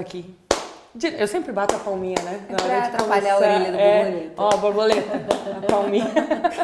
aqui. 0.00 0.34
Eu 1.18 1.28
sempre 1.28 1.52
bato 1.52 1.76
a 1.76 1.78
palminha, 1.78 2.20
né? 2.22 2.40
Na 2.50 2.56
pra 2.56 2.78
atrapalhar 2.78 3.34
começar. 3.36 3.52
a 3.52 3.56
orelha 3.56 3.72
do 3.72 3.78
é, 3.78 4.04
borboleta. 4.04 4.32
Ó, 4.36 4.56
borboleta, 4.56 5.20
a 5.56 5.70
palminha. 5.70 6.10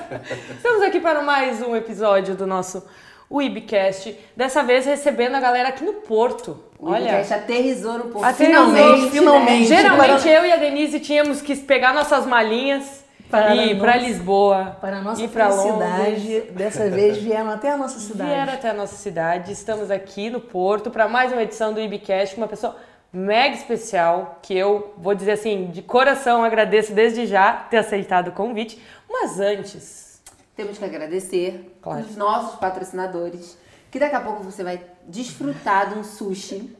Estamos 0.57 0.83
aqui 0.83 0.99
para 0.99 1.23
mais 1.23 1.63
um 1.63 1.77
episódio 1.77 2.35
do 2.35 2.45
nosso 2.45 2.85
Webcast. 3.31 4.19
Dessa 4.37 4.65
vez 4.65 4.85
recebendo 4.85 5.37
a 5.37 5.41
galera 5.41 5.69
aqui 5.69 5.85
no 5.85 5.93
Porto. 5.95 6.61
O 6.77 6.91
Olha, 6.91 7.05
Webcast 7.05 7.35
aterrizou 7.35 7.99
no 7.99 8.05
Porto. 8.07 8.25
Aterrizou, 8.25 8.65
finalmente, 8.65 9.11
finalmente. 9.13 9.71
Né? 9.71 9.77
Geralmente 9.83 10.29
eu 10.29 10.45
e 10.45 10.53
a 10.53 10.57
Denise 10.57 10.99
tínhamos 10.99 11.41
que 11.41 11.55
pegar 11.55 11.95
nossas 11.95 12.27
malinhas 12.27 13.05
para 13.31 13.55
e 13.55 13.73
ir 13.73 13.79
para 13.79 13.97
Lisboa. 13.97 14.77
Para 14.81 14.99
a 14.99 15.03
nossa 15.03 15.23
ir 15.23 15.29
cidade. 15.29 16.41
Dessa 16.51 16.91
vez 16.91 17.17
vieram 17.19 17.51
até 17.51 17.71
a 17.71 17.77
nossa 17.77 18.01
cidade. 18.01 18.31
Vieram 18.31 18.53
até 18.53 18.71
a 18.71 18.75
nossa 18.75 18.97
cidade. 18.97 19.53
Estamos 19.53 19.89
aqui 19.89 20.31
no 20.31 20.41
Porto 20.41 20.91
para 20.91 21.07
mais 21.07 21.33
uma 21.33 21.43
edição 21.43 21.73
do 21.73 21.81
Ibcast 21.81 22.35
com 22.35 22.41
uma 22.41 22.49
pessoa 22.49 22.77
mega 23.17 23.57
especial 23.57 24.39
que 24.43 24.57
eu 24.57 24.93
vou 24.99 25.15
dizer 25.15 25.33
assim, 25.33 25.67
de 25.67 25.81
coração 25.81 26.45
agradeço 26.45 26.93
desde 26.93 27.27
já 27.27 27.53
ter 27.53 27.79
aceitado 27.79 28.29
o 28.29 28.33
convite. 28.33 28.81
Mas 29.09 29.41
antes. 29.41 30.23
Temos 30.55 30.77
que 30.77 30.85
agradecer 30.85 31.77
claro. 31.81 32.01
os 32.01 32.17
nossos 32.17 32.59
patrocinadores, 32.59 33.57
que 33.91 33.99
daqui 33.99 34.15
a 34.15 34.21
pouco 34.21 34.43
você 34.43 34.63
vai 34.63 34.81
desfrutar 35.07 35.91
de 35.91 35.99
um 35.99 36.05
sushi 36.05 36.77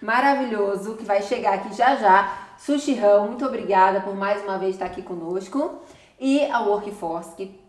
maravilhoso 0.00 0.96
que 0.96 1.04
vai 1.04 1.22
chegar 1.22 1.54
aqui 1.54 1.74
já 1.74 1.96
já. 1.96 2.48
Sushi 2.58 2.94
Rão, 2.94 3.28
muito 3.28 3.44
obrigada 3.44 4.00
por 4.00 4.14
mais 4.14 4.42
uma 4.42 4.58
vez 4.58 4.74
estar 4.74 4.86
aqui 4.86 5.02
conosco. 5.02 5.82
E 6.18 6.44
a 6.46 6.60
Workforce, 6.60 7.34
que 7.34 7.61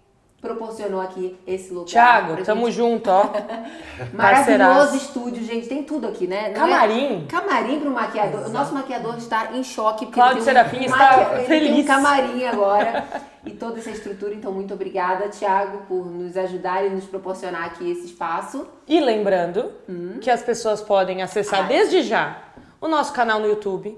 proporcionou 0.44 1.00
aqui 1.00 1.40
esse 1.48 1.74
lugar. 1.74 1.88
Tiago, 1.88 2.44
tamo 2.44 2.66
gente. 2.66 2.76
junto, 2.76 3.10
ó. 3.10 3.30
Maravilhoso 4.14 4.98
estúdio, 4.98 5.42
gente. 5.42 5.70
Tem 5.70 5.82
tudo 5.84 6.06
aqui, 6.06 6.28
né? 6.28 6.50
Não 6.50 6.50
é 6.50 6.70
camarim. 6.70 7.24
É? 7.24 7.32
Camarim 7.32 7.80
pro 7.80 7.90
maquiador. 7.90 8.42
Exato. 8.42 8.50
O 8.50 8.54
nosso 8.54 8.74
maquiador 8.74 9.18
está 9.18 9.54
em 9.54 9.64
choque. 9.64 10.08
Cláudio 10.08 10.42
um 10.42 10.46
Serafim 10.46 10.84
está 10.84 10.98
maqui... 10.98 11.46
feliz. 11.46 11.72
Tem 11.72 11.82
um 11.82 11.86
camarim 11.86 12.46
agora. 12.46 13.06
e 13.46 13.52
toda 13.52 13.80
essa 13.80 13.90
estrutura. 13.90 14.34
Então, 14.34 14.52
muito 14.52 14.74
obrigada, 14.74 15.30
Tiago, 15.30 15.84
por 15.88 16.06
nos 16.06 16.36
ajudar 16.36 16.86
e 16.86 16.90
nos 16.90 17.06
proporcionar 17.06 17.64
aqui 17.64 17.90
esse 17.90 18.08
espaço. 18.08 18.68
E 18.86 19.00
lembrando 19.00 19.72
hum. 19.88 20.18
que 20.20 20.30
as 20.30 20.44
pessoas 20.44 20.82
podem 20.82 21.22
acessar 21.22 21.62
ah, 21.62 21.68
desde 21.68 22.04
já 22.04 22.38
o 22.82 22.90
nosso 22.90 23.14
canal 23.14 23.40
no 23.40 23.48
YouTube, 23.48 23.98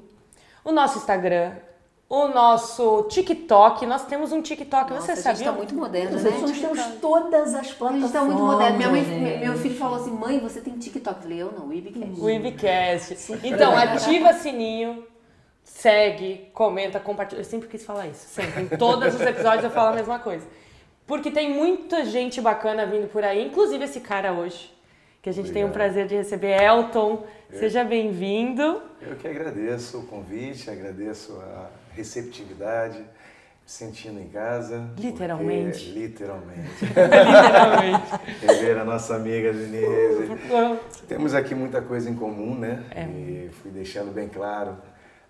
o 0.64 0.72
nosso 0.72 1.00
Instagram, 1.00 1.54
o 2.16 2.30
nosso 2.30 3.08
TikTok. 3.10 3.86
Nós 3.86 4.06
temos 4.06 4.32
um 4.32 4.42
TikTok, 4.42 4.94
Nossa, 4.94 5.08
você 5.08 5.22
sabia? 5.22 5.32
A 5.32 5.36
gente 5.36 5.46
tá 5.46 5.52
muito 5.52 5.76
moderno, 5.76 6.18
né? 6.18 6.30
Nós 6.40 6.60
temos 6.60 6.86
todas 7.02 7.54
as 7.54 7.74
plataformas. 7.74 8.04
A 8.04 8.08
gente 8.08 8.14
tá 8.14 8.22
muito 8.24 8.42
moderno. 8.42 8.78
Minha 8.78 8.90
mãe, 8.90 9.40
meu 9.40 9.58
filho 9.58 9.76
falou 9.76 9.98
assim, 9.98 10.12
mãe, 10.12 10.40
você 10.40 10.62
tem 10.62 10.78
TikTok? 10.78 11.18
Eu 11.18 11.22
falei, 11.22 11.42
eu 11.42 11.52
não, 11.52 11.68
Webcast. 11.68 12.22
Webcast. 12.22 13.40
Então, 13.44 13.76
ativa 13.76 14.32
sininho, 14.32 15.06
segue, 15.64 16.50
comenta, 16.54 17.02
compartilha. 17.02 17.42
Eu 17.42 17.46
sempre 17.46 17.68
quis 17.68 17.84
falar 17.84 18.08
isso, 18.08 18.28
sempre. 18.30 18.64
Em 18.64 18.68
todos 18.78 19.14
os 19.14 19.22
episódios 19.22 19.66
eu 19.66 19.72
falo 19.72 19.90
a 19.90 19.96
mesma 19.96 20.18
coisa. 20.18 20.48
Porque 21.06 21.30
tem 21.30 21.54
muita 21.54 22.06
gente 22.06 22.40
bacana 22.40 22.86
vindo 22.86 23.10
por 23.10 23.24
aí, 23.24 23.46
inclusive 23.46 23.84
esse 23.84 24.00
cara 24.00 24.32
hoje 24.32 24.74
que 25.22 25.30
a 25.30 25.34
gente 25.34 25.50
Obrigado. 25.50 25.64
tem 25.64 25.70
o 25.70 25.74
prazer 25.74 26.08
de 26.08 26.16
receber. 26.16 26.62
Elton, 26.62 27.26
eu, 27.52 27.60
seja 27.60 27.84
bem-vindo. 27.84 28.82
Eu 29.02 29.16
que 29.16 29.28
agradeço 29.28 30.00
o 30.00 30.04
convite, 30.06 30.70
agradeço 30.70 31.34
a 31.42 31.70
receptividade, 31.96 33.04
sentindo 33.66 34.20
em 34.20 34.28
casa. 34.28 34.90
Literalmente. 34.98 35.86
Porque, 35.86 36.00
literalmente. 36.00 36.86
literalmente. 36.86 38.06
Rever 38.42 38.78
a 38.80 38.86
nossa 38.86 39.16
amiga 39.16 39.52
Denise. 39.52 40.38
Temos 41.08 41.34
aqui 41.34 41.56
muita 41.56 41.82
coisa 41.82 42.10
em 42.10 42.16
comum, 42.16 42.56
né? 42.56 42.84
É. 42.92 43.04
E 43.04 43.50
fui 43.62 43.72
deixando 43.72 44.14
bem 44.14 44.28
claro. 44.28 44.78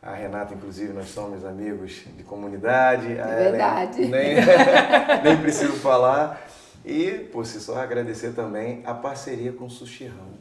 A 0.02 0.14
Renata, 0.14 0.54
inclusive, 0.54 0.94
nós 0.94 1.08
somos 1.08 1.44
amigos 1.44 2.04
de 2.16 2.24
comunidade. 2.24 3.18
É 3.18 3.50
verdade. 3.52 4.04
Ellen, 4.04 4.12
nem, 4.12 4.36
nem 5.24 5.38
preciso 5.42 5.74
falar. 5.74 6.46
E, 6.86 7.28
por 7.32 7.46
si 7.48 7.60
só, 7.60 7.80
agradecer 7.80 8.34
também 8.34 8.84
a 8.86 8.94
parceria 8.94 9.52
com 9.52 9.66
o 9.66 9.70
Sushi 9.70 10.06
Ramo. 10.06 10.35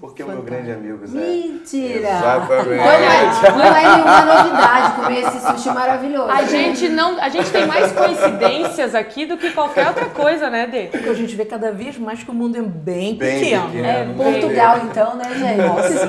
Porque 0.00 0.22
Fantástico. 0.22 0.48
o 0.48 0.50
meu 0.50 0.62
grande 0.62 0.78
amigo 0.78 1.06
Zé. 1.08 1.18
Mentira! 1.18 2.08
Exatamente. 2.08 3.42
Não 3.56 3.64
é 3.64 3.96
nenhuma 3.96 4.24
novidade 4.24 4.92
comer 4.94 5.18
esse 5.22 5.40
sushi 5.40 5.68
maravilhoso. 5.70 6.30
A 6.30 6.44
gente, 6.44 6.88
não, 6.88 7.20
a 7.20 7.28
gente 7.28 7.50
tem 7.50 7.66
mais 7.66 7.90
coincidências 7.90 8.94
aqui 8.94 9.26
do 9.26 9.36
que 9.36 9.50
qualquer 9.50 9.88
outra 9.88 10.06
coisa, 10.06 10.48
né, 10.48 10.68
Dê? 10.68 10.86
Porque 10.86 11.08
a 11.08 11.14
gente 11.14 11.34
vê 11.34 11.44
cada 11.44 11.72
vez 11.72 11.98
mais 11.98 12.22
que 12.22 12.30
o 12.30 12.34
mundo 12.34 12.56
é 12.56 12.62
bem, 12.62 13.16
bem 13.16 13.40
pequeno. 13.40 13.66
pequeno. 13.66 13.86
É, 13.86 14.04
Portugal, 14.14 14.78
então, 14.84 15.16
né, 15.16 15.24
gente? 15.34 15.66
Nossa. 15.66 16.06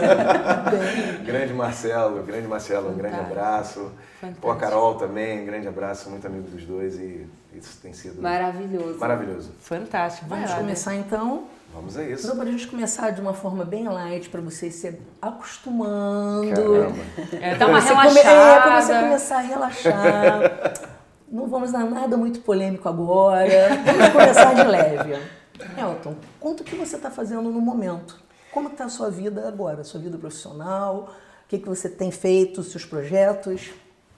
grande 1.25 1.53
Marcelo, 1.53 2.21
grande 2.21 2.47
Marcelo, 2.47 2.91
um 2.91 2.95
grande 2.95 3.19
abraço. 3.19 3.91
Fantástico. 4.21 4.41
Pô, 4.41 4.51
a 4.51 4.55
Carol 4.55 4.95
também, 4.95 5.41
um 5.41 5.45
grande 5.45 5.67
abraço, 5.67 6.11
muito 6.11 6.27
amigo 6.27 6.47
dos 6.47 6.63
dois 6.63 6.95
e 6.95 7.25
isso 7.55 7.79
tem 7.81 7.93
sido 7.93 8.21
maravilhoso. 8.21 8.99
Maravilhoso. 8.99 9.51
Fantástico. 9.61 10.27
Vamos 10.29 10.53
começar 10.53 10.95
então. 10.95 11.45
Vamos 11.73 11.97
a 11.97 12.03
isso. 12.03 12.25
Então, 12.25 12.37
para 12.37 12.49
a 12.49 12.51
gente 12.51 12.67
começar 12.67 13.11
de 13.11 13.21
uma 13.21 13.33
forma 13.33 13.63
bem 13.63 13.87
light, 13.87 14.29
para 14.29 14.41
vocês 14.41 14.75
se 14.75 14.99
acostumando. 15.21 16.49
Caramba. 16.49 16.95
É, 17.41 17.55
dá 17.55 17.67
uma 17.67 17.79
relaxada. 17.79 18.09
Come, 18.09 18.19
é, 18.19 18.61
para 18.61 18.81
você 18.81 18.93
começar 18.93 19.37
a 19.37 19.41
relaxar. 19.41 20.99
Não 21.31 21.47
vamos 21.47 21.71
dar 21.71 21.85
nada 21.85 22.17
muito 22.17 22.41
polêmico 22.41 22.89
agora. 22.89 23.69
Vamos 23.85 24.09
começar 24.09 24.53
de 24.53 24.63
leve. 24.63 25.13
Elton, 25.77 26.15
conta 26.39 26.63
o 26.63 26.65
que 26.65 26.75
você 26.75 26.95
está 26.95 27.11
fazendo 27.11 27.51
no 27.51 27.61
momento. 27.61 28.19
Como 28.51 28.69
está 28.69 28.85
a 28.85 28.89
sua 28.89 29.11
vida 29.11 29.47
agora? 29.47 29.83
Sua 29.83 29.99
vida 29.99 30.17
profissional? 30.17 31.13
O 31.45 31.47
que, 31.47 31.59
que 31.59 31.67
você 31.67 31.87
tem 31.87 32.09
feito, 32.09 32.63
seus 32.63 32.83
projetos? 32.83 33.71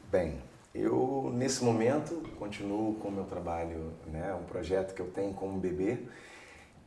Bem, 0.09 0.41
eu 0.73 1.31
nesse 1.33 1.63
momento 1.63 2.21
continuo 2.39 2.95
com 2.95 3.09
o 3.09 3.11
meu 3.11 3.25
trabalho, 3.25 3.91
né, 4.07 4.33
um 4.33 4.43
projeto 4.43 4.93
que 4.93 5.01
eu 5.01 5.07
tenho 5.07 5.33
como 5.33 5.59
bebê, 5.59 5.99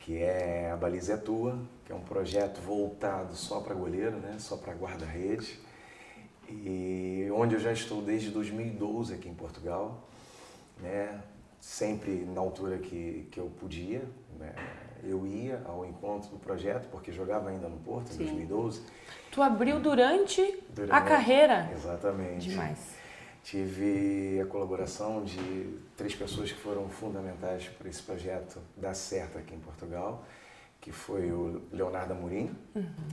que 0.05 0.21
é 0.21 0.69
a 0.71 0.77
Baliza 0.77 1.13
é 1.13 1.17
Tua, 1.17 1.57
que 1.83 1.91
é 1.91 1.95
um 1.95 2.01
projeto 2.01 2.61
voltado 2.61 3.35
só 3.35 3.59
para 3.59 3.73
goleiro, 3.73 4.17
né, 4.17 4.35
só 4.37 4.55
para 4.55 4.71
guarda-rede, 4.71 5.59
e 6.47 7.27
onde 7.33 7.55
eu 7.55 7.59
já 7.59 7.71
estou 7.71 8.03
desde 8.03 8.29
2012 8.29 9.15
aqui 9.15 9.27
em 9.27 9.33
Portugal, 9.33 10.07
né, 10.79 11.19
sempre 11.59 12.23
na 12.23 12.39
altura 12.39 12.77
que, 12.77 13.27
que 13.31 13.39
eu 13.39 13.51
podia, 13.59 14.03
né, 14.37 14.53
eu 15.03 15.25
ia 15.25 15.63
ao 15.65 15.83
encontro 15.83 16.29
do 16.29 16.37
projeto, 16.37 16.87
porque 16.91 17.11
jogava 17.11 17.49
ainda 17.49 17.67
no 17.67 17.77
Porto 17.77 18.13
em 18.13 18.17
2012. 18.17 18.83
Tu 19.31 19.41
abriu 19.41 19.79
durante, 19.79 20.63
durante 20.69 20.93
a 20.93 21.01
carreira? 21.01 21.71
Exatamente. 21.73 22.49
Demais. 22.49 22.95
Tive 23.45 24.41
a 24.41 24.45
colaboração 24.47 25.23
de 25.23 25.77
três 25.95 26.15
pessoas 26.15 26.51
que 26.51 26.59
foram 26.59 26.89
fundamentais 26.89 27.67
para 27.67 27.87
esse 27.87 28.01
projeto 28.01 28.59
dar 28.75 28.95
certo 28.95 29.37
aqui 29.37 29.53
em 29.53 29.59
Portugal, 29.59 30.25
que 30.81 30.91
foi 30.91 31.31
o 31.31 31.61
Leonardo 31.71 32.13
Amorim, 32.13 32.49
uhum. 32.73 33.07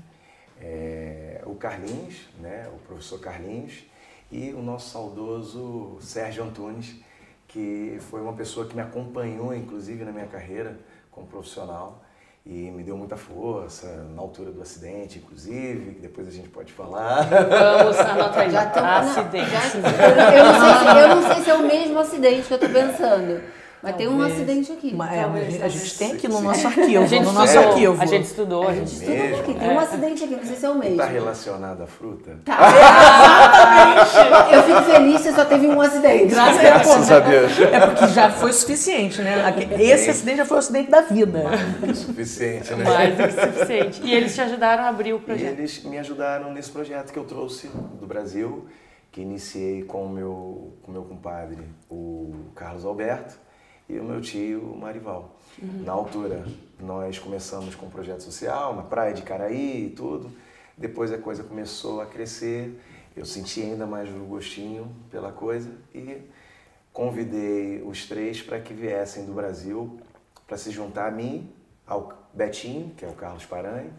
é, 0.59 1.43
o 1.45 1.55
Carlinhos, 1.55 2.31
né, 2.41 2.67
o 2.75 2.79
professor 2.79 3.21
Carlinhos, 3.21 3.85
e 4.31 4.55
o 4.55 4.63
nosso 4.63 4.89
saudoso 4.89 5.99
Sérgio 6.01 6.45
Antunes, 6.45 6.97
que 7.47 7.99
foi 8.01 8.23
uma 8.23 8.33
pessoa 8.33 8.67
que 8.67 8.75
me 8.75 8.81
acompanhou, 8.81 9.55
inclusive, 9.55 10.03
na 10.03 10.13
minha 10.13 10.27
carreira 10.27 10.81
como 11.11 11.27
profissional 11.27 12.03
e 12.45 12.71
me 12.73 12.83
deu 12.83 12.97
muita 12.97 13.17
força 13.17 13.87
na 14.15 14.21
altura 14.21 14.51
do 14.51 14.61
acidente, 14.61 15.19
inclusive, 15.19 15.95
que 15.95 16.01
depois 16.01 16.27
a 16.27 16.31
gente 16.31 16.49
pode 16.49 16.73
falar. 16.73 17.23
Vamos 17.29 17.97
anotar. 17.99 18.51
Já 18.51 18.67
tô, 18.67 18.81
acidente. 18.81 19.51
Já, 19.51 20.35
eu, 20.35 20.45
não 20.45 20.61
sei 20.61 20.75
se, 20.79 20.99
eu 20.99 21.09
não 21.09 21.23
sei 21.35 21.45
se 21.45 21.51
é 21.51 21.55
o 21.55 21.63
mesmo 21.63 21.99
acidente 22.01 22.49
que 22.49 22.53
eu 22.53 22.57
estou 22.57 22.71
pensando. 22.71 23.43
Mas 23.83 23.97
tem 23.97 24.07
um 24.07 24.23
acidente 24.23 24.71
aqui. 24.71 24.95
Mas, 24.95 25.13
é, 25.13 25.65
a 25.65 25.69
gente 25.69 25.99
tem 25.99 26.13
aqui 26.13 26.29
no 26.29 26.41
nosso 26.41 26.69
arquivo. 26.69 27.05
A 27.05 27.21
no 27.21 27.33
nosso 27.33 27.59
arquivo. 27.59 28.01
A 28.01 28.07
gente 28.07 28.27
estudou. 28.27 28.69
A 28.69 28.75
gente 28.75 28.93
estudou 28.93 29.17
mesmo? 29.17 29.41
aqui. 29.41 29.55
Tem 29.55 29.71
um 29.71 29.79
acidente 29.81 30.25
aqui, 30.25 30.37
não 30.37 30.45
sei 30.45 30.57
se 30.57 30.67
é 30.67 30.71
o 30.71 30.75
mesmo. 30.77 30.95
Está 30.95 31.07
relacionado 31.07 31.83
à 31.83 31.87
fruta? 31.89 32.39
Tá. 32.45 32.59
Exatamente. 34.07 34.55
Eu 34.55 34.63
fico 34.63 34.83
feliz 34.83 35.21
se 35.23 35.33
só 35.33 35.45
teve 35.45 35.67
um 35.67 35.81
acidente. 35.81 36.27
Graças, 36.27 36.63
Graças 36.63 37.11
a 37.11 37.19
Deus. 37.19 37.53
É 37.73 37.87
porque 37.87 38.07
já 38.09 38.31
foi 38.31 38.53
suficiente, 38.53 39.21
né? 39.23 39.43
Esse 39.79 40.11
acidente 40.11 40.37
já 40.39 40.45
foi 40.45 40.57
o 40.59 40.61
acidente 40.61 40.91
da 40.91 41.01
vida. 41.01 41.43
Mais 41.43 41.61
do 41.61 41.87
que 41.87 41.95
suficiente, 41.95 42.75
né? 42.75 42.85
Mais 42.85 43.17
do 43.17 43.23
que 43.25 43.53
suficiente. 43.53 44.01
E 44.05 44.15
eles 44.15 44.35
te 44.35 44.41
ajudaram 44.43 44.85
a 44.85 44.89
abrir 44.89 45.13
o 45.13 45.19
projeto? 45.19 45.59
E 45.59 45.61
eles 45.61 45.83
me 45.83 45.99
ajudaram 45.99 46.53
nesse 46.53 46.71
projeto 46.71 47.13
que 47.13 47.19
eu 47.19 47.25
trouxe 47.25 47.69
do 47.99 48.07
Brasil, 48.07 48.67
que 49.11 49.23
iniciei 49.23 49.83
com 49.83 50.05
o 50.05 50.09
meu, 50.09 50.75
com 50.83 50.93
meu 50.93 51.03
compadre, 51.03 51.63
o 51.91 52.33
Carlos 52.55 52.85
Alberto 52.85 53.43
e 53.93 53.99
o 53.99 54.05
meu 54.05 54.21
tio 54.21 54.75
Marival. 54.77 55.37
Uhum. 55.61 55.83
Na 55.85 55.93
altura, 55.93 56.47
nós 56.81 57.19
começamos 57.19 57.75
com 57.75 57.87
um 57.87 57.91
projeto 57.91 58.23
social 58.23 58.75
na 58.75 58.83
praia 58.83 59.13
de 59.13 59.21
Caraí 59.23 59.87
e 59.87 59.91
tudo. 59.91 60.31
Depois 60.77 61.13
a 61.13 61.19
coisa 61.19 61.45
começou 61.45 62.01
a 62.01 62.07
crescer, 62.07 62.81
eu 63.15 63.27
senti 63.27 63.61
ainda 63.61 63.87
mais 63.87 64.09
o 64.09 64.25
gostinho 64.25 64.91
pela 65.11 65.31
coisa 65.31 65.71
e 65.95 66.23
convidei 66.91 67.83
os 67.83 68.07
três 68.07 68.41
para 68.41 68.59
que 68.59 68.73
viessem 68.73 69.27
do 69.27 69.35
Brasil 69.35 70.01
para 70.47 70.57
se 70.57 70.71
juntar 70.71 71.09
a 71.09 71.11
mim, 71.11 71.53
ao 71.87 72.13
Betinho, 72.33 72.95
que 72.97 73.05
é 73.05 73.09
o 73.09 73.13
Carlos 73.13 73.45
Paranho, 73.45 73.93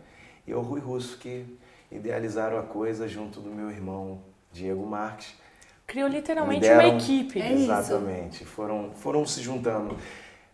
e 0.47 0.53
ao 0.53 0.61
Rui 0.61 0.79
Russo, 0.79 1.17
que 1.17 1.45
idealizaram 1.91 2.57
a 2.57 2.63
coisa 2.63 3.07
junto 3.07 3.39
do 3.39 3.49
meu 3.49 3.69
irmão 3.69 4.21
Diego 4.51 4.85
Marques. 4.85 5.35
Criou 5.85 6.07
literalmente 6.07 6.61
deram, 6.61 6.89
uma 6.89 6.97
equipe. 6.97 7.41
É 7.41 7.51
exatamente. 7.53 8.43
Isso. 8.43 8.45
Foram, 8.45 8.91
foram 8.95 9.25
se 9.25 9.41
juntando. 9.41 9.97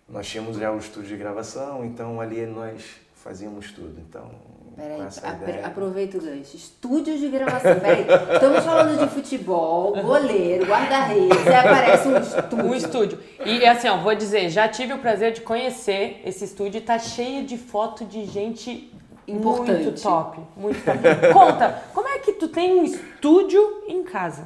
Nós 0.08 0.28
tínhamos 0.28 0.58
já 0.58 0.72
o 0.72 0.78
estúdio 0.78 1.10
de 1.10 1.18
gravação, 1.18 1.86
então 1.86 2.20
ali 2.20 2.46
nós 2.46 2.84
fazíamos 3.14 3.72
tudo. 3.72 4.00
Então, 4.00 4.32
Peraí, 4.80 5.62
aproveita 5.62 6.18
o 6.18 6.22
gancho. 6.22 6.56
Estúdios 6.56 7.20
de 7.20 7.28
gravação. 7.28 7.78
Peraí, 7.80 8.06
estamos 8.34 8.64
falando 8.64 8.98
de 8.98 9.14
futebol, 9.14 10.02
goleiro, 10.02 10.66
guarda-redes, 10.66 11.46
aí 11.46 11.56
aparece 11.56 12.08
um 12.08 12.18
estúdio. 12.18 12.66
Um 12.66 12.74
estúdio. 12.74 13.20
E 13.46 13.66
assim, 13.66 13.90
ó, 13.90 13.98
vou 13.98 14.16
dizer, 14.16 14.50
já 14.50 14.70
tive 14.70 14.94
o 14.94 15.00
prazer 15.00 15.34
de 15.34 15.42
conhecer 15.42 16.22
esse 16.24 16.46
estúdio 16.46 16.78
e 16.78 16.82
tá 16.82 16.98
cheio 16.98 17.46
de 17.46 17.58
foto 17.58 18.06
de 18.06 18.26
gente 18.26 18.90
Importante. 19.30 19.84
Muito 19.84 20.02
top, 20.02 20.40
muito 20.58 20.84
top. 20.84 21.00
Conta, 21.34 21.84
como 21.94 22.08
é 22.08 22.20
que 22.20 22.34
tu 22.34 22.48
tem 22.48 22.80
um 22.80 22.84
estúdio 22.84 23.84
em 23.88 24.04
casa? 24.04 24.44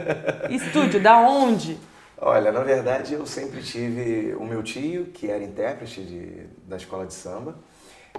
Estúdio, 0.50 1.00
da 1.00 1.18
onde? 1.18 1.78
Olha, 2.16 2.50
na 2.52 2.60
verdade 2.60 3.14
eu 3.14 3.26
sempre 3.26 3.62
tive 3.62 4.34
o 4.38 4.44
meu 4.44 4.62
tio, 4.62 5.06
que 5.06 5.30
era 5.30 5.42
intérprete 5.42 6.00
de, 6.02 6.46
da 6.66 6.76
escola 6.76 7.04
de 7.06 7.12
samba, 7.12 7.54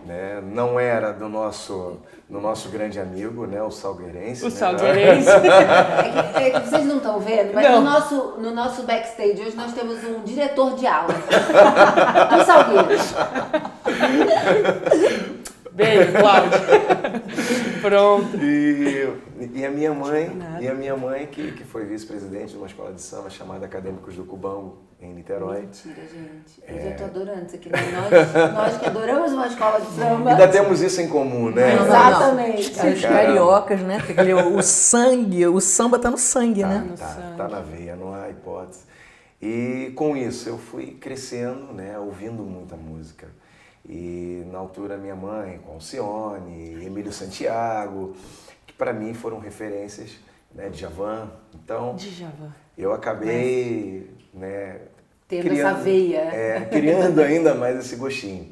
né? 0.06 0.41
Não 0.44 0.79
era 0.79 1.12
do 1.12 1.29
nosso, 1.29 1.97
do 2.29 2.39
nosso 2.41 2.69
grande 2.69 3.00
amigo, 3.00 3.47
né? 3.47 3.63
O 3.63 3.71
Salgueirense. 3.71 4.44
O 4.44 4.50
né? 4.50 4.51
Salgueirense. 4.51 5.29
é, 5.31 6.33
que, 6.33 6.44
é 6.44 6.51
que 6.51 6.69
vocês 6.69 6.85
não 6.85 6.97
estão 6.97 7.19
vendo, 7.19 7.53
mas 7.53 7.71
no 7.71 7.81
nosso, 7.81 8.15
no 8.38 8.51
nosso 8.51 8.83
backstage 8.83 9.41
hoje 9.41 9.56
nós 9.56 9.73
temos 9.73 10.03
um 10.03 10.21
diretor 10.23 10.75
de 10.75 10.85
aula. 10.85 11.13
do 12.29 12.45
Salgueiros. 12.45 13.15
Beijo, 15.75 16.13
Cláudio. 16.13 16.51
Pronto. 17.81 18.38
E, 18.38 19.13
e, 19.54 19.66
a 19.66 19.69
minha 19.69 19.94
mãe, 19.94 20.31
e 20.62 20.68
a 20.69 20.74
minha 20.74 20.95
mãe 20.95 21.27
que, 21.27 21.51
que 21.51 21.66
foi 21.66 21.86
vice-presidente 21.86 22.51
de 22.51 22.57
uma 22.57 22.68
escola 22.68 22.94
de 22.94 23.01
samba 23.01 23.30
chamada 23.30 23.66
Acadêmicos 23.66 24.16
do 24.16 24.24
Cubango, 24.24 24.77
em 25.01 25.13
Niterói. 25.13 25.62
Mentira, 25.63 26.01
gente. 26.01 26.63
Eu 26.66 26.77
é... 26.77 26.89
já 26.89 26.95
tô 26.95 27.04
adorando 27.04 27.45
isso 27.45 27.56
aqui. 27.57 27.69
Né? 27.69 27.77
Nós, 27.92 28.54
nós 28.54 28.77
que 28.77 28.86
adoramos 28.86 29.33
uma 29.33 29.48
escola 29.48 29.81
de 29.81 29.88
samba. 29.88 30.30
Ainda 30.31 30.48
temos 30.48 30.81
isso 30.81 31.01
em 31.01 31.10
comum, 31.10 31.51
né? 31.51 31.74
Exatamente. 31.74 32.77
Não, 32.77 32.86
não. 32.86 32.94
Os 32.94 33.01
cariocas, 33.01 33.81
né? 33.81 33.98
O 34.57 34.62
sangue, 34.63 35.45
o 35.45 35.60
samba 35.60 36.00
tá 36.00 36.10
no 36.10 36.18
sangue, 36.18 36.62
tá, 36.62 36.68
né? 36.69 36.94
Tá, 36.98 37.33
tá 37.36 37.48
na 37.50 37.60
veia, 37.60 37.98
não 37.98 38.13
há 38.13 38.30
hipótese. 38.30 38.86
E 39.42 39.92
com 39.95 40.16
isso 40.16 40.48
eu 40.48 40.57
fui 40.57 40.92
crescendo, 40.92 41.74
né? 41.74 42.00
Ouvindo 42.00 42.44
muita 42.44 42.77
música. 42.77 43.27
E 43.87 44.43
na 44.51 44.57
altura 44.57 44.97
minha 44.97 45.15
mãe, 45.15 45.59
com 45.59 45.73
Alcione, 45.73 46.83
Emílio 46.83 47.13
Santiago, 47.13 48.15
que 48.65 48.73
para 48.73 48.91
mim 48.91 49.13
foram 49.13 49.39
referências, 49.39 50.17
né, 50.53 50.69
de 50.69 50.79
Javan. 50.79 51.29
Então, 51.53 51.95
Javan. 51.97 52.53
eu 52.77 52.93
acabei, 52.93 54.09
Mas... 54.33 54.41
né, 54.41 54.81
tendo 55.27 55.49
criando, 55.49 55.67
essa 55.67 55.83
veia, 55.83 56.19
é, 56.19 56.65
criando 56.65 57.19
ainda 57.21 57.53
mais 57.53 57.77
esse 57.77 57.95
gostinho. 57.95 58.51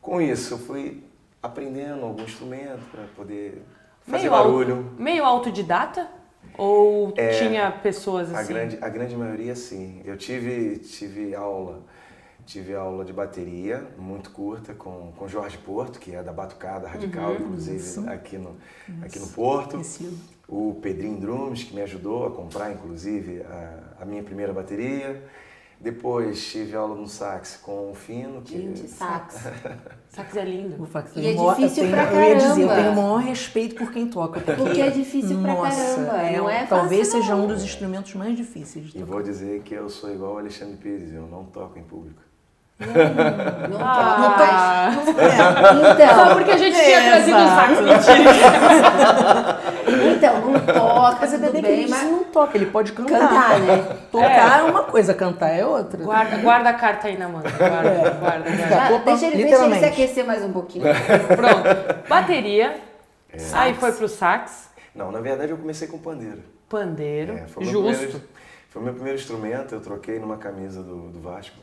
Com 0.00 0.20
isso, 0.20 0.54
eu 0.54 0.58
fui 0.58 1.02
aprendendo 1.42 2.04
algum 2.04 2.22
instrumento 2.22 2.88
para 2.92 3.04
poder 3.16 3.62
fazer 4.02 4.18
meio 4.18 4.30
barulho. 4.30 4.76
Auto, 4.76 5.02
meio 5.02 5.24
autodidata? 5.24 6.08
Ou 6.56 7.12
é, 7.16 7.30
tinha 7.30 7.70
pessoas 7.70 8.32
assim? 8.32 8.38
A 8.38 8.42
grande, 8.42 8.78
a 8.80 8.88
grande 8.88 9.16
maioria, 9.16 9.56
sim. 9.56 10.00
Eu 10.04 10.16
tive, 10.16 10.78
tive 10.78 11.34
aula 11.34 11.82
Tive 12.46 12.76
aula 12.76 13.04
de 13.04 13.12
bateria, 13.12 13.84
muito 13.98 14.30
curta, 14.30 14.72
com, 14.72 15.12
com 15.16 15.26
Jorge 15.26 15.58
Porto, 15.58 15.98
que 15.98 16.14
é 16.14 16.22
da 16.22 16.32
Batucada 16.32 16.86
Radical, 16.86 17.32
uhum, 17.32 17.40
inclusive, 17.40 18.08
aqui 18.08 18.38
no, 18.38 18.56
aqui 19.02 19.18
no 19.18 19.26
Porto. 19.26 19.82
O 20.48 20.78
Pedrinho 20.80 21.18
Drums, 21.18 21.64
que 21.64 21.74
me 21.74 21.82
ajudou 21.82 22.24
a 22.24 22.30
comprar, 22.30 22.70
inclusive, 22.70 23.42
a, 23.42 24.02
a 24.02 24.04
minha 24.04 24.22
primeira 24.22 24.52
bateria. 24.52 25.24
Depois 25.78 26.42
tive 26.46 26.74
aula 26.74 26.94
no 26.94 27.06
sax 27.06 27.56
com 27.56 27.90
o 27.90 27.94
Fino. 27.94 28.40
Que... 28.40 28.58
Gente, 28.58 28.88
sax. 28.88 29.42
sax 30.08 30.36
é 30.36 30.44
lindo. 30.44 30.82
O 30.82 30.86
sax 30.86 31.10
e 31.16 31.26
é 31.26 31.34
difícil 31.34 31.82
tenho, 31.82 31.90
pra 31.90 32.06
caramba. 32.06 32.22
Eu 32.22 32.28
ia 32.28 32.36
dizer, 32.36 32.62
eu 32.62 32.68
tenho 32.68 32.92
o 32.92 32.96
maior 32.96 33.18
respeito 33.18 33.74
por 33.74 33.92
quem 33.92 34.08
toca. 34.08 34.40
Porque, 34.40 34.62
porque 34.62 34.80
é 34.80 34.90
difícil 34.90 35.36
nossa, 35.36 35.74
pra 35.74 36.06
caramba. 36.06 36.22
É, 36.22 36.36
não 36.38 36.48
é 36.48 36.64
talvez 36.64 37.08
fácil, 37.08 37.20
seja 37.20 37.34
não. 37.34 37.44
um 37.44 37.48
dos 37.48 37.62
instrumentos 37.62 38.14
mais 38.14 38.36
difíceis 38.36 38.86
de 38.86 38.98
E 38.98 39.02
vou 39.02 39.22
dizer 39.22 39.62
que 39.62 39.74
eu 39.74 39.88
sou 39.90 40.14
igual 40.14 40.34
o 40.34 40.38
Alexandre 40.38 40.76
Pires, 40.76 41.12
eu 41.12 41.26
não 41.26 41.44
toco 41.44 41.78
em 41.78 41.82
público. 41.82 42.25
Não, 42.78 42.88
não, 43.68 43.80
ah. 43.80 44.90
não, 44.92 45.82
não, 45.82 45.92
então, 45.92 46.14
Só 46.14 46.34
porque 46.34 46.50
a 46.50 46.56
gente 46.58 46.76
tinha 46.76 47.00
trazido 47.04 47.38
um 47.38 47.48
sax, 47.48 47.80
mentira. 47.80 48.30
então, 50.14 50.40
não 50.42 50.60
toca, 50.60 51.16
mas 51.22 51.30
tudo 51.32 51.62
bem, 51.62 51.88
mas 51.88 52.02
não 52.02 52.24
toca, 52.24 52.58
ele 52.58 52.66
pode 52.66 52.92
cantar. 52.92 53.18
Cantar, 53.18 53.60
né? 53.60 53.96
Tocar 54.12 54.60
é. 54.60 54.62
uma 54.64 54.82
coisa, 54.82 55.14
cantar 55.14 55.48
é 55.48 55.64
outra. 55.64 56.04
Guarda, 56.04 56.36
guarda 56.36 56.68
a 56.68 56.74
carta 56.74 57.08
aí 57.08 57.16
na 57.16 57.28
mão. 57.28 57.40
Guarda, 57.40 57.88
é. 57.88 58.10
guarda, 58.10 58.50
guarda. 58.50 58.98
deixa, 59.06 59.26
ele, 59.26 59.44
deixa 59.44 59.64
ele 59.64 59.78
se 59.78 59.84
aquecer 59.86 60.26
mais 60.26 60.44
um 60.44 60.52
pouquinho. 60.52 60.84
Pronto. 61.34 62.06
Bateria. 62.06 62.78
É. 63.32 63.38
Aí 63.54 63.72
foi 63.72 63.92
pro 63.92 64.06
sax. 64.06 64.68
Não, 64.94 65.10
na 65.10 65.20
verdade 65.20 65.50
eu 65.50 65.56
comecei 65.56 65.88
com 65.88 65.96
pandeiro. 65.96 66.42
Pandeiro. 66.68 67.38
É, 67.38 67.46
foi 67.46 67.64
Justo. 67.64 67.96
Primeiro, 67.96 68.22
foi 68.68 68.82
meu 68.82 68.92
primeiro 68.92 69.18
instrumento, 69.18 69.74
eu 69.74 69.80
troquei 69.80 70.18
numa 70.18 70.36
camisa 70.36 70.82
do, 70.82 71.08
do 71.08 71.20
Vasco. 71.20 71.56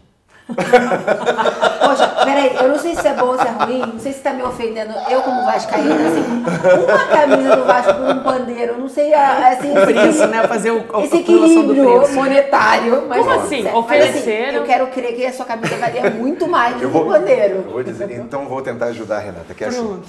Poxa, 0.48 2.08
peraí, 2.26 2.56
eu 2.56 2.70
não 2.70 2.78
sei 2.78 2.96
se 2.96 3.08
é 3.08 3.14
bom 3.14 3.28
ou 3.28 3.38
se 3.38 3.48
é 3.48 3.52
ruim, 3.52 3.80
não 3.80 4.00
sei 4.00 4.14
se 4.14 4.20
tá 4.20 4.34
me 4.34 4.44
ofendendo. 4.44 4.94
Eu, 5.10 5.22
como 5.22 5.46
Vascaína, 5.46 5.96
assim, 5.96 6.44
uma 6.84 7.08
camisa 7.08 7.56
do 7.56 7.64
Vasco 7.64 7.94
por 7.94 8.10
um 8.10 8.24
pandeiro, 8.24 8.78
não 8.78 8.90
sei, 8.90 9.14
assim, 9.14 9.72
o 9.72 9.86
preço, 9.86 10.28
né? 10.28 10.46
Fazer 10.48 10.72
o, 10.72 11.04
esse 11.04 11.18
equilíbrio 11.18 12.14
monetário. 12.14 13.06
Mas, 13.08 13.20
como 13.20 13.32
assim? 13.32 13.68
Ofereceram? 13.68 14.50
Assim, 14.50 14.58
eu 14.58 14.64
quero 14.64 14.88
crer 14.88 15.16
que 15.16 15.26
a 15.26 15.34
sua 15.34 15.46
camisa 15.46 15.78
valia 15.78 16.10
muito 16.10 16.48
mais 16.48 16.76
do 16.76 16.80
que 16.90 16.98
um 16.98 17.08
pandeiro. 17.08 17.62
Vou 17.64 17.84
dizer, 17.84 18.12
então 18.12 18.46
vou 18.48 18.62
tentar 18.62 18.88
ajudar 18.88 19.18
a 19.18 19.20
Renata, 19.20 19.54
que 19.54 19.64
é 19.64 19.68
assim. 19.68 20.04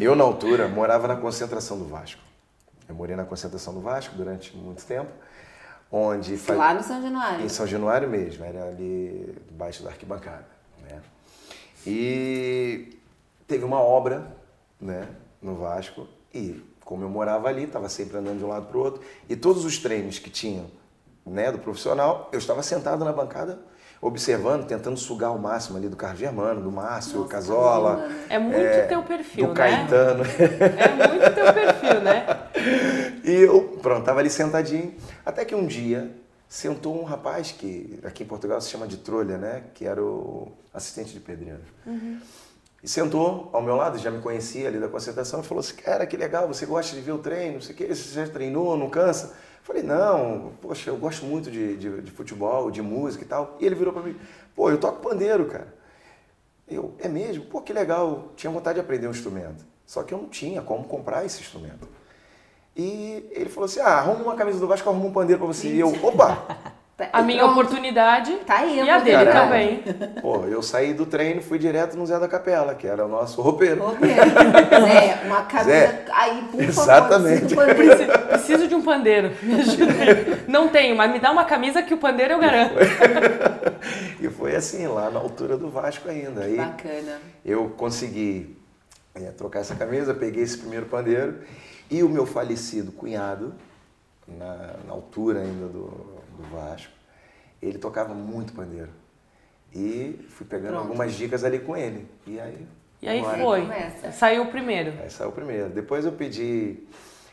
Eu, 0.00 0.14
na 0.14 0.24
altura, 0.24 0.68
morava 0.68 1.08
na 1.08 1.16
concentração 1.16 1.76
do 1.78 1.86
Vasco. 1.86 2.20
Eu 2.88 2.94
morei 2.94 3.14
na 3.14 3.24
concentração 3.24 3.72
do 3.72 3.80
Vasco 3.80 4.14
durante 4.16 4.56
muito 4.56 4.84
tempo 4.84 5.10
onde 5.90 6.36
faz... 6.36 6.58
lá 6.58 6.74
no 6.74 6.82
São 6.82 7.02
Januário. 7.02 7.44
Em 7.44 7.48
São 7.48 7.66
Januário 7.66 8.08
mesmo, 8.08 8.44
era 8.44 8.64
ali 8.64 9.34
debaixo 9.48 9.82
da 9.82 9.90
arquibancada, 9.90 10.46
né? 10.82 11.00
E 11.86 12.98
teve 13.46 13.64
uma 13.64 13.80
obra, 13.80 14.36
né, 14.80 15.08
no 15.40 15.56
Vasco 15.56 16.06
e 16.32 16.62
como 16.84 17.04
eu 17.04 17.08
morava 17.08 17.48
ali, 17.48 17.64
estava 17.64 17.88
sempre 17.88 18.18
andando 18.18 18.38
de 18.38 18.44
um 18.44 18.48
lado 18.48 18.66
para 18.66 18.76
o 18.76 18.80
outro 18.80 19.02
e 19.28 19.36
todos 19.36 19.64
os 19.64 19.78
treinos 19.78 20.18
que 20.18 20.28
tinham, 20.28 20.66
né, 21.24 21.52
do 21.52 21.58
profissional, 21.58 22.28
eu 22.32 22.38
estava 22.38 22.62
sentado 22.62 23.04
na 23.04 23.12
bancada 23.12 23.58
observando, 24.00 24.66
tentando 24.66 24.96
sugar 24.96 25.30
o 25.30 25.38
máximo 25.38 25.76
ali 25.76 25.88
do 25.88 25.96
Carlos 25.96 26.18
Germano, 26.18 26.62
do 26.62 26.72
Márcio, 26.72 27.18
Nossa, 27.18 27.28
Casola. 27.28 28.08
É 28.30 28.38
muito 28.38 28.56
é, 28.56 28.86
teu 28.86 29.02
perfil, 29.02 29.48
do 29.48 29.54
né? 29.54 29.56
Caetano. 29.56 30.24
É 30.24 31.08
muito 31.08 31.34
teu 31.34 31.52
perfil, 31.52 32.00
né? 32.00 32.26
e 33.24 33.30
eu, 33.30 33.78
pronto, 33.82 34.04
tava 34.04 34.20
ali 34.20 34.30
sentadinho. 34.30 34.94
Até 35.24 35.44
que 35.44 35.54
um 35.54 35.66
dia 35.66 36.10
sentou 36.48 37.00
um 37.00 37.04
rapaz 37.04 37.52
que 37.52 37.98
aqui 38.02 38.24
em 38.24 38.26
Portugal 38.26 38.60
se 38.60 38.70
chama 38.70 38.86
de 38.86 38.98
trolha, 38.98 39.38
né? 39.38 39.64
Que 39.74 39.86
era 39.86 40.02
o 40.02 40.52
assistente 40.72 41.12
de 41.12 41.20
pedreiro. 41.20 41.60
Uhum. 41.86 42.20
E 42.82 42.88
sentou 42.88 43.50
ao 43.52 43.62
meu 43.62 43.76
lado, 43.76 43.98
já 43.98 44.10
me 44.10 44.20
conhecia 44.20 44.68
ali 44.68 44.78
da 44.78 44.88
concentração, 44.88 45.40
e 45.40 45.42
falou 45.42 45.60
assim: 45.60 45.74
Cara, 45.76 46.06
que 46.06 46.16
legal, 46.16 46.48
você 46.48 46.64
gosta 46.64 46.96
de 46.96 47.02
ver 47.02 47.12
o 47.12 47.18
treino, 47.18 47.54
não 47.54 47.60
sei 47.60 47.74
o 47.74 47.78
que, 47.78 47.86
você 47.86 48.14
já 48.14 48.26
treinou, 48.26 48.76
não 48.76 48.88
cansa? 48.88 49.34
Falei, 49.62 49.82
não, 49.82 50.52
poxa, 50.60 50.90
eu 50.90 50.96
gosto 50.96 51.24
muito 51.24 51.50
de, 51.50 51.76
de, 51.76 52.00
de 52.00 52.10
futebol, 52.10 52.70
de 52.70 52.82
música 52.82 53.24
e 53.24 53.26
tal. 53.26 53.56
E 53.60 53.66
ele 53.66 53.74
virou 53.74 53.92
para 53.92 54.02
mim, 54.02 54.16
pô, 54.54 54.70
eu 54.70 54.78
toco 54.78 55.00
pandeiro, 55.00 55.46
cara. 55.46 55.72
Eu, 56.66 56.94
é 56.98 57.08
mesmo? 57.08 57.44
Pô, 57.44 57.60
que 57.60 57.72
legal. 57.72 58.32
Tinha 58.36 58.50
vontade 58.50 58.76
de 58.76 58.80
aprender 58.80 59.06
um 59.06 59.10
instrumento. 59.12 59.64
Só 59.86 60.02
que 60.02 60.14
eu 60.14 60.18
não 60.18 60.28
tinha 60.28 60.62
como 60.62 60.84
comprar 60.84 61.24
esse 61.24 61.40
instrumento. 61.40 61.86
E 62.76 63.28
ele 63.32 63.50
falou 63.50 63.66
assim, 63.66 63.80
ah, 63.80 63.98
arruma 63.98 64.22
uma 64.22 64.34
camisa 64.34 64.58
do 64.58 64.66
Vasco, 64.66 64.88
arruma 64.88 65.06
um 65.06 65.12
pandeiro 65.12 65.38
para 65.38 65.52
você. 65.52 65.68
E 65.68 65.80
eu, 65.80 65.88
opa! 66.02 66.38
A 67.12 67.22
minha 67.22 67.38
Pronto. 67.44 67.52
oportunidade 67.52 68.30
tá 68.46 68.58
aí, 68.58 68.78
e 68.84 68.90
a 68.90 68.98
dele 68.98 69.24
Caralho. 69.24 69.40
também. 69.40 69.82
Pô, 70.20 70.44
eu 70.44 70.62
saí 70.62 70.92
do 70.92 71.06
treino 71.06 71.40
fui 71.40 71.58
direto 71.58 71.96
no 71.96 72.04
Zé 72.04 72.18
da 72.18 72.28
Capela, 72.28 72.74
que 72.74 72.86
era 72.86 73.06
o 73.06 73.08
nosso 73.08 73.40
roupeiro. 73.40 73.82
Roupeiro. 73.82 74.20
Zé, 74.86 75.20
uma 75.24 75.42
camisa 75.42 75.70
Zé. 75.70 76.04
aí, 76.12 76.42
por 76.50 76.62
Exatamente. 76.62 77.54
favor. 77.54 77.74
Preciso, 77.74 78.12
preciso 78.28 78.68
de 78.68 78.74
um 78.74 78.82
pandeiro. 78.82 79.30
Não 80.46 80.68
tenho, 80.68 80.94
mas 80.94 81.10
me 81.10 81.18
dá 81.18 81.30
uma 81.30 81.44
camisa 81.44 81.82
que 81.82 81.94
o 81.94 81.98
pandeiro 81.98 82.34
eu 82.34 82.38
garanto. 82.38 82.74
e 84.20 84.28
foi 84.28 84.54
assim, 84.54 84.86
lá 84.86 85.10
na 85.10 85.20
altura 85.20 85.56
do 85.56 85.70
Vasco 85.70 86.06
ainda. 86.08 86.42
Aí 86.42 86.56
Bacana. 86.56 87.18
Eu 87.42 87.70
consegui 87.78 88.58
é, 89.14 89.30
trocar 89.30 89.60
essa 89.60 89.74
camisa, 89.74 90.12
peguei 90.12 90.42
esse 90.42 90.58
primeiro 90.58 90.84
pandeiro 90.84 91.36
e 91.90 92.02
o 92.02 92.08
meu 92.08 92.24
falecido 92.26 92.92
cunhado, 92.92 93.54
na, 94.28 94.74
na 94.86 94.92
altura 94.92 95.40
ainda 95.40 95.66
do 95.66 96.20
do 96.40 96.48
Vasco, 96.54 96.92
ele 97.60 97.78
tocava 97.78 98.14
muito 98.14 98.52
pandeiro. 98.52 98.88
E 99.74 100.18
fui 100.30 100.46
pegando 100.46 100.72
Pronto. 100.72 100.82
algumas 100.86 101.14
dicas 101.14 101.44
ali 101.44 101.60
com 101.60 101.76
ele. 101.76 102.08
E 102.26 102.40
aí 102.40 102.66
E 103.02 103.08
aí 103.08 103.22
foi. 103.22 103.62
Começa. 103.62 104.12
Saiu 104.12 104.42
o 104.44 104.46
primeiro. 104.46 104.92
Aí 105.00 105.10
saiu 105.10 105.30
o 105.30 105.32
primeiro. 105.32 105.68
Depois 105.70 106.04
eu 106.04 106.12
pedi, 106.12 106.78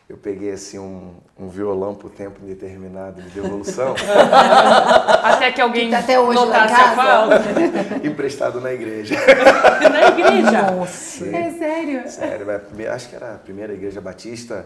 eu 0.09 0.15
peguei 0.17 0.51
assim 0.51 0.79
um, 0.79 1.15
um 1.37 1.49
violão 1.49 1.93
por 1.93 2.09
tempo 2.09 2.39
indeterminado 2.41 3.21
de 3.21 3.29
devolução, 3.29 3.93
Até 5.23 5.51
que 5.51 5.59
alguém 5.61 5.85
Que 5.85 5.91
tá 5.91 5.99
até 5.99 6.19
hoje 6.19 6.39
notasse 6.39 6.73
a 6.73 6.95
falta. 6.95 7.43
emprestado 8.07 8.61
na 8.61 8.71
igreja. 8.73 9.15
Na 9.91 10.07
igreja. 10.09 10.71
Nossa. 10.71 11.25
É 11.27 11.51
sério? 11.51 12.09
Sério, 12.09 12.49
é 12.49 12.55
a 12.55 12.59
primeira- 12.59 12.93
acho 12.95 13.09
que 13.09 13.15
era 13.15 13.33
a 13.33 13.37
primeira 13.37 13.73
igreja 13.73 13.99
batista 13.99 14.65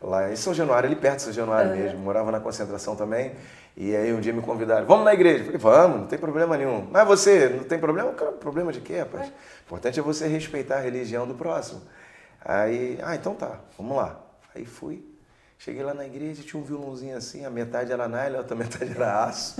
lá 0.00 0.30
em 0.30 0.36
São 0.36 0.52
Januário, 0.52 0.86
ali 0.88 0.96
perto 0.96 1.16
de 1.16 1.22
São 1.22 1.32
Januário 1.32 1.70
mesmo. 1.74 1.98
Morava 1.98 2.30
na 2.30 2.40
concentração 2.40 2.94
também. 2.94 3.32
E 3.74 3.96
aí 3.96 4.12
um 4.12 4.20
dia 4.20 4.34
me 4.34 4.42
convidaram, 4.42 4.84
vamos 4.86 5.06
na 5.06 5.14
igreja. 5.14 5.44
Eu 5.50 5.58
falei, 5.58 5.78
vamos, 5.78 6.00
não 6.00 6.06
tem 6.06 6.18
problema 6.18 6.56
nenhum. 6.58 6.86
Mas 6.90 7.06
você, 7.06 7.48
não 7.48 7.64
tem 7.64 7.78
problema? 7.78 8.12
Cara, 8.12 8.32
problema 8.32 8.70
de 8.70 8.80
quê, 8.82 8.98
rapaz? 8.98 9.28
O 9.28 9.32
importante 9.64 9.98
é 9.98 10.02
você 10.02 10.26
respeitar 10.28 10.76
a 10.76 10.80
religião 10.80 11.26
do 11.26 11.34
próximo. 11.34 11.80
Aí, 12.44 12.98
ah, 13.02 13.14
então 13.14 13.34
tá, 13.34 13.52
vamos 13.78 13.96
lá. 13.96 14.16
Aí 14.54 14.64
fui. 14.64 15.04
Cheguei 15.58 15.82
lá 15.84 15.94
na 15.94 16.04
igreja, 16.04 16.42
tinha 16.42 16.60
um 16.60 16.64
violãozinho 16.64 17.16
assim, 17.16 17.44
a 17.44 17.50
metade 17.50 17.92
era 17.92 18.08
nylon, 18.08 18.36
a 18.36 18.38
outra 18.38 18.56
metade 18.56 18.90
era 18.96 19.24
aço. 19.24 19.54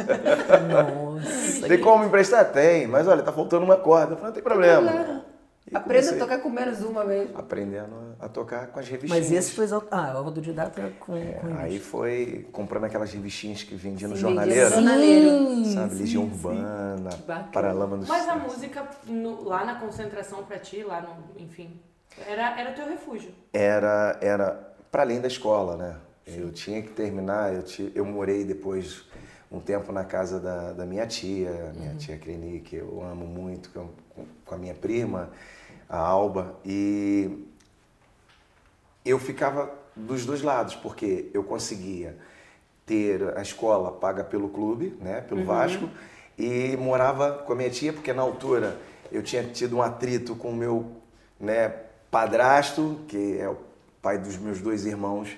Nossa. 0.69 1.69
tem 1.69 1.81
como 1.81 2.01
me 2.01 2.07
emprestar? 2.07 2.51
Tem, 2.53 2.87
mas 2.87 3.07
olha, 3.07 3.23
tá 3.23 3.33
faltando 3.33 3.65
uma 3.65 3.77
corda. 3.77 4.13
Eu 4.15 4.17
falei, 4.17 4.27
não 4.27 4.33
tem 4.35 4.43
problema. 4.43 5.25
Aprenda 5.73 6.11
a 6.11 6.19
tocar 6.19 6.39
com 6.39 6.51
menos 6.51 6.83
uma 6.83 7.05
mesmo. 7.05 7.39
Aprendendo 7.39 8.17
a 8.21 8.29
tocar 8.29 8.67
com 8.67 8.81
as 8.81 8.89
revistinhas. 8.89 9.29
Mas 9.31 9.33
esse 9.33 9.53
foi 9.53 9.67
o 9.69 9.83
ah, 9.91 10.13
o 10.15 10.19
autodidata 10.19 10.93
com, 11.01 11.13
com 11.13 11.57
Aí 11.57 11.79
foi 11.79 12.47
comprando 12.53 12.85
aquelas 12.85 13.13
revistinhas 13.13 13.63
que 13.63 13.75
vendiam 13.75 14.11
no 14.11 14.17
jornaleiro, 14.17 14.69
vendia 14.71 14.81
no 14.81 14.87
jornaleiro. 14.87 15.65
sabe? 15.67 15.95
Legião 15.95 16.25
Urbana. 16.25 17.11
Paralama 17.53 17.97
dos 17.97 18.09
Mas 18.09 18.29
a 18.29 18.35
música 18.35 18.87
no- 19.07 19.45
lá 19.45 19.65
na 19.65 19.77
concentração 19.77 20.43
pra 20.43 20.59
ti, 20.59 20.83
lá 20.83 21.01
no. 21.01 21.41
Enfim. 21.41 21.81
Era, 22.29 22.61
era 22.61 22.73
teu 22.73 22.87
refúgio. 22.87 23.31
Era, 23.55 24.19
era 24.21 24.72
para 24.93 25.03
além 25.03 25.21
da 25.23 25.27
escola, 25.27 25.77
né? 25.77 25.97
Eu 26.27 26.53
tinha 26.53 26.83
que 26.83 26.91
terminar, 26.91 27.53
eu, 27.55 27.63
ti- 27.63 27.91
eu 27.95 28.05
morei 28.05 28.45
depois 28.45 29.05
um 29.51 29.59
tempo 29.59 29.91
na 29.91 30.05
casa 30.05 30.39
da, 30.39 30.73
da 30.73 30.85
minha 30.85 31.07
tia, 31.07 31.73
minha 31.75 31.95
tia 31.95 32.17
Creni, 32.19 32.61
que 32.61 32.77
eu 32.77 33.03
amo 33.03 33.27
muito, 33.27 33.71
com, 33.71 33.89
com 34.45 34.55
a 34.55 34.59
minha 34.59 34.75
prima, 34.75 35.31
a 35.89 35.97
Alba, 35.99 36.57
e 36.65 37.45
eu 39.05 39.19
ficava 39.19 39.73
dos 39.97 40.25
dois 40.27 40.43
lados, 40.43 40.75
porque 40.75 41.31
eu 41.35 41.43
conseguia 41.43 42.17
ter 42.87 43.37
a 43.37 43.43
escola 43.43 43.93
paga 43.93 44.23
pelo 44.23 44.49
clube, 44.51 44.97
né, 45.01 45.23
pelo 45.23 45.41
Vasco, 45.47 45.89
e 46.39 46.77
morava 46.77 47.33
com 47.33 47.53
a 47.53 47.57
minha 47.57 47.71
tia, 47.71 47.93
porque 47.93 48.13
na 48.13 48.23
altura 48.23 48.79
eu 49.11 49.23
tinha 49.23 49.43
tido 49.45 49.77
um 49.77 49.83
atrito 49.83 50.35
com 50.37 50.51
o 50.51 50.55
meu 50.57 50.87
né, 51.41 51.69
padrasto, 52.11 53.01
que 53.09 53.39
é 53.39 53.49
o 53.49 53.57
pai 54.03 54.19
dos 54.19 54.37
meus 54.37 54.61
dois 54.61 54.85
irmãos 54.85 55.31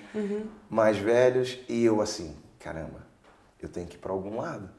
mais 0.69 0.97
velhos, 0.97 1.59
e 1.69 1.85
eu 1.85 2.01
assim, 2.01 2.35
caramba, 2.59 3.05
eu 3.61 3.69
tenho 3.69 3.87
que 3.87 3.95
ir 3.95 3.99
para 3.99 4.11
algum 4.11 4.37
lado. 4.41 4.69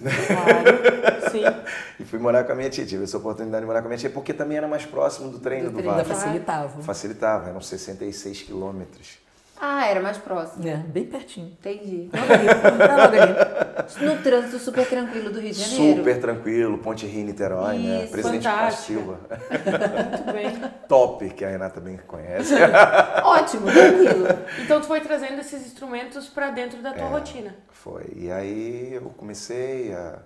Claro. 0.00 1.30
Sim. 1.30 1.42
E 2.00 2.04
fui 2.04 2.18
morar 2.18 2.42
com 2.42 2.50
a 2.50 2.54
minha 2.56 2.68
tia, 2.68 2.84
tive 2.84 3.04
essa 3.04 3.16
oportunidade 3.16 3.62
de 3.62 3.66
morar 3.66 3.80
com 3.80 3.86
a 3.86 3.90
minha 3.90 3.98
tia, 3.98 4.10
porque 4.10 4.34
também 4.34 4.56
era 4.56 4.66
mais 4.66 4.84
próximo 4.84 5.30
do 5.30 5.38
treino 5.38 5.70
do, 5.70 5.74
treino. 5.74 5.92
Ainda 5.92 6.02
Vasco. 6.02 6.24
facilitava. 6.24 6.82
Facilitava, 6.82 7.48
eram 7.50 7.60
66 7.60 8.42
quilômetros. 8.42 9.18
Ah, 9.60 9.86
era 9.86 10.00
mais 10.00 10.18
próximo. 10.18 10.66
É, 10.66 10.76
bem 10.76 11.04
pertinho. 11.04 11.46
Entendi. 11.48 12.10
Logo 12.12 12.32
ali, 12.32 12.46
tá 12.48 12.96
logo 12.96 13.16
ali. 13.16 14.06
No 14.16 14.22
trânsito 14.22 14.58
super 14.58 14.88
tranquilo 14.88 15.30
do 15.30 15.38
Rio 15.40 15.52
de 15.52 15.60
Janeiro. 15.60 15.98
Super 15.98 16.20
tranquilo, 16.20 16.78
Ponte 16.78 17.06
Rio 17.06 17.24
Niterói, 17.26 17.78
né? 17.78 18.02
Isso, 18.04 18.12
Presidente 18.12 18.48
Costa. 18.48 18.70
Silva. 18.72 19.20
Muito 19.30 20.32
bem. 20.32 20.70
Top, 20.88 21.30
que 21.30 21.44
a 21.44 21.48
Renata 21.48 21.80
bem 21.80 21.96
conhece. 22.06 22.54
Ótimo, 23.22 23.66
tranquilo. 23.70 24.26
Então 24.64 24.80
tu 24.80 24.86
foi 24.88 25.00
trazendo 25.00 25.40
esses 25.40 25.64
instrumentos 25.64 26.28
pra 26.28 26.50
dentro 26.50 26.82
da 26.82 26.92
tua 26.92 27.04
É. 27.04 27.08
rotina. 27.08 27.54
Foi. 27.70 28.06
E 28.16 28.32
aí 28.32 28.94
eu 28.94 29.10
comecei 29.16 29.94
a 29.94 30.18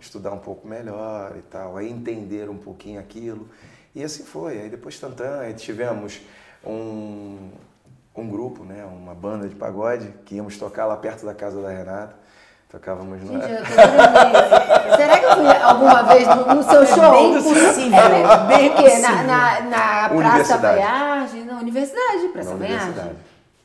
estudar 0.00 0.32
um 0.32 0.38
pouco 0.38 0.68
melhor 0.68 1.34
e 1.36 1.42
tal, 1.42 1.76
a 1.76 1.82
entender 1.84 2.48
um 2.48 2.58
pouquinho 2.58 3.00
aquilo. 3.00 3.48
E 3.94 4.04
assim 4.04 4.22
foi. 4.24 4.60
Aí 4.60 4.68
depois 4.68 4.98
tantã, 5.00 5.40
aí 5.40 5.54
tivemos 5.54 6.20
um, 6.64 7.50
um 8.22 8.28
grupo, 8.28 8.64
né? 8.64 8.84
Uma 8.84 9.14
banda 9.14 9.48
de 9.48 9.54
pagode 9.54 10.08
que 10.24 10.36
íamos 10.36 10.56
tocar 10.56 10.86
lá 10.86 10.96
perto 10.96 11.26
da 11.26 11.34
casa 11.34 11.60
da 11.60 11.70
Renata. 11.70 12.14
Tocávamos 12.70 13.22
no. 13.22 13.40
Gente. 13.40 13.70
Será 14.96 15.18
que 15.18 15.24
eu 15.24 15.36
fui 15.36 15.46
alguma 15.62 16.02
vez 16.02 16.26
no, 16.26 16.54
no 16.54 16.62
seu 16.64 16.86
show? 16.86 17.10
Bem 17.12 17.34
possível, 17.34 17.98
É, 17.98 18.46
bem 18.48 18.70
o 18.70 18.74
quê? 18.74 18.98
Na, 18.98 19.22
na, 19.22 19.60
na 19.60 20.08
Praça. 20.08 20.58
Voyage? 20.58 21.44
Na 21.44 21.58
universidade, 21.60 22.28
Praça 22.32 22.54
na 22.54 23.12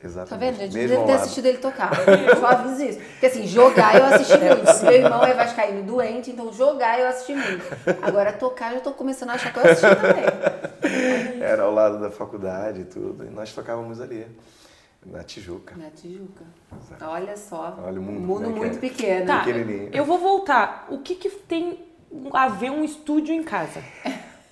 Tá 0.00 0.08
Exatamente. 0.08 0.52
vendo, 0.52 0.60
gente? 0.60 0.74
Mesmo 0.74 0.88
Deve 0.88 1.04
ter 1.04 1.12
lado. 1.12 1.22
assistido 1.22 1.46
ele 1.46 1.58
tocar. 1.58 1.90
Eu 2.08 2.46
aviso 2.46 2.82
isso. 2.82 2.98
Porque 2.98 3.26
assim, 3.26 3.46
jogar 3.46 3.96
eu 3.96 4.04
assisti 4.06 4.38
muito. 4.38 4.80
Meu 4.84 4.92
irmão 4.92 5.24
é 5.24 5.34
vascaíno 5.34 5.82
doente, 5.82 6.30
então 6.30 6.52
jogar 6.52 6.98
eu 6.98 7.06
assisti 7.08 7.34
muito. 7.34 7.64
Agora 8.00 8.32
tocar 8.32 8.70
eu 8.70 8.76
já 8.76 8.80
tô 8.80 8.92
começando 8.92 9.30
a 9.30 9.34
achar 9.34 9.52
que 9.52 9.58
eu 9.58 9.70
assisti 9.70 9.96
também. 9.96 11.42
Era 11.42 11.64
ao 11.64 11.72
lado 11.72 12.00
da 12.00 12.10
faculdade 12.10 12.80
e 12.80 12.84
tudo. 12.84 13.24
E 13.24 13.30
nós 13.30 13.52
tocávamos 13.52 14.00
ali, 14.00 14.26
na 15.04 15.22
Tijuca. 15.22 15.74
Na 15.76 15.90
Tijuca. 15.90 16.44
Olha 17.02 17.36
só. 17.36 17.78
Olha 17.84 18.00
o 18.00 18.02
mundo, 18.02 18.18
Um 18.18 18.26
mundo 18.26 18.50
né, 18.50 18.56
muito 18.56 18.76
é. 18.76 18.80
pequeno. 18.80 19.26
Tá, 19.26 19.44
eu 19.92 20.04
vou 20.04 20.18
voltar. 20.18 20.86
O 20.88 20.98
que 20.98 21.14
que 21.14 21.28
tem 21.30 21.78
a 22.32 22.48
ver 22.48 22.70
um 22.70 22.82
estúdio 22.82 23.34
em 23.34 23.42
casa? 23.42 23.82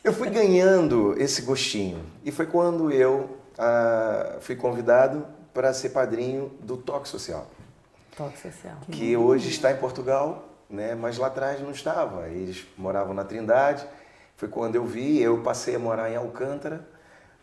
Eu 0.05 0.13
fui 0.13 0.29
ganhando 0.31 1.15
esse 1.19 1.43
gostinho. 1.43 2.05
E 2.25 2.31
foi 2.31 2.47
quando 2.47 2.91
eu 2.91 3.39
ah, 3.59 4.37
fui 4.41 4.55
convidado 4.55 5.38
para 5.59 5.75
ser 5.75 5.89
padrinho 5.89 6.53
do 6.61 6.77
Toque 6.77 7.09
Social, 7.09 7.51
Toque 8.17 8.39
social. 8.39 8.77
que 8.93 9.17
hoje 9.17 9.49
está 9.49 9.73
em 9.73 9.77
Portugal, 9.77 10.49
né? 10.71 10.95
mas 10.95 11.19
lá 11.19 11.27
atrás 11.27 11.61
não 11.61 11.73
estava. 11.73 12.29
Eles 12.29 12.65
moravam 12.77 13.13
na 13.13 13.25
Trindade. 13.25 13.85
Foi 14.37 14.47
quando 14.47 14.77
eu 14.77 14.87
vi, 14.87 15.21
eu 15.21 15.43
passei 15.43 15.75
a 15.75 15.79
morar 15.81 16.09
em 16.13 16.15
Alcântara, 16.15 16.89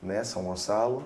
né? 0.01 0.24
São 0.24 0.45
Gonçalo, 0.45 1.05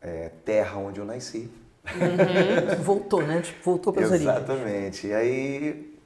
é, 0.00 0.32
terra 0.44 0.78
onde 0.78 0.98
eu 0.98 1.04
nasci. 1.04 1.48
Voltou, 2.82 3.22
né? 3.22 3.40
Tipo, 3.40 3.62
voltou 3.62 3.92
para 3.92 4.02
as 4.02 4.10
origens. 4.10 4.36
Exatamente. 4.36 5.06
E 5.06 5.14
aí 5.14 5.96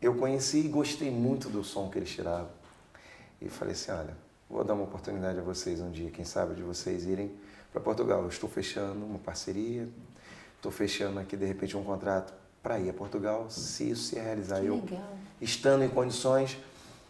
eu 0.00 0.14
conheci 0.14 0.60
e 0.60 0.68
gostei 0.68 1.10
muito 1.10 1.50
do 1.50 1.62
som 1.62 1.90
que 1.90 1.98
eles 1.98 2.08
tiravam. 2.08 2.48
E 3.42 3.50
falei 3.50 3.74
assim, 3.74 3.92
olha, 3.92 4.16
vou 4.48 4.64
dar 4.64 4.72
uma 4.72 4.84
oportunidade 4.84 5.38
a 5.38 5.42
vocês 5.42 5.82
um 5.82 5.90
dia, 5.90 6.10
quem 6.10 6.24
sabe, 6.24 6.54
de 6.54 6.62
vocês 6.62 7.04
irem 7.04 7.30
para 7.76 7.82
Portugal. 7.82 8.22
Eu 8.22 8.28
estou 8.28 8.48
fechando 8.48 9.04
uma 9.04 9.18
parceria, 9.18 9.86
estou 10.56 10.72
fechando 10.72 11.20
aqui, 11.20 11.36
de 11.36 11.44
repente, 11.44 11.76
um 11.76 11.84
contrato 11.84 12.32
para 12.62 12.78
ir 12.80 12.88
a 12.88 12.92
Portugal. 12.92 13.50
Se 13.50 13.90
isso 13.90 14.02
se 14.04 14.14
realizar, 14.18 14.60
Que 14.60 14.66
eu 14.66 14.76
legal. 14.76 15.16
estando 15.40 15.84
em 15.84 15.88
condições, 15.88 16.56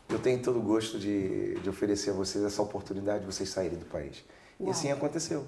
eu 0.08 0.18
tenho 0.18 0.42
todo 0.42 0.58
o 0.58 0.62
gosto 0.62 0.99
de, 0.99 1.54
de 1.61 1.68
oferecer 1.70 2.11
a 2.11 2.12
vocês 2.14 2.44
essa 2.44 2.61
oportunidade 2.61 3.20
de 3.20 3.26
vocês 3.26 3.49
saírem 3.49 3.78
do 3.78 3.87
país. 3.87 4.25
Uau. 4.58 4.68
E 4.68 4.70
assim 4.73 4.90
aconteceu. 4.90 5.46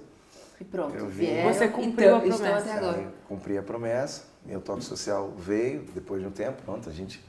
E 0.60 0.64
pronto. 0.64 0.96
Eu 0.96 1.08
vi. 1.08 1.26
vieram, 1.26 1.52
Você 1.52 1.66
cumpriu 1.68 2.06
então, 2.08 2.18
a 2.18 2.20
promessa. 2.20 2.58
até 2.58 2.72
agora. 2.72 2.98
Aí, 2.98 3.08
cumpri 3.28 3.58
a 3.58 3.62
promessa, 3.62 4.22
meu 4.46 4.60
toque 4.60 4.84
social 4.84 5.32
veio 5.36 5.82
depois 5.94 6.20
de 6.22 6.28
um 6.28 6.32
tempo, 6.32 6.62
pronto, 6.62 6.88
a 6.88 6.92
gente 6.92 7.24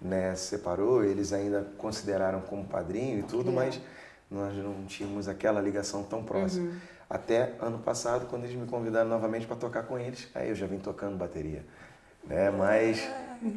né, 0.00 0.34
se 0.34 0.48
separou, 0.48 1.04
eles 1.04 1.32
ainda 1.32 1.66
consideraram 1.76 2.40
como 2.42 2.64
padrinho 2.64 3.20
e 3.20 3.22
tudo, 3.22 3.50
legal. 3.50 3.66
mas 3.66 3.80
nós 4.30 4.54
não 4.56 4.84
tínhamos 4.86 5.28
aquela 5.28 5.60
ligação 5.60 6.02
tão 6.02 6.22
próxima. 6.24 6.70
Uhum. 6.70 6.93
Até 7.14 7.52
ano 7.60 7.78
passado, 7.78 8.26
quando 8.28 8.42
eles 8.42 8.56
me 8.56 8.66
convidaram 8.66 9.08
novamente 9.08 9.46
para 9.46 9.54
tocar 9.54 9.84
com 9.84 9.96
eles, 9.96 10.26
aí 10.34 10.48
eu 10.48 10.54
já 10.56 10.66
vim 10.66 10.78
tocando 10.78 11.16
bateria. 11.16 11.64
Né? 12.26 12.50
Mas 12.50 13.08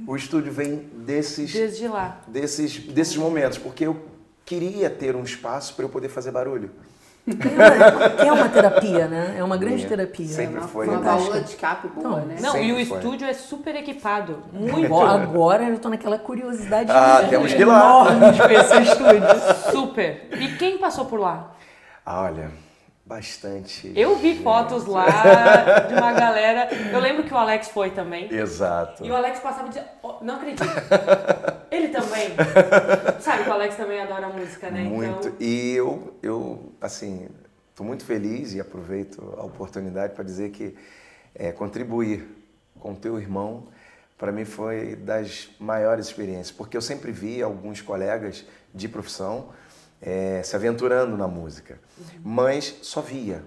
o 0.06 0.16
estúdio 0.16 0.52
vem 0.54 0.76
desses, 0.94 1.52
Desde 1.52 1.88
lá. 1.88 2.20
desses, 2.28 2.78
desses 2.78 3.18
momentos, 3.18 3.58
porque 3.58 3.88
eu 3.88 4.00
queria 4.46 4.92
ter 4.92 5.16
um 5.16 5.24
espaço 5.24 5.74
para 5.74 5.86
eu 5.86 5.90
poder 5.90 6.08
fazer 6.08 6.30
barulho. 6.30 6.70
Que 7.26 8.28
é 8.28 8.32
uma 8.32 8.48
terapia, 8.48 9.08
né? 9.08 9.36
É 9.40 9.44
uma 9.44 9.58
grande 9.58 9.78
Minha. 9.78 9.88
terapia. 9.90 10.28
Sempre 10.28 10.62
foi. 10.62 10.88
uma 10.88 11.00
válvula 11.00 11.42
de 11.42 11.50
escape 11.50 11.88
boa, 11.88 12.20
Então, 12.20 12.26
né? 12.28 12.38
Não, 12.40 12.52
Sempre 12.52 12.68
e 12.68 12.72
o 12.84 12.86
foi. 12.86 12.98
estúdio 13.00 13.28
é 13.28 13.34
super 13.34 13.76
equipado. 13.76 14.44
Muito. 14.54 14.86
Agora, 14.86 15.24
agora 15.24 15.64
eu 15.64 15.80
tô 15.80 15.90
naquela 15.90 16.20
curiosidade 16.20 16.92
Ah, 16.92 17.26
temos 17.28 17.52
que 17.54 17.62
ir 17.62 17.66
lá. 17.66 17.80
enorme 17.80 18.32
de 18.34 18.48
ver 18.48 18.60
esse 18.62 18.82
estúdio. 18.84 19.72
Super. 19.72 20.28
E 20.40 20.56
quem 20.58 20.78
passou 20.78 21.06
por 21.06 21.20
lá? 21.20 21.54
Ah, 22.06 22.22
olha, 22.22 22.50
bastante. 23.08 23.92
Eu 23.96 24.18
vi 24.18 24.34
gente. 24.34 24.44
fotos 24.44 24.86
lá 24.86 25.06
de 25.88 25.94
uma 25.94 26.12
galera. 26.12 26.68
Eu 26.92 27.00
lembro 27.00 27.24
que 27.24 27.34
o 27.34 27.38
Alex 27.38 27.70
foi 27.70 27.92
também. 27.92 28.32
Exato. 28.34 29.06
E 29.06 29.10
o 29.10 29.16
Alex 29.16 29.40
passava 29.40 29.70
e 29.70 29.82
"Oh, 30.04 30.16
não 30.22 30.36
acredito. 30.36 30.64
Ele 31.72 31.88
também. 31.88 32.30
Sabe 33.22 33.44
que 33.44 33.50
o 33.50 33.54
Alex 33.54 33.76
também 33.76 34.02
adora 34.02 34.28
música, 34.28 34.70
né? 34.70 34.84
Muito. 34.84 35.30
Então, 35.30 35.34
E 35.40 35.74
eu, 35.74 36.16
eu, 36.22 36.72
assim, 36.82 37.30
estou 37.70 37.86
muito 37.86 38.04
feliz 38.04 38.54
e 38.54 38.60
aproveito 38.60 39.34
a 39.38 39.44
oportunidade 39.44 40.14
para 40.14 40.24
dizer 40.24 40.52
que 40.52 40.76
é, 41.34 41.52
contribuir 41.52 42.28
com 42.80 42.94
teu 42.94 43.18
irmão, 43.20 43.68
para 44.18 44.32
mim 44.32 44.46
foi 44.46 44.96
das 44.96 45.50
maiores 45.60 46.08
experiências, 46.08 46.52
porque 46.52 46.76
eu 46.76 46.82
sempre 46.82 47.12
vi 47.12 47.42
alguns 47.42 47.82
colegas 47.82 48.46
de 48.74 48.88
profissão 48.88 49.50
é, 50.02 50.42
se 50.44 50.56
aventurando 50.56 51.18
na 51.18 51.28
música, 51.28 51.80
mas 52.24 52.80
só 52.82 53.02
via. 53.02 53.44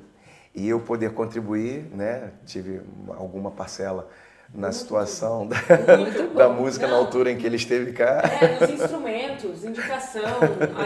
E 0.55 0.69
eu 0.69 0.81
poder 0.81 1.13
contribuir, 1.13 1.85
né? 1.95 2.33
Tive 2.45 2.83
alguma 3.09 3.51
parcela 3.51 4.09
na 4.53 4.73
situação 4.73 5.47
da, 5.47 5.57
da 6.35 6.49
música 6.49 6.87
Não. 6.87 6.95
na 6.95 7.01
altura 7.01 7.31
em 7.31 7.37
que 7.37 7.47
ele 7.47 7.57
esteve 7.57 7.93
cá. 7.93 8.21
É, 8.41 8.59
nos 8.59 8.71
instrumentos, 8.81 9.65
indicação, 9.65 10.23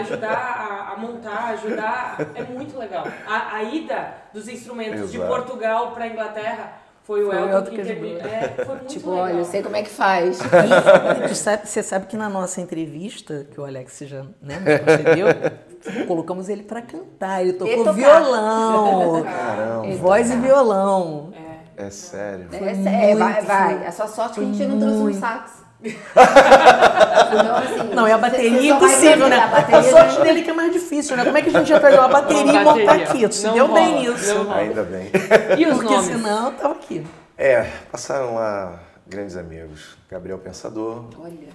ajudar 0.01 0.37
a, 0.37 0.93
a 0.93 0.97
montar, 0.99 1.49
ajudar. 1.55 2.19
É 2.35 2.43
muito 2.43 2.79
legal. 2.79 3.07
A, 3.27 3.57
a 3.57 3.63
ida 3.63 4.15
dos 4.35 4.49
instrumentos 4.49 5.11
de 5.11 5.17
Exato. 5.17 5.33
Portugal 5.33 5.93
para 5.93 6.07
Inglaterra 6.07 6.84
foi 7.05 7.23
o 7.23 7.33
Elton 7.33 7.49
Elton 7.51 7.71
que 7.71 7.77
que 7.77 7.83
interviu. 7.83 8.17
ajudou. 8.17 8.31
É, 8.33 8.49
foi 8.49 8.75
muito 8.75 8.87
Tipo, 8.87 9.11
legal. 9.11 9.25
olha, 9.27 9.35
eu 9.35 9.45
sei 9.45 9.63
como 9.63 9.77
é 9.77 9.83
que 9.83 9.91
faz. 9.91 10.39
E 11.31 11.35
sabe- 11.35 11.67
você 11.69 11.83
sabe 11.83 12.07
que 12.07 12.17
na 12.17 12.29
nossa 12.29 12.61
entrevista, 12.61 13.47
que 13.53 13.61
o 13.61 13.65
Alex 13.65 13.99
já 14.07 14.23
né, 14.43 14.59
nos 14.59 14.81
concedeu, 14.81 15.27
colocamos 16.09 16.49
ele 16.49 16.63
pra 16.65 16.83
cantar. 16.83 17.43
Ele 17.43 17.53
tocou 17.53 17.77
tocar. 17.79 17.93
violão, 17.93 19.23
Caramba, 19.23 19.97
voz 19.97 20.31
e 20.31 20.37
violão. 20.37 21.33
é 21.77 21.91
sério. 21.91 22.49
É, 22.53 23.11
é, 23.11 23.15
vai, 23.17 23.43
vai. 23.43 23.87
A 23.87 23.93
sua 23.93 24.07
sorte 24.09 24.41
é 24.41 24.43
que 24.45 24.51
a 24.51 24.53
gente 24.55 24.67
não 24.67 24.79
trouxe 24.79 24.97
um 24.97 25.21
sax. 25.21 25.64
Então, 25.85 27.57
assim, 27.57 27.95
Não, 27.95 28.09
e 28.09 28.13
a 28.13 28.19
bateria 28.19 28.59
é 28.71 28.75
impossível, 28.75 29.29
né? 29.29 29.37
A 29.39 29.45
A 29.45 29.49
bateria 29.49 29.91
sorte 29.91 30.21
dele 30.23 30.43
que 30.43 30.51
é 30.51 30.53
mais 30.53 30.73
difícil, 30.73 31.17
né? 31.17 31.25
Como 31.25 31.37
é 31.37 31.43
que 31.43 31.49
a 31.51 31.53
gente 31.53 31.69
ia 31.71 31.81
pegar 31.81 32.01
uma 32.01 32.09
bateria 32.09 32.41
e 32.43 32.65
montar 32.65 32.85
bateria. 32.85 33.05
aqui? 33.05 33.29
Tu 33.29 33.35
se 33.35 33.47
Não 33.47 33.55
deu 33.55 33.73
bem 33.73 34.01
nisso. 34.01 34.51
Ainda 34.53 34.83
bem. 34.85 35.11
E 35.59 35.67
os 35.67 35.75
Porque 35.77 35.95
nomes? 35.95 36.07
senão 36.07 36.53
tava 36.53 36.75
aqui. 36.75 37.07
É, 37.37 37.63
passaram 37.91 38.35
lá 38.35 38.79
grandes 39.07 39.37
amigos. 39.37 39.97
Gabriel 40.11 40.39
Pensador, 40.39 41.07
Olha, 41.19 41.49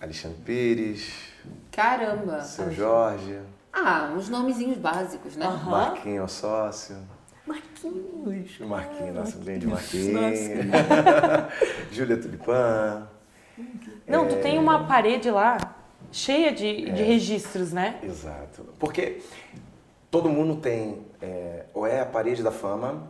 Alexandre 0.00 0.38
Pires, 0.44 1.12
caramba. 1.72 2.40
Seu 2.42 2.72
Jorge, 2.72 3.38
Ah, 3.72 4.10
uns 4.16 4.28
nomezinhos 4.28 4.76
básicos, 4.78 5.36
né? 5.36 5.46
Aham. 5.46 5.70
Marquinhos 5.70 6.32
Sócio. 6.32 6.96
Marquinhos. 7.46 8.58
Marquinhos, 8.60 9.14
nossa, 9.14 9.36
bem 9.38 9.58
de 9.58 9.66
Marquinhos. 9.66 10.38
Júlia 11.92 12.16
Tulipã. 12.16 13.06
Não, 14.06 14.26
tu 14.28 14.36
tem 14.36 14.58
uma 14.58 14.84
parede 14.86 15.30
lá 15.30 15.58
cheia 16.10 16.52
de, 16.52 16.90
de 16.92 17.02
registros, 17.02 17.72
né? 17.72 17.98
Exato. 18.02 18.66
Porque 18.78 19.20
todo 20.10 20.28
mundo 20.28 20.56
tem, 20.56 21.04
é, 21.20 21.64
ou 21.74 21.86
é 21.86 22.00
a 22.00 22.06
parede 22.06 22.42
da 22.42 22.50
fama, 22.52 23.08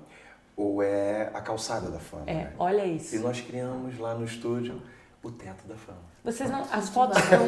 ou 0.57 0.83
é 0.83 1.31
a 1.35 1.41
calçada 1.41 1.91
da 1.91 1.99
fama. 1.99 2.25
É, 2.27 2.35
né? 2.35 2.53
olha 2.59 2.85
E 2.85 2.97
isso. 2.97 3.19
nós 3.21 3.41
criamos 3.41 3.99
lá 3.99 4.15
no 4.15 4.25
estúdio 4.25 4.81
o 5.23 5.31
teto 5.31 5.67
da 5.67 5.75
fama. 5.75 5.99
Vocês 6.23 6.51
não. 6.51 6.63
As 6.73 6.89
fotos 6.89 7.19
estão. 7.19 7.39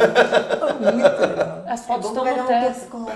As 1.67 1.87
fotos 1.87 2.09
estão 2.09 2.25
pegar 2.25 2.37
no 2.37 2.43
um 2.45 2.47
teto. 2.47 2.75
pescoço. 2.75 3.11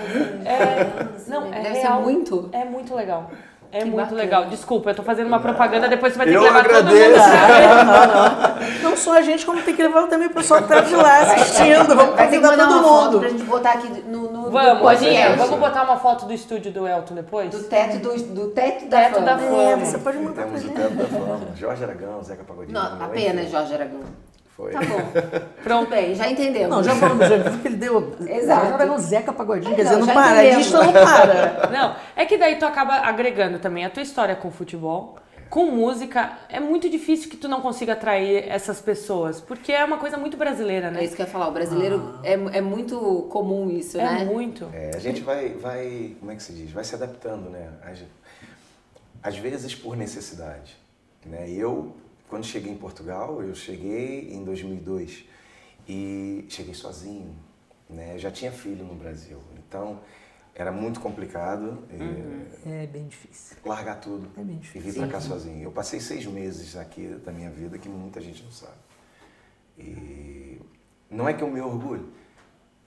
É, 0.45 1.29
não, 1.29 1.53
é 1.53 1.61
Deve 1.61 1.79
real. 1.79 2.01
muito. 2.01 2.49
É 2.51 2.65
muito 2.65 2.95
legal. 2.95 3.29
É 3.73 3.79
Que 3.79 3.85
muito 3.85 3.95
bacana. 3.95 4.17
legal. 4.21 4.45
Desculpa, 4.45 4.89
eu 4.89 4.95
tô 4.95 5.01
fazendo 5.03 5.27
uma 5.27 5.39
propaganda, 5.39 5.87
depois 5.87 6.11
você 6.11 6.17
vai 6.17 6.27
ter 6.27 6.33
Eu 6.35 6.41
que 6.41 6.47
levar 6.47 6.63
todo 6.65 6.73
mundo 6.73 6.93
agradeço. 6.93 7.29
pra 7.29 8.53
ver. 8.59 8.83
Não 8.83 8.97
só 8.97 9.17
a 9.17 9.21
gente, 9.21 9.45
como 9.45 9.61
tem 9.61 9.73
que 9.75 9.81
levar 9.81 10.07
também 10.07 10.27
o 10.27 10.33
pessoal 10.33 10.61
que 10.61 10.67
tá 10.67 10.81
de 10.81 10.93
lá 10.95 11.21
assistindo. 11.21 11.95
Vamos 11.95 12.15
Vai 12.15 12.29
ter 12.29 12.35
que 12.39 12.41
convidar 12.43 12.65
mandar 12.65 12.67
todo 12.67 12.79
uma 12.79 12.83
foto 12.89 13.05
mundo. 13.05 13.19
pra 13.21 13.29
gente 13.29 13.43
botar 13.43 13.71
aqui 13.71 13.87
no, 14.07 14.31
no, 14.31 14.51
Vamos, 14.51 14.81
podcast. 14.81 15.05
Aninha, 15.25 15.35
vamos 15.37 15.59
botar 15.59 15.83
uma 15.83 15.97
foto 15.97 16.25
do 16.25 16.33
estúdio 16.33 16.71
do 16.71 16.85
Elton 16.87 17.15
depois? 17.15 17.49
Do 17.49 17.63
teto, 17.63 17.97
do, 17.99 18.15
do 18.33 18.47
teto 18.49 18.87
da 18.89 18.97
Teto 18.97 19.13
fama. 19.15 19.25
da 19.25 19.37
fama. 19.37 19.61
É, 19.63 19.75
você 19.77 19.97
pode 19.99 20.17
mandar 20.17 20.33
pra 20.33 20.43
Temos 20.43 20.61
o 20.63 20.67
gente. 20.67 20.75
teto 20.75 20.93
da 20.93 21.05
fama. 21.05 21.39
Jorge 21.55 21.83
Aragão, 21.83 22.23
Zeca 22.23 22.43
Pagodinho. 22.43 22.73
Não, 22.77 22.95
não 22.97 23.05
apenas. 23.05 23.49
Jorge 23.49 23.73
Aragão. 23.73 23.99
Foi. 24.61 24.71
Tá 24.71 24.79
bom. 24.81 25.45
Pronto. 25.63 25.89
Bem, 25.89 26.13
já 26.13 26.29
entendemos. 26.29 26.69
Não, 26.69 26.83
já 26.83 26.95
falamos, 26.95 27.27
já 27.27 27.37
viu 27.37 27.59
que 27.59 27.67
ele 27.67 27.77
deu. 27.77 28.15
Exato. 28.27 28.67
Já 28.67 28.77
pegou 28.77 28.95
o 28.95 28.99
Zeca 28.99 29.33
Pagodinho, 29.33 29.75
quer 29.75 29.83
Não, 29.85 29.89
dizer, 29.91 29.99
não 30.01 30.05
já 30.05 30.13
para, 30.13 30.25
a 30.27 30.45
entendemos. 30.45 30.57
lista 30.65 30.83
não 30.83 30.93
para. 30.93 31.69
Não, 31.71 31.95
é 32.15 32.25
que 32.25 32.37
daí 32.37 32.55
tu 32.57 32.65
acaba 32.65 32.93
agregando 32.97 33.57
também 33.57 33.83
a 33.85 33.89
tua 33.89 34.03
história 34.03 34.35
com 34.35 34.51
futebol, 34.51 35.15
com 35.49 35.65
música. 35.65 36.33
É 36.47 36.59
muito 36.59 36.87
difícil 36.89 37.27
que 37.29 37.37
tu 37.37 37.47
não 37.47 37.59
consiga 37.61 37.93
atrair 37.93 38.45
essas 38.47 38.79
pessoas, 38.79 39.41
porque 39.41 39.71
é 39.71 39.83
uma 39.83 39.97
coisa 39.97 40.15
muito 40.17 40.37
brasileira, 40.37 40.87
É 40.87 40.91
né? 40.91 41.03
isso 41.03 41.15
que 41.15 41.21
eu 41.23 41.25
ia 41.25 41.31
falar. 41.31 41.47
O 41.47 41.51
brasileiro 41.51 42.19
é, 42.23 42.33
é 42.33 42.61
muito 42.61 43.27
comum 43.31 43.67
isso, 43.69 43.99
É 43.99 44.03
né? 44.03 44.25
muito. 44.25 44.69
É, 44.73 44.91
a 44.95 44.99
gente 44.99 45.21
vai, 45.21 45.49
vai, 45.49 46.15
como 46.19 46.31
é 46.31 46.35
que 46.35 46.43
se 46.43 46.53
diz? 46.53 46.71
Vai 46.71 46.83
se 46.83 46.93
adaptando, 46.93 47.49
né? 47.49 47.67
Às, 47.83 47.99
às 49.23 49.37
vezes 49.37 49.73
por 49.73 49.97
necessidade. 49.97 50.75
Né? 51.25 51.49
Eu, 51.49 51.95
quando 52.31 52.45
cheguei 52.45 52.71
em 52.71 52.77
Portugal, 52.77 53.43
eu 53.43 53.53
cheguei 53.53 54.33
em 54.33 54.43
2002 54.45 55.25
e 55.87 56.45
cheguei 56.47 56.73
sozinho. 56.73 57.35
Né? 57.89 58.17
Já 58.17 58.31
tinha 58.31 58.51
filho 58.53 58.85
no 58.85 58.95
Brasil, 58.95 59.37
então 59.67 59.99
era 60.55 60.71
muito 60.71 61.01
complicado 61.01 61.83
eh, 61.89 62.83
É 62.83 62.87
bem 62.87 63.05
difícil. 63.07 63.57
largar 63.65 63.99
tudo 63.99 64.29
É 64.39 64.43
bem 64.43 64.55
e 64.55 64.59
difícil. 64.59 64.91
vir 64.93 64.97
pra 64.99 65.07
cá 65.09 65.19
sozinho. 65.19 65.61
Eu 65.61 65.71
passei 65.73 65.99
seis 65.99 66.25
meses 66.25 66.77
aqui 66.77 67.05
da 67.25 67.33
minha 67.33 67.49
vida 67.51 67.77
que 67.77 67.89
muita 67.89 68.21
gente 68.21 68.41
não 68.43 68.51
sabe. 68.51 68.77
E 69.77 70.61
não 71.09 71.27
é 71.27 71.33
que 71.33 71.43
eu 71.43 71.51
me 71.51 71.59
orgulho, 71.59 72.13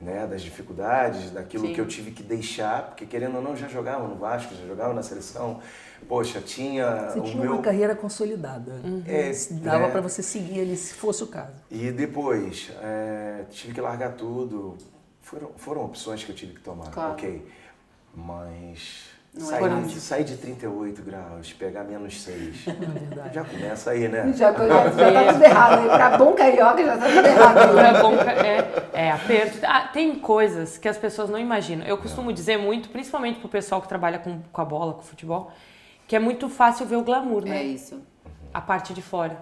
né, 0.05 0.27
das 0.27 0.43
dificuldades, 0.43 1.31
daquilo 1.31 1.67
Sim. 1.67 1.73
que 1.73 1.81
eu 1.81 1.87
tive 1.89 2.11
que 2.11 2.23
deixar, 2.23 2.89
porque 2.89 3.07
querendo 3.07 3.37
ou 3.37 3.43
não, 3.43 3.51
eu 3.53 3.57
já 3.57 3.69
jogava 3.69 4.07
no 4.07 4.17
Vasco, 4.17 4.55
já 4.55 4.67
jogava 4.67 4.93
na 4.93 5.03
seleção. 5.03 5.61
Poxa, 6.07 6.41
tinha 6.43 7.09
Você 7.11 7.19
o 7.19 7.23
tinha 7.23 7.43
meu 7.43 7.53
uma 7.55 7.63
carreira 7.63 7.95
consolidada. 7.97 8.73
É, 9.07 9.33
Dava 9.63 9.87
né? 9.87 9.91
pra 9.91 10.03
você 10.03 10.23
seguir 10.23 10.61
ali 10.61 10.77
se 10.77 10.93
fosse 10.93 11.25
o 11.25 11.27
caso. 11.29 11.55
E 11.71 11.91
depois, 11.91 12.71
é, 12.83 13.45
tive 13.51 13.73
que 13.73 13.81
largar 13.81 14.13
tudo. 14.13 14.77
Foram, 15.23 15.51
foram 15.57 15.85
opções 15.87 16.23
que 16.23 16.31
eu 16.31 16.37
tive 16.37 16.53
que 16.53 16.61
tomar, 16.61 16.91
Claro. 16.91 17.13
ok. 17.13 17.47
Mas 18.15 19.07
Não 19.37 19.47
é 19.47 19.51
sair, 19.51 19.69
fácil. 19.69 19.87
de, 19.89 20.01
sair 20.01 20.25
de 20.25 20.37
38 20.37 21.03
graus, 21.03 21.53
pegar 21.53 21.83
menos 21.83 22.23
6, 22.23 22.67
Não 23.17 23.27
é 23.27 23.33
já 23.33 23.45
começa 23.45 23.91
aí, 23.91 24.07
né? 24.09 24.33
Já, 24.33 24.53
já, 24.53 24.67
já 24.69 25.13
tá 25.13 25.33
tudo 25.33 25.45
errado. 25.45 25.79
aí. 25.81 25.89
Pra 25.89 26.19
bom 26.19 26.33
carioca 26.35 26.85
já 26.85 26.97
tá 26.97 27.07
tudo 27.07 27.27
errado. 27.27 27.59
aí. 27.79 27.87
É, 27.87 28.01
bom, 28.01 28.15
é, 28.15 29.07
é 29.07 29.11
aperto. 29.11 29.59
Ah, 29.65 29.89
tem 29.93 30.15
coisas 30.21 30.79
que 30.79 30.89
as 30.89 30.97
pessoas 30.97 31.29
não 31.29 31.39
imaginam. 31.39 31.85
Eu 31.85 31.99
costumo 31.99 32.33
dizer 32.33 32.59
muito, 32.59 32.91
principalmente 32.91 33.41
pro 33.41 33.49
pessoal 33.49 33.83
que 33.83 33.89
trabalha 33.89 34.21
com, 34.21 34.41
com 34.53 34.61
a 34.61 34.65
bola, 34.65 34.95
com 34.95 35.01
o 35.01 35.05
futebol, 35.05 35.51
que 36.07 36.15
é 36.15 36.21
muito 36.21 36.49
fácil 36.49 36.87
ver 36.87 36.97
o 36.97 37.03
glamour, 37.03 37.45
né? 37.45 37.59
É 37.59 37.65
isso. 37.65 38.01
a 38.53 38.61
parte 38.61 38.95
de 38.95 39.03
fora. 39.03 39.37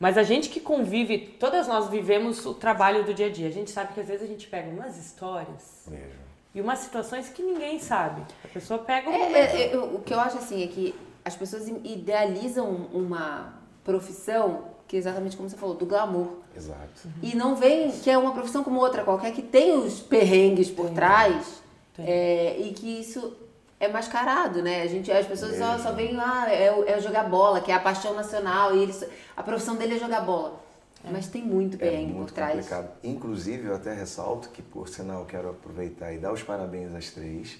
Mas 0.00 0.16
a 0.16 0.22
gente 0.22 0.48
que 0.48 0.58
convive, 0.58 1.18
todas 1.38 1.68
nós 1.68 1.88
vivemos 1.88 2.44
o 2.46 2.54
trabalho 2.54 3.04
do 3.04 3.12
dia 3.12 3.26
a 3.26 3.30
dia. 3.30 3.48
A 3.48 3.52
gente 3.52 3.70
sabe 3.70 3.92
que 3.92 4.00
às 4.00 4.08
vezes 4.08 4.22
a 4.22 4.26
gente 4.26 4.46
pega 4.46 4.70
umas 4.70 4.96
histórias 4.98 5.84
Mesmo. 5.86 6.24
E 6.54 6.60
umas 6.60 6.78
situações 6.78 7.28
que 7.28 7.42
ninguém 7.42 7.78
sabe. 7.80 8.22
A 8.44 8.48
pessoa 8.48 8.78
pega 8.78 9.10
um 9.10 9.12
É, 9.14 9.18
momento. 9.18 9.54
é, 9.56 9.72
é, 9.72 9.76
o 9.78 9.98
que 10.00 10.14
eu 10.14 10.20
acho 10.20 10.38
assim 10.38 10.62
é 10.62 10.66
que 10.68 10.94
as 11.24 11.34
pessoas 11.34 11.66
idealizam 11.68 12.88
uma 12.92 13.54
profissão 13.82 14.72
que 14.86 14.96
é 14.96 14.98
exatamente 14.98 15.34
como 15.36 15.48
você 15.48 15.56
falou, 15.56 15.74
do 15.74 15.86
glamour. 15.86 16.28
Exato. 16.54 17.08
E 17.22 17.34
não 17.34 17.56
veem 17.56 17.90
que 17.90 18.10
é 18.10 18.18
uma 18.18 18.32
profissão 18.32 18.62
como 18.62 18.78
outra 18.78 19.02
qualquer, 19.02 19.32
que 19.32 19.40
tem 19.42 19.76
os 19.78 19.98
perrengues 20.00 20.70
por 20.70 20.90
trás 20.90 21.62
Tem. 21.96 22.04
é, 22.06 22.58
e 22.60 22.72
que 22.74 23.00
isso 23.00 23.34
é 23.80 23.88
mascarado, 23.88 24.62
né? 24.62 24.82
A 24.82 24.86
gente, 24.86 25.10
as 25.10 25.26
pessoas 25.26 25.56
só, 25.56 25.78
só 25.78 25.92
veem, 25.92 26.16
ah, 26.20 26.46
é, 26.52 26.70
o- 26.70 26.84
é 26.86 26.96
o 26.98 27.00
jogar 27.00 27.24
bola, 27.28 27.60
que 27.62 27.72
é 27.72 27.74
a 27.74 27.80
paixão 27.80 28.12
nacional, 28.14 28.76
e 28.76 28.82
eles, 28.82 29.02
a 29.36 29.42
profissão 29.42 29.74
dele 29.74 29.94
é 29.96 29.98
jogar 29.98 30.20
bola. 30.20 30.62
Mas 31.10 31.26
tem 31.28 31.42
muito 31.42 31.74
É 31.76 31.78
perrengue 31.78 32.12
muito 32.12 32.28
por 32.28 32.34
trás. 32.34 32.54
complicado. 32.54 32.90
Inclusive, 33.02 33.68
eu 33.68 33.74
até 33.74 33.92
ressalto 33.94 34.48
que, 34.50 34.62
por 34.62 34.88
sinal, 34.88 35.24
quero 35.26 35.50
aproveitar 35.50 36.12
e 36.12 36.18
dar 36.18 36.32
os 36.32 36.42
parabéns 36.42 36.94
às 36.94 37.10
três, 37.10 37.58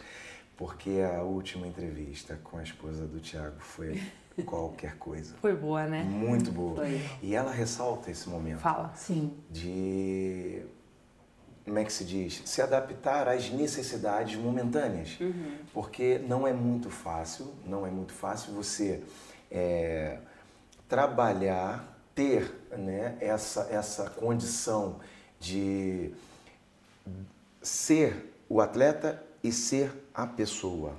porque 0.56 1.00
a 1.00 1.22
última 1.22 1.66
entrevista 1.66 2.38
com 2.44 2.58
a 2.58 2.62
esposa 2.62 3.06
do 3.06 3.20
Tiago 3.20 3.60
foi 3.60 4.00
qualquer 4.46 4.96
coisa. 4.96 5.34
Foi 5.40 5.54
boa, 5.54 5.84
né? 5.86 6.02
Muito 6.02 6.50
boa. 6.50 6.76
Foi. 6.76 7.00
E 7.22 7.34
ela 7.34 7.50
ressalta 7.52 8.10
esse 8.10 8.28
momento 8.28 8.58
Fala. 8.60 8.92
Sim. 8.94 9.32
de, 9.50 10.62
como 11.64 11.78
é 11.78 11.84
que 11.84 11.92
se 11.92 12.04
diz? 12.04 12.42
Se 12.44 12.60
adaptar 12.62 13.28
às 13.28 13.50
necessidades 13.50 14.36
momentâneas. 14.36 15.18
Porque 15.72 16.18
não 16.26 16.46
é 16.46 16.52
muito 16.52 16.90
fácil, 16.90 17.52
não 17.66 17.86
é 17.86 17.90
muito 17.90 18.12
fácil 18.12 18.52
você 18.54 19.02
é, 19.50 20.18
trabalhar, 20.88 21.93
ter 22.14 22.68
né, 22.76 23.16
essa, 23.20 23.68
essa 23.70 24.10
condição 24.10 25.00
de 25.40 26.12
ser 27.60 28.34
o 28.48 28.60
atleta 28.60 29.22
e 29.42 29.50
ser 29.52 29.90
a 30.14 30.26
pessoa. 30.26 30.96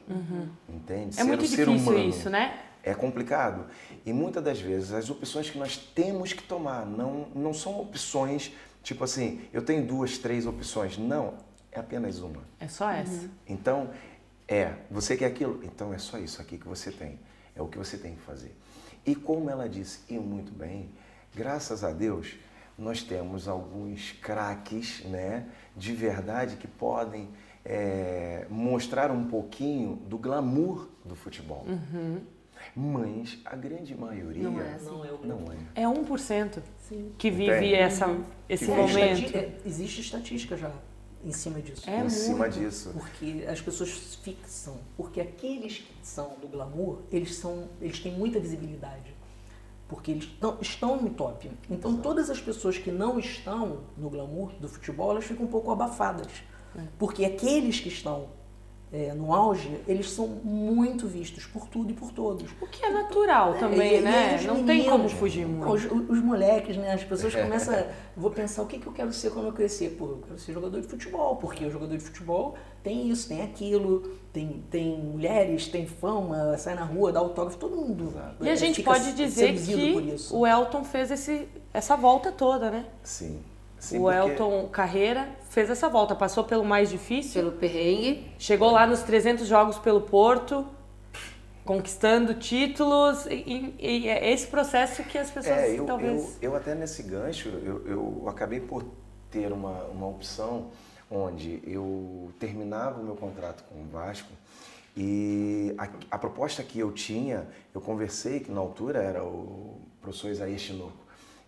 Entende? 0.68 1.10
É 1.10 1.22
ser 1.22 1.24
muito 1.24 1.44
o 1.44 1.48
ser 1.48 1.66
difícil 1.66 1.92
humano. 1.92 2.10
isso, 2.10 2.30
né? 2.30 2.62
É 2.84 2.94
complicado. 2.94 3.66
E 4.06 4.14
muitas 4.14 4.44
das 4.44 4.60
vezes 4.60 4.92
as 4.92 5.10
opções 5.10 5.50
que 5.50 5.58
nós 5.58 5.78
temos 5.78 6.34
que 6.34 6.44
tomar 6.44 6.86
não, 6.86 7.28
não 7.34 7.54
são 7.54 7.80
opções 7.80 8.52
tipo 8.86 9.04
assim, 9.04 9.42
eu 9.52 9.64
tenho 9.64 9.86
duas, 9.86 10.20
três 10.20 10.46
opções. 10.46 10.98
Não, 10.98 11.34
é 11.72 11.80
apenas 11.80 12.20
uma. 12.20 12.44
É 12.60 12.68
só 12.68 12.90
essa. 12.92 13.30
Então, 13.48 13.90
é, 14.48 14.76
você 14.90 15.18
quer 15.18 15.26
aquilo? 15.26 15.60
Então 15.64 15.92
é 15.92 15.98
só 15.98 16.20
isso 16.20 16.40
aqui 16.40 16.58
que 16.58 16.68
você 16.68 16.92
tem. 16.92 17.20
É 17.56 17.62
o 17.62 17.68
que 17.68 17.78
você 17.78 17.98
tem 17.98 18.14
que 18.14 18.22
fazer. 18.22 18.56
E 19.06 19.16
como 19.16 19.50
ela 19.50 19.68
disse, 19.68 20.02
e 20.08 20.20
muito 20.20 20.52
bem, 20.52 20.90
graças 21.36 21.84
a 21.84 21.92
Deus, 21.92 22.36
nós 22.78 23.04
temos 23.04 23.48
alguns 23.48 24.12
craques, 24.14 25.04
né, 25.06 25.46
de 25.76 25.94
verdade 25.94 26.56
que 26.58 26.68
podem 26.68 27.30
é, 27.64 28.46
mostrar 28.50 29.12
um 29.12 29.26
pouquinho 29.26 29.96
do 30.08 30.18
glamour 30.18 30.88
do 31.04 31.16
futebol. 31.16 31.66
Uhum. 31.68 32.22
Mas 32.76 33.38
a 33.46 33.56
grande 33.56 33.96
maioria 33.96 34.44
Não 34.44 34.60
é 34.60 34.74
assim. 34.74 34.86
Não 34.86 35.06
é 35.06 35.12
o 35.12 35.20
não 35.26 35.52
é. 35.76 35.82
É 35.84 35.88
1% 35.88 36.62
Sim. 36.90 37.12
que 37.18 37.30
vive 37.30 37.52
Entende? 37.52 37.76
essa, 37.76 38.18
esse 38.50 38.66
Que 38.66 38.72
É, 38.72 38.76
momento. 38.76 39.20
estati- 39.24 39.38
é, 39.38 39.58
existe 39.66 40.02
estatística 40.02 40.58
já 40.58 40.72
em 41.24 41.32
cima 41.32 41.62
disso. 41.62 41.90
É 41.90 42.04
em 42.04 42.10
cima 42.10 42.50
disso. 42.50 42.92
Porque 42.94 43.46
as 43.48 43.62
pessoas 43.62 44.16
fixam, 44.24 44.78
porque 44.98 45.22
aqueles 45.22 45.78
que 45.80 45.94
são 46.08 46.36
do 46.42 46.48
glamour, 46.48 47.00
eles 47.12 47.36
são, 47.36 47.68
eles 47.82 48.00
têm 48.00 48.14
muita 48.14 48.40
visibilidade. 48.40 49.15
Porque 49.88 50.12
eles 50.12 50.26
tão- 50.40 50.58
estão 50.62 51.00
no 51.02 51.10
top. 51.12 51.50
Então 51.70 51.96
todas 51.98 52.30
as 52.30 52.40
pessoas 52.42 52.78
que 52.78 52.92
não 52.92 53.20
estão 53.20 53.82
no 53.98 54.10
glamour 54.10 54.52
do 54.60 54.68
futebol, 54.68 55.12
elas 55.12 55.26
ficam 55.26 55.46
um 55.46 55.50
pouco 55.50 55.72
abafadas. 55.72 56.28
Porque 56.98 57.24
aqueles 57.24 57.80
que 57.80 57.90
estão 57.90 58.28
é, 58.94 59.14
no 59.14 59.34
auge, 59.34 59.78
eles 59.88 60.10
são 60.12 60.28
muito 60.28 61.08
vistos 61.08 61.46
por 61.46 61.68
tudo 61.68 61.92
e 61.92 61.94
por 61.94 62.12
todos. 62.12 62.50
O 62.62 62.68
que 62.68 62.86
é 62.86 62.90
natural 62.90 63.56
também, 63.56 63.96
E- 63.96 63.98
e 63.98 64.02
né? 64.02 64.42
Não 64.46 64.56
tem 64.56 64.64
meninos, 64.64 64.92
como 64.92 65.10
fugir 65.10 65.46
muito. 65.46 65.72
Os, 65.74 65.86
os 66.10 66.22
moleques, 66.24 66.78
né? 66.78 66.94
As 66.94 67.04
pessoas 67.04 67.34
começam. 67.36 67.74
a- 67.76 67.86
Vou 68.16 68.32
pensar 68.32 68.62
o 68.62 68.68
que, 68.68 68.80
que 68.80 68.88
eu 68.88 68.94
quero 68.94 69.12
ser 69.12 69.32
quando 69.32 69.48
eu 69.48 69.54
crescer. 69.54 69.90
Pô, 69.98 70.06
eu 70.06 70.22
quero 70.26 70.40
ser 70.40 70.54
jogador 70.54 70.80
de 70.80 70.88
futebol, 70.88 71.36
porque 71.36 71.66
o 71.66 71.72
jogador 71.72 71.98
de 71.98 72.04
futebol 72.04 72.56
tem 72.84 73.10
isso, 73.10 73.28
tem 73.28 73.42
aquilo, 73.42 74.02
tem, 74.32 74.64
tem 74.70 74.98
mulheres, 75.00 75.68
tem 75.68 75.86
fama, 75.86 76.58
sai 76.58 76.76
na 76.76 76.86
rua, 76.86 77.12
dá 77.12 77.20
autógrafo, 77.20 77.58
todo 77.58 77.76
mundo. 77.76 78.14
E 78.40 78.48
a 78.48 78.54
é, 78.54 78.56
gente 78.56 78.82
pode 78.84 79.14
dizer 79.14 79.54
que 79.56 80.30
o 80.32 80.46
Elton 80.48 80.84
fez 80.84 81.12
esse, 81.12 81.48
essa 81.74 81.96
volta 81.98 82.32
toda, 82.32 82.70
né? 82.72 82.86
Sim. 83.04 83.42
Sim, 83.80 84.00
o 84.00 84.02
porque- 84.04 84.18
Elton 84.32 84.68
Carreira 84.70 85.30
fez 85.50 85.70
essa 85.70 85.88
volta, 85.90 86.16
passou 86.16 86.44
pelo 86.44 86.66
mais 86.66 86.90
difícil, 86.90 87.42
Pelo 87.44 87.52
perrengue. 87.54 88.32
chegou 88.40 88.72
lá 88.72 88.88
nos 88.88 89.02
300 89.04 89.48
jogos 89.48 89.78
pelo 89.78 90.02
Porto, 90.02 90.66
conquistando 91.64 92.34
títulos, 92.36 93.26
e, 93.26 93.76
e- 93.80 93.98
e 94.04 94.08
é 94.10 94.32
esse 94.32 94.48
processo 94.48 95.04
que 95.04 95.18
as 95.18 95.32
pessoas 95.32 95.58
É, 95.58 95.80
eu, 95.80 95.86
talvez... 95.86 96.38
eu, 96.42 96.52
eu 96.52 96.56
até 96.56 96.76
nesse 96.76 97.04
gancho, 97.04 97.50
eu, 97.50 97.86
eu 97.88 98.24
acabei 98.30 98.60
por 98.60 98.84
ter 99.32 99.52
uma, 99.52 99.84
uma 99.86 100.08
opção 100.08 100.68
onde 101.10 101.62
eu 101.66 102.32
terminava 102.40 103.00
o 103.00 103.04
meu 103.04 103.16
contrato 103.16 103.64
com 103.66 103.82
o 103.82 103.86
Vasco 103.88 104.30
e 104.98 105.74
a, 105.78 105.90
a 106.12 106.18
proposta 106.18 106.64
que 106.64 106.80
eu 106.80 106.92
tinha, 106.92 107.48
eu 107.74 107.82
conversei, 107.82 108.40
que 108.40 108.52
na 108.52 108.60
altura 108.62 109.00
era 109.02 109.24
o 109.24 109.78
professor 110.02 110.30
Isaías 110.32 110.62
Chinoco, 110.62 110.98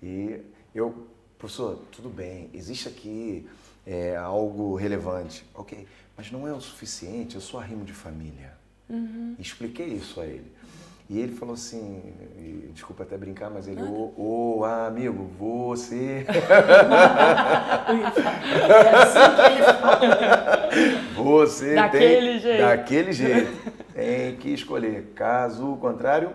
e 0.02 0.40
eu, 0.76 1.08
professor, 1.38 1.80
tudo 1.92 2.10
bem, 2.10 2.50
existe 2.54 2.88
aqui 2.88 3.48
é, 3.86 4.16
algo 4.16 4.76
relevante, 4.76 5.46
ok, 5.54 5.88
mas 6.16 6.32
não 6.32 6.48
é 6.48 6.54
o 6.54 6.60
suficiente, 6.60 7.36
eu 7.36 7.42
sou 7.42 7.60
arrimo 7.60 7.86
de 7.86 7.94
família. 7.94 8.58
Expliquei 9.38 9.88
isso 9.88 10.20
a 10.22 10.26
ele. 10.26 10.52
E 11.10 11.20
ele 11.20 11.34
falou 11.34 11.54
assim, 11.54 12.14
e, 12.38 12.70
desculpa 12.74 13.04
até 13.04 13.18
brincar, 13.18 13.50
mas 13.50 13.66
ele, 13.68 13.82
ô, 13.82 14.12
ô, 14.18 14.66
amigo, 14.66 15.24
você. 15.40 16.26
É 18.68 18.96
assim 18.96 19.36
que 19.36 19.42
ele 19.54 19.64
fala. 19.80 20.70
Você 21.16 21.76
Daquele 21.76 22.32
tem, 22.32 22.40
jeito. 22.40 22.62
Daquele 22.62 23.14
jeito. 23.14 23.72
Tem 23.94 24.36
que 24.36 24.50
escolher. 24.50 25.14
Caso 25.16 25.78
contrário, 25.78 26.32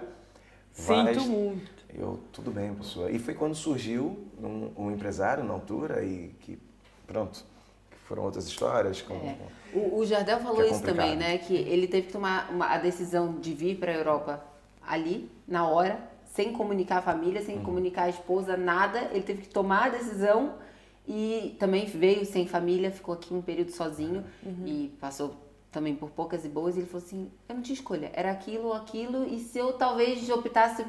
vai. 0.75 1.15
Sinto 1.15 1.27
muito. 1.27 1.71
Eu, 1.95 2.19
tudo 2.33 2.51
bem, 2.51 2.73
professor. 2.73 3.11
E 3.11 3.19
foi 3.19 3.35
quando 3.35 3.55
surgiu 3.55 4.27
um, 4.47 4.71
um 4.77 4.91
empresário 4.91 5.45
na 5.45 5.53
altura 5.55 6.05
e 6.05 6.35
que, 6.41 6.59
pronto, 7.07 7.45
que 7.91 7.97
foram 7.99 8.25
outras 8.25 8.47
histórias. 8.47 9.01
Com, 9.03 9.15
É. 9.15 9.37
O, 9.73 9.99
o 9.99 10.07
Jardel 10.07 10.39
falou 10.41 10.63
é 10.63 10.69
isso 10.69 10.83
também, 10.83 11.17
né? 11.17 11.39
Que 11.39 11.55
ele 11.55 11.87
teve 11.87 12.09
que 12.09 12.13
tomar 12.13 12.51
uma- 12.51 12.67
a 12.67 12.79
decisão 12.79 13.35
de 13.41 13.55
vir 13.55 13.79
para 13.79 13.93
a 13.93 13.95
Europa 13.95 14.45
ali, 14.87 15.31
na 15.47 15.67
hora, 15.67 15.99
sem 16.35 16.53
comunicar 16.53 16.99
a 16.99 17.03
família, 17.03 17.41
Uhum. 17.41 17.47
sem 17.47 17.63
comunicar 17.63 18.05
a 18.05 18.09
esposa, 18.11 18.57
nada. 18.57 19.09
Ele 19.13 19.23
teve 19.23 19.43
que 19.43 19.49
tomar 19.49 19.87
a 19.87 19.89
decisão 19.91 20.55
e 21.07 21.57
também 21.59 21.87
veio 21.87 22.25
sem 22.27 22.47
família, 22.47 22.91
ficou 22.91 23.15
aqui 23.15 23.33
um 23.35 23.43
período 23.43 23.71
sozinho 23.73 24.25
e 24.67 24.93
passou 25.01 25.35
também 25.71 25.95
por 25.95 26.11
poucas 26.11 26.45
e 26.45 26.49
boas. 26.49 26.77
E 26.77 26.81
ele 26.81 26.87
falou 26.87 27.05
assim: 27.07 27.31
eu 27.49 27.55
não 27.55 27.63
tinha 27.63 27.75
escolha, 27.75 28.11
era 28.15 28.31
aquilo 28.31 28.69
ou 28.69 28.75
aquilo, 28.75 29.27
e 29.27 29.39
se 29.41 29.59
eu 29.59 29.73
talvez 29.75 30.29
optasse 30.31 30.85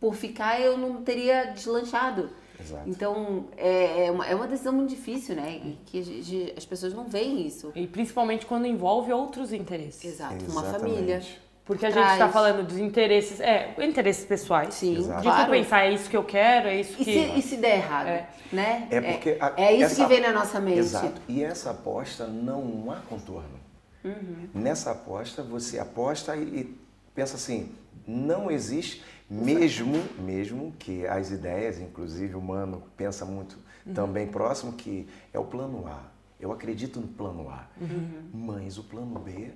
por 0.00 0.14
ficar, 0.14 0.60
eu 0.60 0.78
não 0.78 1.02
teria 1.02 1.46
deslanchado. 1.46 2.30
Exato. 2.60 2.88
Então, 2.88 3.46
é, 3.56 4.06
é, 4.06 4.10
uma, 4.10 4.26
é 4.26 4.34
uma 4.34 4.46
decisão 4.46 4.72
muito 4.72 4.90
difícil, 4.90 5.34
né? 5.36 5.60
E 5.64 5.78
que 5.86 6.02
gente- 6.02 6.54
as 6.56 6.64
pessoas 6.64 6.92
não 6.94 7.04
veem 7.08 7.46
isso. 7.46 7.72
E 7.74 7.86
principalmente 7.86 8.46
quando 8.46 8.66
envolve 8.66 9.12
outros 9.12 9.52
interesses. 9.52 10.04
Exato, 10.04 10.34
uma 10.46 10.62
Exatamente. 10.62 10.94
família. 10.94 11.22
Porque 11.64 11.86
a 11.86 11.90
por 11.90 11.94
gente 12.00 12.12
está 12.12 12.28
falando 12.28 12.66
dos 12.66 12.78
interesses, 12.78 13.38
é, 13.38 13.74
interesses 13.80 14.24
pessoais. 14.24 14.74
Sim, 14.74 14.96
Exato. 14.96 15.20
De 15.22 15.28
claro. 15.28 15.50
pensar, 15.52 15.84
é 15.86 15.92
isso 15.92 16.10
que 16.10 16.16
eu 16.16 16.24
quero, 16.24 16.66
é 16.68 16.80
isso 16.80 16.94
E 17.00 17.04
que... 17.04 17.12
se, 17.12 17.38
e 17.38 17.42
se 17.42 17.56
der 17.58 17.76
errado, 17.76 18.08
É. 18.08 18.28
né? 18.52 18.88
É 18.90 19.00
porque 19.00 19.36
a- 19.40 19.52
é 19.56 19.72
isso 19.74 19.84
essa- 19.84 20.02
que 20.02 20.06
vem 20.08 20.20
na 20.20 20.32
nossa 20.32 20.58
mente. 20.60 20.78
Exato. 20.80 21.20
E 21.28 21.44
essa 21.44 21.70
aposta 21.70 22.26
não 22.26 22.90
há 22.90 22.96
contorno. 23.08 23.60
Uhum. 24.04 24.48
Nessa 24.54 24.90
aposta, 24.90 25.42
você 25.44 25.78
aposta 25.78 26.34
e, 26.34 26.42
e 26.42 26.76
pensa 27.14 27.36
assim, 27.36 27.70
não 28.06 28.50
existe, 28.50 29.04
mesmo, 29.30 29.94
mesmo 30.18 30.74
que 30.78 31.06
as 31.06 31.30
ideias, 31.30 31.78
inclusive 31.78 32.34
o 32.34 32.40
Mano 32.40 32.82
pensa 32.96 33.24
muito 33.24 33.56
Uhum. 33.86 33.94
também 33.94 34.26
próximo, 34.26 34.72
que 34.74 35.08
é 35.32 35.38
o 35.38 35.44
plano 35.44 35.86
A. 35.86 36.02
Eu 36.38 36.52
acredito 36.52 37.00
no 37.00 37.08
plano 37.08 37.48
A. 37.48 37.66
Uhum. 37.80 38.28
Mas 38.32 38.76
o 38.78 38.84
plano 38.84 39.18
B 39.18 39.52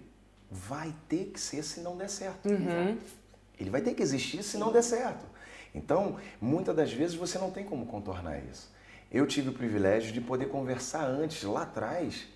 vai 0.50 0.94
ter 1.08 1.26
que 1.26 1.40
ser 1.40 1.62
se 1.62 1.80
não 1.80 1.96
der 1.96 2.08
certo. 2.08 2.48
Uhum. 2.48 2.96
Ele 3.58 3.70
vai 3.70 3.80
ter 3.80 3.94
que 3.94 4.02
existir 4.02 4.42
se 4.42 4.56
não 4.56 4.72
der 4.72 4.82
certo. 4.82 5.24
Então, 5.74 6.16
muitas 6.40 6.74
das 6.74 6.92
vezes 6.92 7.14
você 7.16 7.38
não 7.38 7.50
tem 7.50 7.64
como 7.64 7.86
contornar 7.86 8.38
isso. 8.50 8.72
Eu 9.10 9.26
tive 9.26 9.50
o 9.50 9.52
privilégio 9.52 10.12
de 10.12 10.20
poder 10.20 10.46
conversar 10.46 11.04
antes, 11.04 11.42
lá 11.42 11.62
atrás, 11.62 12.26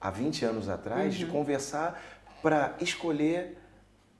há 0.00 0.10
20 0.10 0.44
anos 0.44 0.68
atrás, 0.68 1.14
de 1.14 1.26
conversar 1.26 2.02
para 2.42 2.76
escolher 2.80 3.58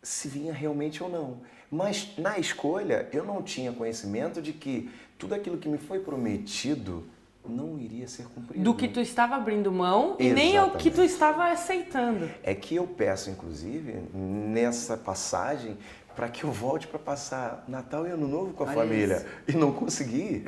se 0.03 0.29
vinha 0.29 0.53
realmente 0.53 1.03
ou 1.03 1.09
não. 1.09 1.41
Mas 1.77 2.15
na 2.17 2.39
escolha, 2.39 3.07
eu 3.13 3.23
não 3.23 3.43
tinha 3.43 3.71
conhecimento 3.71 4.41
de 4.41 4.55
que 4.55 4.91
tudo 5.19 5.35
aquilo 5.35 5.59
que 5.59 5.69
me 5.69 5.77
foi 5.77 6.01
prometido 6.01 7.05
não 7.47 7.79
iria 7.79 8.09
ser 8.09 8.27
cumprido. 8.29 8.65
Do 8.65 8.75
que 8.75 8.89
tu 8.89 8.99
estava 8.99 9.37
abrindo 9.37 9.71
mão 9.71 10.17
e 10.19 10.33
nem 10.33 10.57
é 10.57 10.63
o 10.63 10.71
que 10.71 10.91
tu 10.91 11.03
estava 11.03 11.51
aceitando. 11.51 12.31
É 12.43 12.55
que 12.55 12.75
eu 12.75 12.87
peço, 12.87 13.29
inclusive, 13.29 13.93
nessa 14.15 14.97
passagem, 14.97 15.77
para 16.17 16.31
que 16.31 16.45
eu 16.45 16.51
volte 16.51 16.87
para 16.87 16.99
passar 16.99 17.63
Natal 17.69 18.07
e 18.07 18.11
Ano 18.11 18.27
Novo 18.27 18.55
com 18.55 18.65
a 18.65 18.69
Olha 18.69 18.77
família. 18.77 19.17
isso. 19.17 19.27
E 19.49 19.53
não 19.53 19.71
consegui. 19.71 20.45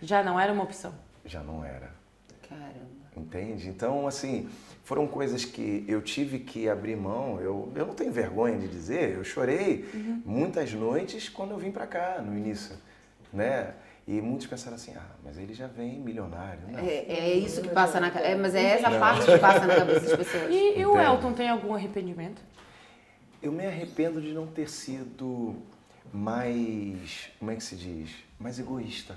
Já 0.00 0.22
não 0.22 0.38
era 0.38 0.52
uma 0.52 0.62
opção. 0.62 0.94
Já 1.24 1.42
não 1.42 1.64
era. 1.64 1.90
Caramba. 2.48 2.70
Entende? 3.16 3.68
Então, 3.68 4.06
assim, 4.06 4.48
foram 4.90 5.06
coisas 5.06 5.44
que 5.44 5.84
eu 5.86 6.02
tive 6.02 6.40
que 6.40 6.68
abrir 6.68 6.96
mão. 6.96 7.40
Eu, 7.40 7.72
eu 7.76 7.86
não 7.86 7.94
tenho 7.94 8.10
vergonha 8.10 8.58
de 8.58 8.66
dizer, 8.66 9.14
eu 9.14 9.22
chorei 9.22 9.88
muitas 10.24 10.72
noites 10.72 11.28
quando 11.28 11.52
eu 11.52 11.58
vim 11.58 11.70
para 11.70 11.86
cá, 11.86 12.20
no 12.20 12.36
início. 12.36 12.74
Né? 13.32 13.72
E 14.04 14.20
muitos 14.20 14.48
pensaram 14.48 14.74
assim, 14.74 14.92
ah, 14.96 15.06
mas 15.22 15.38
ele 15.38 15.54
já 15.54 15.68
vem 15.68 16.00
milionário. 16.00 16.62
Não. 16.72 16.80
É, 16.80 17.04
é 17.06 17.34
isso 17.34 17.62
que 17.62 17.68
passa 17.68 18.00
na 18.00 18.10
cabeça. 18.10 18.32
É, 18.32 18.34
mas 18.34 18.52
é 18.52 18.64
essa 18.64 18.90
parte 18.98 19.26
que 19.26 19.38
passa 19.38 19.64
na 19.64 19.76
cabeça 19.76 20.00
das 20.00 20.16
pessoas. 20.16 20.50
E, 20.50 20.80
e 20.80 20.84
o. 20.84 20.98
Elton 20.98 21.34
tem 21.34 21.48
algum 21.48 21.72
arrependimento? 21.72 22.42
Eu 23.40 23.52
me 23.52 23.64
arrependo 23.64 24.20
de 24.20 24.32
não 24.32 24.48
ter 24.48 24.68
sido 24.68 25.54
mais, 26.12 27.30
como 27.38 27.52
é 27.52 27.54
que 27.54 27.62
se 27.62 27.76
diz? 27.76 28.10
Mais 28.40 28.58
egoísta. 28.58 29.16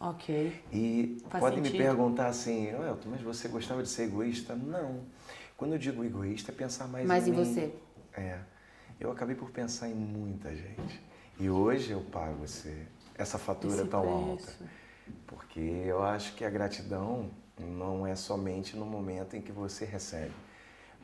Ok. 0.00 0.62
E 0.72 1.18
Faz 1.28 1.42
podem 1.42 1.60
me 1.60 1.68
sentido. 1.68 1.82
perguntar 1.84 2.26
assim, 2.26 2.74
"Ô, 2.74 2.84
Elton, 2.84 3.10
mas 3.10 3.20
você 3.22 3.48
gostava 3.48 3.82
de 3.82 3.88
ser 3.88 4.04
egoísta? 4.04 4.54
Não. 4.54 5.00
Quando 5.56 5.72
eu 5.72 5.78
digo 5.78 6.04
egoísta, 6.04 6.50
é 6.50 6.54
pensar 6.54 6.86
mais, 6.88 7.06
Mais 7.06 7.26
em 7.28 7.30
mim. 7.30 7.36
você. 7.38 7.74
É. 8.12 8.38
Eu 9.00 9.10
acabei 9.10 9.34
por 9.36 9.50
pensar 9.50 9.88
em 9.88 9.94
muita 9.94 10.54
gente. 10.54 11.00
E 11.38 11.48
hoje 11.48 11.92
eu 11.92 12.00
pago 12.00 12.44
esse, 12.44 12.86
essa 13.16 13.38
fatura 13.38 13.74
Esse 13.74 13.86
tão 13.88 14.00
preço. 14.02 14.50
alta. 14.60 14.70
Porque 15.26 15.60
eu 15.60 16.02
acho 16.02 16.34
que 16.34 16.44
a 16.44 16.50
gratidão 16.50 17.30
não 17.58 18.06
é 18.06 18.14
somente 18.16 18.76
no 18.76 18.84
momento 18.86 19.36
em 19.36 19.40
que 19.40 19.52
você 19.52 19.84
recebe, 19.84 20.32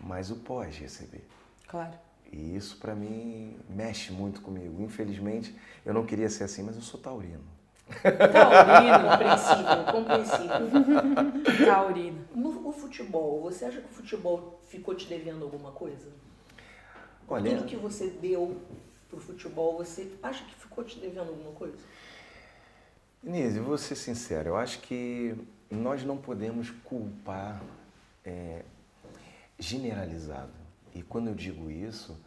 mas 0.01 0.31
o 0.31 0.37
pós-receber. 0.37 1.25
Claro. 1.69 1.93
E 2.33 2.57
isso 2.57 2.77
para 2.79 2.95
mim 2.95 3.57
mexe 3.69 4.13
muito 4.13 4.41
comigo. 4.41 4.81
Infelizmente, 4.83 5.55
eu 5.85 5.93
não 5.93 6.05
queria 6.07 6.29
ser 6.31 6.45
assim, 6.45 6.63
mas 6.63 6.77
eu 6.77 6.83
sou 6.83 6.99
taurino. 7.01 7.43
Taurino, 8.03 9.11
Compreensível, 9.11 9.85
compreensível. 9.93 11.67
taurino. 11.67 12.25
No 12.35 12.69
o 12.69 12.73
futebol, 12.73 13.43
você 13.43 13.65
acha 13.65 13.81
que 13.81 13.87
o 13.87 13.95
futebol 13.95 14.61
ficou 14.69 14.95
te 14.95 15.07
devendo 15.09 15.45
alguma 15.45 15.73
coisa? 15.73 16.09
Olha, 17.29 17.51
Tudo 17.57 17.67
que 17.67 17.77
você 17.77 18.09
deu 18.09 18.61
pro 19.09 19.19
futebol, 19.19 19.77
você 19.79 20.13
acha 20.23 20.45
que 20.45 20.55
ficou 20.55 20.85
te 20.85 20.99
devendo 20.99 21.29
alguma 21.29 21.53
coisa? 21.53 21.77
Inês, 23.23 23.57
eu 23.57 23.65
vou 23.65 23.77
ser 23.77 23.97
sincero, 23.97 24.51
eu 24.51 24.57
acho 24.57 24.81
que 24.81 25.37
nós 25.71 26.03
não 26.05 26.17
podemos 26.17 26.71
culpar 26.85 27.61
é, 28.25 28.63
generalizado. 29.59 30.53
E 30.95 31.03
quando 31.03 31.29
eu 31.29 31.35
digo 31.35 31.71
isso, 31.71 32.19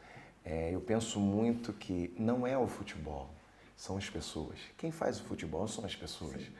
é, 0.46 0.74
eu 0.74 0.80
penso 0.80 1.20
muito 1.20 1.74
que 1.74 2.14
não 2.18 2.46
é 2.46 2.58
o 2.58 2.68
futebol, 2.68 3.30
são 3.84 3.98
as 3.98 4.10
pessoas. 4.10 4.58
Quem 4.78 4.92
faz 4.92 5.20
o 5.20 5.24
futebol 5.24 5.68
são 5.68 5.84
as 5.84 5.94
pessoas. 5.94 6.42
Sim. 6.42 6.52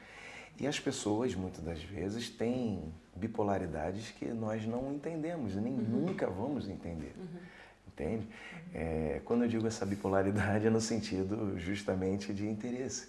E 0.60 0.66
as 0.66 0.78
pessoas, 0.78 1.34
muitas 1.34 1.64
das 1.64 1.82
vezes, 1.82 2.28
têm 2.28 2.92
bipolaridades 3.16 4.10
que 4.10 4.26
nós 4.26 4.66
não 4.66 4.92
entendemos 4.92 5.54
e 5.54 5.56
nem 5.56 5.72
uhum. 5.72 6.06
nunca 6.06 6.28
vamos 6.28 6.68
entender. 6.68 7.14
Uhum. 7.16 7.40
Entende? 7.88 8.28
É, 8.74 9.22
quando 9.24 9.44
eu 9.44 9.48
digo 9.48 9.66
essa 9.66 9.86
bipolaridade 9.86 10.66
é 10.66 10.70
no 10.70 10.82
sentido 10.82 11.58
justamente 11.58 12.34
de 12.34 12.46
interesse. 12.46 13.08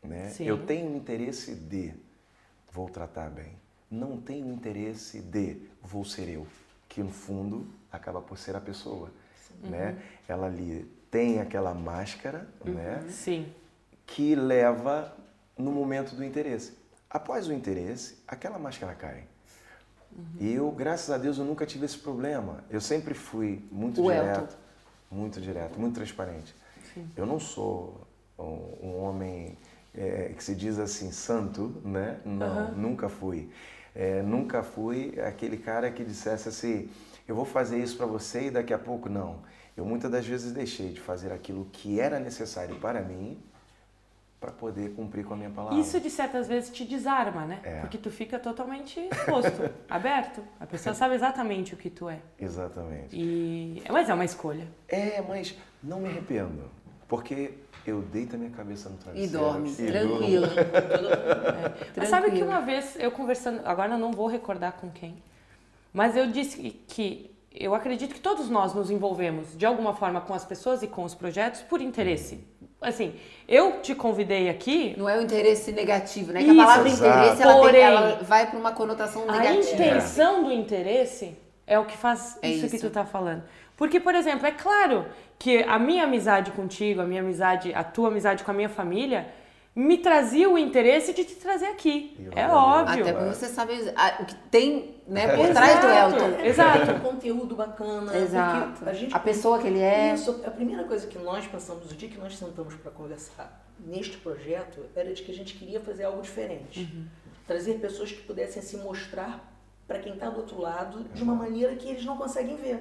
Né? 0.00 0.32
Eu 0.38 0.64
tenho 0.64 0.96
interesse 0.96 1.56
de 1.56 1.92
vou 2.70 2.88
tratar 2.88 3.30
bem. 3.30 3.52
Não 3.90 4.20
tenho 4.20 4.48
interesse 4.52 5.20
de 5.20 5.56
vou 5.82 6.04
ser 6.04 6.28
eu, 6.28 6.46
que 6.88 7.02
no 7.02 7.10
fundo 7.10 7.66
acaba 7.90 8.22
por 8.22 8.38
ser 8.38 8.54
a 8.54 8.60
pessoa. 8.60 9.10
Né? 9.60 9.90
Uhum. 9.90 9.98
Ela 10.28 10.46
ali 10.46 10.88
tem 11.10 11.40
aquela 11.40 11.74
máscara 11.74 12.48
uhum. 12.64 12.74
né? 12.74 13.04
Sim. 13.10 13.52
que 14.06 14.34
leva 14.34 15.14
no 15.56 15.72
momento 15.72 16.14
do 16.14 16.24
interesse. 16.24 16.74
Após 17.08 17.48
o 17.48 17.52
interesse, 17.52 18.22
aquela 18.26 18.58
máscara 18.58 18.94
cai. 18.94 19.24
Uhum. 20.12 20.24
E 20.40 20.54
eu, 20.54 20.70
graças 20.70 21.10
a 21.10 21.18
Deus, 21.18 21.38
eu 21.38 21.44
nunca 21.44 21.64
tive 21.64 21.84
esse 21.86 21.98
problema. 21.98 22.64
Eu 22.70 22.80
sempre 22.80 23.14
fui 23.14 23.64
muito 23.70 24.02
o 24.02 24.10
direto, 24.10 24.40
Elton. 24.40 24.56
muito 25.10 25.40
direto, 25.40 25.78
muito 25.78 25.94
transparente. 25.94 26.54
Sim. 26.92 27.08
Eu 27.16 27.26
não 27.26 27.38
sou 27.38 28.06
um, 28.38 28.88
um 28.88 28.98
homem 29.02 29.56
é, 29.94 30.32
que 30.36 30.42
se 30.42 30.54
diz 30.54 30.78
assim 30.78 31.10
santo, 31.10 31.80
né? 31.84 32.18
Não, 32.24 32.66
uhum. 32.66 32.72
nunca 32.72 33.08
fui. 33.08 33.50
É, 33.94 34.20
nunca 34.22 34.62
fui 34.62 35.18
aquele 35.20 35.56
cara 35.56 35.90
que 35.90 36.04
dissesse 36.04 36.48
assim, 36.48 36.90
eu 37.26 37.34
vou 37.34 37.46
fazer 37.46 37.78
isso 37.78 37.96
para 37.96 38.04
você 38.04 38.48
e 38.48 38.50
daqui 38.50 38.74
a 38.74 38.78
pouco 38.78 39.08
não. 39.08 39.40
Eu 39.76 39.84
muitas 39.84 40.10
das 40.10 40.26
vezes 40.26 40.52
deixei 40.52 40.90
de 40.92 41.00
fazer 41.00 41.32
aquilo 41.32 41.66
que 41.70 42.00
era 42.00 42.18
necessário 42.18 42.76
para 42.76 43.02
mim 43.02 43.38
para 44.40 44.50
poder 44.52 44.90
cumprir 44.94 45.24
com 45.24 45.34
a 45.34 45.36
minha 45.36 45.50
palavra. 45.50 45.78
Isso 45.78 45.98
de 45.98 46.10
certas 46.10 46.46
vezes 46.46 46.70
te 46.70 46.84
desarma, 46.84 47.44
né? 47.44 47.60
É. 47.62 47.80
Porque 47.80 47.98
tu 47.98 48.10
fica 48.10 48.38
totalmente 48.38 49.00
exposto, 49.00 49.70
aberto. 49.88 50.42
A 50.60 50.66
pessoa 50.66 50.94
sabe 50.94 51.14
exatamente 51.14 51.74
o 51.74 51.76
que 51.76 51.90
tu 51.90 52.08
é. 52.08 52.20
Exatamente. 52.38 53.16
E 53.16 53.82
mas 53.90 54.08
é 54.08 54.14
uma 54.14 54.24
escolha. 54.24 54.68
É, 54.88 55.20
mas 55.22 55.56
não 55.82 56.00
me 56.00 56.08
arrependo, 56.08 56.70
porque 57.08 57.54
eu 57.86 58.02
deito 58.02 58.36
a 58.36 58.38
minha 58.38 58.50
cabeça 58.50 58.88
no 58.88 58.96
travesseiro. 58.98 59.34
E 59.34 59.38
dorme, 59.38 59.70
e 59.70 59.86
tranquilo. 59.86 60.46
é. 60.56 61.90
Mas 61.96 62.08
sabe 62.08 62.30
que 62.30 62.42
uma 62.42 62.60
vez 62.60 62.96
eu 62.98 63.10
conversando, 63.10 63.62
agora 63.64 63.94
eu 63.94 63.98
não 63.98 64.12
vou 64.12 64.26
recordar 64.26 64.72
com 64.72 64.90
quem, 64.90 65.16
mas 65.92 66.14
eu 66.14 66.30
disse 66.30 66.70
que 66.86 67.35
eu 67.58 67.74
acredito 67.74 68.14
que 68.14 68.20
todos 68.20 68.48
nós 68.48 68.74
nos 68.74 68.90
envolvemos 68.90 69.56
de 69.56 69.64
alguma 69.64 69.94
forma 69.94 70.20
com 70.20 70.34
as 70.34 70.44
pessoas 70.44 70.82
e 70.82 70.86
com 70.86 71.04
os 71.04 71.14
projetos 71.14 71.62
por 71.62 71.80
interesse. 71.80 72.44
Assim, 72.80 73.14
eu 73.48 73.80
te 73.80 73.94
convidei 73.94 74.48
aqui. 74.48 74.94
Não 74.98 75.08
é 75.08 75.18
o 75.18 75.22
interesse 75.22 75.72
negativo, 75.72 76.32
né? 76.32 76.40
Que 76.40 76.50
Isso, 76.50 76.60
a 76.60 76.64
palavra 76.64 76.88
exato. 76.88 77.18
interesse 77.18 77.42
ela, 77.42 77.54
Porém, 77.54 77.72
tem, 77.72 77.82
ela 77.82 78.16
vai 78.22 78.46
para 78.50 78.58
uma 78.58 78.72
conotação 78.72 79.26
negativa. 79.26 79.58
A 79.58 79.74
intenção 79.74 80.44
do 80.44 80.52
interesse 80.52 81.36
é 81.66 81.78
o 81.78 81.84
que 81.84 81.96
faz 81.96 82.38
é 82.42 82.50
isso, 82.50 82.66
isso 82.66 82.76
que 82.76 82.80
tu 82.80 82.90
tá 82.90 83.04
falando. 83.04 83.42
Porque, 83.76 83.98
por 83.98 84.14
exemplo, 84.14 84.46
é 84.46 84.52
claro 84.52 85.06
que 85.38 85.62
a 85.64 85.78
minha 85.78 86.04
amizade 86.04 86.50
contigo, 86.50 87.00
a 87.00 87.04
minha 87.04 87.20
amizade, 87.20 87.72
a 87.74 87.82
tua 87.82 88.08
amizade 88.08 88.44
com 88.44 88.50
a 88.50 88.54
minha 88.54 88.68
família, 88.68 89.28
me 89.76 89.98
trazia 89.98 90.48
o 90.48 90.56
interesse 90.56 91.12
de 91.12 91.22
te 91.22 91.34
trazer 91.34 91.66
aqui. 91.66 92.16
é 92.34 92.48
óbvio. 92.48 93.02
Até 93.02 93.12
porque 93.12 93.34
você 93.34 93.46
sabe 93.46 93.74
o 94.20 94.24
que 94.24 94.34
tem 94.50 95.02
né, 95.06 95.36
por 95.36 95.50
trás 95.50 95.80
do 95.80 95.86
Elton. 95.86 96.40
Exato. 96.42 96.92
Um 96.92 97.00
conteúdo 97.00 97.54
bacana. 97.54 98.16
Exato. 98.16 98.88
A, 98.88 98.92
gente, 98.94 99.14
a 99.14 99.18
pessoa 99.18 99.58
que 99.58 99.66
ele 99.66 99.80
é. 99.80 100.14
Isso, 100.14 100.42
a 100.46 100.50
primeira 100.50 100.84
coisa 100.84 101.06
que 101.06 101.18
nós 101.18 101.46
pensamos, 101.46 101.92
o 101.92 101.94
dia 101.94 102.08
que 102.08 102.16
nós 102.16 102.38
sentamos 102.38 102.74
para 102.76 102.90
conversar 102.90 103.66
neste 103.78 104.16
projeto, 104.16 104.80
era 104.96 105.12
de 105.12 105.22
que 105.22 105.30
a 105.30 105.34
gente 105.34 105.54
queria 105.54 105.78
fazer 105.78 106.04
algo 106.04 106.22
diferente. 106.22 106.80
Uhum. 106.80 107.04
Trazer 107.46 107.74
pessoas 107.74 108.10
que 108.10 108.22
pudessem 108.22 108.62
se 108.62 108.78
mostrar 108.78 109.52
para 109.86 109.98
quem 109.98 110.14
está 110.14 110.30
do 110.30 110.38
outro 110.38 110.58
lado 110.58 111.04
de 111.12 111.22
uma 111.22 111.34
maneira 111.34 111.76
que 111.76 111.86
eles 111.90 112.04
não 112.06 112.16
conseguem 112.16 112.56
ver. 112.56 112.80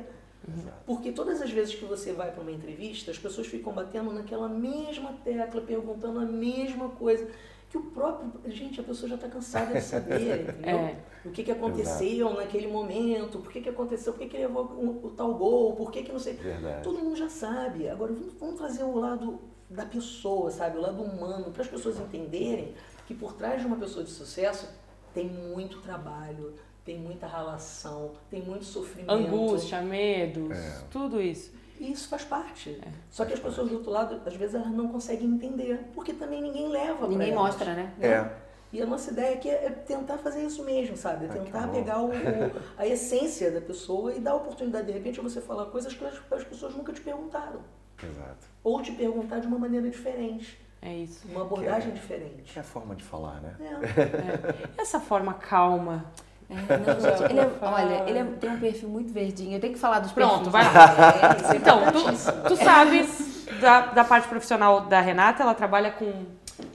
Porque 0.86 1.12
todas 1.12 1.42
as 1.42 1.50
vezes 1.50 1.76
que 1.76 1.86
você 1.86 2.14
vai 2.14 2.32
para 2.32 2.42
uma 2.42 2.52
entrevista, 2.52 3.12
as 3.12 3.18
pessoas 3.18 3.48
ficam 3.48 3.74
batendo 3.74 4.12
naquela 4.12 4.48
mesma 4.48 5.14
tecla, 5.24 5.62
perguntando 5.62 6.20
a 6.20 6.26
mesma 6.26 6.90
coisa. 6.90 7.28
Que 7.70 7.78
o 7.78 7.84
próprio. 7.84 8.32
Gente, 8.46 8.80
a 8.80 8.84
pessoa 8.84 9.10
já 9.10 9.16
está 9.16 9.28
cansada 9.28 9.74
de 9.74 9.82
saber, 9.82 10.42
entendeu? 10.48 10.78
É. 10.78 11.00
O 11.26 11.32
que, 11.32 11.44
que 11.44 11.52
aconteceu 11.52 12.28
Exato. 12.28 12.36
naquele 12.36 12.68
momento, 12.68 13.40
por 13.40 13.52
que, 13.52 13.60
que 13.60 13.70
aconteceu, 13.70 14.14
por 14.14 14.20
que, 14.20 14.28
que 14.28 14.38
levou 14.38 14.66
o, 14.66 15.08
o 15.08 15.10
tal 15.10 15.34
gol, 15.34 15.76
por 15.76 15.92
que, 15.92 16.04
que 16.04 16.12
não 16.12 16.20
sei. 16.20 16.34
Verdade. 16.34 16.84
Todo 16.84 17.00
mundo 17.00 17.16
já 17.16 17.28
sabe. 17.28 17.90
Agora, 17.90 18.14
vamos 18.40 18.56
trazer 18.56 18.84
o 18.84 18.96
lado 18.96 19.40
da 19.70 19.86
pessoa, 19.86 20.52
sabe? 20.52 20.78
O 20.78 20.82
lado 20.82 21.02
humano, 21.02 21.52
para 21.52 21.64
as 21.64 21.68
pessoas 21.68 22.00
entenderem 22.00 22.76
que 23.08 23.14
por 23.14 23.34
trás 23.34 23.62
de 23.62 23.68
uma 23.68 23.78
pessoa 23.78 24.06
de 24.06 24.12
sucesso 24.12 24.70
tem 25.14 25.28
muito 25.28 25.82
trabalho, 25.82 26.54
tem 26.86 27.00
muita 27.00 27.26
relação, 27.26 28.12
tem 28.30 28.44
muito 28.44 28.64
sofrimento. 28.64 29.12
Angústia, 29.12 29.82
medos, 29.82 30.56
é. 30.56 30.84
tudo 30.92 31.20
isso. 31.20 31.52
E 31.80 31.92
isso 31.92 32.08
faz 32.08 32.24
parte. 32.24 32.80
É. 32.82 32.88
Só 33.10 33.26
que 33.26 33.34
as 33.34 33.40
pessoas 33.40 33.70
do 33.70 33.78
outro 33.78 33.92
lado, 33.92 34.22
às 34.26 34.36
vezes, 34.36 34.56
elas 34.56 34.72
não 34.72 34.88
conseguem 34.88 35.28
entender, 35.28 35.80
porque 35.94 36.14
também 36.14 36.42
ninguém 36.42 36.70
leva 36.70 37.08
Ninguém 37.08 37.34
mostra, 37.34 37.74
né? 37.74 37.94
É. 38.00 38.30
E 38.72 38.82
a 38.82 38.86
nossa 38.86 39.12
ideia 39.12 39.36
aqui 39.36 39.50
é, 39.50 39.66
é 39.66 39.70
tentar 39.70 40.18
fazer 40.20 40.44
isso 40.44 40.64
mesmo, 40.64 40.96
sabe? 40.96 41.26
É 41.26 41.30
tentar 41.30 41.68
pegar 41.70 42.02
o, 42.02 42.10
o, 42.10 42.12
a 42.78 42.86
essência 42.86 43.52
da 43.52 43.62
pessoa 43.62 44.14
e 44.14 44.20
dar 44.20 44.32
a 44.32 44.36
oportunidade, 44.36 44.86
de 44.86 44.94
repente, 44.94 45.20
você 45.20 45.42
falar 45.42 45.66
coisas 45.66 45.94
que 45.94 46.06
as, 46.06 46.22
as 46.32 46.44
pessoas 46.44 46.76
nunca 46.76 46.94
te 46.94 47.02
perguntaram. 47.02 47.62
Exato. 48.02 48.48
Ou 48.64 48.82
te 48.82 48.92
perguntar 48.92 49.40
de 49.40 49.48
uma 49.48 49.58
maneira 49.58 49.90
diferente. 49.90 50.60
É 50.82 50.94
isso. 50.94 51.28
Uma 51.28 51.42
abordagem 51.42 51.90
é, 51.90 51.94
diferente. 51.94 52.54
É 52.56 52.60
a 52.60 52.64
forma 52.64 52.96
de 52.96 53.04
falar, 53.04 53.42
né? 53.42 53.56
É. 53.60 54.80
Essa 54.80 55.00
forma 55.00 55.34
calma 55.34 56.06
é, 56.50 56.56
não, 56.78 57.00
gente, 57.00 57.32
ele 57.32 57.40
é, 57.40 57.50
olha, 57.62 58.10
ele 58.10 58.20
é, 58.20 58.24
tem 58.40 58.50
um 58.50 58.60
perfil 58.60 58.90
muito 58.90 59.12
verdinho. 59.12 59.56
Eu 59.56 59.60
tenho 59.60 59.74
que 59.74 59.80
falar 59.80 60.00
dos 60.00 60.12
Pronto, 60.12 60.50
perfis. 60.50 60.52
vai 60.52 60.64
lá. 60.64 61.52
É, 61.52 61.56
então, 61.56 61.82
tu, 61.92 62.50
tu 62.50 62.56
sabes 62.56 63.46
da, 63.60 63.82
da 63.88 64.04
parte 64.04 64.28
profissional 64.28 64.82
da 64.82 65.02
Renata, 65.02 65.44
ela 65.44 65.54
trabalha 65.54 65.92
com 65.92 66.12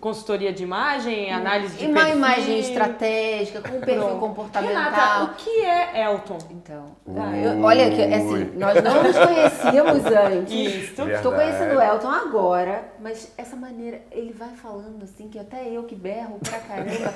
consultoria 0.00 0.52
de 0.52 0.62
imagem, 0.62 1.32
análise 1.32 1.76
de 1.76 1.84
e 1.86 1.92
perfil. 1.92 2.14
imagem 2.16 2.58
estratégica, 2.58 3.60
com 3.62 3.80
perfil 3.80 4.02
Pronto. 4.02 4.18
comportamental. 4.20 4.84
Renata, 4.84 5.24
o 5.24 5.34
que 5.36 5.64
é 5.64 6.04
Elton? 6.04 6.38
Então, 6.50 6.84
ah, 7.16 7.36
eu, 7.36 7.62
olha 7.62 7.90
que 7.90 8.02
assim, 8.02 8.52
nós 8.56 8.82
não 8.82 9.02
nos 9.02 9.16
conhecíamos 9.16 10.04
antes. 10.06 10.52
Isso. 10.52 11.02
Estou 11.02 11.32
conhecendo 11.32 11.76
o 11.76 11.82
Elton 11.82 12.08
agora, 12.10 12.92
mas 13.00 13.32
essa 13.38 13.56
maneira, 13.56 14.00
ele 14.10 14.32
vai 14.32 14.50
falando 14.50 15.02
assim, 15.02 15.28
que 15.28 15.38
até 15.38 15.66
eu 15.68 15.84
que 15.84 15.94
berro 15.94 16.38
pra 16.40 16.58
caramba, 16.58 17.14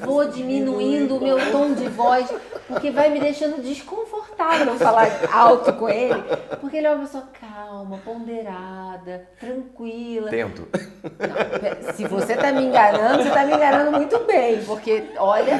vou 0.00 0.26
diminuindo 0.28 1.16
o 1.16 1.22
meu 1.22 1.38
tom 1.52 1.74
de 1.74 1.88
voz, 1.88 2.28
porque 2.66 2.90
vai 2.90 3.10
me 3.10 3.20
deixando 3.20 3.62
desconfortável 3.62 4.74
falar 4.76 5.06
alto 5.32 5.72
com 5.74 5.88
ele, 5.88 6.22
porque 6.60 6.78
ele 6.78 6.86
é 6.86 6.90
uma 6.90 7.04
pessoa 7.04 7.28
calma, 7.38 7.98
ponderada, 7.98 9.28
tranquila. 9.38 10.30
Tento. 10.30 10.66
Não, 11.02 11.92
se 11.92 12.05
você 12.08 12.32
está 12.32 12.52
me 12.52 12.64
enganando, 12.64 13.22
você 13.22 13.28
está 13.28 13.44
me 13.44 13.54
enganando 13.54 13.92
muito 13.92 14.18
bem, 14.24 14.64
porque 14.64 15.10
olha, 15.18 15.58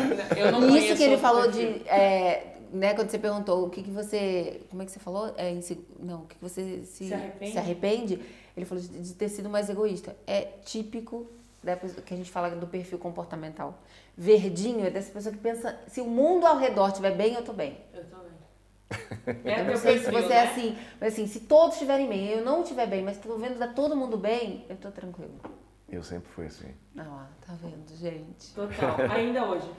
isso 0.77 0.97
que 0.97 1.03
ele 1.03 1.19
falou 1.19 1.51
de. 1.51 1.83
É, 1.89 2.55
né, 2.73 2.95
quando 2.95 3.11
você 3.11 3.19
perguntou 3.19 3.67
o 3.67 3.71
que, 3.71 3.83
que 3.83 3.91
você. 3.91 4.61
Como 4.71 4.83
é 4.83 4.85
que 4.85 4.93
você 4.93 4.99
falou? 4.99 5.33
É, 5.37 5.53
não, 6.01 6.23
o 6.23 6.27
que, 6.27 6.37
que 6.37 6.43
você 6.43 6.83
se, 6.85 7.07
se, 7.07 7.15
arrepende? 7.15 7.53
se 7.53 7.59
arrepende? 7.59 8.21
Ele 8.57 8.67
falou 8.67 8.83
de, 8.83 9.15
ter 9.15 9.29
sido 9.29 9.49
mais 9.49 9.69
egoísta. 9.69 10.17
É 10.27 10.43
típico 10.65 11.27
da, 11.63 11.77
que 11.77 12.15
a 12.15 12.17
gente 12.17 12.31
fala 12.31 12.51
do 12.51 12.67
perfil 12.67 12.99
comportamental. 12.99 13.79
Verdinho 14.17 14.87
é 14.87 14.91
dessa 14.91 15.11
pessoa 15.11 15.33
que 15.33 15.41
pensa: 15.41 15.79
se 15.87 16.01
o 16.01 16.07
mundo 16.07 16.47
ao 16.47 16.59
redor 16.59 16.89
estiver 16.89 17.15
bem, 17.15 17.35
eu 17.35 17.41
estou 17.41 17.55
bem. 17.55 17.79
Eu 17.93 18.05
tô 18.05 18.17
bem. 18.17 18.27
É 19.45 19.61
eu 19.61 19.65
não 19.65 19.77
sei 19.77 19.99
perfil, 19.99 20.05
se 20.05 20.23
você 20.23 20.33
é 20.33 20.37
né? 20.37 20.37
é 20.37 20.49
assim, 20.49 20.79
mas 21.01 21.13
assim, 21.13 21.27
se 21.27 21.41
todos 21.41 21.75
estiverem 21.75 22.09
bem, 22.09 22.29
eu 22.29 22.45
não 22.45 22.63
estiver 22.63 22.87
bem, 22.87 23.03
mas 23.03 23.17
estou 23.17 23.37
vendo 23.39 23.59
dar 23.59 23.75
todo 23.75 23.97
mundo 23.97 24.17
bem, 24.17 24.65
eu 24.69 24.77
estou 24.77 24.93
tranquilo. 24.93 25.35
Eu 25.88 26.03
sempre 26.03 26.29
fui 26.31 26.46
assim. 26.46 26.75
Ah, 26.99 27.27
tá 27.46 27.55
vendo, 27.62 27.96
gente? 27.96 28.53
Total. 28.55 28.96
Ainda 29.11 29.44
hoje? 29.44 29.70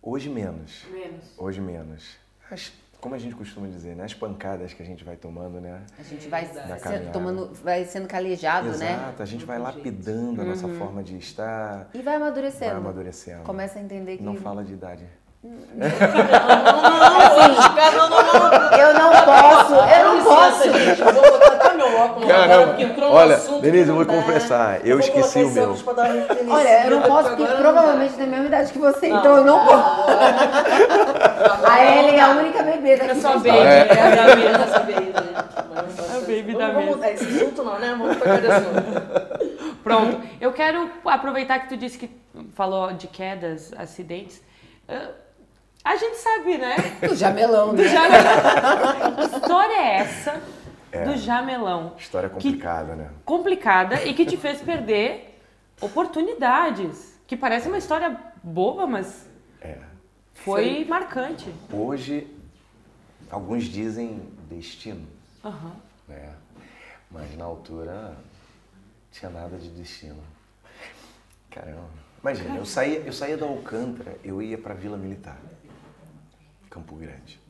Hoje 0.00 0.28
menos. 0.28 0.84
Menos. 0.90 1.24
Hoje 1.36 1.60
menos. 1.60 2.16
As, 2.50 2.72
como 3.00 3.16
a 3.16 3.18
gente 3.18 3.34
costuma 3.34 3.66
dizer, 3.66 3.96
né? 3.96 4.04
As 4.04 4.14
pancadas 4.14 4.72
que 4.72 4.82
a 4.82 4.86
gente 4.86 5.02
vai 5.02 5.16
tomando, 5.16 5.60
né? 5.60 5.82
A 5.98 6.02
gente 6.04 6.28
vai, 6.28 6.46
sendo, 6.46 7.12
tomando, 7.12 7.52
vai 7.54 7.84
sendo 7.84 8.06
calejado, 8.06 8.68
Exato, 8.68 8.84
né? 8.84 8.92
Exato, 8.92 9.22
a 9.22 9.26
gente 9.26 9.44
vai 9.44 9.58
lapidando 9.58 10.40
a 10.40 10.44
nossa 10.44 10.66
uhum. 10.66 10.78
forma 10.78 11.02
de 11.02 11.16
estar. 11.18 11.88
E 11.92 12.00
vai 12.00 12.14
amadurecendo. 12.14 12.70
Vai 12.70 12.80
amadurecendo. 12.80 13.42
Começa 13.42 13.78
a 13.80 13.82
entender 13.82 14.18
que. 14.18 14.22
Não 14.22 14.36
fala 14.36 14.62
de 14.62 14.74
idade. 14.74 15.04
Assim, 15.44 15.98
eu 18.78 18.94
não 18.94 19.10
posso, 19.24 19.74
eu 19.74 20.14
não 20.14 20.24
posso. 20.24 20.62
Gente, 20.72 21.00
eu 21.00 21.12
vou 21.12 21.22
botar 21.22 21.22
até 21.22 21.22
meu 21.22 21.31
óculos 22.04 22.28
Caramba, 22.28 22.54
agora, 22.54 22.66
porque 22.68 23.00
Olha, 23.04 23.36
Denise, 23.60 23.88
eu 23.88 23.94
vou 23.96 24.06
confessar, 24.06 24.80
eu, 24.80 24.86
eu 24.86 25.00
esqueci 25.00 25.42
o 25.42 25.50
meu. 25.50 25.76
Olha, 26.48 26.84
eu 26.84 26.90
não 26.90 27.02
posso, 27.02 27.36
porque 27.36 27.54
provavelmente 27.54 28.14
tem 28.14 28.24
a 28.24 28.28
mesma 28.28 28.46
idade 28.46 28.72
que 28.72 28.78
você, 28.78 29.06
então 29.08 29.36
eu 29.36 29.44
não 29.44 29.64
posso. 29.64 30.02
A 31.64 31.84
Ellen 31.84 32.16
é 32.16 32.20
a 32.20 32.30
única 32.30 32.62
bebê 32.62 32.96
daqui. 32.96 33.10
Eu 33.10 33.20
sou 33.20 33.30
a 33.30 33.34
baby, 33.34 33.48
São 33.48 33.56
é, 33.56 33.80
a 33.82 34.14
da 34.14 34.36
mesa. 34.36 34.58
Essa 34.62 34.78
baby, 34.80 35.12
não 35.14 36.16
A 36.16 36.20
baby 36.20 36.54
da 36.56 36.70
vamos, 36.70 36.96
mesa. 36.96 37.10
Esse 37.10 37.24
assunto 37.24 37.62
não, 37.64 37.78
né? 37.78 37.96
Vamos 37.98 38.16
de 38.16 38.46
assunto. 38.46 39.76
Pronto. 39.82 40.20
Eu 40.40 40.52
quero 40.52 40.90
aproveitar 41.04 41.58
que 41.60 41.68
tu 41.68 41.76
disse 41.76 41.98
que 41.98 42.10
falou 42.54 42.92
de 42.92 43.08
quedas, 43.08 43.72
acidentes. 43.76 44.40
Ah, 44.88 45.08
A 45.84 45.96
gente 45.96 46.16
sabe, 46.16 46.58
né? 46.58 46.76
Paulo. 47.00 47.14
O 47.14 47.16
jamelão, 47.16 47.74
Do 47.74 47.82
né? 47.82 47.88
jamelão. 47.88 49.14
Que 49.16 49.36
história 49.36 49.74
é 49.74 49.96
essa 49.98 50.40
do 51.04 51.16
jamelão? 51.16 51.94
História 51.98 52.28
complicada, 52.28 52.94
né? 52.94 53.10
Complicada 53.24 54.04
e 54.04 54.12
que 54.14 54.26
te 54.26 54.36
fez 54.36 54.60
perder 54.60 55.40
oportunidades. 55.80 57.18
Que 57.26 57.36
parece 57.36 57.68
uma 57.68 57.78
história 57.78 58.16
boba, 58.42 58.86
mas 58.86 59.26
É. 59.60 59.78
foi 60.34 60.84
marcante. 60.84 61.52
Hoje, 61.72 62.26
alguns 63.30 63.64
dizem 63.64 64.20
destino, 64.50 65.06
Aham. 65.42 65.72
né? 66.06 66.34
Mas 67.10 67.34
na 67.36 67.44
altura, 67.44 68.16
tinha 69.10 69.30
nada 69.30 69.56
de 69.56 69.68
destino. 69.70 70.22
Caramba. 71.50 71.88
Imagina, 72.20 72.56
eu 72.56 72.64
saía, 72.66 73.00
eu 73.00 73.12
saía 73.12 73.36
da 73.36 73.46
Alcântara, 73.46 74.16
eu 74.22 74.40
ia 74.40 74.56
pra 74.56 74.74
Vila 74.74 74.96
Militar, 74.96 75.38
Campo 76.70 76.94
Grande. 76.96 77.40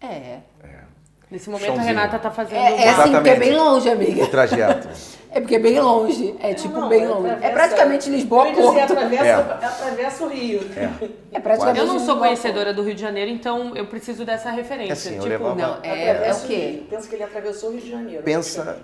É. 0.00 0.40
É. 0.62 0.84
Nesse 1.30 1.48
momento 1.48 1.64
a 1.64 1.74
Chãozinho. 1.74 1.86
Renata 1.86 2.18
tá 2.18 2.30
fazendo. 2.30 2.58
É, 2.58 2.84
é 2.86 2.88
assim, 2.88 3.12
porque 3.12 3.30
é 3.30 3.36
bem 3.38 3.54
longe, 3.54 3.88
amiga. 3.88 4.24
O 4.24 4.26
trajeto. 4.26 4.88
É 5.30 5.40
porque 5.40 5.54
é 5.54 5.58
bem 5.60 5.78
longe. 5.78 6.34
É 6.40 6.54
tipo 6.54 6.80
Não, 6.80 6.88
bem 6.88 7.04
é 7.04 7.08
longe. 7.08 7.36
É 7.40 7.50
praticamente 7.50 8.10
Lisboa 8.10 8.48
Eu 8.48 8.54
dizer, 8.68 8.80
atravessa, 8.80 9.24
É. 9.24 9.32
atravessa 9.64 10.24
o 10.24 10.28
rio. 10.28 10.60
É. 10.76 11.36
É 11.36 11.40
praticamente 11.40 11.78
Eu 11.78 11.86
não 11.86 12.00
sou 12.00 12.18
conhecedora 12.18 12.74
do 12.74 12.82
Rio 12.82 12.96
de 12.96 13.00
Janeiro, 13.00 13.30
então 13.30 13.76
eu 13.76 13.86
preciso 13.86 14.24
dessa 14.24 14.50
referência. 14.50 14.92
Assim, 14.92 15.10
eu 15.14 15.20
tipo, 15.22 15.28
levava- 15.28 15.54
Não, 15.54 15.78
é, 15.84 16.28
é 16.28 16.32
o 16.34 16.40
quê? 16.48 16.82
Pensa 16.90 17.08
que 17.08 17.14
ele 17.14 17.22
atravessou 17.22 17.68
o 17.70 17.72
Rio 17.74 17.80
de 17.82 17.90
Janeiro. 17.92 18.22
Pensa, 18.24 18.78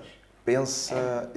pensa, 0.44 1.28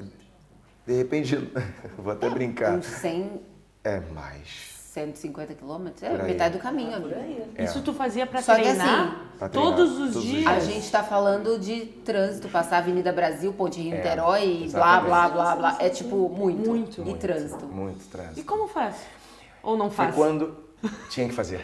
de 0.86 0.94
repente, 0.94 1.36
vou 1.98 2.14
até 2.14 2.30
brincar, 2.30 2.74
Uns 2.74 2.86
100, 2.86 3.42
é 3.84 4.00
mais. 4.14 4.69
150 4.94 5.54
quilômetros. 5.54 6.02
É 6.04 6.10
metade 6.24 6.58
do 6.58 6.62
caminho, 6.62 6.92
Por 7.00 7.14
amiga. 7.14 7.16
aí. 7.22 7.52
É. 7.56 7.64
Isso 7.64 7.82
tu 7.82 7.94
fazia 7.94 8.26
que 8.26 8.42
treinar, 8.42 8.60
assim, 8.66 9.16
treinar 9.38 9.50
todos 9.52 9.92
os 9.92 9.98
todos 9.98 10.16
os 10.18 10.24
dias. 10.24 10.48
A 10.48 10.60
gente 10.60 10.92
tá 10.92 11.04
falando 11.04 11.60
de 11.60 11.86
trânsito, 12.04 12.50
passar 12.50 12.78
a 12.78 12.80
Avenida 12.80 13.12
Brasil, 13.14 13.54
Ponte 13.54 13.80
Rio 13.80 13.94
É, 13.94 13.98
Niterói, 13.98 14.64
e 14.66 14.70
blá, 14.70 15.00
blá, 15.00 15.30
blá, 15.30 15.56
blá. 15.56 15.78
É 15.80 15.90
tipo 15.90 16.28
muito. 16.30 16.70
Muito. 16.70 17.08
E 17.08 17.14
trânsito. 17.16 17.66
Muito 17.66 18.04
trânsito. 18.10 18.40
E 18.40 18.44
como 18.44 18.68
faz? 18.68 18.96
Ou 19.62 19.78
não 19.78 19.92
Foi 19.92 20.06
faz? 20.06 20.16
quando 20.16 20.58
tinha 21.12 21.28
que 21.28 21.36
fazer. 21.36 21.64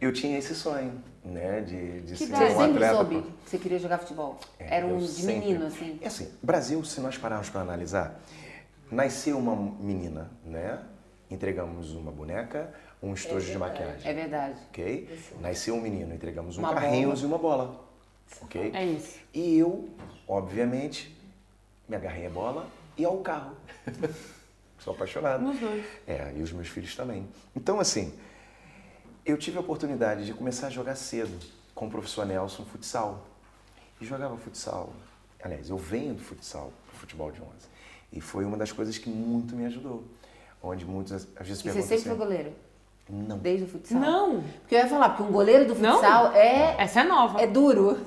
Eu 0.00 0.12
tinha 0.12 0.38
esse 0.38 0.54
sonho, 0.54 0.94
né, 1.24 1.60
de, 1.60 2.00
de 2.00 2.12
Que 2.14 2.26
ser? 2.26 2.34
Você 2.34 2.44
um 2.44 2.48
sempre 2.48 2.84
atleta. 2.84 2.94
soube 2.94 3.22
que 3.44 3.50
você 3.50 3.58
queria 3.58 3.78
jogar 3.78 3.98
futebol? 3.98 4.38
É, 4.58 4.78
Era 4.78 4.86
um 4.86 4.96
de 4.98 5.06
sempre- 5.08 5.34
menino, 5.40 5.66
assim. 5.66 5.98
É 6.00 6.06
assim, 6.06 6.28
Brasil, 6.42 6.82
se 6.84 7.00
nós 7.00 7.18
pararmos 7.18 7.50
para 7.50 7.60
analisar, 7.60 8.18
nasceu 8.90 9.36
uma 9.38 9.54
menina, 9.54 10.30
né? 10.44 10.78
Entregamos 11.30 11.92
uma 11.92 12.10
boneca, 12.10 12.74
um 13.02 13.14
estojo 13.14 13.50
de 13.52 13.56
maquiagem. 13.58 14.10
É 14.10 14.12
verdade. 14.12 14.58
Ok? 14.68 15.18
Nasceu 15.40 15.74
um 15.76 15.80
menino, 15.80 16.12
entregamos 16.12 16.56
um 16.58 16.60
Uma 16.60 16.74
carrinhos 16.74 17.20
bola. 17.20 17.22
e 17.22 17.26
uma 17.26 17.38
bola. 17.38 17.84
Ok? 18.42 18.70
É 18.74 18.84
isso. 18.84 19.18
E 19.32 19.56
eu, 19.58 19.88
obviamente, 20.26 21.16
me 21.88 21.94
agarrei 21.96 22.26
à 22.26 22.30
bola 22.30 22.66
e 22.96 23.04
ao 23.04 23.18
carro. 23.18 23.54
Sou 24.80 24.94
apaixonado. 24.94 25.42
Nos 25.42 25.58
dois. 25.60 25.84
É, 26.06 26.32
e 26.36 26.42
os 26.42 26.52
meus 26.52 26.68
filhos 26.68 26.96
também. 26.96 27.28
Então, 27.54 27.78
assim, 27.78 28.12
eu 29.24 29.36
tive 29.36 29.58
a 29.58 29.60
oportunidade 29.60 30.24
de 30.24 30.32
começar 30.32 30.66
a 30.68 30.70
jogar 30.70 30.96
cedo 30.96 31.38
com 31.74 31.86
o 31.86 31.90
professor 31.90 32.26
Nelson 32.26 32.64
futsal. 32.64 33.26
E 34.00 34.06
jogava 34.06 34.36
futsal. 34.36 34.92
Aliás, 35.42 35.68
eu 35.68 35.76
venho 35.76 36.14
do 36.14 36.22
futsal, 36.22 36.72
do 36.90 36.98
futebol 36.98 37.30
de 37.30 37.40
11. 37.40 37.48
E 38.12 38.20
foi 38.20 38.44
uma 38.44 38.56
das 38.56 38.72
coisas 38.72 38.96
que 38.98 39.08
muito 39.10 39.54
me 39.54 39.66
ajudou. 39.66 40.02
Onde 40.62 40.84
muitas 40.84 41.26
às 41.38 41.46
vezes 41.48 41.60
E 41.64 41.68
você 41.68 41.72
perguntam 41.72 41.88
sempre 41.88 42.02
foi 42.02 42.12
assim, 42.12 42.18
goleiro? 42.18 42.52
Não. 43.08 43.38
Desde 43.38 43.64
o 43.64 43.68
futsal? 43.68 43.98
Não, 44.00 44.42
Porque 44.60 44.74
eu 44.74 44.78
ia 44.80 44.86
falar, 44.88 45.08
porque 45.10 45.22
um 45.24 45.32
goleiro 45.32 45.66
do 45.66 45.74
Não? 45.80 45.94
futsal 45.94 46.32
é, 46.32 46.76
essa 46.78 47.00
é 47.00 47.04
nova. 47.04 47.40
é 47.40 47.46
duro. 47.46 47.98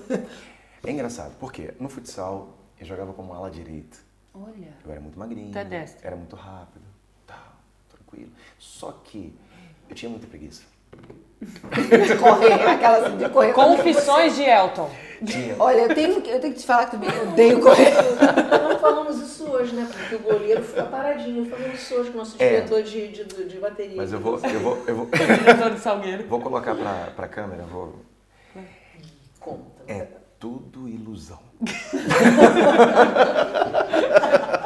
É 0.85 0.91
engraçado, 0.91 1.33
porque 1.39 1.73
no 1.79 1.89
futsal 1.89 2.49
eu 2.79 2.85
jogava 2.85 3.11
como 3.13 3.33
ala 3.33 3.49
direita. 3.49 3.97
Olha. 4.33 4.73
Eu 4.85 4.91
era 4.91 4.99
muito 5.01 5.17
magrinho. 5.19 5.51
Tu 5.51 5.57
é. 5.57 5.85
Era 6.01 6.15
muito 6.15 6.35
rápido. 6.35 6.83
Tal, 7.27 7.37
tranquilo. 7.89 8.31
Só 8.59 8.91
que 9.03 9.33
eu 9.89 9.95
tinha 9.95 10.09
muita 10.09 10.27
preguiça. 10.27 10.63
De 11.41 12.15
correr, 12.17 12.53
aquela 12.67 13.05
assim, 13.07 13.17
de 13.17 13.29
correr. 13.29 13.53
Confissões 13.53 14.35
de 14.35 14.43
Elton. 14.43 14.89
Tinha. 15.25 15.55
Olha, 15.59 15.81
eu 15.81 15.95
tenho, 15.95 16.21
que- 16.21 16.29
eu 16.29 16.39
tenho 16.39 16.53
que 16.53 16.59
te 16.59 16.65
falar 16.65 16.85
que 16.85 16.91
também 16.91 17.09
eu 17.09 17.29
odeio 17.29 17.61
correr. 17.61 17.93
Falamos 18.93 19.19
isso 19.19 19.45
hoje, 19.49 19.73
né? 19.75 19.89
Porque 19.91 20.15
o 20.15 20.19
goleiro 20.19 20.63
fica 20.63 20.83
paradinho. 20.83 21.49
Falamos 21.49 21.81
isso 21.81 21.95
hoje 21.95 22.11
com 22.11 22.17
o 22.17 22.19
nosso 22.19 22.35
É. 22.37 22.47
diretor 22.61 22.83
de, 22.83 23.07
de, 23.07 23.23
de 23.45 23.57
bateria. 23.57 23.97
Mas 23.97 24.13
eu 24.13 24.19
vou, 24.19 24.37
eu 24.39 24.59
vou, 24.59 24.83
eu 24.87 24.95
vou, 24.95 25.05
Diretor 25.09 25.71
do 25.71 25.79
Salgueiro. 25.79 26.27
vou 26.27 26.39
colocar 26.39 26.75
pra, 26.75 27.07
pra 27.15 27.27
câmera, 27.27 27.63
vou. 27.63 27.95
Conta. 29.39 29.81
É 29.87 30.07
tudo 30.39 30.87
ilusão. 30.87 31.39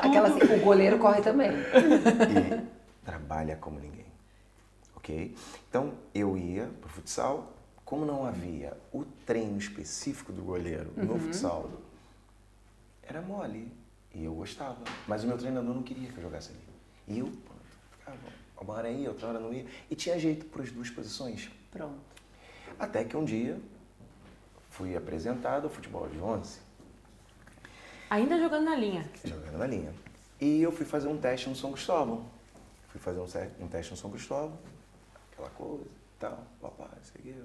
Aquela 0.04 0.28
assim, 0.28 0.54
o 0.56 0.60
goleiro 0.60 1.00
corre 1.00 1.22
também. 1.22 1.52
E 1.52 3.06
trabalha 3.06 3.56
como 3.56 3.80
ninguém. 3.80 4.06
Ok? 4.98 5.34
Então 5.70 5.94
eu 6.14 6.38
ia 6.38 6.70
pro 6.82 6.90
futsal. 6.90 7.54
Como 7.86 8.04
não 8.06 8.26
havia 8.26 8.76
o 8.92 9.06
treino 9.26 9.58
específico 9.58 10.34
do 10.34 10.42
goleiro 10.42 10.92
no 10.98 11.18
futsal, 11.18 11.70
era 13.02 13.22
mole. 13.22 13.72
E 14.18 14.26
eu 14.26 14.34
gostava. 14.34 14.78
Mas 15.08 15.24
o 15.24 15.28
meu 15.28 15.38
treinador 15.38 15.76
não 15.76 15.84
queria 15.84 16.10
que 16.12 16.18
eu 16.18 16.24
jogasse 16.24 16.50
ali. 16.50 16.60
E 17.08 17.20
eu 17.20 17.32
ficava, 17.92 18.18
uma 18.60 18.74
hora 18.74 18.90
ia, 18.90 19.10
outra 19.10 19.28
hora 19.28 19.40
não 19.40 19.54
ia. 19.54 19.68
E 19.92 19.96
tinha 19.96 20.18
jeito 20.18 20.48
para 20.48 20.64
as 20.64 20.72
duas 20.72 20.90
posições. 20.90 21.52
Pronto. 21.70 22.00
Até 22.80 23.04
que 23.04 23.16
um 23.16 23.24
dia 23.24 23.60
fui 24.72 24.98
apresentado 24.98 25.66
ao 25.66 25.70
futebol 25.70 26.08
de 26.10 26.20
11, 26.20 26.60
Ainda 28.10 28.40
jogando 28.40 28.64
na 28.66 28.76
linha. 28.76 29.08
jogando 29.24 29.58
na 29.58 29.68
linha. 29.68 29.94
E 30.40 30.62
eu 30.62 30.72
fui 30.72 30.86
fazer 30.86 31.08
um 31.10 31.18
teste 31.18 31.50
no 31.50 31.56
São 31.56 31.74
Cristóvão. 31.74 32.26
Fui 32.88 33.02
fazer 33.02 33.20
um, 33.20 33.66
um 33.66 33.68
teste 33.68 33.92
no 33.92 33.98
São 33.98 34.10
Cristóvão, 34.10 34.58
aquela 35.32 35.50
coisa 35.50 35.84
e 35.84 36.20
tal, 36.20 36.44
papai, 36.62 36.88
isso 37.04 37.12
aqui. 37.18 37.36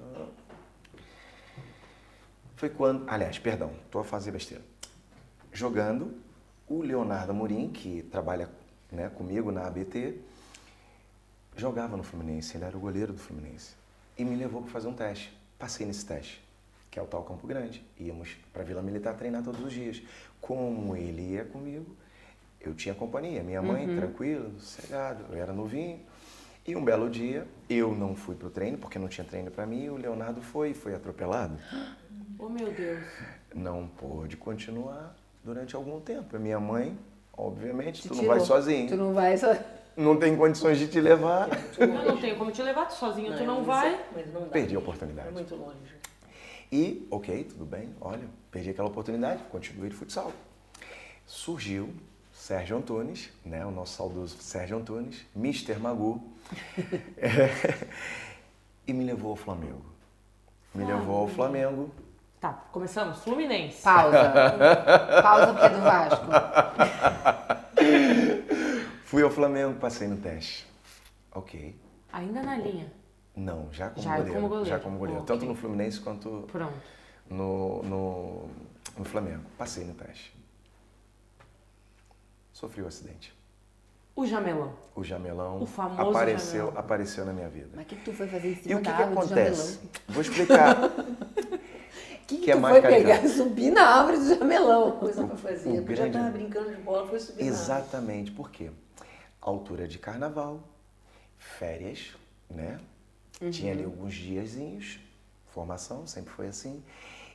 Foi 2.56 2.70
quando, 2.70 3.08
aliás, 3.10 3.38
perdão, 3.38 3.72
tô 3.90 3.98
a 3.98 4.04
fazer 4.04 4.30
besteira. 4.30 4.62
Jogando, 5.52 6.21
o 6.72 6.80
Leonardo 6.80 7.32
Amorim, 7.32 7.68
que 7.68 8.02
trabalha 8.10 8.48
né, 8.90 9.10
comigo 9.10 9.52
na 9.52 9.66
ABT, 9.66 10.18
jogava 11.54 11.98
no 11.98 12.02
Fluminense, 12.02 12.56
ele 12.56 12.64
era 12.64 12.74
o 12.74 12.80
goleiro 12.80 13.12
do 13.12 13.18
Fluminense. 13.18 13.74
E 14.16 14.24
me 14.24 14.34
levou 14.34 14.62
para 14.62 14.70
fazer 14.70 14.88
um 14.88 14.94
teste. 14.94 15.36
Passei 15.58 15.86
nesse 15.86 16.06
teste, 16.06 16.42
que 16.90 16.98
é 16.98 17.02
o 17.02 17.06
tal 17.06 17.24
Campo 17.24 17.46
Grande. 17.46 17.84
Íamos 18.00 18.36
para 18.54 18.64
Vila 18.64 18.80
Militar 18.80 19.14
treinar 19.14 19.42
todos 19.42 19.62
os 19.62 19.72
dias. 19.72 20.02
Como 20.40 20.96
ele 20.96 21.32
ia 21.32 21.44
comigo, 21.44 21.94
eu 22.58 22.74
tinha 22.74 22.94
companhia. 22.94 23.42
Minha 23.42 23.60
mãe, 23.60 23.86
tranquila, 23.94 24.50
sossegado, 24.58 25.26
eu 25.30 25.38
era 25.38 25.52
novinho. 25.52 26.00
E 26.66 26.74
um 26.74 26.82
belo 26.82 27.10
dia, 27.10 27.46
eu 27.68 27.94
não 27.94 28.16
fui 28.16 28.34
pro 28.34 28.48
treino, 28.48 28.78
porque 28.78 28.98
não 28.98 29.08
tinha 29.08 29.26
treino 29.26 29.50
para 29.50 29.66
mim, 29.66 29.84
e 29.84 29.90
o 29.90 29.96
Leonardo 29.96 30.40
foi 30.40 30.70
e 30.70 30.74
foi 30.74 30.94
atropelado. 30.94 31.58
Oh, 32.44 32.48
meu 32.48 32.72
Deus. 32.72 33.06
Não 33.54 33.86
pôde 33.86 34.36
continuar 34.36 35.14
durante 35.44 35.74
algum 35.76 36.00
tempo. 36.00 36.36
A 36.36 36.38
minha 36.38 36.58
mãe, 36.60 36.96
obviamente, 37.36 38.02
Te 38.02 38.08
tu 38.08 38.14
não 38.14 38.20
tirou. 38.22 38.36
vai 38.36 38.44
sozinho. 38.46 38.88
Tu 38.88 38.96
não 38.96 39.12
vai 39.12 39.36
só. 39.36 39.54
Não 39.96 40.16
tem 40.18 40.36
condições 40.36 40.78
de 40.78 40.88
te 40.88 41.00
levar. 41.00 41.48
Eu 41.78 41.86
não 41.88 42.16
tenho 42.18 42.36
como 42.38 42.50
te 42.50 42.62
levar, 42.62 42.86
tu 42.86 42.94
sozinho 42.94 43.36
tu 43.36 43.44
não 43.44 43.58
mas 43.58 43.66
vai. 43.66 43.94
é- 43.94 44.06
Mas 44.14 44.32
não 44.32 44.40
dá. 44.42 44.46
Perdi 44.48 44.74
a 44.74 44.78
oportunidade. 44.78 45.28
É 45.28 45.30
muito 45.30 45.54
longe. 45.54 45.76
E, 46.70 47.06
ok, 47.10 47.44
tudo 47.44 47.66
bem, 47.66 47.90
olha, 48.00 48.26
perdi 48.50 48.70
aquela 48.70 48.88
oportunidade, 48.88 49.42
continuei 49.50 49.90
de 49.90 49.94
futsal. 49.96 50.32
Surgiu 51.26 51.90
Sérgio 52.32 52.78
Antunes, 52.78 53.28
né, 53.44 53.64
o 53.66 53.70
nosso 53.70 53.94
saudoso 53.96 54.38
Sérgio 54.40 54.78
Antunes, 54.78 55.22
Mr. 55.36 55.74
Magu, 55.78 56.22
é, 57.18 57.50
e 58.86 58.92
me 58.94 59.04
levou 59.04 59.32
ao 59.32 59.36
Flamengo. 59.36 59.84
Me 60.74 60.82
levou 60.86 61.16
ao 61.18 61.28
Flamengo. 61.28 61.90
Tá, 62.42 62.54
começamos. 62.72 63.22
Fluminense. 63.22 63.80
Pausa. 63.84 64.32
Pausa 65.22 65.52
porque 65.52 65.66
é 65.66 65.68
do 65.68 65.80
Vasco. 65.80 66.26
Fui 69.04 69.22
ao 69.22 69.30
Flamengo, 69.30 69.78
passei 69.78 70.08
no 70.08 70.16
teste. 70.16 70.66
Ok. 71.32 71.78
Ainda 72.12 72.42
na 72.42 72.56
linha. 72.56 72.92
Não, 73.36 73.68
já 73.72 73.90
como, 73.90 74.02
Já 74.02 74.16
goleiro, 74.16 74.34
como 74.34 74.48
goleiro. 74.48 74.68
Já 74.68 74.78
como 74.80 74.98
goleiro. 74.98 75.22
Ok. 75.22 75.32
Tanto 75.36 75.46
no 75.46 75.54
Fluminense 75.54 76.00
quanto 76.00 76.48
Pronto. 76.50 76.74
no, 77.30 77.80
no, 77.84 78.48
no 78.98 79.04
Flamengo. 79.04 79.44
Passei 79.56 79.84
no 79.84 79.94
teste. 79.94 80.34
Sofri 82.52 82.82
um 82.82 82.88
acidente. 82.88 83.32
O 84.16 84.26
jamelão. 84.26 84.74
O 84.96 85.04
jamelão 85.04 85.62
O 85.62 85.66
famoso 85.66 86.10
apareceu, 86.10 86.58
jamelão. 86.66 86.80
apareceu 86.80 87.24
na 87.24 87.32
minha 87.32 87.48
vida. 87.48 87.70
Mas 87.76 87.84
o 87.84 87.88
que, 87.88 87.96
tu 87.96 88.12
foi 88.12 88.26
fazer 88.26 88.48
em 88.48 88.52
E 88.52 88.56
cima 88.56 88.80
o 88.80 88.82
que, 88.82 88.90
da 88.90 88.96
que 88.96 89.02
acontece? 89.04 89.80
Vou 90.08 90.20
explicar. 90.22 90.76
Que, 92.38 92.44
Que 92.44 92.50
é 92.52 92.54
mais 92.54 92.80
foi 92.80 92.90
pegar 92.90 93.28
subir 93.28 93.70
na 93.70 93.82
árvore 93.82 94.18
do 94.18 94.28
jamelão? 94.28 94.92
Coisa 94.98 95.26
pra 95.26 95.36
fazer. 95.36 95.68
o 95.68 95.74
Eu 95.74 95.80
já 95.80 95.82
grande- 95.82 96.12
tava 96.18 96.30
brincando 96.30 96.70
de 96.74 96.82
bola, 96.82 97.06
foi 97.08 97.18
subir 97.20 97.42
na 97.44 97.48
Exatamente, 97.50 98.30
por 98.30 98.50
quê? 98.50 98.70
Altura 99.40 99.86
de 99.88 99.98
carnaval, 99.98 100.60
férias, 101.38 102.12
né? 102.48 102.80
Tinha 103.50 103.72
ali 103.72 103.82
alguns 103.84 104.14
diazinhos, 104.14 105.00
formação, 105.48 106.06
sempre 106.06 106.32
foi 106.32 106.46
assim. 106.46 106.82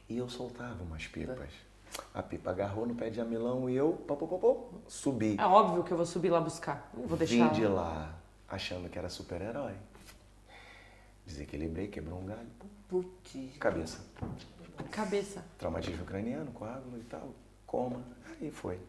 E 0.09 0.17
eu 0.17 0.29
soltava 0.29 0.81
umas 0.83 1.05
pipas. 1.07 1.49
A 2.13 2.21
pipa 2.23 2.51
agarrou 2.51 2.85
no 2.85 2.95
pé 2.95 3.09
de 3.09 3.17
jamelão 3.17 3.69
e 3.69 3.75
eu, 3.75 3.91
pô, 4.07 4.15
pô, 4.15 4.27
pô, 4.27 4.37
pô, 4.37 4.67
subi. 4.87 5.35
É 5.39 5.45
óbvio 5.45 5.83
que 5.83 5.91
eu 5.91 5.97
vou 5.97 6.05
subir 6.05 6.29
lá 6.29 6.39
buscar. 6.39 6.89
Não 6.93 7.07
vou 7.07 7.17
Vim 7.17 7.25
deixar. 7.25 7.51
de 7.53 7.65
lá 7.65 8.13
achando 8.47 8.87
que 8.89 8.97
era 8.97 9.09
super-herói. 9.09 9.73
Desequilibrei, 11.25 11.87
quebrou 11.87 12.19
um 12.19 12.25
galho, 12.25 12.47
Putz. 12.87 13.57
cabeça. 13.59 13.99
Cabeça. 14.91 15.43
Traumatismo 15.57 16.05
craniano, 16.05 16.51
coágulo 16.51 16.97
e 16.97 17.03
tal, 17.03 17.29
coma. 17.65 18.01
Aí 18.41 18.51
foi. 18.51 18.79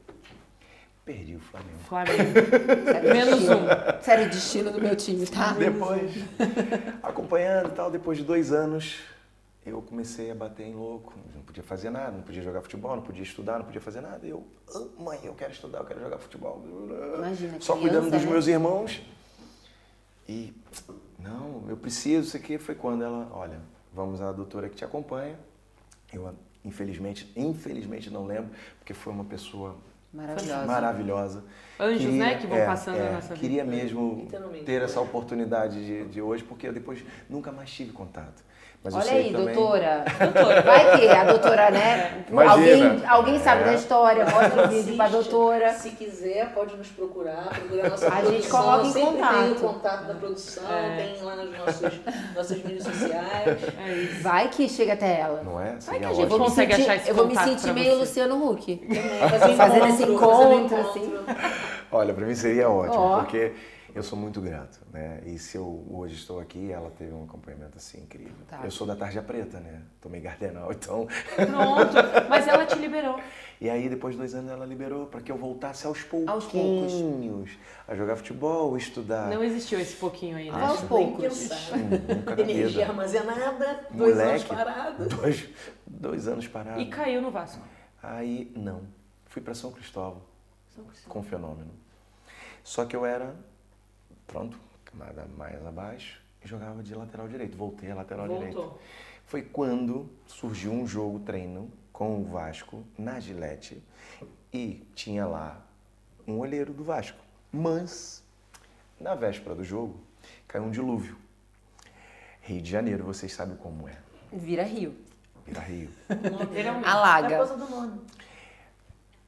Perdi 1.05 1.37
o 1.37 1.41
Flamengo. 1.41 1.79
Flamengo. 1.89 2.23
Menos 3.13 3.43
um. 3.49 4.03
Sério, 4.03 4.27
o 4.27 4.29
destino 4.29 4.71
do 4.71 4.81
meu 4.81 4.95
time, 4.95 5.27
tá? 5.27 5.53
Depois, 5.55 6.13
acompanhando 7.03 7.69
e 7.69 7.73
tal, 7.73 7.91
depois 7.91 8.19
de 8.19 8.25
dois 8.25 8.53
anos, 8.53 9.01
eu 9.65 9.81
comecei 9.81 10.31
a 10.31 10.35
bater 10.35 10.67
em 10.67 10.75
louco. 10.75 11.15
Não 11.35 11.41
podia 11.43 11.63
fazer 11.63 11.89
nada, 11.89 12.11
não 12.13 12.23
podia 12.23 12.43
jogar 12.43 12.61
futebol, 12.61 12.95
não 12.97 13.03
podia 13.03 13.23
estudar, 13.23 13.59
não 13.59 13.65
podia 13.65 13.81
fazer 13.81 14.03
nada. 14.03 14.27
E 14.27 14.29
eu, 14.31 14.47
"Ah, 14.75 14.83
mãe, 14.99 15.19
eu 15.25 15.33
quero 15.35 15.53
estudar, 15.53 15.79
eu 15.79 15.85
quero 15.87 16.01
jogar 16.01 16.19
futebol. 16.19 16.63
Imagina, 17.17 17.59
Só 17.61 17.75
criança, 17.75 17.81
cuidando 17.81 18.11
dos 18.11 18.25
né? 18.25 18.31
meus 18.31 18.47
irmãos. 18.47 19.01
E, 20.29 20.53
não, 21.19 21.65
eu 21.69 21.77
preciso, 21.79 22.29
isso 22.29 22.37
aqui 22.37 22.59
foi 22.59 22.75
quando 22.75 23.03
ela, 23.03 23.29
olha, 23.33 23.59
vamos 23.95 24.21
à 24.21 24.31
doutora 24.31 24.69
que 24.69 24.77
te 24.77 24.85
acompanha. 24.85 25.39
Eu, 26.13 26.35
infelizmente, 26.65 27.31
infelizmente 27.37 28.11
não 28.11 28.27
lembro, 28.27 28.51
porque 28.79 28.95
foi 28.95 29.13
uma 29.13 29.25
pessoa 29.25 29.77
Maravilhosa. 30.13 30.67
maravilhosa. 30.67 31.45
Anjos, 31.79 32.15
né, 32.15 32.39
que 32.39 32.47
vão 32.47 32.65
passando 32.65 32.99
na 32.99 33.13
nossa 33.13 33.29
vida. 33.29 33.41
Queria 33.41 33.65
mesmo 33.65 34.27
ter 34.65 34.83
essa 34.83 35.01
oportunidade 35.01 35.85
de, 35.85 36.09
de 36.09 36.23
hoje, 36.23 36.43
porque 36.43 36.67
eu 36.67 36.73
depois 36.73 37.05
nunca 37.29 37.53
mais 37.53 37.71
tive 37.71 37.93
contato. 37.93 38.43
Mas 38.85 38.95
Olha 38.95 39.11
aí, 39.11 39.33
também... 39.33 39.55
doutora. 39.55 40.05
Vai 40.65 40.99
que 41.01 41.09
a 41.09 41.25
doutora, 41.25 41.71
né? 41.71 42.25
Imagina. 42.31 42.53
Alguém, 42.53 43.07
alguém 43.09 43.39
sabe 43.41 43.63
É. 43.63 43.65
da 43.65 43.75
história, 43.75 44.25
mostra 44.25 44.65
o 44.65 44.69
vídeo 44.69 44.79
Assiste. 44.81 44.97
pra 44.97 45.09
doutora. 45.09 45.73
Se 45.73 45.91
quiser, 45.91 46.55
pode 46.55 46.77
nos 46.77 46.87
procurar, 46.89 47.49
procurar 47.49 47.87
a 47.87 47.91
nossa 47.91 48.07
A 48.07 48.11
gente 48.23 48.49
produção. 48.49 48.63
coloca 48.63 48.87
em 48.87 48.93
Sempre 48.93 49.11
contato. 49.11 49.35
tem 49.43 49.51
o 49.51 49.55
contato 49.57 50.05
da 50.07 50.15
produção, 50.15 50.63
tem 50.97 51.23
lá 51.23 51.37
nas 51.37 51.59
nossas, 51.59 51.93
nossas 52.37 52.57
mídias 52.65 52.85
sociais. 52.85 53.47
É. 53.79 54.21
Vai 54.23 54.49
que 54.49 54.69
chega 54.69 54.93
até 54.93 55.21
ela. 55.21 55.43
Não 55.45 55.61
é? 55.61 55.73
Vai 55.73 55.81
Seria 55.81 55.99
que 56.01 56.07
a 56.07 56.15
gente 56.15 56.29
consegue 56.39 56.73
sentir, 56.77 56.83
achar 56.91 56.97
esse 56.97 57.09
eu 57.11 57.15
vou 57.17 57.27
me 57.27 57.37
sentir 57.37 57.73
meio 57.75 57.91
você. 57.95 57.99
Luciano 57.99 58.49
Huck. 58.51 58.81
Fazer 59.29 59.55
Fazendo 59.57 59.87
esse 59.89 60.03
encontro, 60.05 60.77
assim. 60.77 61.15
Olha, 61.91 62.15
para 62.15 62.25
mim 62.25 62.35
seria 62.35 62.71
ótimo, 62.71 63.03
Ó. 63.03 63.19
porque 63.19 63.53
eu 63.95 64.03
sou 64.03 64.19
muito 64.19 64.41
grato, 64.41 64.79
né? 64.93 65.23
E 65.27 65.39
se 65.39 65.57
eu 65.57 65.87
hoje 65.91 66.15
estou 66.15 66.39
aqui, 66.41 66.71
ela 66.71 66.91
teve 66.91 67.13
um 67.13 67.25
acompanhamento 67.25 67.79
assim 67.79 68.01
incrível. 68.03 68.35
Tá. 68.47 68.61
Eu 68.65 68.71
sou 68.71 68.87
da 68.87 68.95
Tarja 68.95 69.23
Preta, 69.23 69.59
né? 69.61 69.83
Tomei 70.01 70.21
Gardenal, 70.21 70.71
então... 70.73 71.07
Pronto. 71.35 72.29
Mas 72.29 72.47
ela 72.47 72.67
te 72.67 72.79
liberou. 72.79 73.19
E 73.61 73.69
aí, 73.69 73.89
depois 73.89 74.15
de 74.15 74.19
dois 74.19 74.35
anos, 74.35 74.51
ela 74.51 74.65
liberou 74.65 75.07
para 75.07 75.21
que 75.21 75.33
eu 75.33 75.37
voltasse 75.37 75.87
aos 75.87 75.99
Aos 76.27 76.45
pouquinhos 76.45 77.51
a 77.89 77.95
jogar 77.95 78.15
futebol, 78.17 78.77
estudar. 78.77 79.29
Não 79.29 79.43
existiu 79.43 79.81
esse 79.81 79.97
pouquinho 79.97 80.37
aí, 80.37 80.51
né? 80.51 80.65
Aos 80.65 80.81
poucos. 80.83 81.51
Hum, 81.73 82.33
Energia 82.39 82.69
vida. 82.69 82.87
armazenada, 82.87 83.87
dois 83.91 84.19
anos 84.19 84.45
Moleque, 84.45 84.49
parado. 84.49 85.09
Dois, 85.09 85.49
dois 85.87 86.29
anos 86.29 86.47
parado. 86.47 86.81
E 86.81 86.87
caiu 86.89 87.21
no 87.21 87.31
Vasco. 87.33 87.63
Aí, 88.01 88.53
não. 88.55 88.83
Fui 89.27 89.43
para 89.43 89.55
São 89.55 89.73
Cristóvão 89.73 90.23
São 90.75 90.85
Cristóvão. 90.85 91.23
com 91.23 91.29
fenômeno. 91.29 91.71
Só 92.63 92.85
que 92.85 92.95
eu 92.95 93.05
era, 93.05 93.35
pronto, 94.29 94.57
camada 94.85 95.27
mais 95.37 95.67
abaixo, 95.67 96.23
e 96.45 96.47
jogava 96.47 96.83
de 96.83 96.95
lateral 96.95 97.27
direito. 97.27 97.57
Voltei 97.57 97.91
a 97.91 97.97
lateral 97.97 98.29
direito. 98.29 98.79
Foi 99.25 99.43
quando 99.43 100.09
surgiu 100.27 100.73
um 100.73 100.87
jogo 100.87 101.19
treino 101.21 101.71
com 101.93 102.21
o 102.21 102.25
Vasco 102.25 102.85
na 102.97 103.19
Gillette 103.19 103.83
e 104.53 104.87
tinha 104.95 105.27
lá 105.27 105.61
um 106.27 106.39
olheiro 106.39 106.73
do 106.73 106.85
Vasco. 106.85 107.19
Mas, 107.51 108.23
na 109.01 109.15
véspera 109.15 109.55
do 109.55 109.65
jogo, 109.65 109.99
caiu 110.47 110.65
um 110.65 110.71
dilúvio. 110.71 111.17
Rio 112.41 112.63
de 112.63 112.71
Janeiro, 112.71 113.05
vocês 113.05 113.33
sabem 113.33 113.57
como 113.57 113.89
é. 113.89 113.99
Vira 114.33 114.63
rio. 114.63 114.95
Vira 115.49 115.61
Rio. 115.61 115.91
Literalmente. 116.09 116.87
É 116.87 116.91
Alaga. 116.91 117.29
por 117.29 117.49
causa 117.49 117.57
do 117.57 117.71
nome. 117.71 118.01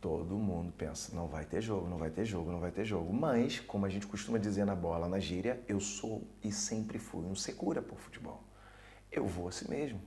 Todo 0.00 0.34
mundo 0.36 0.72
pensa, 0.78 1.14
não 1.14 1.26
vai 1.26 1.44
ter 1.44 1.60
jogo, 1.60 1.86
não 1.88 1.98
vai 1.98 2.08
ter 2.08 2.24
jogo, 2.24 2.50
não 2.50 2.58
vai 2.58 2.70
ter 2.70 2.84
jogo. 2.86 3.12
Mas, 3.12 3.60
como 3.60 3.84
a 3.84 3.88
gente 3.90 4.06
costuma 4.06 4.38
dizer 4.38 4.64
na 4.64 4.74
bola, 4.74 5.06
na 5.06 5.18
gíria, 5.18 5.60
eu 5.68 5.78
sou 5.78 6.22
e 6.42 6.50
sempre 6.50 6.98
fui 6.98 7.22
um 7.26 7.34
secura 7.34 7.82
por 7.82 7.98
futebol. 7.98 8.42
Eu 9.12 9.26
vou 9.26 9.48
assim 9.48 9.68
mesmo. 9.68 10.00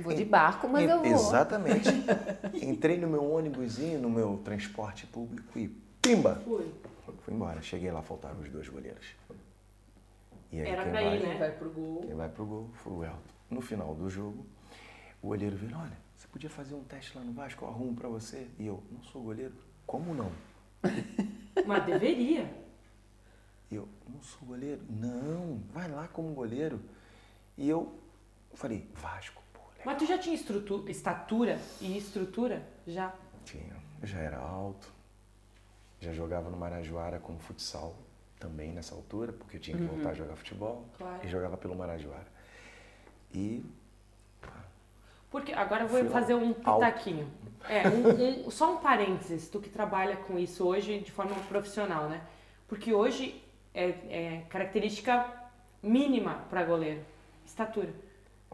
Vou 0.00 0.14
de 0.14 0.24
barco, 0.24 0.66
mas 0.68 0.84
En- 0.84 0.90
eu 0.92 0.98
vou. 1.02 1.06
Exatamente. 1.12 1.88
Entrei 2.62 2.96
no 2.98 3.08
meu 3.08 3.30
ônibusinho, 3.30 4.00
no 4.00 4.08
meu 4.08 4.40
transporte 4.42 5.06
público 5.06 5.58
e 5.58 5.68
pimba! 6.00 6.40
Fui. 6.44 6.72
Fui 7.22 7.34
embora. 7.34 7.60
Cheguei 7.60 7.90
lá, 7.92 8.00
faltaram 8.02 8.40
os 8.40 8.48
dois 8.48 8.68
goleiros. 8.68 9.06
E 10.50 10.60
aí 10.60 10.66
Era 10.68 10.82
quem 10.84 10.92
pra 10.92 11.00
vai, 11.02 11.16
ir, 11.16 11.20
né? 11.22 11.28
Quem 11.28 11.38
vai 11.38 11.50
pro 11.52 11.70
gol. 11.70 12.00
Quem 12.06 12.14
vai 12.14 12.28
pro 12.30 12.46
gol 12.46 12.70
foi 12.74 12.92
o 12.92 13.04
Elton. 13.04 13.18
No 13.50 13.60
final 13.60 13.94
do 13.94 14.08
jogo, 14.08 14.46
o 15.22 15.28
olheiro 15.28 15.56
virou, 15.56 15.78
olha, 15.80 16.05
podia 16.36 16.50
fazer 16.50 16.74
um 16.74 16.84
teste 16.84 17.16
lá 17.16 17.24
no 17.24 17.32
Vasco, 17.32 17.64
eu 17.64 17.68
arrumo 17.70 17.94
pra 17.94 18.10
você. 18.10 18.46
E 18.58 18.66
eu, 18.66 18.82
não 18.92 19.02
sou 19.02 19.22
goleiro. 19.22 19.54
Como 19.86 20.14
não? 20.14 20.30
Mas 21.66 21.86
deveria. 21.86 22.54
E 23.70 23.74
eu, 23.76 23.88
não 24.06 24.22
sou 24.22 24.46
goleiro? 24.46 24.82
Não, 24.90 25.62
vai 25.72 25.90
lá 25.90 26.06
como 26.08 26.34
goleiro. 26.34 26.78
E 27.56 27.66
eu 27.66 27.98
falei, 28.52 28.86
Vasco, 28.94 29.42
pô, 29.54 29.60
legal. 29.78 29.86
Mas 29.86 29.96
tu 29.96 30.04
já 30.06 30.18
tinha 30.18 30.34
estrutu- 30.34 30.84
estatura 30.90 31.58
e 31.80 31.96
estrutura? 31.96 32.68
Já. 32.86 33.14
Tinha. 33.42 33.74
Eu 34.02 34.06
já 34.06 34.18
era 34.18 34.36
alto, 34.36 34.92
já 35.98 36.12
jogava 36.12 36.50
no 36.50 36.56
Marajoara 36.58 37.18
como 37.18 37.38
futsal 37.38 37.96
também 38.38 38.72
nessa 38.72 38.94
altura, 38.94 39.32
porque 39.32 39.56
eu 39.56 39.60
tinha 39.60 39.74
que 39.78 39.84
voltar 39.84 40.10
a 40.10 40.14
jogar 40.14 40.36
futebol. 40.36 40.84
Claro. 40.98 41.26
E 41.26 41.28
jogava 41.30 41.56
pelo 41.56 41.74
Marajoara. 41.74 42.26
E 43.32 43.64
Porque 45.30 45.52
agora 45.52 45.84
eu 45.84 45.88
vou 45.88 46.00
Fui 46.00 46.08
fazer 46.08 46.34
um 46.34 46.52
pitaquinho. 46.52 47.28
É, 47.68 47.88
um- 47.88 48.46
um- 48.46 48.50
só 48.50 48.74
um 48.74 48.76
parênteses, 48.78 49.48
tu 49.48 49.60
que 49.60 49.68
trabalha 49.68 50.16
com 50.16 50.38
isso 50.38 50.64
hoje 50.66 51.00
de 51.00 51.10
forma 51.10 51.34
profissional, 51.48 52.08
né? 52.08 52.20
Porque 52.68 52.92
hoje 52.94 53.42
é, 53.74 53.88
é 54.08 54.42
característica 54.48 55.26
mínima 55.82 56.44
para 56.48 56.62
goleiro, 56.64 57.00
estatura. 57.44 57.88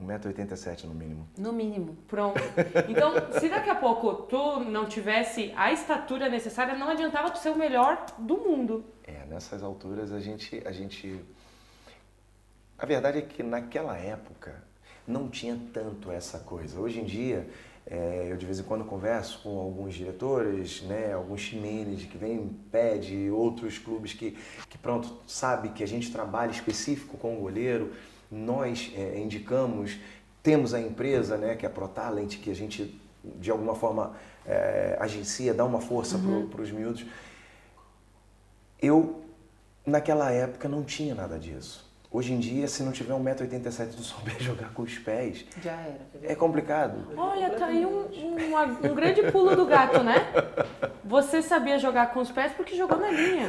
1,87m 0.01 0.85
no 0.87 0.95
mínimo. 0.95 1.29
No 1.39 1.53
mínimo. 1.53 1.97
Pronto. 2.09 2.41
Então, 2.89 3.13
se 3.39 3.49
daqui 3.49 3.69
a 3.71 3.75
pouco 3.75 4.15
tu 4.23 4.61
não 4.61 4.87
tivesse 4.87 5.53
a 5.55 5.71
estatura 5.71 6.29
necessária, 6.29 6.75
não 6.75 6.89
adiantava 6.89 7.31
tu 7.31 7.39
ser 7.39 7.51
o 7.51 7.57
melhor 7.57 8.05
do 8.19 8.39
mundo. 8.39 8.85
É, 9.05 9.25
nessas 9.27 9.63
alturas 9.63 10.11
a 10.11 10.19
gente, 10.19 10.61
a 10.67 10.73
gente. 10.73 11.23
A 12.79 12.87
verdade 12.87 13.19
é 13.19 13.23
que 13.23 13.43
naquela 13.43 13.97
época 13.97 14.65
não 15.07 15.29
tinha 15.29 15.59
tanto 15.73 16.11
essa 16.11 16.39
coisa. 16.39 16.79
Hoje 16.79 17.01
em 17.01 17.05
dia, 17.05 17.49
é, 17.87 18.29
eu 18.31 18.37
de 18.37 18.47
vez 18.47 18.61
em 18.61 18.63
quando 18.63 18.85
converso 18.85 19.41
com 19.43 19.59
alguns 19.59 19.95
diretores, 19.95 20.83
né, 20.83 21.13
alguns 21.13 21.41
chineses 21.41 22.07
que 22.07 22.17
vêm, 22.17 22.51
pede, 22.71 23.31
outros 23.31 23.79
clubes 23.79 24.13
que, 24.13 24.37
que 24.69 24.79
pronto, 24.79 25.17
sabe 25.27 25.71
que 25.71 25.83
a 25.83 25.89
gente 25.89 26.11
trabalha 26.13 26.51
específico 26.51 27.17
com 27.17 27.37
o 27.37 27.41
goleiro, 27.41 27.93
nós 28.31 28.93
é, 28.97 29.19
indicamos, 29.19 29.99
temos 30.43 30.73
a 30.73 30.81
empresa, 30.81 31.37
né, 31.37 31.57
que 31.57 31.67
é 31.67 31.69
a 31.69 31.73
ProTalent, 31.73 32.39
que 32.39 32.51
a 32.51 32.55
gente 32.55 32.99
de 33.25 33.51
alguma 33.51 33.75
forma 33.75 34.17
é, 34.47 34.97
agencia, 35.01 35.55
dá 35.55 35.65
uma 35.65 35.81
força 35.81 36.19
para 36.51 36.61
os 36.61 36.71
miúdos. 36.71 37.05
Eu, 38.81 39.23
naquela 39.87 40.31
época, 40.31 40.69
não 40.69 40.83
tinha 40.83 41.15
nada 41.15 41.39
disso. 41.39 41.92
Hoje 42.13 42.35
em 42.35 42.39
dia, 42.39 42.69
se 42.69 42.83
não 42.83 42.93
tiver 42.93 43.15
1,87m 43.15 43.93
e 43.93 43.97
não 43.97 44.03
souber 44.03 44.37
jogar 44.43 44.75
com 44.75 44.83
os 44.83 44.99
pés, 44.99 45.47
Já 45.63 45.73
era. 45.73 46.01
é 46.23 46.35
complicado. 46.35 46.99
Olha, 47.17 47.49
tá 47.51 47.67
aí 47.67 47.87
um, 47.87 48.01
um, 48.01 48.91
um 48.91 48.95
grande 48.95 49.23
pulo 49.33 49.57
do 49.57 49.65
gato, 49.65 50.03
né? 50.03 50.17
Você 51.05 51.41
sabia 51.41 51.79
jogar 51.79 52.13
com 52.13 52.21
os 52.21 52.31
pés 52.31 52.53
porque 52.53 52.77
jogou 52.77 52.99
na 52.99 53.11
linha. 53.11 53.49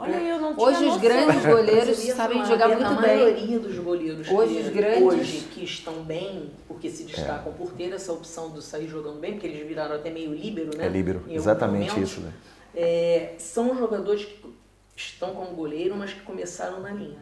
Olha 0.00 0.16
aí, 0.16 0.28
eu 0.28 0.40
não 0.40 0.54
tinha 0.56 0.66
Hoje 0.66 0.78
os 0.78 0.84
noção. 0.86 1.00
grandes 1.00 1.26
Mas 1.36 1.44
eu 1.44 1.50
goleiros 1.56 1.98
sabem 1.98 2.44
jogar 2.44 2.64
a 2.64 2.68
muito 2.76 3.00
bem. 3.00 3.16
maioria 3.16 3.58
dos 3.60 3.78
goleiros 3.78 4.28
Hoje 4.28 4.54
que, 4.54 4.60
os 4.62 4.68
grandes- 4.70 5.02
hoje 5.02 5.48
que 5.52 5.64
estão 5.64 6.02
bem, 6.02 6.50
porque 6.66 6.90
se 6.90 7.04
destacam 7.04 7.52
por 7.52 7.70
ter 7.70 7.92
essa 7.92 8.12
opção 8.12 8.50
de 8.50 8.60
sair 8.64 8.88
jogando 8.88 9.20
bem, 9.20 9.34
porque 9.34 9.46
eles 9.46 9.64
viraram 9.68 9.94
até 9.94 10.10
meio 10.10 10.34
líbero, 10.34 10.76
né? 10.76 10.86
É 10.86 10.88
líbero, 10.88 11.22
exatamente 11.28 11.90
momentos. 11.92 12.10
isso, 12.10 12.20
né? 12.22 12.32
é, 12.74 13.34
são 13.38 13.78
jogadores 13.78 14.24
que 14.24 14.53
estão 14.96 15.34
como 15.34 15.54
goleiro, 15.54 15.96
mas 15.96 16.12
que 16.12 16.20
começaram 16.20 16.80
na 16.80 16.90
linha. 16.90 17.18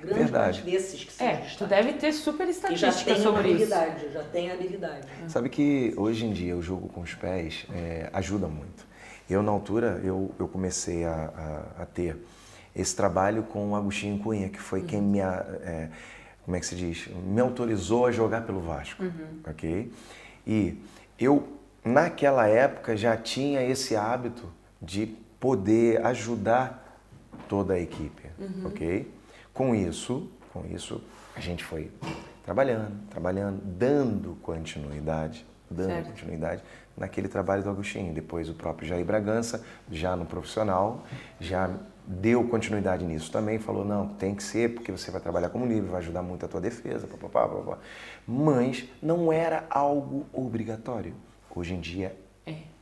Grande 0.00 0.18
Verdade. 0.18 0.62
desses 0.62 1.04
que 1.04 1.12
são 1.12 1.26
É, 1.26 1.36
tu 1.58 1.66
deve 1.66 1.92
ter 1.94 2.12
super 2.12 2.46
já 2.46 2.50
estatística 2.50 3.16
sobre 3.16 3.50
isso. 3.52 3.74
habilidade, 3.74 4.12
já 4.12 4.22
tem 4.24 4.50
habilidade. 4.50 5.06
Sabe 5.28 5.50
que 5.50 5.92
hoje 5.96 6.24
em 6.24 6.32
dia 6.32 6.56
o 6.56 6.62
jogo 6.62 6.88
com 6.88 7.02
os 7.02 7.14
pés 7.14 7.66
é, 7.74 8.08
ajuda 8.12 8.48
muito. 8.48 8.86
Eu, 9.28 9.42
na 9.42 9.52
altura, 9.52 10.00
eu, 10.02 10.34
eu 10.38 10.48
comecei 10.48 11.04
a, 11.04 11.66
a, 11.78 11.82
a 11.82 11.86
ter 11.86 12.16
esse 12.74 12.96
trabalho 12.96 13.42
com 13.42 13.70
o 13.72 13.76
Agostinho 13.76 14.18
Cunha, 14.18 14.48
que 14.48 14.58
foi 14.60 14.82
quem 14.82 15.02
me, 15.02 15.18
é, 15.20 15.90
como 16.44 16.56
é 16.56 16.60
que 16.60 16.66
se 16.66 16.74
diz, 16.74 17.06
me 17.08 17.40
autorizou 17.40 18.06
a 18.06 18.10
jogar 18.12 18.42
pelo 18.46 18.60
Vasco, 18.60 19.04
ok? 19.46 19.92
E 20.46 20.78
eu, 21.18 21.46
naquela 21.84 22.46
época, 22.48 22.96
já 22.96 23.16
tinha 23.16 23.62
esse 23.62 23.94
hábito 23.94 24.50
de 24.80 25.14
poder 25.40 26.04
ajudar 26.06 27.00
toda 27.48 27.74
a 27.74 27.80
equipe, 27.80 28.30
ok? 28.64 29.12
Com 29.52 29.74
isso, 29.74 30.30
com 30.52 30.64
isso, 30.66 31.02
a 31.34 31.40
gente 31.40 31.64
foi 31.64 31.90
trabalhando, 32.44 32.92
trabalhando, 33.08 33.60
dando 33.64 34.36
continuidade, 34.42 35.46
dando 35.70 35.88
Certo. 35.88 36.08
continuidade 36.08 36.62
naquele 36.96 37.28
trabalho 37.28 37.62
do 37.62 37.70
Agostinho. 37.70 38.12
Depois 38.12 38.48
o 38.48 38.54
próprio 38.54 38.86
Jair 38.86 39.04
Bragança, 39.04 39.64
já 39.90 40.14
no 40.14 40.26
profissional, 40.26 41.04
já 41.40 41.70
deu 42.06 42.46
continuidade 42.48 43.04
nisso 43.04 43.30
também, 43.30 43.58
falou, 43.58 43.84
não, 43.84 44.08
tem 44.08 44.34
que 44.34 44.42
ser, 44.42 44.74
porque 44.74 44.90
você 44.90 45.10
vai 45.10 45.20
trabalhar 45.20 45.48
como 45.48 45.64
livre, 45.64 45.88
vai 45.88 46.00
ajudar 46.00 46.22
muito 46.22 46.44
a 46.44 46.48
tua 46.48 46.60
defesa, 46.60 47.06
papapá, 47.06 47.48
papapá. 47.48 47.78
Mas 48.26 48.84
não 49.02 49.32
era 49.32 49.64
algo 49.70 50.26
obrigatório. 50.32 51.14
Hoje 51.54 51.74
em 51.74 51.80
dia 51.80 52.14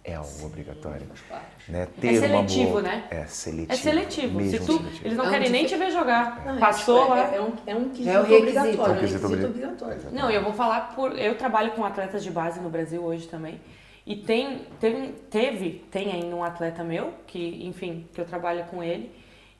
É. 0.04 0.12
é 0.12 0.14
algo 0.14 0.46
obrigatório. 0.46 1.06
Claro. 1.28 1.44
Né? 1.68 1.88
É 2.02 2.12
seletivo, 2.14 2.70
boa- 2.70 2.82
né? 2.82 3.04
É 3.10 3.26
seletivo. 3.26 3.72
É 3.72 3.76
seletivo. 3.76 4.28
Se 4.40 4.44
Mesmo 4.44 4.66
tu, 4.66 4.76
seletivo. 4.78 5.06
eles 5.06 5.16
não 5.18 5.24
É 5.24 5.28
um 5.28 5.30
querem 5.30 5.50
nem 5.50 5.62
dife- 5.66 5.74
te 5.74 5.78
ver 5.84 5.90
jogar. 5.90 6.42
Não, 6.46 6.56
é 6.56 6.60
Passou 6.60 7.08
lá. 7.08 7.32
É, 7.32 7.36
é 7.36 7.40
um, 7.42 7.52
é 7.66 7.74
um 7.76 7.88
quesito 7.90 8.08
É 8.10 8.20
o 8.20 8.22
requisito. 8.22 8.38
obrigatório. 8.58 8.74
É 8.74 8.86
um 8.88 8.92
É 8.92 8.96
um 8.96 9.00
quesito 9.00 9.46
obrigatório. 9.46 10.00
Não, 10.12 10.30
eu 10.30 10.42
vou 10.42 10.52
falar 10.52 10.94
por. 10.94 11.18
Eu 11.18 11.36
trabalho 11.36 11.72
com 11.72 11.84
atletas 11.84 12.22
de 12.24 12.30
base 12.30 12.60
no 12.60 12.70
Brasil 12.70 13.02
hoje 13.04 13.26
também. 13.26 13.60
E 14.06 14.16
tem, 14.16 14.62
teve, 14.80 15.08
teve, 15.30 15.84
tem 15.90 16.10
ainda 16.12 16.34
um 16.34 16.42
atleta 16.42 16.82
meu, 16.82 17.12
que, 17.26 17.66
enfim, 17.66 18.08
que 18.14 18.18
eu 18.18 18.24
trabalho 18.24 18.64
com 18.70 18.82
ele. 18.82 19.12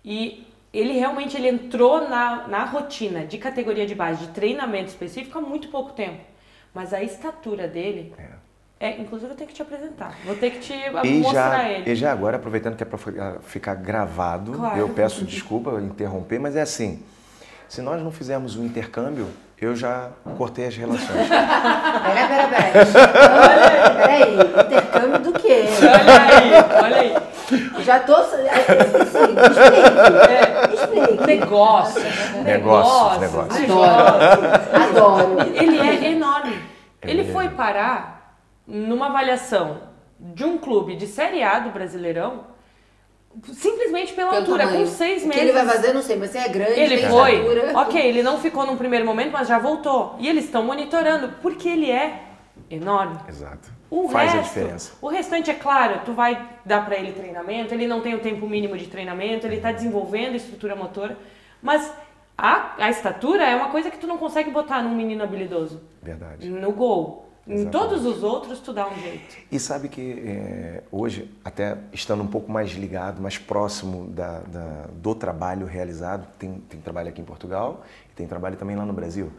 E 0.02 0.46
ele 0.72 0.94
realmente 0.94 1.36
ele 1.36 1.48
entrou 1.48 2.08
na, 2.08 2.48
na 2.48 2.64
rotina 2.64 3.26
de 3.26 3.36
categoria 3.36 3.84
de 3.86 3.94
base, 3.94 4.24
de 4.26 4.32
treinamento 4.32 4.88
específico 4.88 5.36
há 5.36 5.42
muito 5.42 5.68
pouco 5.68 5.92
tempo. 5.92 6.20
Mas 6.72 6.94
a 6.94 7.02
estatura 7.02 7.68
dele. 7.68 8.14
É, 8.16 8.37
inclusive 8.80 9.32
eu 9.32 9.36
tenho 9.36 9.48
que 9.48 9.54
te 9.54 9.62
apresentar. 9.62 10.14
Vou 10.24 10.34
ter 10.36 10.50
que 10.50 10.58
te 10.60 10.72
E 11.04 11.18
mostrar 11.20 11.58
já, 11.62 11.68
ele. 11.68 11.90
e 11.90 11.94
já 11.96 12.12
agora, 12.12 12.36
aproveitando 12.36 12.76
que 12.76 12.82
é 12.82 12.86
para 12.86 12.98
ficar 13.42 13.74
gravado, 13.74 14.52
Claro. 14.52 14.78
eu 14.78 14.88
peço 14.90 15.24
desculpa 15.24 15.80
interromper, 15.80 16.38
mas 16.38 16.54
é 16.54 16.60
assim, 16.62 17.02
se 17.68 17.82
nós 17.82 18.00
não 18.02 18.10
fizermos 18.12 18.56
um 18.56 18.64
intercâmbio, 18.64 19.26
eu 19.60 19.74
já 19.74 20.10
cortei 20.36 20.68
as 20.68 20.76
relações. 20.76 21.08
Pera, 21.28 22.28
pera, 22.28 22.48
pera. 22.48 22.86
Peraí, 23.96 24.34
intercâmbio 24.66 25.18
do 25.18 25.32
quê? 25.32 25.64
Olha 25.82 26.22
aí, 26.22 26.84
olha 26.84 26.96
aí. 27.00 27.14
Já 27.82 27.98
tô. 28.00 28.14
Assim, 28.14 28.36
explique. 29.88 30.74
Explique. 30.74 31.26
Negócio. 31.26 32.02
Negócios, 32.44 33.20
negócios. 33.20 33.64
Adoro. 33.64 33.86
Adoro. 34.72 35.36
Ele 35.54 35.78
é 35.80 36.10
enorme. 36.12 36.56
É 37.02 37.10
Ele 37.10 37.22
mesmo. 37.22 37.32
foi 37.32 37.48
parar 37.48 38.17
numa 38.68 39.06
avaliação 39.06 39.80
de 40.20 40.44
um 40.44 40.58
clube 40.58 40.94
de 40.94 41.06
Série 41.06 41.42
A 41.42 41.58
do 41.58 41.70
Brasileirão 41.70 42.44
simplesmente 43.52 44.12
pela 44.14 44.30
Pelo 44.30 44.40
altura, 44.40 44.64
tamanho. 44.64 44.80
com 44.84 44.86
seis 44.86 45.22
O 45.22 45.28
meses. 45.28 45.42
que 45.42 45.48
ele 45.48 45.52
vai 45.52 45.66
fazer, 45.66 45.92
não 45.92 46.02
sei, 46.02 46.16
mas 46.16 46.30
você 46.30 46.38
é 46.38 46.48
grande, 46.48 46.72
Ele 46.80 46.96
tem 46.98 47.08
foi. 47.10 47.32
estatura. 47.34 47.72
Ok, 47.80 48.00
ele 48.00 48.22
não 48.22 48.38
ficou 48.38 48.66
num 48.66 48.76
primeiro 48.76 49.04
momento, 49.06 49.30
mas 49.32 49.46
já 49.48 49.58
voltou. 49.58 50.16
E 50.18 50.28
eles 50.28 50.44
estão 50.46 50.64
monitorando, 50.64 51.34
porque 51.40 51.68
ele 51.68 51.90
é 51.90 52.22
enorme. 52.70 53.16
Exato. 53.28 53.70
O 53.90 54.08
Faz 54.08 54.32
resto, 54.32 54.38
a 54.38 54.42
diferença. 54.60 54.92
O 55.00 55.08
restante, 55.08 55.50
é 55.50 55.54
claro, 55.54 56.00
tu 56.04 56.12
vai 56.12 56.46
dar 56.64 56.84
pra 56.84 56.96
ele 56.96 57.12
treinamento, 57.12 57.72
ele 57.72 57.86
não 57.86 58.00
tem 58.00 58.14
o 58.14 58.18
tempo 58.20 58.46
mínimo 58.46 58.76
de 58.76 58.86
treinamento, 58.86 59.46
ele 59.46 59.60
tá 59.60 59.72
desenvolvendo 59.72 60.34
estrutura 60.34 60.74
motora, 60.76 61.16
mas 61.62 61.90
a, 62.36 62.74
a 62.78 62.90
estatura 62.90 63.44
é 63.44 63.54
uma 63.56 63.68
coisa 63.70 63.90
que 63.90 63.96
tu 63.98 64.06
não 64.06 64.18
consegue 64.18 64.50
botar 64.50 64.82
num 64.82 64.94
menino 64.94 65.22
habilidoso. 65.24 65.80
Verdade. 66.02 66.48
No 66.48 66.72
gol. 66.72 67.27
Em 67.48 67.54
Exatamente. 67.54 67.70
todos 67.72 68.04
os 68.04 68.22
outros, 68.22 68.60
tu 68.60 68.74
dá 68.74 68.86
um 68.86 68.94
jeito. 69.00 69.36
E 69.50 69.58
sabe 69.58 69.88
que 69.88 70.22
é, 70.26 70.82
hoje, 70.92 71.34
até 71.42 71.78
estando 71.94 72.22
um 72.22 72.26
pouco 72.26 72.52
mais 72.52 72.70
ligado, 72.72 73.22
mais 73.22 73.38
próximo 73.38 74.06
da, 74.08 74.40
da- 74.40 74.86
do 74.92 75.14
trabalho 75.14 75.64
realizado, 75.66 76.28
tem, 76.38 76.60
tem 76.68 76.78
trabalho 76.80 77.08
aqui 77.08 77.22
em 77.22 77.24
Portugal 77.24 77.82
e 78.10 78.14
tem 78.14 78.26
trabalho 78.26 78.56
também 78.56 78.76
lá 78.76 78.84
no 78.84 78.92
Brasil. 78.92 79.32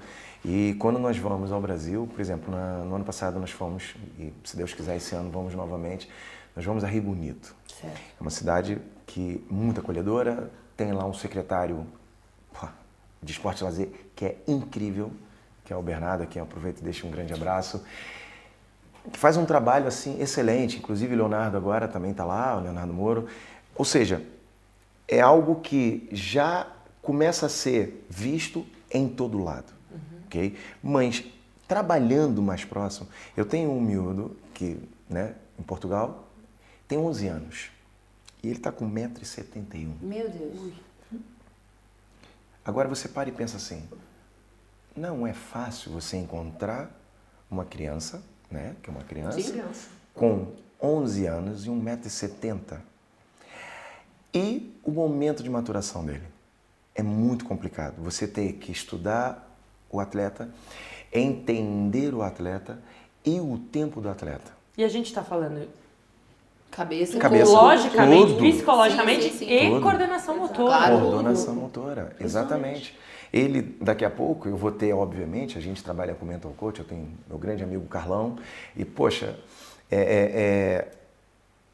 E 0.43 0.75
quando 0.79 0.97
nós 0.97 1.17
vamos 1.17 1.51
ao 1.51 1.61
Brasil, 1.61 2.09
por 2.11 2.19
exemplo, 2.19 2.49
na- 2.51 2.79
no 2.79 2.95
ano 2.95 3.05
passado 3.05 3.39
nós 3.39 3.51
fomos, 3.51 3.95
e 4.17 4.33
se 4.43 4.57
Deus 4.57 4.73
quiser 4.73 4.97
esse 4.97 5.13
ano 5.13 5.29
vamos 5.29 5.53
novamente, 5.53 6.09
nós 6.55 6.65
vamos 6.65 6.83
a 6.83 6.87
Rio 6.87 7.03
Bonito. 7.03 7.53
Certo. 7.79 7.93
É 7.95 8.21
uma 8.21 8.31
cidade 8.31 8.81
que 9.05 9.45
muito 9.51 9.81
acolhedora, 9.81 10.49
tem 10.75 10.91
lá 10.93 11.05
um 11.05 11.13
secretário 11.13 11.85
de 13.21 13.33
esporte 13.33 13.59
e 13.59 13.63
lazer 13.65 13.89
que 14.15 14.25
é 14.25 14.37
incrível, 14.47 15.11
que 15.69 15.73
é 15.73 15.75
o 15.75 15.83
Bernardo, 15.83 16.23
aqui 16.23 16.39
eu 16.39 16.43
aproveito 16.43 16.79
e 16.79 16.83
deixo 16.83 17.05
um 17.05 17.11
grande 17.11 17.31
abraço. 17.31 17.83
Que 19.13 19.19
faz 19.19 19.37
um 19.37 19.45
trabalho 19.45 19.85
assim 19.87 20.19
excelente, 20.19 20.79
inclusive 20.79 21.13
o 21.13 21.17
Leonardo 21.17 21.55
agora 21.55 21.87
também 21.87 22.09
está 22.09 22.25
lá, 22.25 22.57
o 22.57 22.59
Leonardo 22.59 22.91
Moro. 22.91 23.27
Ou 23.75 23.85
seja, 23.85 24.25
é 25.07 25.21
algo 25.21 25.61
que 25.61 26.09
já 26.11 26.65
começa 27.03 27.45
a 27.45 27.49
ser 27.49 28.03
visto 28.09 28.65
em 28.89 29.07
todo 29.07 29.43
lado, 29.43 29.71
ok? 30.25 30.57
Mas 30.81 31.23
trabalhando 31.67 32.41
mais 32.41 32.65
próximo, 32.65 33.07
eu 33.37 33.45
tenho 33.45 33.69
um 33.69 33.79
miúdo 33.79 34.35
que, 34.55 34.75
né, 35.07 35.35
em 35.59 35.61
Portugal, 35.61 36.27
tem 36.87 36.97
11 36.97 37.27
anos 37.27 37.69
e 38.41 38.47
ele 38.47 38.57
está 38.57 38.71
com 38.71 38.89
1,71m. 38.89 40.01
Meu 40.01 40.27
Deus. 40.31 40.73
Agora 42.65 42.89
você 42.89 43.07
para 43.07 43.29
e 43.29 43.31
pensa 43.31 43.57
assim: 43.57 43.83
não 44.95 45.25
é 45.25 45.33
fácil 45.33 45.91
você 45.91 46.17
encontrar 46.17 46.89
uma 47.49 47.65
criança, 47.65 48.21
né? 48.49 48.75
Que 48.83 48.89
é 48.89 48.93
uma 48.93 49.03
criança, 49.03 49.41
Criança. 49.41 49.87
com 50.13 50.47
11 50.81 51.25
anos 51.25 51.65
e 51.65 51.69
1,70m. 51.69 52.77
E 54.33 54.73
o 54.83 54.91
momento 54.91 55.41
de 55.41 55.49
maturação 55.49 56.05
dele 56.05 56.23
é 56.93 57.01
muito 57.01 57.45
complicado. 57.45 57.95
Você 58.03 58.27
tem 58.27 58.51
que 58.53 58.71
estudar 58.71 59.47
o 59.89 59.99
atleta, 59.99 60.49
entender 61.11 62.13
o 62.13 62.21
atleta 62.21 62.79
e 63.25 63.39
o 63.39 63.57
tempo 63.71 63.99
do 63.99 64.09
atleta. 64.09 64.51
E 64.77 64.83
a 64.83 64.87
gente 64.87 65.11
tá 65.13 65.23
falando 65.23 65.67
Cabeça, 66.71 67.17
Cabeça, 67.17 67.51
logicamente, 67.51 68.33
tudo. 68.33 68.39
psicologicamente 68.51 69.23
Sim, 69.23 69.29
sim, 69.31 69.37
sim. 69.39 69.45
e 69.51 69.69
Tudo. 69.71 69.81
coordenação 69.81 70.37
motora. 70.37 70.55
Claro. 70.69 70.99
Coordenação 70.99 71.55
motora, 71.55 72.15
exatamente. 72.19 72.97
Ele, 73.31 73.61
daqui 73.81 74.03
a 74.03 74.09
pouco, 74.09 74.47
eu 74.47 74.57
vou 74.57 74.71
ter, 74.71 74.91
obviamente, 74.93 75.57
a 75.57 75.61
gente 75.61 75.83
trabalha 75.83 76.15
com 76.15 76.25
mental 76.25 76.51
coach, 76.57 76.79
eu 76.79 76.85
tenho 76.85 77.07
meu 77.27 77.37
grande 77.37 77.63
amigo 77.63 77.85
Carlão, 77.87 78.37
e, 78.75 78.83
poxa, 78.83 79.37
é, 79.91 79.97
é- 79.97 80.31
é, 80.33 80.87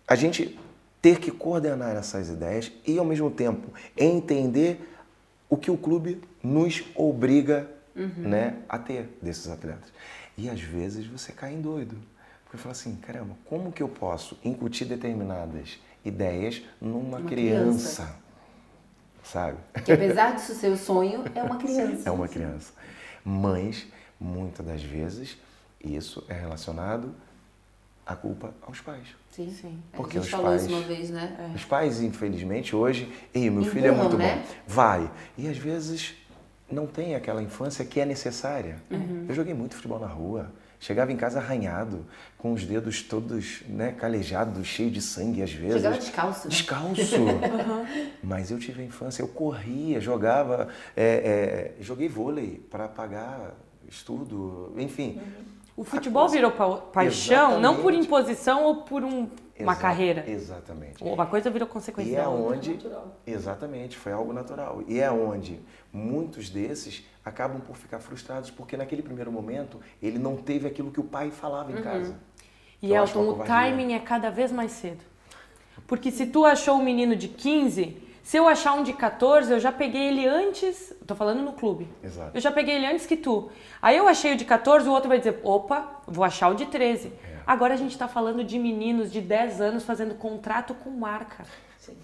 a 0.08 0.16
gente 0.16 0.60
ter 1.01 1.20
que 1.20 1.32
coordenar 1.32 1.95
essas 1.95 2.30
ideias 2.30 2.72
e, 2.86 2.97
ao 2.97 3.06
mesmo 3.06 3.30
tempo, 3.32 3.72
entender 3.97 4.82
o 5.49 5.56
que 5.56 5.70
o 5.72 5.78
clube 5.78 6.22
nos 6.43 6.84
obriga 6.95 7.70
né, 8.18 8.58
a 8.68 8.78
ter 8.78 9.08
desses 9.22 9.47
atletas. 9.47 9.93
E, 10.38 10.49
às 10.49 10.60
vezes, 10.60 11.06
você 11.08 11.32
cai 11.32 11.53
em 11.53 11.62
doido. 11.62 11.95
Porque 12.43 12.58
fala 12.58 12.74
assim, 12.74 12.95
caramba, 12.97 13.36
como 13.45 13.72
que 13.72 13.82
eu 13.82 13.88
posso 13.88 14.38
incutir 14.43 14.86
determinadas 14.86 15.80
ideias 16.03 16.62
numa 16.82 17.20
Uma 17.20 17.22
criança? 17.30 18.06
criança. 18.06 18.25
Sabe? 19.26 19.58
Que 19.84 19.92
apesar 19.92 20.36
disso 20.36 20.54
ser 20.54 20.70
o 20.72 20.78
sonho, 20.78 21.24
é 21.34 21.44
uma 21.44 21.58
criança. 21.60 22.08
É 22.08 22.12
uma 22.12 22.28
criança. 22.28 22.72
Mas, 23.24 23.86
muitas 24.20 24.66
das 24.66 24.82
vezes, 24.84 25.38
isso 25.84 26.24
é 26.30 26.34
relacionado 26.34 27.14
à 28.06 28.16
culpa 28.16 28.54
aos 28.62 28.80
pais. 28.82 29.08
Sim, 29.32 29.52
Sim. 29.52 29.80
Porque 29.94 30.18
a 30.18 30.22
gente 30.22 30.28
os 30.28 30.32
falou 30.32 30.46
pais- 30.52 30.64
isso 30.66 30.74
uma 30.74 30.84
vez, 30.84 31.10
né? 31.10 31.52
Os 31.56 31.66
pais, 31.66 32.02
infelizmente, 32.02 32.76
hoje, 32.76 33.12
ei, 33.34 33.50
meu 33.50 33.64
filho 33.66 33.88
é 33.88 33.90
Empurram, 33.90 34.04
muito 34.04 34.18
né? 34.18 34.36
bom. 34.48 34.56
Vai. 34.68 35.12
E 35.38 35.50
às 35.50 35.58
vezes 35.58 36.14
não 36.72 36.86
tem 36.88 37.16
aquela 37.16 37.42
infância 37.44 37.84
que 37.84 38.00
é 38.00 38.06
necessária. 38.06 38.78
Uhum. 38.90 39.26
Eu 39.28 39.36
joguei 39.36 39.54
muito 39.54 39.76
futebol 39.76 40.00
na 40.00 40.08
rua. 40.08 40.52
Chegava 40.80 41.12
em 41.12 41.18
casa 41.18 41.40
arranhado, 41.40 42.06
com 42.38 42.54
os 42.54 42.64
dedos 42.64 43.02
todos 43.02 43.64
né, 43.68 43.92
calejados, 43.92 44.68
cheios 44.68 44.92
de 44.92 45.02
sangue 45.02 45.42
às 45.42 45.52
vezes. 45.52 45.76
Chegava 45.76 45.98
descalço. 45.98 46.48
né? 46.48 46.50
Descalço. 46.50 47.16
Mas 48.22 48.52
eu 48.52 48.60
tive 48.60 48.82
a 48.82 48.86
infância, 48.86 49.22
eu 49.22 49.28
corria, 49.28 50.00
jogava, 50.00 50.70
é, 50.96 51.74
é, 51.78 51.84
joguei 51.84 52.08
vôlei 52.08 52.66
para 52.70 52.88
pagar 52.88 53.56
estudo, 53.88 54.74
enfim. 54.78 55.22
O 55.78 55.84
futebol 55.84 56.30
virou 56.30 56.52
pa 56.52 56.78
paixão, 56.78 57.60
não 57.60 57.82
por 57.82 57.94
imposição 57.94 58.64
ou 58.64 58.84
por 58.84 59.04
um, 59.04 59.30
uma 59.60 59.74
Exa 59.74 59.82
carreira. 59.82 60.30
Exatamente. 60.30 61.04
Uma 61.04 61.26
coisa 61.26 61.50
virou 61.50 61.68
consequência 61.68 62.12
e 62.12 62.16
é 62.16 62.28
onde, 62.28 62.80
Exatamente, 63.28 63.98
foi 63.98 64.14
algo 64.14 64.32
natural. 64.32 64.84
E 64.88 65.00
é 65.00 65.12
onde 65.12 65.60
muitos 65.92 66.50
desses 66.50 67.06
acabam 67.24 67.60
por 67.60 67.76
ficar 67.76 68.00
frustrados 68.00 68.50
porque 68.50 68.78
naquele 68.78 69.02
primeiro 69.02 69.32
momento 69.32 69.80
ele 70.02 70.18
não 70.18 70.38
teve 70.38 70.68
aquilo 70.68 70.92
que 70.92 71.00
o 71.00 71.04
pai 71.04 71.30
falava 71.30 71.72
em 71.72 71.76
uhum. 71.76 71.82
casa. 71.82 72.20
E 72.82 72.94
Elton, 72.94 73.30
o 73.30 73.44
timing 73.44 73.94
é 73.94 74.00
cada 74.00 74.30
vez 74.30 74.52
mais 74.52 74.72
cedo. 74.72 75.04
Porque 75.88 76.12
se 76.12 76.26
tu 76.26 76.46
achou 76.46 76.76
um 76.76 76.84
menino 76.84 77.16
de 77.16 77.28
15, 77.28 77.98
se 78.26 78.38
eu 78.38 78.48
achar 78.48 78.74
um 78.74 78.82
de 78.82 78.92
14, 78.92 79.54
eu 79.54 79.60
já 79.60 79.72
peguei 79.72 80.08
ele 80.08 80.28
antes. 80.28 80.92
Tô 81.06 81.14
falando 81.14 81.44
no 81.44 81.54
clube. 81.54 81.88
Exato. 82.04 82.32
Eu 82.34 82.42
já 82.42 82.52
peguei 82.52 82.74
ele 82.74 82.88
antes 82.88 83.06
que 83.06 83.16
tu. 83.16 83.52
Aí 83.80 83.96
eu 83.96 84.08
achei 84.08 84.34
o 84.34 84.36
de 84.36 84.44
14, 84.44 84.90
o 84.90 84.92
outro 84.92 85.08
vai 85.08 85.20
dizer: 85.20 85.40
opa, 85.44 86.02
vou 86.08 86.26
achar 86.26 86.50
o 86.50 86.56
de 86.56 86.66
13. 86.66 87.10
É. 87.10 87.12
Agora 87.46 87.76
a 87.76 87.78
gente 87.78 87.96
tá 87.96 88.08
falando 88.08 88.44
de 88.44 88.58
meninos 88.58 89.12
de 89.12 89.22
10 89.22 89.62
anos 89.62 89.84
fazendo 89.84 90.16
contrato 90.16 90.74
com 90.74 90.90
marca. 90.90 91.46
Sim. 91.78 91.96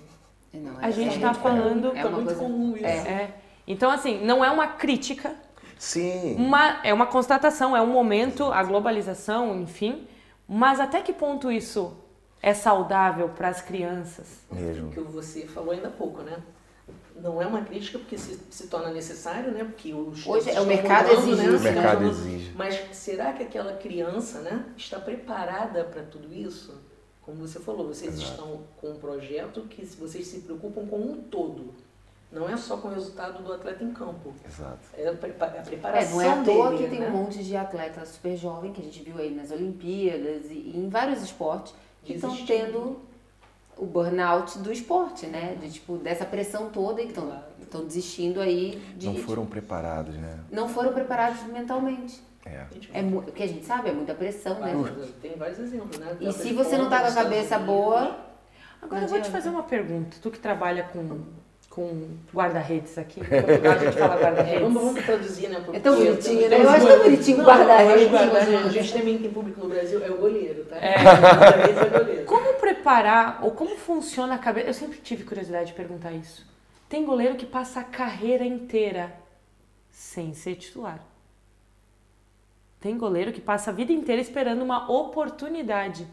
Não, 0.54 0.80
é, 0.80 0.86
a 0.86 0.92
gente 0.92 1.18
é 1.18 1.20
tá 1.20 1.34
falando. 1.34 1.92
É, 1.98 2.04
muito 2.04 2.26
coisa... 2.26 2.40
comum 2.40 2.76
isso. 2.76 2.86
É. 2.86 2.98
é. 2.98 3.34
Então, 3.66 3.90
assim, 3.90 4.24
não 4.24 4.46
é 4.46 4.52
uma 4.52 4.68
crítica. 4.68 5.34
Sim. 5.76 6.36
Uma, 6.36 6.82
é 6.84 6.94
uma 6.94 7.08
constatação, 7.08 7.76
é 7.76 7.82
um 7.82 7.92
momento, 7.92 8.44
a 8.52 8.62
globalização, 8.62 9.60
enfim. 9.60 10.08
Mas 10.48 10.80
até 10.80 11.02
que 11.02 11.14
ponto 11.14 11.52
isso 11.52 11.98
é 12.42 12.54
saudável 12.54 13.30
para 13.30 13.50
as 13.50 13.62
crianças. 13.62 14.40
Mesmo. 14.52 14.90
O 14.90 14.92
que 14.92 15.00
você 15.00 15.46
falou 15.46 15.72
ainda 15.72 15.90
há 15.90 15.92
pouco, 15.92 16.22
né? 16.24 16.38
Não 17.16 17.42
é 17.42 17.46
uma 17.46 17.62
crítica 17.62 18.00
porque 18.00 18.18
se, 18.18 18.40
se 18.50 18.68
torna 18.68 18.90
necessário, 18.90 19.52
né? 19.52 19.64
Porque 19.64 19.94
os 19.94 20.26
hoje 20.26 20.50
é 20.50 20.60
o 20.60 20.66
mercado 20.66 21.10
mudando, 21.10 21.30
exige, 21.30 21.48
né? 21.48 21.58
o 21.58 21.62
mercado 21.62 22.06
exige. 22.06 22.52
Mas 22.56 22.76
será 22.94 23.34
que 23.34 23.44
aquela 23.44 23.74
criança, 23.74 24.40
né, 24.40 24.66
está 24.76 25.00
preparada 25.00 25.84
para 25.84 26.02
tudo 26.02 26.34
isso? 26.34 26.82
Como 27.22 27.48
você 27.48 27.60
falou, 27.60 27.88
vocês 27.88 28.16
Exato. 28.16 28.32
estão 28.32 28.62
com 28.78 28.92
um 28.92 28.96
projeto 28.98 29.62
que 29.62 29.86
vocês 29.86 30.26
se 30.26 30.40
preocupam 30.40 30.86
com 30.88 30.98
um 30.98 31.22
todo. 31.22 31.76
Não 32.32 32.50
é 32.50 32.56
só 32.58 32.78
com 32.78 32.88
o 32.88 32.94
resultado 32.94 33.44
do 33.44 33.54
atleta 33.54 33.84
em 33.84 33.94
campo. 33.94 34.34
Exato. 34.44 34.80
É 34.98 35.10
a, 35.10 35.14
preparação 35.14 35.94
é, 35.94 36.06
não 36.10 36.22
é 36.22 36.30
à 36.30 36.44
toa 36.44 36.70
dele, 36.72 36.84
que 36.84 36.90
tem 36.90 37.00
né? 37.02 37.10
um 37.10 37.12
monte 37.12 37.44
de 37.44 37.56
atleta 37.56 38.06
super 38.06 38.36
jovem 38.38 38.72
que 38.72 38.82
a 38.82 38.84
gente 38.84 39.04
viu 39.04 39.18
aí 39.18 39.30
nas 39.36 39.52
Olimpíadas 39.52 40.46
e, 40.50 40.72
e 40.74 40.78
em 40.78 40.90
vários 40.90 41.22
esportes 41.22 41.76
que 42.04 42.14
estão 42.14 42.36
tendo 42.46 43.00
o 43.78 43.86
burnout 43.86 44.60
do 44.60 44.72
esporte, 44.72 45.26
né? 45.26 45.58
De, 45.60 45.72
tipo, 45.72 45.98
dessa 45.98 46.26
pressão 46.26 46.70
toda 46.70 47.02
e 47.02 47.08
que 47.08 47.20
estão 47.62 47.86
desistindo 47.86 48.40
aí 48.40 48.82
de. 48.96 49.08
Não 49.08 49.16
foram 49.16 49.46
preparados, 49.46 50.16
né? 50.16 50.40
Não 50.52 50.70
foram 50.70 50.94
preparados 50.94 51.44
mentalmente. 51.44 52.22
É. 52.46 52.66
é 52.94 53.02
o 53.04 53.22
que 53.22 53.44
a 53.44 53.48
gente 53.48 53.66
sabe, 53.66 53.90
é 53.90 53.94
muita 53.94 54.16
pressão, 54.16 54.60
né? 54.60 54.74
Tem 55.22 55.36
vários 55.36 55.60
exemplos, 55.60 56.00
né? 56.00 56.18
E 56.20 56.32
se 56.32 56.54
você 56.54 56.78
não 56.78 56.90
tá 56.90 57.02
com 57.02 57.08
a 57.08 57.14
cabeça 57.14 57.58
boa. 57.60 58.32
Agora 58.82 59.04
eu 59.04 59.08
vou 59.08 59.22
te 59.22 59.30
fazer 59.30 59.50
uma 59.50 59.62
pergunta. 59.62 60.18
Tu 60.20 60.32
que 60.32 60.40
trabalha 60.40 60.84
com 60.86 61.22
com 61.72 62.18
guarda-redes 62.36 62.98
aqui. 62.98 63.22
Em 63.22 63.24
Portugal 63.24 63.72
a 63.72 63.78
gente 63.78 63.98
fala 63.98 64.22
guarda-redes. 64.22 64.62
Vamos, 64.62 64.84
vamos 64.84 65.06
traduzir, 65.06 65.48
né? 65.48 65.62
Porque 65.62 65.78
é 65.78 65.80
tão 65.80 65.96
bonitinho, 65.96 66.50
né? 66.50 66.62
Eu 66.62 66.70
acho 66.70 66.86
tão 66.86 67.00
bonitinho 67.00 67.44
guarda-redes. 67.46 68.14
a 68.14 68.70
gente 68.70 68.94
também 68.94 69.18
tem 69.18 69.32
público 69.32 69.62
no 69.62 69.70
Brasil, 69.70 70.04
é 70.04 70.10
o 70.12 70.18
goleiro, 70.18 70.66
tá? 70.66 70.76
É. 70.76 70.96
é 71.00 72.00
goleiro. 72.00 72.26
Como 72.26 72.56
preparar, 72.56 73.40
ou 73.42 73.52
como 73.52 73.78
funciona 73.78 74.36
a 74.36 74.38
cabeça... 74.38 74.68
Eu 74.68 74.74
sempre 74.74 75.00
tive 75.00 75.24
curiosidade 75.24 75.68
de 75.68 75.74
perguntar 75.74 76.12
isso. 76.12 76.46
Tem 76.90 77.06
goleiro 77.06 77.36
que 77.36 77.46
passa 77.46 77.80
a 77.80 77.84
carreira 77.86 78.44
inteira 78.44 79.14
sem 79.90 80.34
ser 80.34 80.56
titular. 80.56 81.00
Tem 82.82 82.98
goleiro 82.98 83.32
que 83.32 83.40
passa 83.40 83.72
a 83.72 83.74
vida 83.74 83.94
inteira 83.94 84.22
esperando 84.22 84.62
uma 84.62 84.92
oportunidade. 84.92 86.06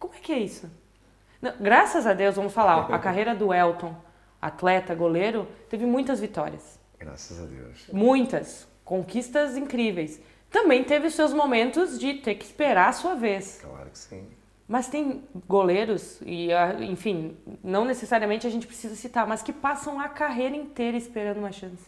Como 0.00 0.14
é 0.14 0.18
que 0.18 0.32
é 0.32 0.38
isso? 0.40 0.68
Não, 1.40 1.52
graças 1.60 2.08
a 2.08 2.12
Deus, 2.12 2.34
vamos 2.34 2.52
falar, 2.52 2.92
a 2.92 2.98
carreira 2.98 3.36
do 3.36 3.54
Elton 3.54 3.94
atleta, 4.40 4.94
goleiro, 4.94 5.46
teve 5.68 5.86
muitas 5.86 6.20
vitórias. 6.20 6.78
Graças 6.98 7.40
a 7.40 7.46
Deus. 7.46 7.86
Muitas. 7.92 8.68
Conquistas 8.84 9.56
incríveis. 9.56 10.20
Também 10.50 10.82
teve 10.82 11.10
seus 11.10 11.32
momentos 11.32 11.98
de 11.98 12.14
ter 12.14 12.34
que 12.34 12.44
esperar 12.44 12.88
a 12.88 12.92
sua 12.92 13.14
vez. 13.14 13.60
Claro 13.62 13.90
que 13.90 13.98
sim. 13.98 14.26
Mas 14.66 14.88
tem 14.88 15.24
goleiros, 15.48 16.20
e 16.22 16.52
ah, 16.52 16.76
enfim, 16.80 17.36
não 17.62 17.84
necessariamente 17.84 18.46
a 18.46 18.50
gente 18.50 18.68
precisa 18.68 18.94
citar, 18.94 19.26
mas 19.26 19.42
que 19.42 19.52
passam 19.52 19.98
a 19.98 20.08
carreira 20.08 20.54
inteira 20.54 20.96
esperando 20.96 21.38
uma 21.38 21.50
chance. 21.50 21.84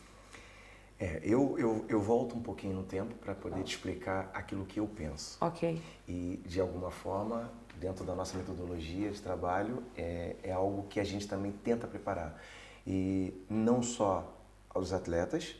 É, 0.98 1.20
eu, 1.24 1.58
eu, 1.58 1.84
eu 1.88 2.00
volto 2.00 2.36
um 2.36 2.40
pouquinho 2.40 2.74
no 2.74 2.84
tempo 2.84 3.14
para 3.16 3.34
poder 3.34 3.62
te 3.64 3.74
explicar 3.74 4.30
aquilo 4.32 4.64
que 4.64 4.78
eu 4.78 4.86
penso. 4.86 5.36
Ok. 5.40 5.80
E, 6.08 6.40
de 6.46 6.60
alguma 6.60 6.92
forma, 6.92 7.52
dentro 7.82 8.04
da 8.04 8.14
nossa 8.14 8.38
metodologia 8.38 9.10
de 9.10 9.20
trabalho, 9.20 9.82
é, 9.96 10.36
é 10.44 10.52
algo 10.52 10.84
que 10.84 11.00
a 11.00 11.04
gente 11.04 11.26
também 11.26 11.50
tenta 11.50 11.88
preparar. 11.88 12.40
E 12.86 13.44
não 13.50 13.82
só 13.82 14.32
aos 14.70 14.92
atletas, 14.92 15.56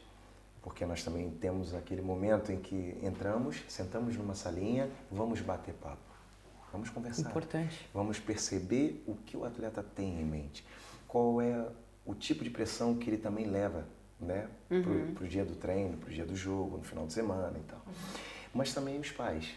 porque 0.62 0.86
nós 0.86 1.02
também 1.02 1.28
temos 1.30 1.74
aquele 1.74 2.00
momento 2.00 2.52
em 2.52 2.60
que 2.60 2.96
entramos, 3.02 3.64
sentamos 3.68 4.16
numa 4.16 4.36
salinha, 4.36 4.88
vamos 5.10 5.40
bater 5.40 5.74
papo, 5.74 5.98
vamos 6.72 6.88
conversar. 6.88 7.28
Importante. 7.28 7.88
Vamos 7.92 8.20
perceber 8.20 9.02
o 9.06 9.16
que 9.16 9.36
o 9.36 9.44
atleta 9.44 9.82
tem 9.82 10.20
em 10.20 10.24
mente, 10.24 10.64
qual 11.08 11.42
é 11.42 11.68
o 12.06 12.14
tipo 12.14 12.44
de 12.44 12.50
pressão 12.50 12.94
que 12.94 13.10
ele 13.10 13.18
também 13.18 13.46
leva, 13.46 13.84
né, 14.20 14.48
uhum. 14.70 15.12
para 15.14 15.24
o 15.24 15.28
dia 15.28 15.44
do 15.44 15.56
treino, 15.56 15.96
para 15.96 16.08
o 16.08 16.12
dia 16.12 16.24
do 16.24 16.36
jogo, 16.36 16.78
no 16.78 16.84
final 16.84 17.04
de 17.04 17.12
semana 17.12 17.58
e 17.58 17.62
tal. 17.64 17.82
Uhum. 17.84 17.92
Mas 18.54 18.72
também 18.72 19.00
os 19.00 19.10
pais, 19.10 19.52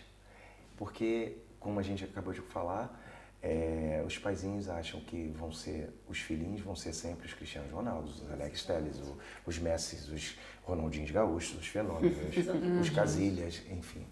porque 0.76 1.38
como 1.66 1.80
a 1.80 1.84
gente 1.84 2.04
acabou 2.04 2.32
de 2.32 2.42
falar, 2.42 2.96
é, 3.42 4.04
os 4.06 4.20
paizinhos 4.20 4.70
acham 4.70 5.00
que 5.00 5.34
vão 5.36 5.52
ser, 5.52 5.90
os 6.08 6.20
filhinhos 6.20 6.62
vão 6.62 6.76
ser 6.76 6.94
sempre 6.94 7.26
os 7.26 7.34
Cristianos 7.34 7.72
Ronaldo, 7.72 8.08
os 8.08 8.32
Alex 8.32 8.64
Telles, 8.66 9.02
os 9.44 9.58
Messi, 9.58 9.96
os 10.14 10.38
Ronaldinhos 10.64 11.10
Gaúchos, 11.10 11.60
os 11.60 11.66
Fenômenos, 11.66 12.16
os 12.80 12.90
Casilhas, 12.92 13.64
enfim. 13.72 14.06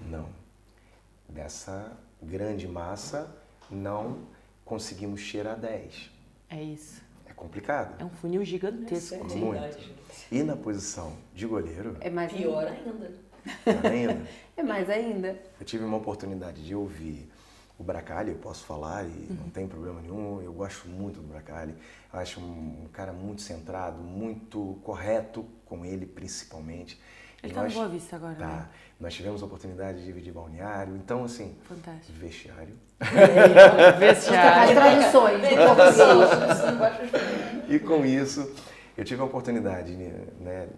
Não. 0.00 0.28
Dessa 1.28 1.96
grande 2.20 2.66
massa, 2.66 3.32
não 3.70 4.26
conseguimos 4.64 5.20
cheirar 5.20 5.56
10. 5.60 6.10
É 6.48 6.60
isso. 6.60 7.00
É 7.24 7.32
complicado. 7.32 8.00
É 8.00 8.04
um 8.04 8.10
funil 8.10 8.44
gigantesco. 8.44 9.14
É 9.14 9.34
Muito. 9.36 9.90
E 10.32 10.42
na 10.42 10.56
posição 10.56 11.16
de 11.32 11.46
goleiro... 11.46 11.96
É 12.00 12.10
mais 12.10 12.32
pior 12.32 12.66
ainda. 12.66 13.12
Ainda. 13.84 14.20
É 14.56 14.62
mais 14.62 14.90
ainda. 14.90 15.40
Eu 15.58 15.64
tive 15.64 15.84
uma 15.84 15.96
oportunidade 15.96 16.62
de 16.62 16.74
ouvir 16.74 17.30
o 17.78 17.82
Bracali, 17.82 18.32
eu 18.32 18.36
posso 18.36 18.62
falar 18.64 19.04
e 19.04 19.06
uhum. 19.06 19.38
não 19.40 19.48
tem 19.48 19.66
problema 19.66 20.02
nenhum. 20.02 20.42
Eu 20.42 20.52
gosto 20.52 20.86
muito 20.86 21.18
do 21.18 21.26
Bracali. 21.26 21.74
Acho 22.12 22.40
um, 22.40 22.86
cara 22.92 23.10
muito 23.10 23.40
centrado, 23.40 24.02
muito 24.02 24.78
correto 24.84 25.46
com 25.64 25.82
ele, 25.82 26.04
principalmente. 26.04 27.00
Ele 27.42 27.52
está 27.52 27.64
no 27.64 27.70
Boa 27.70 27.88
Vista 27.88 28.16
agora, 28.16 28.34
tá. 28.34 28.46
né? 28.46 28.68
Nós 29.00 29.14
tivemos 29.14 29.42
a 29.42 29.46
oportunidade 29.46 30.00
de 30.00 30.04
dividir 30.04 30.30
balneário, 30.30 30.94
então 30.94 31.24
assim... 31.24 31.56
Fantástico. 31.66 32.12
Vestiário. 32.18 32.76
É, 33.00 33.92
vestiário. 33.92 34.78
As 34.78 34.78
tradições 34.78 35.40
E 37.66 37.78
com 37.78 38.04
isso, 38.04 38.54
eu 38.94 39.06
tive 39.06 39.22
a 39.22 39.24
oportunidade, 39.24 39.92
né, 39.92 40.68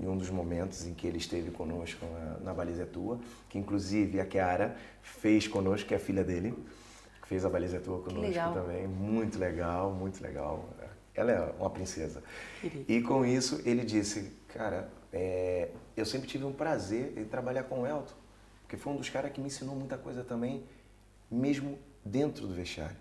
em 0.00 0.08
um 0.08 0.16
dos 0.16 0.30
momentos 0.30 0.86
em 0.86 0.94
que 0.94 1.06
ele 1.06 1.18
esteve 1.18 1.50
conosco 1.50 2.04
na, 2.06 2.38
na 2.38 2.54
Baliza 2.54 2.86
Tua, 2.86 3.20
que 3.48 3.58
inclusive 3.58 4.18
a 4.18 4.28
Chiara 4.28 4.76
fez 5.02 5.46
conosco, 5.46 5.86
que 5.86 5.94
é 5.94 5.98
a 5.98 6.00
filha 6.00 6.24
dele, 6.24 6.54
fez 7.26 7.44
a 7.44 7.50
Baliza 7.50 7.78
Tua 7.78 8.02
conosco 8.02 8.54
também. 8.54 8.88
Muito 8.88 9.38
legal, 9.38 9.92
muito 9.92 10.22
legal. 10.22 10.68
Ela 11.14 11.32
é 11.32 11.54
uma 11.58 11.68
princesa. 11.68 12.22
E 12.88 13.02
com 13.02 13.26
isso 13.26 13.60
ele 13.66 13.84
disse, 13.84 14.32
cara, 14.48 14.88
é, 15.12 15.68
eu 15.96 16.06
sempre 16.06 16.26
tive 16.26 16.44
um 16.44 16.52
prazer 16.52 17.12
em 17.18 17.24
trabalhar 17.24 17.64
com 17.64 17.82
o 17.82 17.86
Elton, 17.86 18.14
porque 18.62 18.76
foi 18.76 18.94
um 18.94 18.96
dos 18.96 19.10
caras 19.10 19.30
que 19.32 19.40
me 19.40 19.48
ensinou 19.48 19.76
muita 19.76 19.98
coisa 19.98 20.24
também, 20.24 20.64
mesmo 21.30 21.78
dentro 22.04 22.46
do 22.46 22.54
vestiário. 22.54 22.96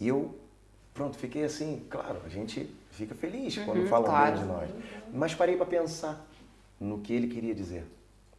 E 0.00 0.08
eu, 0.08 0.36
pronto, 0.92 1.16
fiquei 1.16 1.44
assim, 1.44 1.86
claro, 1.88 2.20
a 2.26 2.28
gente 2.28 2.68
fica 2.94 3.14
feliz 3.14 3.56
quando 3.58 3.80
uhum, 3.80 3.86
falam 3.86 4.06
claro. 4.06 4.32
bem 4.32 4.42
de 4.42 4.46
nós. 4.48 4.70
Mas 5.12 5.34
parei 5.34 5.56
para 5.56 5.66
pensar 5.66 6.26
no 6.80 7.00
que 7.00 7.12
ele 7.12 7.28
queria 7.28 7.54
dizer 7.54 7.84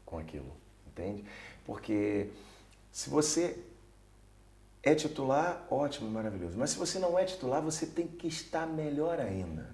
com 0.06 0.18
aquilo, 0.18 0.52
entende? 0.88 1.24
Porque 1.66 2.30
se 2.92 3.10
você 3.10 3.58
é 4.84 4.94
titular, 4.94 5.66
ótimo, 5.70 6.10
maravilhoso. 6.10 6.58
Mas 6.58 6.72
se 6.72 6.78
você 6.78 7.00
não 7.00 7.18
é 7.18 7.26
titular, 7.26 7.62
você 7.62 7.86
tem 7.88 8.08
que 8.08 8.28
estar 8.28 8.68
melhor 8.68 9.20
ainda, 9.20 9.70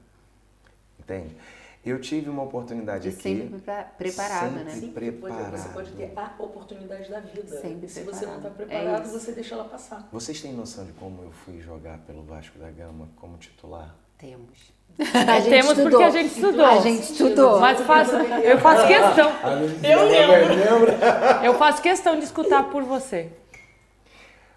entende? 1.00 1.36
Eu 1.84 2.00
tive 2.00 2.30
uma 2.30 2.44
oportunidade 2.44 3.08
e 3.08 3.12
aqui. 3.12 3.22
Sempre 3.22 3.60
preparado, 3.98 4.50
sempre 4.50 4.64
né? 4.64 4.72
Sim, 4.72 4.92
preparado. 4.92 5.58
Você 5.58 5.70
pode 5.70 5.92
ter 5.94 6.14
a 6.16 6.36
oportunidade 6.38 7.10
da 7.10 7.20
vida. 7.20 7.60
Sempre 7.60 7.90
Se 7.90 8.02
preparado. 8.02 8.20
você 8.20 8.26
não 8.28 8.38
está 8.38 8.50
preparado, 8.52 9.08
é 9.08 9.12
você 9.12 9.32
deixa 9.32 9.56
ela 9.56 9.66
passar. 9.66 10.08
Vocês 10.12 10.40
têm 10.40 10.54
noção 10.54 10.86
de 10.86 10.94
como 10.94 11.24
eu 11.24 11.32
fui 11.32 11.60
jogar 11.60 11.98
pelo 12.00 12.22
Vasco 12.24 12.60
da 12.60 12.70
Gama 12.70 13.10
como 13.16 13.36
titular? 13.38 13.96
Temos. 14.22 14.72
A 15.00 15.42
Temos 15.42 15.72
estudou. 15.72 15.90
porque 15.90 16.04
a 16.04 16.10
gente 16.12 16.36
estudou. 16.36 16.66
A 16.66 16.80
gente 16.80 17.12
estudou. 17.12 17.60
Mas 17.60 17.82
faço, 17.82 18.16
eu 18.16 18.60
faço 18.60 18.88
questão. 18.88 19.32
Eu 19.84 20.08
lembro. 20.08 21.44
Eu 21.44 21.54
faço 21.56 21.82
questão 21.82 22.20
de 22.20 22.26
escutar 22.26 22.70
por 22.70 22.84
você. 22.84 23.32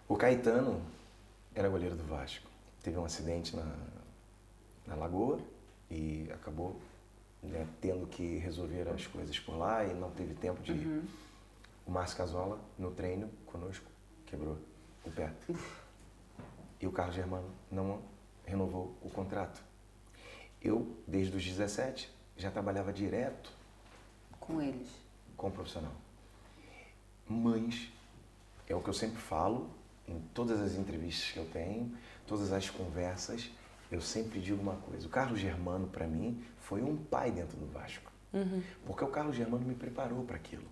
O 0.07 0.17
Caetano 0.17 0.83
era 1.55 1.67
goleiro 1.71 1.97
do 1.97 2.05
Vasco. 2.05 2.47
Teve 2.83 2.99
um 2.99 3.07
acidente 3.07 3.57
na, 3.57 3.65
na 4.87 4.97
Lagoa 4.97 5.39
e 5.91 6.29
acabou 6.35 6.79
né, 7.43 7.67
tendo 7.81 8.07
que 8.07 8.37
resolver 8.37 8.87
as 8.95 9.07
coisas 9.07 9.39
por 9.39 9.57
lá 9.57 9.83
e 9.83 9.95
não 9.95 10.11
teve 10.11 10.35
tempo 10.35 10.63
de 10.63 10.73
ir. 10.73 10.87
Uhum. 10.87 11.03
O 11.87 11.91
Márcio 11.91 12.19
Casola, 12.19 12.59
no 12.79 12.91
treino 12.91 13.31
conosco, 13.47 13.87
quebrou 14.27 14.59
o 15.07 15.11
pé. 15.11 15.33
E 16.81 16.87
o 16.87 16.93
Carlos 16.93 17.15
Germano 17.15 17.49
não 17.71 17.99
renovou 18.47 18.97
o 19.03 19.11
contrato. 19.11 19.63
Eu, 20.61 20.97
desde 21.07 21.37
os 21.37 21.45
17, 21.45 22.11
já 22.37 22.51
trabalhava 22.51 22.93
direto 22.93 23.53
com 24.41 24.61
eles, 24.61 24.89
com 25.37 25.49
o 25.49 25.51
profissional. 25.51 25.95
Mas 27.29 27.91
é 28.69 28.75
o 28.75 28.81
que 28.81 28.89
eu 28.89 28.95
sempre 28.95 29.21
falo 29.21 29.71
em 30.07 30.21
todas 30.35 30.61
as 30.61 30.75
entrevistas 30.75 31.31
que 31.33 31.39
eu 31.39 31.47
tenho, 31.47 31.97
todas 32.27 32.53
as 32.53 32.69
conversas, 32.69 33.51
eu 33.91 34.01
sempre 34.01 34.41
digo 34.41 34.61
uma 34.61 34.77
coisa. 34.77 35.07
O 35.07 35.11
Carlos 35.11 35.39
Germano, 35.39 35.87
para 35.87 36.07
mim, 36.07 36.43
foi 36.61 36.83
um 36.83 36.97
pai 36.97 37.31
dentro 37.31 37.57
do 37.57 37.67
Vasco. 37.67 38.11
Uhum. 38.33 38.63
Porque 38.85 39.05
o 39.05 39.09
Carlos 39.09 39.37
Germano 39.37 39.65
me 39.65 39.75
preparou 39.75 40.25
para 40.25 40.37
aquilo. 40.37 40.65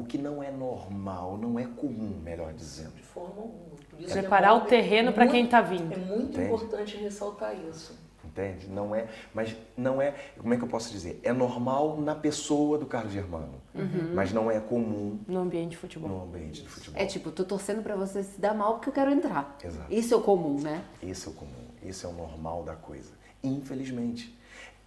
O 0.00 0.04
que 0.04 0.16
não 0.16 0.42
é 0.42 0.50
normal, 0.50 1.36
não 1.36 1.58
é 1.58 1.64
comum, 1.64 2.18
melhor 2.22 2.52
dizendo. 2.54 2.94
De 2.94 3.02
forma 3.02 3.42
alguma. 3.42 3.70
Preparar 4.10 4.50
é 4.50 4.54
o 4.54 4.60
terreno 4.62 5.12
para 5.12 5.28
quem 5.28 5.44
está 5.44 5.60
vindo. 5.60 5.92
É 5.92 5.96
muito 5.98 6.32
Entende? 6.32 6.46
importante 6.46 6.96
ressaltar 6.96 7.54
isso. 7.68 7.98
Entende? 8.24 8.68
Não 8.68 8.94
é, 8.94 9.08
mas 9.34 9.56
não 9.76 10.00
é, 10.00 10.14
como 10.38 10.54
é 10.54 10.56
que 10.56 10.62
eu 10.62 10.68
posso 10.68 10.90
dizer? 10.92 11.20
É 11.22 11.32
normal 11.32 12.00
na 12.00 12.14
pessoa 12.14 12.78
do 12.78 12.86
Carlos 12.86 13.12
Germano, 13.12 13.60
uhum. 13.74 14.14
mas 14.14 14.32
não 14.32 14.50
é 14.50 14.60
comum 14.60 15.18
no 15.26 15.40
ambiente 15.40 15.70
de 15.70 15.76
futebol. 15.76 16.08
No 16.08 16.22
ambiente 16.22 16.62
de 16.62 16.68
futebol. 16.68 17.00
É 17.00 17.06
tipo, 17.06 17.30
tô 17.30 17.44
torcendo 17.44 17.82
para 17.82 17.96
você 17.96 18.22
se 18.22 18.40
dar 18.40 18.54
mal 18.54 18.74
porque 18.74 18.88
eu 18.90 18.92
quero 18.92 19.10
entrar. 19.10 19.56
Exato. 19.62 19.92
Isso 19.92 20.14
é 20.14 20.16
o 20.16 20.20
comum, 20.20 20.60
né? 20.60 20.84
Isso 21.02 21.28
é 21.28 21.32
o 21.32 21.34
comum. 21.34 21.66
Isso 21.82 22.06
é 22.06 22.10
o 22.10 22.12
normal 22.12 22.62
da 22.62 22.76
coisa. 22.76 23.12
Infelizmente, 23.42 24.38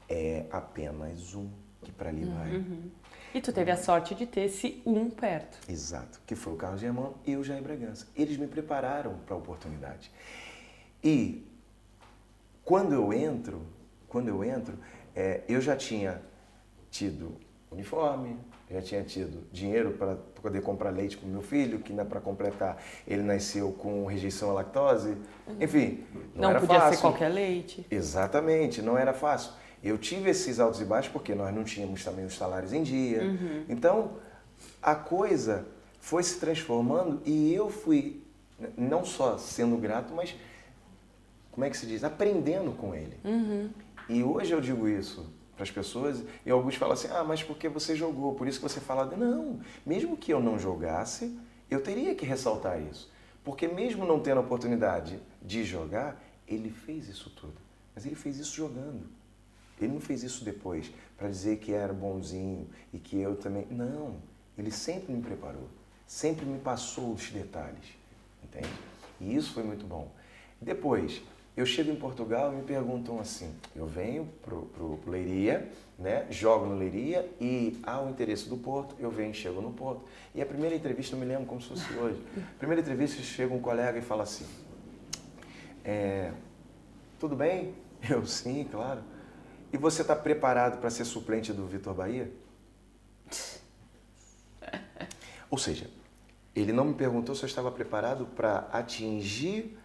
é 0.07 0.45
apenas 0.51 1.36
um 1.36 1.49
que 1.84 1.91
para 1.91 2.09
ali 2.09 2.24
uhum. 2.24 2.36
vai. 2.36 2.64
E 3.34 3.41
tu 3.41 3.51
teve 3.51 3.71
a 3.71 3.77
sorte 3.77 4.13
de 4.13 4.27
ter 4.27 4.41
esse 4.41 4.81
um 4.86 5.09
perto. 5.09 5.57
Exato, 5.67 6.21
que 6.25 6.36
foi 6.36 6.53
o 6.53 6.55
Carlos 6.55 6.79
Germano 6.79 7.15
e 7.25 7.36
o 7.36 7.43
Jair 7.43 7.63
Bragança. 7.63 8.07
Eles 8.15 8.38
me 8.38 8.45
prepararam 8.45 9.15
para 9.25 9.34
a 9.34 9.38
oportunidade. 9.38 10.11
E 11.03 11.43
quando 12.63 12.93
eu 12.93 13.11
entro, 13.11 13.61
quando 14.07 14.27
eu 14.27 14.43
entro, 14.43 14.77
é, 15.15 15.41
eu 15.47 15.59
já 15.59 15.75
tinha 15.75 16.21
tido 16.91 17.36
uniforme, 17.71 18.38
já 18.69 18.81
tinha 18.81 19.03
tido 19.03 19.47
dinheiro 19.51 19.93
para 19.93 20.15
poder 20.15 20.61
comprar 20.61 20.91
leite 20.91 21.17
para 21.17 21.27
o 21.27 21.29
meu 21.29 21.41
filho, 21.41 21.79
que 21.79 21.93
para 22.05 22.21
completar 22.21 22.81
ele 23.07 23.23
nasceu 23.23 23.71
com 23.71 24.05
rejeição 24.05 24.51
à 24.51 24.53
lactose. 24.53 25.17
Enfim, 25.59 26.03
não, 26.36 26.53
não 26.53 26.59
podia 26.59 26.79
fácil. 26.79 26.95
ser 26.95 27.01
qualquer 27.01 27.29
leite. 27.29 27.86
Exatamente, 27.89 28.81
não 28.81 28.97
era 28.97 29.13
fácil. 29.13 29.51
Eu 29.84 29.97
tive 29.97 30.29
esses 30.29 30.59
altos 30.59 30.79
e 30.79 30.86
baixos 30.86 31.11
porque 31.11 31.36
nós 31.36 31.53
não 31.53 31.63
tínhamos 31.63 32.03
também 32.03 32.25
os 32.25 32.36
salários 32.36 32.71
em 32.71 32.84
dia. 32.84 33.23
Uhum. 33.23 33.65
Então, 33.67 34.13
a 34.81 34.95
coisa 34.95 35.65
foi 35.99 36.23
se 36.23 36.39
transformando 36.39 37.21
e 37.25 37.53
eu 37.53 37.69
fui 37.69 38.21
não 38.77 39.03
só 39.03 39.38
sendo 39.38 39.75
grato, 39.77 40.13
mas 40.13 40.36
como 41.51 41.65
é 41.65 41.69
que 41.69 41.77
se 41.77 41.86
diz? 41.86 42.03
Aprendendo 42.03 42.71
com 42.71 42.95
ele. 42.95 43.17
Uhum. 43.23 43.69
E 44.07 44.23
hoje 44.23 44.53
eu 44.53 44.61
digo 44.61 44.88
isso 44.88 45.31
para 45.55 45.63
as 45.63 45.71
pessoas 45.71 46.23
e 46.45 46.49
alguns 46.49 46.75
falam 46.75 46.93
assim: 46.93 47.07
ah, 47.11 47.23
mas 47.23 47.43
porque 47.43 47.69
você 47.69 47.95
jogou, 47.95 48.36
por 48.36 48.47
isso 48.47 48.59
que 48.59 48.67
você 48.67 48.79
fala. 48.79 49.05
Não, 49.17 49.59
mesmo 49.86 50.17
que 50.17 50.34
eu 50.34 50.39
não 50.39 50.57
jogasse, 50.57 51.38
eu 51.69 51.81
teria 51.81 52.15
que 52.15 52.25
ressaltar 52.25 52.81
isso. 52.81 53.11
Porque 53.43 53.67
mesmo 53.67 54.05
não 54.05 54.19
tendo 54.19 54.38
a 54.38 54.41
oportunidade 54.41 55.19
de 55.41 55.63
jogar, 55.63 56.21
ele 56.47 56.69
fez 56.69 57.09
isso 57.09 57.29
tudo. 57.29 57.57
Mas 57.93 58.05
ele 58.05 58.15
fez 58.15 58.39
isso 58.39 58.55
jogando. 58.55 59.03
Ele 59.84 59.93
não 59.93 60.01
fez 60.01 60.23
isso 60.23 60.43
depois 60.43 60.91
para 61.17 61.29
dizer 61.29 61.57
que 61.57 61.73
era 61.73 61.93
bonzinho 61.93 62.67
e 62.93 62.99
que 62.99 63.19
eu 63.19 63.36
também. 63.36 63.65
Não. 63.69 64.15
Ele 64.57 64.71
sempre 64.71 65.13
me 65.13 65.21
preparou, 65.21 65.67
sempre 66.05 66.45
me 66.45 66.59
passou 66.59 67.13
os 67.13 67.29
detalhes, 67.31 67.86
entende? 68.43 68.69
E 69.19 69.36
isso 69.36 69.53
foi 69.53 69.63
muito 69.63 69.86
bom. 69.86 70.11
Depois, 70.61 71.21
eu 71.55 71.65
chego 71.65 71.91
em 71.91 71.95
Portugal 71.95 72.51
e 72.51 72.55
me 72.57 72.63
perguntam 72.63 73.19
assim, 73.19 73.53
eu 73.75 73.86
venho 73.86 74.27
para 74.43 74.55
o 74.55 74.99
Leiria, 75.07 75.69
né, 75.99 76.25
jogo 76.31 76.65
no 76.65 76.75
Leiria 76.75 77.29
e 77.39 77.79
há 77.84 78.01
o 78.01 78.09
interesse 78.09 78.49
do 78.49 78.57
Porto, 78.57 78.95
eu 78.99 79.11
venho 79.11 79.31
e 79.31 79.34
chego 79.34 79.61
no 79.61 79.71
Porto. 79.71 80.03
E 80.34 80.41
a 80.41 80.45
primeira 80.45 80.75
entrevista, 80.75 81.15
eu 81.15 81.19
me 81.19 81.25
lembro 81.25 81.45
como 81.45 81.61
se 81.61 81.69
fosse 81.69 81.93
hoje, 81.93 82.19
primeira 82.57 82.81
entrevista 82.81 83.21
chega 83.21 83.53
um 83.53 83.59
colega 83.59 83.99
e 83.99 84.01
fala 84.01 84.23
assim, 84.23 84.45
é, 85.86 86.31
tudo 87.19 87.36
bem? 87.36 87.73
Eu, 88.09 88.25
sim, 88.25 88.67
claro. 88.69 89.01
E 89.74 89.78
você 89.78 90.03
está 90.03 90.15
preparado 90.15 90.80
para 90.80 90.91
ser 90.91 91.03
suplente 91.03 91.51
do 91.51 91.65
Vitor 91.65 91.95
Bahia? 91.95 92.32
Ou 95.49 95.57
seja, 95.57 95.89
ele 96.55 96.71
não 96.71 96.86
me 96.86 96.93
perguntou 96.93 97.34
se 97.34 97.41
eu 97.41 97.47
estava 97.47 97.71
preparado 97.71 98.28
para 98.28 98.67
atingir 98.71 99.76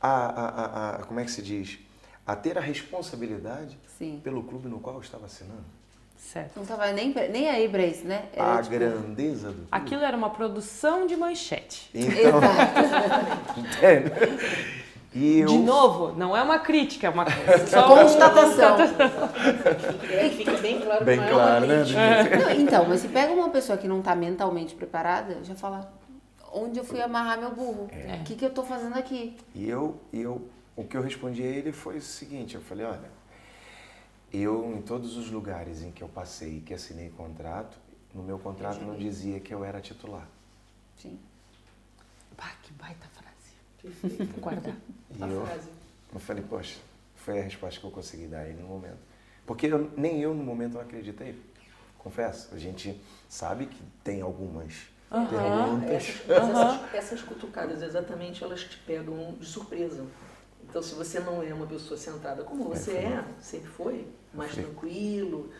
a, 0.00 0.08
a, 0.08 0.96
a, 0.96 0.98
como 1.04 1.20
é 1.20 1.24
que 1.24 1.30
se 1.30 1.40
diz? 1.40 1.78
A 2.26 2.34
ter 2.34 2.58
a 2.58 2.60
responsabilidade 2.60 3.78
Sim. 3.96 4.20
pelo 4.22 4.42
clube 4.42 4.68
no 4.68 4.80
qual 4.80 4.96
eu 4.96 5.02
estava 5.02 5.26
assinando. 5.26 5.64
Certo. 6.18 6.56
Não 6.56 6.62
estava 6.62 6.90
nem, 6.90 7.14
nem 7.30 7.48
aí 7.48 7.68
para 7.68 7.86
isso, 7.86 8.04
né? 8.04 8.28
Era, 8.32 8.54
a 8.54 8.62
tipo... 8.62 8.74
grandeza 8.74 9.48
do 9.48 9.54
clube. 9.54 9.68
Aquilo 9.70 10.02
era 10.02 10.16
uma 10.16 10.30
produção 10.30 11.06
de 11.06 11.16
manchete. 11.16 11.88
Então, 11.94 12.40
entende? 13.56 14.10
E 15.14 15.38
eu... 15.38 15.46
De 15.46 15.58
novo, 15.58 16.12
não 16.18 16.36
é 16.36 16.42
uma 16.42 16.58
crítica, 16.58 17.06
é 17.06 17.10
uma 17.10 17.24
só 17.70 17.86
constatação. 17.86 18.76
Fica 20.36 20.56
bem 20.58 20.80
claro 20.80 21.04
bem 21.04 21.18
que 21.18 21.24
não 21.24 21.32
claro, 21.32 21.64
é 21.64 21.68
uma 21.68 21.84
né? 21.84 22.36
Não, 22.36 22.50
então, 22.50 22.88
mas 22.88 23.00
se 23.00 23.08
pega 23.08 23.32
uma 23.32 23.48
pessoa 23.50 23.78
que 23.78 23.86
não 23.86 24.00
está 24.00 24.16
mentalmente 24.16 24.74
preparada, 24.74 25.38
já 25.44 25.54
fala, 25.54 25.92
onde 26.52 26.78
eu 26.78 26.84
fui 26.84 27.00
amarrar 27.00 27.38
meu 27.38 27.54
burro. 27.54 27.88
É. 27.92 28.16
O 28.16 28.24
que, 28.24 28.34
que 28.34 28.44
eu 28.44 28.48
estou 28.48 28.64
fazendo 28.64 28.96
aqui? 28.96 29.36
E 29.54 29.68
eu, 29.68 30.00
eu, 30.12 30.48
o 30.76 30.82
que 30.82 30.96
eu 30.96 31.02
respondi 31.02 31.42
a 31.42 31.46
ele 31.46 31.70
foi 31.72 31.98
o 31.98 32.02
seguinte, 32.02 32.56
eu 32.56 32.60
falei, 32.60 32.84
olha, 32.84 33.10
eu 34.32 34.72
em 34.76 34.82
todos 34.82 35.16
os 35.16 35.30
lugares 35.30 35.82
em 35.82 35.92
que 35.92 36.02
eu 36.02 36.08
passei 36.08 36.58
e 36.58 36.60
que 36.60 36.74
assinei 36.74 37.10
contrato, 37.10 37.78
no 38.12 38.22
meu 38.22 38.38
contrato 38.38 38.80
não 38.80 38.96
dizia 38.96 39.38
que 39.38 39.54
eu 39.54 39.64
era 39.64 39.80
titular. 39.80 40.26
Sim. 40.96 41.18
Bah, 42.36 42.52
que 42.62 42.72
baita 42.72 43.06
frase. 43.12 43.23
Vou 44.02 44.40
guardar. 44.40 44.76
E 45.16 45.20
eu, 45.20 45.46
eu 46.12 46.18
falei, 46.18 46.42
poxa, 46.42 46.76
foi 47.14 47.38
a 47.38 47.42
resposta 47.42 47.78
que 47.78 47.86
eu 47.86 47.90
consegui 47.92 48.26
dar 48.26 48.40
a 48.40 48.48
ele 48.48 48.60
no 48.60 48.66
momento. 48.66 48.98
Porque 49.46 49.66
eu, 49.66 49.92
nem 49.96 50.20
eu 50.20 50.34
no 50.34 50.42
momento 50.42 50.72
não 50.72 50.80
acreditei. 50.80 51.40
Confesso, 51.98 52.52
a 52.52 52.58
gente 52.58 53.00
sabe 53.28 53.66
que 53.66 53.80
tem 54.02 54.20
algumas 54.22 54.88
Uhum. 55.14 55.84
Essas, 55.84 56.28
essas, 56.28 56.94
essas, 56.94 57.22
cutucadas, 57.22 57.82
exatamente, 57.82 58.42
elas 58.42 58.62
te 58.64 58.78
pegam 58.78 59.32
de 59.38 59.46
surpresa. 59.46 60.04
Então, 60.68 60.82
se 60.82 60.94
você 60.94 61.20
não 61.20 61.40
é 61.40 61.54
uma 61.54 61.66
pessoa 61.66 61.96
centrada 61.96 62.42
como 62.42 62.64
você 62.64 62.92
é, 62.92 63.24
sempre 63.40 63.68
foi, 63.68 64.08
mais 64.32 64.52
tranquilo, 64.52 65.52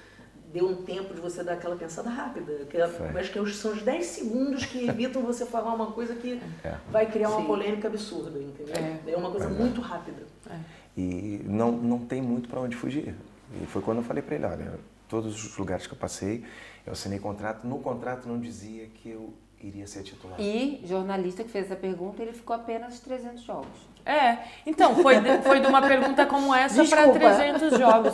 deu 0.54 0.68
um 0.68 0.76
tempo 0.76 1.12
de 1.12 1.20
você 1.20 1.42
dar 1.42 1.54
aquela 1.54 1.74
pensada 1.74 2.08
rápida. 2.08 2.64
Que 2.70 2.76
é, 2.76 2.86
mas 3.12 3.28
que 3.28 3.44
são 3.52 3.72
os 3.72 3.82
10 3.82 4.06
segundos 4.06 4.64
que 4.64 4.88
evitam 4.88 5.20
você 5.20 5.44
falar 5.44 5.74
uma 5.74 5.90
coisa 5.90 6.14
que 6.14 6.40
é. 6.62 6.76
vai 6.88 7.10
criar 7.10 7.30
uma 7.30 7.40
Sim. 7.40 7.46
polêmica 7.46 7.88
absurda, 7.88 8.38
entendeu? 8.38 8.74
É, 8.76 9.10
é 9.10 9.16
uma 9.16 9.32
coisa 9.32 9.48
muito 9.48 9.80
rápida. 9.80 10.22
É. 10.48 10.56
E 10.96 11.40
não, 11.44 11.72
não 11.72 11.98
tem 11.98 12.22
muito 12.22 12.48
para 12.48 12.60
onde 12.60 12.76
fugir. 12.76 13.16
E 13.60 13.66
foi 13.66 13.82
quando 13.82 13.98
eu 13.98 14.04
falei 14.04 14.22
para 14.22 14.36
ele, 14.36 14.46
olha, 14.46 14.78
todos 15.08 15.44
os 15.44 15.58
lugares 15.58 15.88
que 15.88 15.92
eu 15.92 15.98
passei, 15.98 16.44
eu 16.86 16.92
assinei 16.92 17.18
contrato, 17.18 17.66
no 17.66 17.80
contrato 17.80 18.28
não 18.28 18.38
dizia 18.38 18.86
que 18.86 19.10
eu 19.10 19.34
iria 19.60 19.88
ser 19.88 20.04
titular. 20.04 20.40
E 20.40 20.80
jornalista 20.84 21.42
que 21.42 21.50
fez 21.50 21.64
essa 21.64 21.74
pergunta, 21.74 22.22
ele 22.22 22.32
ficou 22.32 22.54
apenas 22.54 23.00
300 23.00 23.42
jogos. 23.42 23.88
É, 24.06 24.38
então, 24.64 24.94
foi 24.96 25.18
de, 25.20 25.42
foi 25.42 25.58
de 25.58 25.66
uma 25.66 25.82
pergunta 25.82 26.26
como 26.26 26.54
essa 26.54 26.84
para 26.84 27.10
300 27.10 27.76
jogos. 27.76 28.12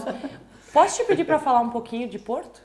Posso 0.73 0.97
te 0.99 1.05
pedir 1.05 1.25
para 1.25 1.39
falar 1.39 1.61
um 1.61 1.71
pouquinho 1.71 2.09
de 2.09 2.19
Porto? 2.19 2.63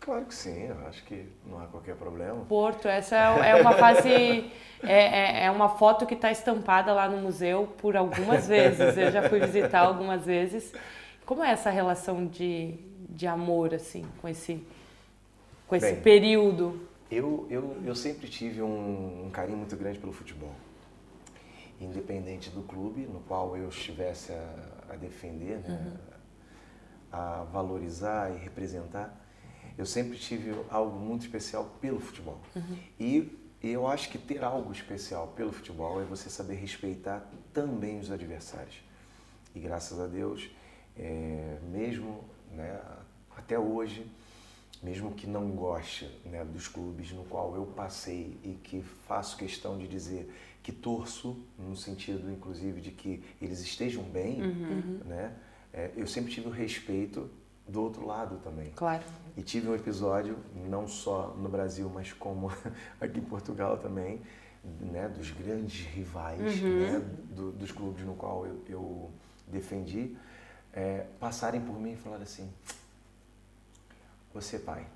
Claro 0.00 0.24
que 0.24 0.34
sim, 0.34 0.68
eu 0.68 0.86
acho 0.86 1.02
que 1.04 1.26
não 1.44 1.58
há 1.58 1.66
qualquer 1.66 1.96
problema. 1.96 2.44
Porto, 2.44 2.86
essa 2.86 3.16
é, 3.16 3.50
é 3.50 3.60
uma 3.60 3.72
fase, 3.72 4.50
é, 4.82 5.42
é, 5.42 5.44
é 5.46 5.50
uma 5.50 5.68
foto 5.68 6.06
que 6.06 6.14
está 6.14 6.30
estampada 6.30 6.92
lá 6.92 7.08
no 7.08 7.18
museu 7.18 7.74
por 7.78 7.96
algumas 7.96 8.46
vezes. 8.46 8.96
Eu 8.96 9.10
já 9.10 9.28
fui 9.28 9.40
visitar 9.40 9.80
algumas 9.80 10.24
vezes. 10.24 10.72
Como 11.24 11.42
é 11.42 11.50
essa 11.50 11.70
relação 11.70 12.24
de, 12.26 12.74
de 13.08 13.26
amor, 13.26 13.74
assim, 13.74 14.06
com 14.20 14.28
esse, 14.28 14.64
com 15.66 15.74
esse 15.74 15.92
Bem, 15.92 16.02
período? 16.02 16.88
Eu, 17.10 17.46
eu, 17.50 17.76
eu 17.84 17.94
sempre 17.96 18.28
tive 18.28 18.62
um, 18.62 19.26
um 19.26 19.30
carinho 19.30 19.58
muito 19.58 19.76
grande 19.76 19.98
pelo 19.98 20.12
futebol. 20.12 20.54
independente 21.80 22.48
do 22.50 22.62
clube 22.62 23.02
no 23.02 23.20
qual 23.20 23.56
eu 23.56 23.68
estivesse 23.68 24.32
a, 24.32 24.92
a 24.92 24.96
defender, 24.96 25.58
né? 25.58 25.68
uhum. 25.68 26.15
A 27.16 27.44
valorizar 27.44 28.30
e 28.30 28.36
representar, 28.36 29.18
eu 29.78 29.86
sempre 29.86 30.18
tive 30.18 30.54
algo 30.70 30.98
muito 30.98 31.22
especial 31.22 31.64
pelo 31.80 31.98
futebol. 31.98 32.38
Uhum. 32.54 32.78
E 33.00 33.38
eu 33.62 33.86
acho 33.86 34.10
que 34.10 34.18
ter 34.18 34.44
algo 34.44 34.70
especial 34.70 35.28
pelo 35.28 35.50
futebol 35.50 36.00
é 36.00 36.04
você 36.04 36.28
saber 36.28 36.54
respeitar 36.56 37.26
também 37.52 37.98
os 37.98 38.10
adversários. 38.10 38.82
E 39.54 39.58
graças 39.58 39.98
a 39.98 40.06
Deus, 40.06 40.50
é, 40.98 41.58
mesmo 41.62 42.22
né, 42.52 42.78
até 43.34 43.58
hoje, 43.58 44.06
mesmo 44.82 45.12
que 45.12 45.26
não 45.26 45.50
goste 45.50 46.04
né, 46.24 46.44
dos 46.44 46.68
clubes 46.68 47.12
no 47.12 47.24
qual 47.24 47.54
eu 47.54 47.64
passei 47.64 48.38
e 48.44 48.52
que 48.62 48.82
faço 49.08 49.36
questão 49.38 49.78
de 49.78 49.88
dizer 49.88 50.30
que 50.62 50.70
torço, 50.70 51.36
no 51.58 51.76
sentido 51.76 52.30
inclusive 52.30 52.80
de 52.80 52.90
que 52.90 53.22
eles 53.40 53.60
estejam 53.60 54.02
bem, 54.02 54.42
uhum. 54.42 55.00
né, 55.06 55.32
é, 55.76 55.90
eu 55.94 56.06
sempre 56.06 56.32
tive 56.32 56.48
o 56.48 56.50
respeito 56.50 57.28
do 57.68 57.82
outro 57.82 58.06
lado 58.06 58.40
também. 58.42 58.72
Claro. 58.74 59.04
E 59.36 59.42
tive 59.42 59.68
um 59.68 59.74
episódio, 59.74 60.38
não 60.54 60.88
só 60.88 61.34
no 61.36 61.50
Brasil, 61.50 61.92
mas 61.92 62.14
como 62.14 62.50
aqui 62.98 63.18
em 63.18 63.24
Portugal 63.24 63.76
também, 63.76 64.22
né, 64.80 65.06
dos 65.08 65.30
grandes 65.30 65.84
rivais, 65.86 66.62
uhum. 66.62 66.80
né, 66.80 67.02
do, 67.30 67.52
dos 67.52 67.70
clubes 67.70 68.02
no 68.04 68.14
qual 68.14 68.46
eu, 68.46 68.64
eu 68.68 69.10
defendi, 69.46 70.16
é, 70.72 71.04
passarem 71.20 71.60
por 71.60 71.78
mim 71.78 71.92
e 71.92 71.96
falarem 71.96 72.24
assim: 72.24 72.50
Você, 74.32 74.58
pai, 74.58 74.86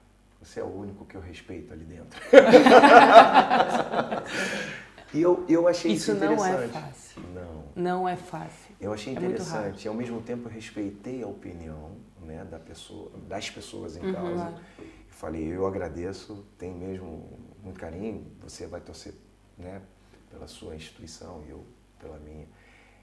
você 0.42 0.60
é 0.60 0.64
o 0.64 0.74
único 0.74 1.04
que 1.04 1.14
eu 1.14 1.20
respeito 1.20 1.74
ali 1.74 1.84
dentro. 1.84 2.18
e 5.12 5.20
eu, 5.20 5.44
eu 5.46 5.68
achei 5.68 5.92
isso, 5.92 6.12
isso 6.12 6.24
interessante. 6.24 6.48
Isso 6.48 6.56
não 6.56 6.62
é 6.62 6.68
fácil. 6.68 7.22
Não. 7.34 7.64
Não 7.76 8.08
é 8.08 8.16
fácil. 8.16 8.69
Eu 8.80 8.92
achei 8.92 9.14
é 9.14 9.16
interessante. 9.16 9.84
E 9.84 9.88
ao 9.88 9.94
mesmo 9.94 10.22
tempo 10.22 10.48
eu 10.48 10.52
respeitei 10.52 11.22
a 11.22 11.26
opinião 11.26 11.92
né, 12.22 12.44
da 12.44 12.58
pessoa, 12.58 13.10
das 13.28 13.50
pessoas 13.50 13.96
em 13.96 14.00
uhum. 14.00 14.12
causa. 14.12 14.54
Eu 14.78 14.84
falei, 15.10 15.54
eu 15.54 15.66
agradeço, 15.66 16.46
tem 16.58 16.72
mesmo 16.72 17.38
muito 17.62 17.78
carinho, 17.78 18.26
você 18.40 18.66
vai 18.66 18.80
torcer 18.80 19.12
né, 19.58 19.82
pela 20.30 20.46
sua 20.46 20.74
instituição 20.74 21.42
e 21.46 21.50
eu 21.50 21.64
pela 21.98 22.18
minha. 22.18 22.46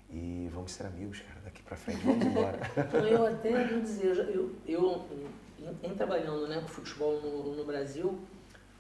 E 0.10 0.50
vamos 0.54 0.72
ser 0.72 0.86
amigos, 0.86 1.20
cara, 1.20 1.42
daqui 1.44 1.62
para 1.62 1.76
frente, 1.76 2.00
vamos 2.04 2.26
embora. 2.26 2.60
eu 3.08 3.28
até 3.28 3.68
vou 3.68 3.82
dizer, 3.82 4.18
eu, 4.34 4.56
eu 4.66 5.06
em, 5.60 5.90
em 5.90 5.96
trabalhando 5.96 6.48
né, 6.48 6.60
com 6.62 6.68
futebol 6.68 7.22
no, 7.22 7.56
no 7.56 7.66
Brasil, 7.66 8.18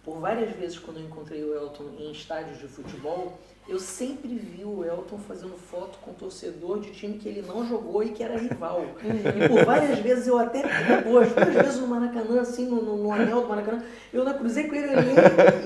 por 0.03 0.19
várias 0.19 0.55
vezes 0.55 0.79
quando 0.79 0.97
eu 0.97 1.05
encontrei 1.05 1.43
o 1.43 1.53
Elton 1.53 1.89
em 1.97 2.11
estádios 2.11 2.57
de 2.57 2.67
futebol, 2.67 3.37
eu 3.68 3.80
sempre 3.80 4.36
vi 4.36 4.63
o 4.63 4.84
Elton 4.84 5.18
fazendo 5.18 5.57
foto 5.57 5.99
com 5.99 6.13
torcedor 6.13 6.80
de 6.80 6.91
time 6.91 7.18
que 7.18 7.28
ele 7.28 7.41
não 7.41 7.68
jogou 7.68 8.01
e 8.01 8.09
que 8.09 8.24
era 8.24 8.38
rival. 8.38 8.86
e 9.03 9.49
por 9.49 9.65
várias 9.65 9.99
vezes 9.99 10.28
eu 10.28 10.38
até, 10.38 10.63
duas, 11.03 11.34
duas 11.34 11.53
vezes 11.53 11.80
no 11.80 11.88
Maracanã, 11.88 12.41
assim, 12.41 12.65
no, 12.65 12.82
no, 12.82 12.97
no 12.97 13.11
anel 13.11 13.41
do 13.41 13.47
Maracanã, 13.47 13.84
eu 14.13 14.24
na 14.24 14.34
cruzei 14.34 14.68
com 14.68 14.76
ele 14.76 14.93
ali. 14.93 15.09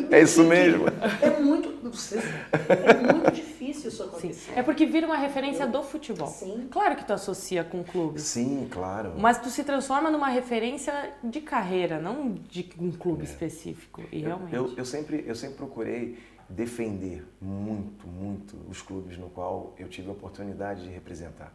E 0.10 0.16
é 0.16 0.22
isso 0.22 0.44
mesmo. 0.44 0.86
É 1.22 1.40
muito, 1.40 1.70
é 1.70 3.14
muito 3.14 3.32
difícil 3.32 3.90
isso 3.90 4.04
acontecer. 4.04 4.34
Sim. 4.34 4.52
É 4.56 4.64
porque 4.64 4.86
vira 4.86 5.06
uma 5.06 5.18
referência 5.18 5.64
eu, 5.64 5.70
do 5.70 5.84
futebol. 5.84 6.28
Sim. 6.28 6.68
Claro 6.72 6.96
que 6.96 7.06
tu 7.06 7.14
associa 7.14 7.64
com 7.64 7.82
o 7.82 7.84
clube. 7.84 8.20
Sim, 8.20 8.68
claro. 8.72 9.14
Mas 9.18 9.38
tu 9.38 9.50
se 9.50 9.64
transforma 9.64 10.10
numa 10.10 10.30
referência 10.30 11.14
de 11.24 11.42
carreira, 11.42 12.00
não 12.00 12.34
de 12.50 12.70
um 12.80 12.92
clube 12.92 13.22
é. 13.22 13.26
específico. 13.26 14.02
E 14.12 14.22
eu, 14.22 14.28
realmente. 14.28 14.56
Eu, 14.56 14.74
eu, 14.78 14.86
sempre, 14.86 15.24
eu 15.28 15.36
sempre 15.36 15.58
procurei 15.58 16.18
defender 16.52 17.26
muito, 17.42 18.08
muito 18.08 18.58
os 18.70 18.82
clubes 18.82 19.18
no 19.18 19.30
qual 19.30 19.74
eu 19.78 19.88
tive 19.88 20.10
a 20.10 20.12
oportunidade 20.12 20.84
de 20.84 20.90
representar. 20.90 21.54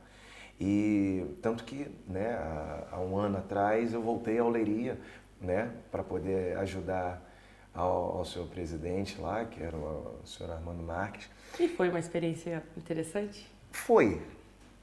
E 0.58 1.36
tanto 1.42 1.64
que, 1.64 1.86
né, 2.08 2.30
há, 2.32 2.88
há 2.92 3.00
um 3.00 3.16
ano 3.16 3.38
atrás 3.38 3.92
eu 3.92 4.02
voltei 4.02 4.38
à 4.38 4.44
Oleiria, 4.44 4.98
né, 5.40 5.70
para 5.90 6.02
poder 6.02 6.56
ajudar 6.58 7.22
ao, 7.74 8.18
ao 8.18 8.24
seu 8.24 8.46
presidente 8.46 9.20
lá, 9.20 9.44
que 9.44 9.62
era 9.62 9.76
o, 9.76 10.20
o 10.22 10.26
senhor 10.26 10.50
Armando 10.50 10.82
Marques. 10.82 11.28
E 11.60 11.68
foi 11.68 11.90
uma 11.90 11.98
experiência 11.98 12.62
interessante? 12.76 13.46
Foi, 13.70 14.22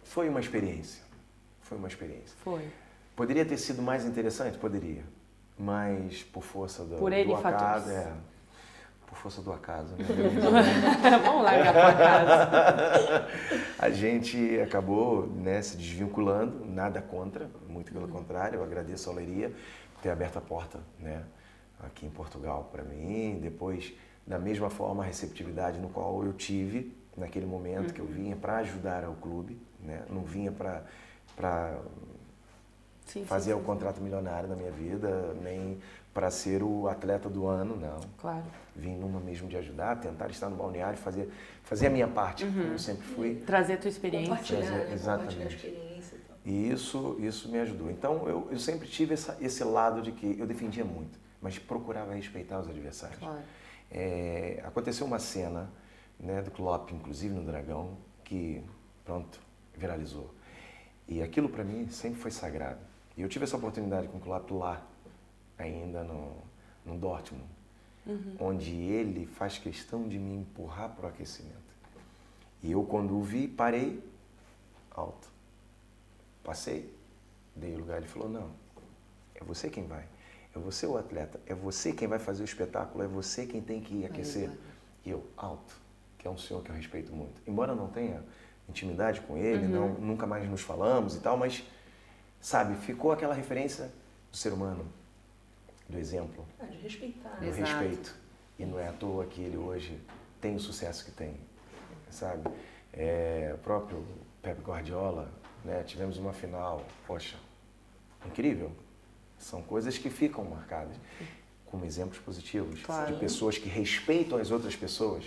foi 0.03 0.29
uma 0.29 0.39
experiência, 0.39 1.01
foi 1.61 1.77
uma 1.77 1.87
experiência. 1.87 2.35
Foi. 2.43 2.67
Poderia 3.15 3.45
ter 3.45 3.57
sido 3.57 3.81
mais 3.81 4.05
interessante? 4.05 4.59
Poderia, 4.59 5.03
mas 5.57 6.21
por 6.23 6.43
força 6.43 6.83
do, 6.83 6.97
por 6.97 7.11
do 7.11 7.35
acaso, 7.35 7.89
é, 7.89 8.13
por 9.13 9.17
força 9.17 9.41
do 9.41 9.53
acaso. 9.53 9.95
Né? 9.95 10.05
Vamos 11.23 11.43
largar 11.43 11.73
para 11.73 11.93
casa. 11.93 13.27
a 13.77 13.89
gente 13.91 14.59
acabou 14.59 15.27
né, 15.27 15.61
se 15.61 15.77
desvinculando, 15.77 16.65
nada 16.65 17.01
contra, 17.01 17.49
muito 17.69 17.93
pelo 17.93 18.07
contrário. 18.07 18.57
Eu 18.57 18.63
agradeço 18.63 19.09
a 19.09 19.13
por 19.13 20.01
ter 20.01 20.09
aberto 20.09 20.37
a 20.37 20.41
porta 20.41 20.79
né, 20.99 21.23
aqui 21.79 22.05
em 22.05 22.09
Portugal 22.09 22.69
para 22.71 22.83
mim. 22.83 23.39
Depois, 23.41 23.93
da 24.25 24.39
mesma 24.39 24.69
forma, 24.69 25.03
a 25.03 25.05
receptividade 25.05 25.79
no 25.79 25.89
qual 25.89 26.23
eu 26.23 26.33
tive 26.33 26.97
naquele 27.15 27.45
momento 27.45 27.89
uhum. 27.89 27.93
que 27.93 27.99
eu 27.99 28.05
uhum. 28.05 28.11
vinha 28.11 28.35
para 28.35 28.57
ajudar 28.57 29.03
ao 29.03 29.13
clube, 29.13 29.61
né? 29.79 30.01
não 30.09 30.23
vinha 30.23 30.51
para 30.51 30.81
fazer 33.27 33.51
sim, 33.51 33.57
sim, 33.57 33.61
o 33.61 33.63
contrato 33.63 34.01
milionário 34.01 34.49
na 34.49 34.55
minha 34.55 34.71
vida, 34.71 35.35
nem 35.43 35.77
para 36.11 36.31
ser 36.31 36.63
o 36.63 36.87
atleta 36.87 37.29
do 37.29 37.45
ano, 37.45 37.75
não. 37.75 37.99
Claro. 38.17 38.45
Vim 38.75 38.95
numa 38.95 39.19
mesmo 39.19 39.47
de 39.47 39.55
ajudar, 39.57 39.99
tentar 39.99 40.29
estar 40.29 40.49
no 40.49 40.55
balneário, 40.55 40.97
fazer, 40.97 41.29
fazer 41.63 41.87
a 41.87 41.89
minha 41.89 42.07
parte, 42.07 42.43
uhum. 42.43 42.51
como 42.51 42.73
eu 42.73 42.79
sempre 42.79 43.03
fui. 43.03 43.35
Trazer 43.35 43.73
a 43.73 43.77
tua 43.77 43.89
experiência. 43.89 44.57
Trazer, 44.57 44.71
né? 44.71 44.93
Exatamente. 44.93 45.93
E 46.45 46.69
isso, 46.69 47.15
isso 47.19 47.49
me 47.49 47.59
ajudou. 47.59 47.89
Então, 47.89 48.27
eu, 48.27 48.47
eu 48.51 48.59
sempre 48.59 48.87
tive 48.87 49.13
essa, 49.13 49.37
esse 49.39 49.63
lado 49.63 50.01
de 50.01 50.11
que 50.11 50.37
eu 50.39 50.45
defendia 50.45 50.83
muito, 50.83 51.17
mas 51.41 51.57
procurava 51.57 52.13
respeitar 52.13 52.59
os 52.59 52.67
adversários. 52.67 53.19
Claro. 53.19 53.41
É, 53.91 54.61
aconteceu 54.65 55.05
uma 55.05 55.19
cena 55.19 55.69
né, 56.19 56.41
do 56.41 56.51
Klopp, 56.51 56.91
inclusive 56.91 57.33
no 57.33 57.43
Dragão, 57.43 57.97
que, 58.23 58.63
pronto, 59.05 59.39
viralizou. 59.77 60.33
E 61.07 61.21
aquilo 61.21 61.47
para 61.47 61.63
mim 61.63 61.87
sempre 61.89 62.19
foi 62.19 62.31
sagrado. 62.31 62.79
E 63.15 63.21
eu 63.21 63.29
tive 63.29 63.45
essa 63.45 63.55
oportunidade 63.55 64.07
com 64.07 64.17
o 64.17 64.19
Klopp 64.19 64.49
lá, 64.51 64.81
ainda 65.57 66.03
no, 66.03 66.37
no 66.85 66.97
Dortmund, 66.97 67.45
uhum. 68.05 68.35
onde 68.39 68.73
ele 68.73 69.25
faz 69.25 69.57
questão 69.57 70.07
de 70.07 70.17
me 70.17 70.33
empurrar 70.35 70.89
para 70.89 71.05
o 71.05 71.09
aquecimento. 71.09 71.73
E 72.61 72.71
eu, 72.71 72.83
quando 72.83 73.15
o 73.17 73.21
vi, 73.21 73.47
parei 73.47 74.03
alto. 74.91 75.27
Passei, 76.43 76.93
dei 77.55 77.73
o 77.75 77.79
lugar. 77.79 77.97
Ele 77.97 78.07
falou: 78.07 78.29
Não, 78.29 78.49
é 79.35 79.43
você 79.43 79.69
quem 79.69 79.85
vai. 79.85 80.05
É 80.55 80.59
você 80.59 80.85
o 80.85 80.97
atleta. 80.97 81.39
É 81.45 81.53
você 81.53 81.91
quem 81.91 82.07
vai 82.07 82.19
fazer 82.19 82.43
o 82.43 82.45
espetáculo. 82.45 83.03
É 83.03 83.07
você 83.07 83.45
quem 83.45 83.61
tem 83.61 83.81
que 83.81 84.05
aquecer. 84.05 84.49
E 85.05 85.09
eu, 85.09 85.25
alto, 85.35 85.75
que 86.17 86.27
é 86.27 86.31
um 86.31 86.37
senhor 86.37 86.63
que 86.63 86.69
eu 86.69 86.75
respeito 86.75 87.13
muito. 87.13 87.41
Embora 87.45 87.73
eu 87.73 87.75
não 87.75 87.87
tenha 87.87 88.23
intimidade 88.69 89.19
com 89.21 89.35
ele, 89.35 89.65
uhum. 89.65 89.71
não, 89.71 89.93
nunca 89.95 90.25
mais 90.25 90.49
nos 90.49 90.61
falamos 90.61 91.15
e 91.15 91.19
tal, 91.19 91.35
mas, 91.35 91.63
sabe, 92.39 92.75
ficou 92.75 93.11
aquela 93.11 93.33
referência 93.33 93.91
do 94.31 94.37
ser 94.37 94.53
humano 94.53 94.85
do 95.87 95.97
exemplo. 95.97 96.45
Ah, 96.59 96.65
de 96.65 96.77
respeitar. 96.77 97.39
Do 97.39 97.45
Exato. 97.45 97.61
respeito. 97.61 98.15
E 98.57 98.65
não 98.65 98.79
é 98.79 98.87
à 98.87 98.93
toa 98.93 99.25
que 99.25 99.41
ele 99.41 99.57
hoje 99.57 99.99
tem 100.39 100.55
o 100.55 100.59
sucesso 100.59 101.05
que 101.05 101.11
tem, 101.11 101.35
sabe? 102.09 102.49
É, 102.91 103.51
o 103.55 103.57
próprio 103.59 104.05
Pep 104.41 104.61
Guardiola, 104.61 105.31
né? 105.63 105.83
Tivemos 105.83 106.17
uma 106.17 106.33
final, 106.33 106.85
poxa, 107.07 107.37
incrível. 108.25 108.71
São 109.37 109.61
coisas 109.61 109.97
que 109.97 110.09
ficam 110.09 110.43
marcadas 110.43 110.95
como 111.65 111.85
exemplos 111.85 112.19
positivos 112.19 112.83
claro. 112.83 113.13
de 113.13 113.19
pessoas 113.19 113.57
que 113.57 113.67
respeitam 113.67 114.37
as 114.37 114.51
outras 114.51 114.75
pessoas. 114.75 115.25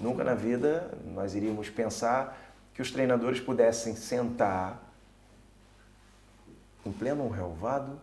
Nunca 0.00 0.24
na 0.24 0.34
vida 0.34 0.98
nós 1.04 1.34
iríamos 1.34 1.70
pensar 1.70 2.52
que 2.74 2.82
os 2.82 2.90
treinadores 2.90 3.40
pudessem 3.40 3.94
sentar 3.94 4.92
em 6.84 6.92
pleno 6.92 7.28
relvado 7.28 8.00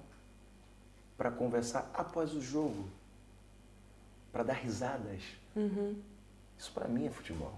para 1.22 1.30
conversar 1.30 1.88
após 1.94 2.34
o 2.34 2.42
jogo, 2.42 2.90
para 4.32 4.42
dar 4.42 4.54
risadas. 4.54 5.22
Uhum. 5.56 5.96
Isso 6.58 6.72
para 6.72 6.88
mim 6.88 7.06
é 7.06 7.12
futebol. 7.12 7.54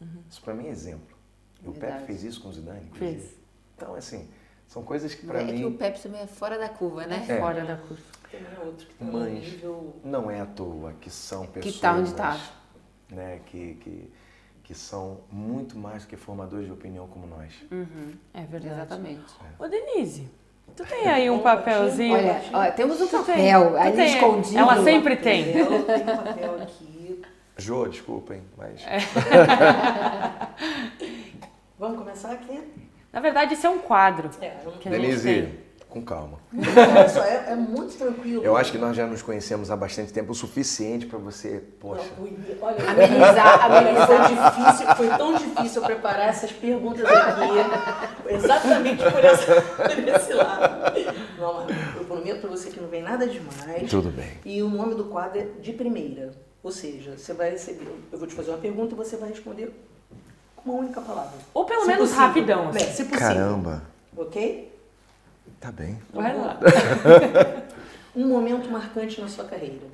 Uhum. 0.00 0.22
Isso 0.30 0.40
para 0.40 0.54
mim 0.54 0.68
é 0.68 0.70
exemplo. 0.70 1.16
E 1.60 1.68
o 1.68 1.72
Pepe 1.72 2.04
fez 2.04 2.22
isso 2.22 2.40
com 2.40 2.48
o 2.48 2.52
Zidane. 2.52 2.88
Fez. 2.94 3.34
Então, 3.76 3.96
assim, 3.96 4.30
são 4.68 4.84
coisas 4.84 5.16
que 5.16 5.26
para 5.26 5.40
é 5.40 5.46
mim... 5.46 5.50
É 5.52 5.56
que 5.56 5.64
o 5.64 5.76
Pepe 5.76 6.00
também 6.00 6.20
é 6.20 6.28
fora 6.28 6.56
da 6.56 6.68
curva, 6.68 7.08
né? 7.08 7.26
É. 7.28 7.40
Fora 7.40 7.64
da 7.64 7.76
curva. 7.76 8.02
É 8.32 8.64
outro 8.64 8.86
que 8.86 8.94
tá 8.94 9.04
Mas 9.04 9.32
nível... 9.32 9.96
não 10.04 10.30
é 10.30 10.40
à 10.40 10.46
toa 10.46 10.92
que 11.00 11.10
são 11.10 11.44
pessoas... 11.44 11.74
Que 11.74 11.80
tá 11.80 11.94
onde 11.94 12.14
tá. 12.14 12.40
Né, 13.10 13.40
que, 13.46 13.74
que, 13.80 14.12
que 14.62 14.74
são 14.76 15.22
muito 15.28 15.76
mais 15.76 16.04
do 16.04 16.08
que 16.08 16.16
formadores 16.16 16.66
de 16.66 16.72
opinião 16.72 17.08
como 17.08 17.26
nós. 17.26 17.52
Uhum. 17.72 18.14
É 18.32 18.44
verdade. 18.44 18.74
Exatamente. 18.76 19.34
É. 19.42 19.60
Ô, 19.60 19.66
Denise, 19.66 20.30
Tu 20.76 20.84
tem 20.84 21.08
aí 21.08 21.30
um 21.30 21.40
papelzinho? 21.40 22.14
Olha, 22.14 22.40
olha 22.52 22.72
temos 22.72 23.00
um 23.00 23.08
papel 23.08 23.76
ali 23.76 24.04
escondido. 24.04 24.58
Ela 24.58 24.84
sempre 24.84 25.16
tem. 25.16 25.56
Eu 25.56 25.82
tenho 25.84 26.12
um 26.12 26.16
papel 26.16 26.62
aqui. 26.62 27.22
Jô, 27.56 27.88
desculpem, 27.88 28.42
mas. 28.56 28.84
É. 28.86 28.98
Vamos 31.78 31.98
começar 31.98 32.32
aqui? 32.32 32.60
Na 33.12 33.20
verdade, 33.20 33.54
isso 33.54 33.66
é 33.66 33.70
um 33.70 33.78
quadro. 33.78 34.30
É, 34.40 34.56
Denise, 34.88 35.42
tem. 35.42 35.67
Com 35.88 36.02
calma. 36.02 36.38
É, 37.26 37.52
é 37.52 37.54
muito 37.54 37.96
tranquilo. 37.96 38.42
Eu 38.44 38.56
acho 38.56 38.70
que 38.70 38.78
nós 38.78 38.94
já 38.96 39.06
nos 39.06 39.22
conhecemos 39.22 39.70
há 39.70 39.76
bastante 39.76 40.12
tempo, 40.12 40.32
o 40.32 40.34
suficiente 40.34 41.06
para 41.06 41.18
você, 41.18 41.62
poxa. 41.80 42.04
Não, 42.18 42.28
olha, 42.60 42.76
Amenizar, 42.90 43.64
amenizar. 43.64 44.06
foi 44.06 44.18
difícil, 44.28 44.94
foi 44.96 45.08
tão 45.16 45.34
difícil 45.34 45.82
eu 45.82 45.86
preparar 45.86 46.28
essas 46.28 46.52
perguntas 46.52 47.04
aqui, 47.06 48.34
exatamente 48.34 49.02
por, 49.02 49.24
essa, 49.24 49.62
por 49.62 50.08
esse 50.08 50.32
lado. 50.34 50.92
Não, 51.38 51.66
eu 51.96 52.04
prometo 52.04 52.40
pra 52.42 52.50
você 52.50 52.70
que 52.70 52.80
não 52.80 52.88
vem 52.88 53.02
nada 53.02 53.26
demais. 53.26 53.90
Tudo 53.90 54.10
bem. 54.10 54.32
E 54.44 54.62
o 54.62 54.68
nome 54.68 54.94
do 54.94 55.04
quadro 55.04 55.40
é 55.40 55.46
de 55.60 55.72
primeira. 55.72 56.32
Ou 56.62 56.70
seja, 56.72 57.16
você 57.16 57.32
vai 57.32 57.50
receber, 57.50 57.86
eu 58.12 58.18
vou 58.18 58.26
te 58.28 58.34
fazer 58.34 58.50
uma 58.50 58.58
pergunta 58.58 58.92
e 58.92 58.96
você 58.96 59.16
vai 59.16 59.30
responder 59.30 59.72
com 60.56 60.70
uma 60.70 60.80
única 60.80 61.00
palavra. 61.00 61.32
Ou 61.54 61.64
pelo 61.64 61.82
Se 61.82 61.86
menos 61.86 62.02
possível. 62.10 62.26
rapidão. 62.26 62.64
É, 62.66 62.68
assim. 62.68 62.78
se 62.92 63.04
possível. 63.04 63.18
Caramba, 63.18 63.82
Ok? 64.16 64.76
Tá 65.60 65.70
bem. 65.72 66.00
Vai 66.12 66.36
lá. 66.36 66.58
Um 68.16 68.26
momento 68.26 68.68
marcante 68.68 69.20
na 69.20 69.28
sua 69.28 69.44
carreira. 69.44 69.86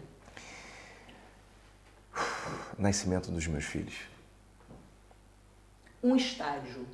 Nascimento 2.78 3.30
dos 3.30 3.46
meus 3.46 3.64
filhos. 3.64 3.94
Um 6.02 6.16
estágio. 6.16 6.86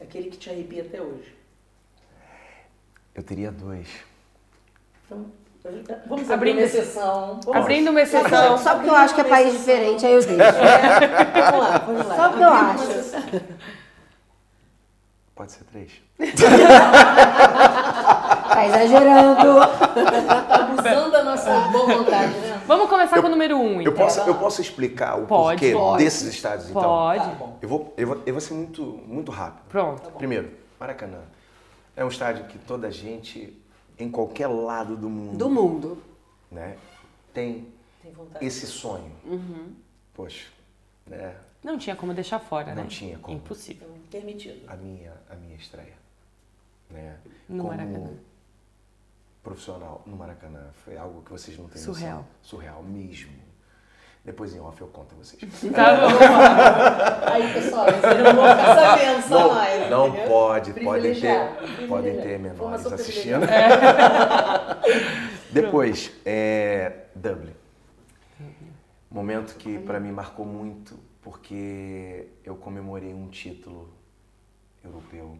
Aquele 0.00 0.30
que 0.30 0.38
te 0.38 0.48
arrepia 0.48 0.82
até 0.82 1.02
hoje. 1.02 1.34
Eu 3.14 3.22
teria 3.22 3.50
dois. 3.52 3.86
Então, 5.04 5.30
vamos 6.06 6.30
abrir 6.30 6.52
Abrindo- 6.52 6.58
uma 6.58 6.64
exceção. 6.66 7.40
Vamos 7.44 7.56
Abrindo 7.60 7.90
uma 7.90 8.00
exceção. 8.00 8.56
só 8.56 8.74
porque 8.76 8.88
eu 8.88 8.94
acho 8.94 9.14
que 9.14 9.20
é 9.20 9.24
país 9.24 9.52
diferente, 9.52 10.06
aí 10.06 10.12
eu 10.14 10.20
deixo. 10.24 10.36
Vamos 11.50 11.60
lá, 11.68 11.78
vamos 11.78 12.06
lá. 12.06 12.16
Só 12.16 12.28
porque 12.30 12.44
eu 12.44 12.52
acho. 12.52 13.44
Pode 15.40 15.52
ser 15.52 15.64
três? 15.64 15.90
Tá 18.50 18.66
exagerando. 18.66 19.58
Abusando 20.50 21.10
da 21.12 21.24
nossa 21.24 21.60
boa 21.68 21.86
vontade, 21.86 22.34
né? 22.40 22.62
Vamos 22.66 22.90
começar 22.90 23.18
com 23.22 23.28
o 23.28 23.30
número 23.30 23.56
um, 23.56 23.76
Eu 23.76 23.92
então. 23.92 23.94
posso, 23.94 24.20
eu 24.20 24.34
posso 24.34 24.60
explicar 24.60 25.18
o 25.18 25.26
Pode, 25.26 25.58
porquê 25.60 25.72
pode. 25.72 26.04
desses 26.04 26.28
estádios, 26.28 26.68
então? 26.68 26.82
Pode. 26.82 27.24
Tá 27.24 27.30
bom. 27.36 27.56
Eu 27.62 27.68
vou, 27.68 27.94
eu, 27.96 28.06
vou, 28.08 28.22
eu 28.26 28.34
vou 28.34 28.40
ser 28.40 28.52
muito, 28.52 28.82
muito 29.06 29.30
rápido. 29.30 29.62
Pronto. 29.70 30.10
Primeiro, 30.18 30.50
Maracanã. 30.78 31.20
É 31.96 32.04
um 32.04 32.08
estádio 32.08 32.44
que 32.46 32.58
toda 32.58 32.90
gente, 32.90 33.56
em 33.98 34.10
qualquer 34.10 34.48
lado 34.48 34.94
do 34.94 35.08
mundo, 35.08 35.38
Do 35.38 35.48
mundo. 35.48 36.02
né, 36.50 36.76
tem 37.32 37.66
Tem 38.02 38.12
vontade. 38.12 38.44
esse 38.44 38.66
sonho. 38.66 39.12
Poxa, 40.12 40.48
né, 41.06 41.32
Não 41.62 41.76
tinha 41.78 41.94
como 41.94 42.14
deixar 42.14 42.38
fora, 42.38 42.74
né? 42.74 42.82
Não 42.82 42.88
tinha 42.88 43.18
como. 43.18 43.36
Impossível. 43.36 43.86
Então, 43.88 44.02
permitido. 44.20 44.62
a 44.68 44.76
minha, 44.76 45.12
a 45.30 45.34
minha 45.36 45.56
estreia. 45.56 45.94
Né, 46.90 47.16
No 47.48 47.58
como 47.64 47.76
Maracanã. 47.76 48.10
profissional 49.42 50.02
no 50.06 50.16
Maracanã. 50.16 50.66
Foi 50.84 50.96
algo 50.96 51.22
que 51.22 51.30
vocês 51.30 51.56
não 51.58 51.68
têm 51.68 51.80
Surreal. 51.80 52.16
noção. 52.18 52.28
Surreal 52.42 52.82
mesmo. 52.82 53.32
Depois 54.24 54.54
em 54.54 54.60
off 54.60 54.78
eu 54.80 54.86
conto 54.88 55.14
a 55.14 55.18
vocês. 55.18 55.40
Tá 55.72 55.96
bom. 55.96 57.32
Aí, 57.32 57.52
pessoal, 57.54 57.86
vocês 57.86 58.22
não 58.24 58.34
vão 58.34 58.50
ficar 58.50 58.74
sabendo 58.74 59.22
só 59.28 59.38
Não, 59.40 59.54
mais. 59.54 59.90
não 59.90 60.08
entendeu? 60.08 60.28
pode, 60.28 60.72
podem 60.84 61.14
ter, 61.20 61.86
podem 61.88 62.20
ter 62.20 62.38
menores 62.38 62.86
assistindo. 62.86 63.40
privilegiada. 63.46 64.80
Depois, 65.52 66.12
é, 66.24 67.04
Dublin. 67.14 67.54
Momento 69.10 69.54
que 69.56 69.78
para 69.78 69.98
mim 69.98 70.12
marcou 70.12 70.44
muito, 70.46 70.98
porque 71.22 72.28
eu 72.44 72.56
comemorei 72.56 73.12
um 73.12 73.28
título 73.28 73.92
europeu, 74.84 75.38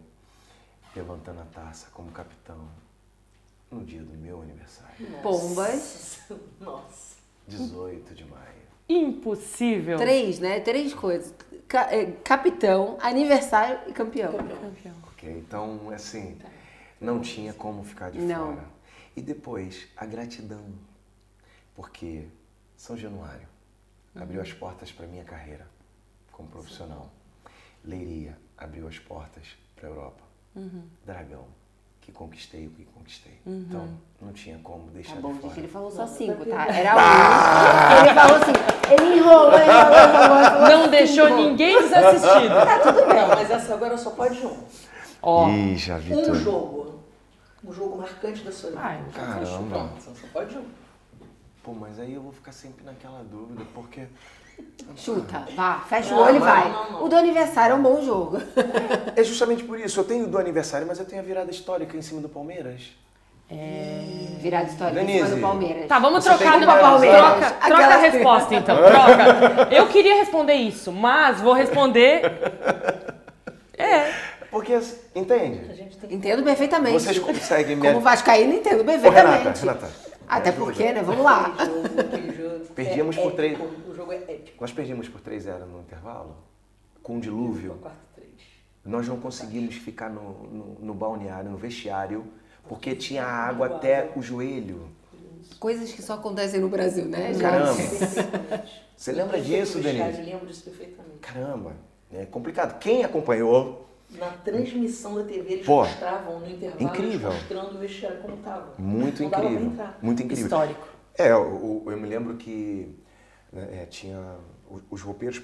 levantando 0.95 1.41
a 1.41 1.45
taça 1.45 1.87
como 1.93 2.11
capitão, 2.11 2.67
no 3.71 3.83
dia 3.85 4.01
do 4.03 4.13
meu 4.17 4.41
aniversário, 4.41 5.07
Pombas. 5.23 6.19
Nossa. 6.59 7.15
18 7.47 8.13
de 8.13 8.25
maio. 8.25 8.61
Impossível. 8.87 9.97
Três, 9.97 10.39
né? 10.39 10.59
Três 10.59 10.93
coisas. 10.93 11.33
Ca- 11.67 11.91
é, 11.93 12.05
capitão, 12.23 12.97
aniversário 13.01 13.79
e 13.89 13.93
campeão. 13.93 14.33
Campeão. 14.33 14.95
Ok? 15.07 15.29
Então, 15.31 15.89
assim, 15.91 16.37
não 16.99 17.21
tinha 17.21 17.53
como 17.53 17.83
ficar 17.85 18.11
de 18.11 18.19
Não. 18.19 18.55
fora. 18.55 18.65
E 19.15 19.21
depois, 19.21 19.87
a 19.95 20.05
gratidão, 20.05 20.65
porque 21.73 22.27
São 22.75 22.97
Januário 22.97 23.47
abriu 24.13 24.41
as 24.41 24.51
portas 24.51 24.91
para 24.91 25.07
minha 25.07 25.23
carreira 25.23 25.65
como 26.41 26.47
profissional. 26.49 27.09
Leiria 27.85 28.37
abriu 28.57 28.87
as 28.87 28.97
portas 28.99 29.43
para 29.75 29.87
a 29.87 29.91
Europa. 29.91 30.23
Dragão, 31.05 31.45
que 32.01 32.11
conquistei 32.11 32.67
o 32.67 32.71
que 32.71 32.83
conquistei. 32.85 33.39
Então, 33.45 33.87
não 34.21 34.33
tinha 34.33 34.59
como 34.59 34.89
deixar 34.91 35.15
Tá 35.15 35.21
bom, 35.21 35.29
de 35.29 35.33
gente, 35.35 35.47
fora. 35.49 35.59
ele 35.59 35.67
falou 35.67 35.91
só 35.91 36.05
cinco, 36.07 36.45
tá? 36.45 36.67
Era 36.67 36.95
um. 36.95 38.05
Ele 38.05 38.13
falou 38.13 38.35
assim, 38.37 38.51
ele 38.91 39.17
enrolou, 39.17 39.53
enrolou, 39.53 39.63
enrolou. 39.63 40.39
ele 40.41 40.49
falou 40.51 40.69
Não 40.69 40.77
cinco. 40.79 40.89
deixou 40.91 41.29
ninguém 41.35 41.81
desassistido. 41.81 42.55
Não, 43.15 43.27
mas 43.29 43.49
essa 43.51 43.73
agora 43.73 43.97
só 43.97 44.11
pode 44.11 44.45
um. 44.45 44.63
Ó, 45.21 45.47
Ih, 45.49 45.77
já 45.77 45.97
vi 45.97 46.13
Um 46.13 46.23
tudo. 46.23 46.35
jogo. 46.35 46.99
Um 47.63 47.71
jogo 47.71 47.97
marcante 47.97 48.43
da 48.43 48.51
sua 48.51 48.71
vida. 48.71 48.81
Ai, 48.81 49.03
Caramba. 49.13 49.69
Pronto, 49.69 50.01
só 50.19 50.27
pode 50.33 50.57
um. 50.57 50.65
Pô, 51.63 51.73
mas 51.73 51.99
aí 51.99 52.13
eu 52.13 52.21
vou 52.23 52.31
ficar 52.33 52.51
sempre 52.51 52.83
naquela 52.83 53.23
dúvida, 53.23 53.63
porque 53.73 54.07
Chuta, 54.95 55.45
vá, 55.55 55.83
fecha 55.87 56.13
o 56.13 56.17
Não, 56.17 56.23
olho 56.25 56.35
e 56.35 56.39
vai. 56.39 56.69
não, 56.69 56.91
não. 56.91 57.05
O 57.05 57.09
do 57.09 57.15
aniversário 57.15 57.73
é 57.73 57.75
um 57.75 57.81
bom 57.81 58.01
jogo. 58.03 58.37
é 59.15 59.23
justamente 59.23 59.63
por 59.63 59.79
isso. 59.79 59.99
Eu 59.99 60.03
tenho 60.03 60.27
do 60.27 60.37
aniversário, 60.37 60.85
mas 60.85 60.99
eu 60.99 61.05
tenho 61.05 61.21
a 61.21 61.25
virada 61.25 61.49
histórica 61.49 61.95
em 61.97 62.01
cima 62.01 62.19
do 62.21 62.27
Palmeiras. 62.29 62.81
Virada 64.39 64.65
histórica 64.69 65.01
em 65.01 65.05
cima 65.05 65.17
Denise. 65.19 65.35
do 65.35 65.41
Palmeiras. 65.41 65.87
Tá, 65.87 65.99
vamos 65.99 66.23
Você 66.23 66.29
trocar 66.29 66.59
no 66.59 66.69
analisar. 66.69 67.17
Troca, 67.17 67.51
troca 67.51 67.75
Aquela- 67.75 67.95
a 67.95 67.97
resposta, 67.97 68.55
então. 68.55 68.77
Troca. 68.83 69.67
Eu 69.75 69.87
queria 69.87 70.15
responder 70.15 70.53
isso, 70.53 70.91
mas 70.91 71.39
vou 71.41 71.53
responder. 71.53 72.21
É. 73.77 74.13
Porque, 74.51 74.79
entende? 75.15 75.71
A 75.71 75.73
gente 75.73 75.97
tem 75.97 76.13
Entendo 76.13 76.43
perfeitamente. 76.43 77.01
Vocês 77.01 77.17
conseguem 77.17 77.75
me... 77.75 77.87
Como 77.87 77.99
vascaíno, 77.99 78.53
entendo 78.53 78.81
Ô, 78.81 78.85
perfeitamente. 78.85 79.37
Renata, 79.39 79.59
Renata. 79.59 79.89
Até 80.27 80.51
porque, 80.51 80.91
né? 80.91 81.01
Vamos 81.03 81.23
lá. 81.23 81.51
Aquele 81.57 81.65
jogo, 81.73 81.99
aquele 81.99 82.31
jogo. 82.37 82.40
Perdíamos 82.75 83.17
é 83.17 83.21
por 83.21 83.31
três. 83.33 83.53
épico, 83.59 83.89
O 83.91 83.95
jogo 83.95 84.11
é 84.11 84.17
épico. 84.17 84.57
Nós 84.61 84.71
perdimos 84.71 85.07
por 85.09 85.21
3 85.21 85.43
0 85.43 85.65
no 85.65 85.79
intervalo, 85.81 86.35
com 87.03 87.13
um 87.13 87.15
Foi 87.15 87.23
dilúvio. 87.23 87.77
4-3. 87.83 88.23
Nós 88.85 89.07
não 89.07 89.19
conseguimos 89.19 89.75
ficar 89.75 90.09
no, 90.09 90.21
no, 90.43 90.65
no 90.79 90.93
balneário, 90.93 91.49
no 91.51 91.57
vestiário, 91.57 92.25
porque 92.67 92.95
tinha 92.95 93.23
água 93.23 93.67
até 93.67 94.11
o 94.15 94.21
joelho. 94.21 94.87
Coisas 95.59 95.91
que 95.91 96.01
só 96.01 96.13
acontecem 96.13 96.59
no 96.59 96.69
Brasil, 96.69 97.05
né? 97.05 97.27
gente? 97.33 97.41
Caramba. 97.41 97.75
Perfeitamente. 97.75 98.81
Você 98.95 99.11
lembra 99.11 99.37
Eu 99.37 99.43
disso, 99.43 99.79
Denise? 99.79 100.21
Lembro 100.21 100.45
disso 100.47 100.63
perfeitamente. 100.63 101.17
Caramba, 101.19 101.73
é 102.13 102.25
complicado. 102.25 102.77
Quem 102.79 103.03
acompanhou, 103.03 103.87
Na 104.11 104.27
transmissão 104.31 105.15
da 105.15 105.23
TV, 105.23 105.53
eles 105.53 105.65
Pô, 105.65 105.83
mostravam 105.83 106.39
no 106.39 106.49
intervalo, 106.49 106.83
incrível. 106.83 107.31
mostrando 107.33 107.75
o 107.75 107.79
vestiário 107.79 108.19
como 108.21 108.37
tava. 108.37 108.73
muito 108.77 109.21
Não 109.21 109.27
incrível. 109.29 109.71
Muito 110.01 110.23
incrível. 110.23 110.45
Histórico. 110.45 110.87
É, 111.17 111.35
o- 111.35 111.83
eu 111.87 111.97
me 111.97 112.07
lembro 112.07 112.35
que 112.37 112.95
né, 113.51 113.83
é, 113.83 113.85
tinha. 113.85 114.37
Os 114.89 115.01
roupeiros 115.01 115.41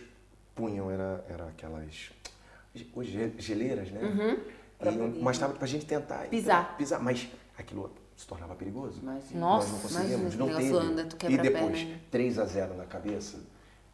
punham, 0.56 0.90
era, 0.90 1.26
era 1.30 1.48
aquelas. 1.48 2.12
os 2.96 3.08
ge- 3.08 3.34
geleiras, 3.38 3.92
né? 3.92 4.38
Pra 4.80 4.92
E 4.92 4.98
um- 5.02 5.22
mas 5.22 5.38
tava 5.38 5.54
pra 5.54 5.68
gente 5.68 5.86
tentar. 5.86 6.28
Pisar. 6.30 6.78
Pisar. 6.78 7.00
Mas 7.02 7.28
aquilo 7.58 7.92
se 8.16 8.26
tornava 8.26 8.56
perigoso. 8.56 9.00
Imagina. 9.02 9.40
Nossa, 9.40 9.68
Nós 9.72 9.74
não 9.74 9.82
conseguimos, 9.82 10.36
não 10.36 10.48
teve. 10.56 10.74
anda, 10.78 11.02
e 11.30 11.40
a 11.40 11.42
depois, 11.42 11.72
perna, 11.72 11.90
né? 11.96 12.00
3 12.10 12.40
a 12.40 12.46
0 12.46 12.76
na 12.76 12.86
cabeça, 12.86 13.38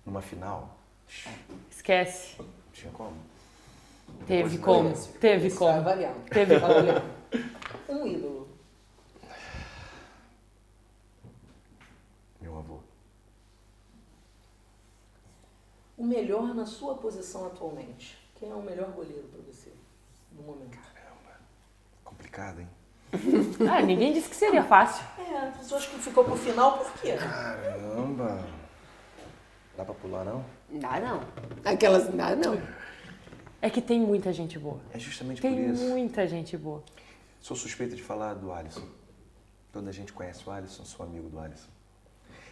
numa 0.06 0.22
final, 0.22 0.78
Esquece. 1.72 2.36
não 2.40 2.46
tinha 2.72 2.92
como. 2.94 3.16
Teve 4.28 4.58
Depois- 4.58 4.62
como. 4.62 5.18
Teve 5.20 5.48
é 5.48 5.52
como. 5.52 5.82
variável. 5.82 6.22
Teve 6.30 6.60
como. 6.60 6.74
Variável. 6.74 7.02
Um 7.90 8.08
ídolo. 8.08 8.48
Meu 12.42 12.58
avô. 12.58 12.80
O 16.04 16.06
melhor 16.06 16.54
na 16.54 16.66
sua 16.66 16.96
posição 16.96 17.48
atualmente. 17.48 18.18
Quem 18.36 18.52
é 18.52 18.54
o 18.54 18.62
melhor 18.62 18.92
goleiro 18.92 19.26
pra 19.32 19.40
você 19.42 19.72
no 20.34 20.44
momento? 20.44 20.78
Complicado, 22.04 22.60
hein? 22.60 22.68
Ah, 23.72 23.82
ninguém 23.82 24.12
disse 24.12 24.28
que 24.28 24.36
seria 24.36 24.66
fácil. 24.66 25.02
É, 25.18 25.38
as 25.48 25.58
pessoas 25.60 25.86
que 25.86 25.98
ficou 26.00 26.26
pro 26.26 26.36
final, 26.36 26.80
por 26.80 26.92
quê? 27.00 27.16
Caramba! 27.16 28.46
Dá 29.78 29.86
pra 29.86 29.94
pular, 29.94 30.26
não? 30.26 30.44
Dá 30.74 31.00
não. 31.00 31.22
Aquelas, 31.64 32.10
dá 32.10 32.36
não. 32.36 32.62
É 33.62 33.70
que 33.70 33.82
tem 33.82 34.02
muita 34.02 34.34
gente 34.34 34.60
boa. 34.60 34.82
É 34.92 35.00
justamente 35.00 35.42
Tem 35.42 35.56
por 35.56 35.74
isso. 35.74 35.84
muita 35.86 36.28
gente 36.28 36.58
boa. 36.58 36.84
Sou 37.40 37.56
suspeito 37.56 37.96
de 37.96 38.04
falar 38.04 38.34
do 38.34 38.52
Alisson. 38.52 38.90
Toda 39.72 39.90
a 39.90 39.94
gente 39.94 40.12
conhece 40.12 40.44
o 40.46 40.52
Alisson, 40.52 40.84
sou 40.84 41.06
amigo 41.06 41.30
do 41.30 41.40
Alisson. 41.40 41.70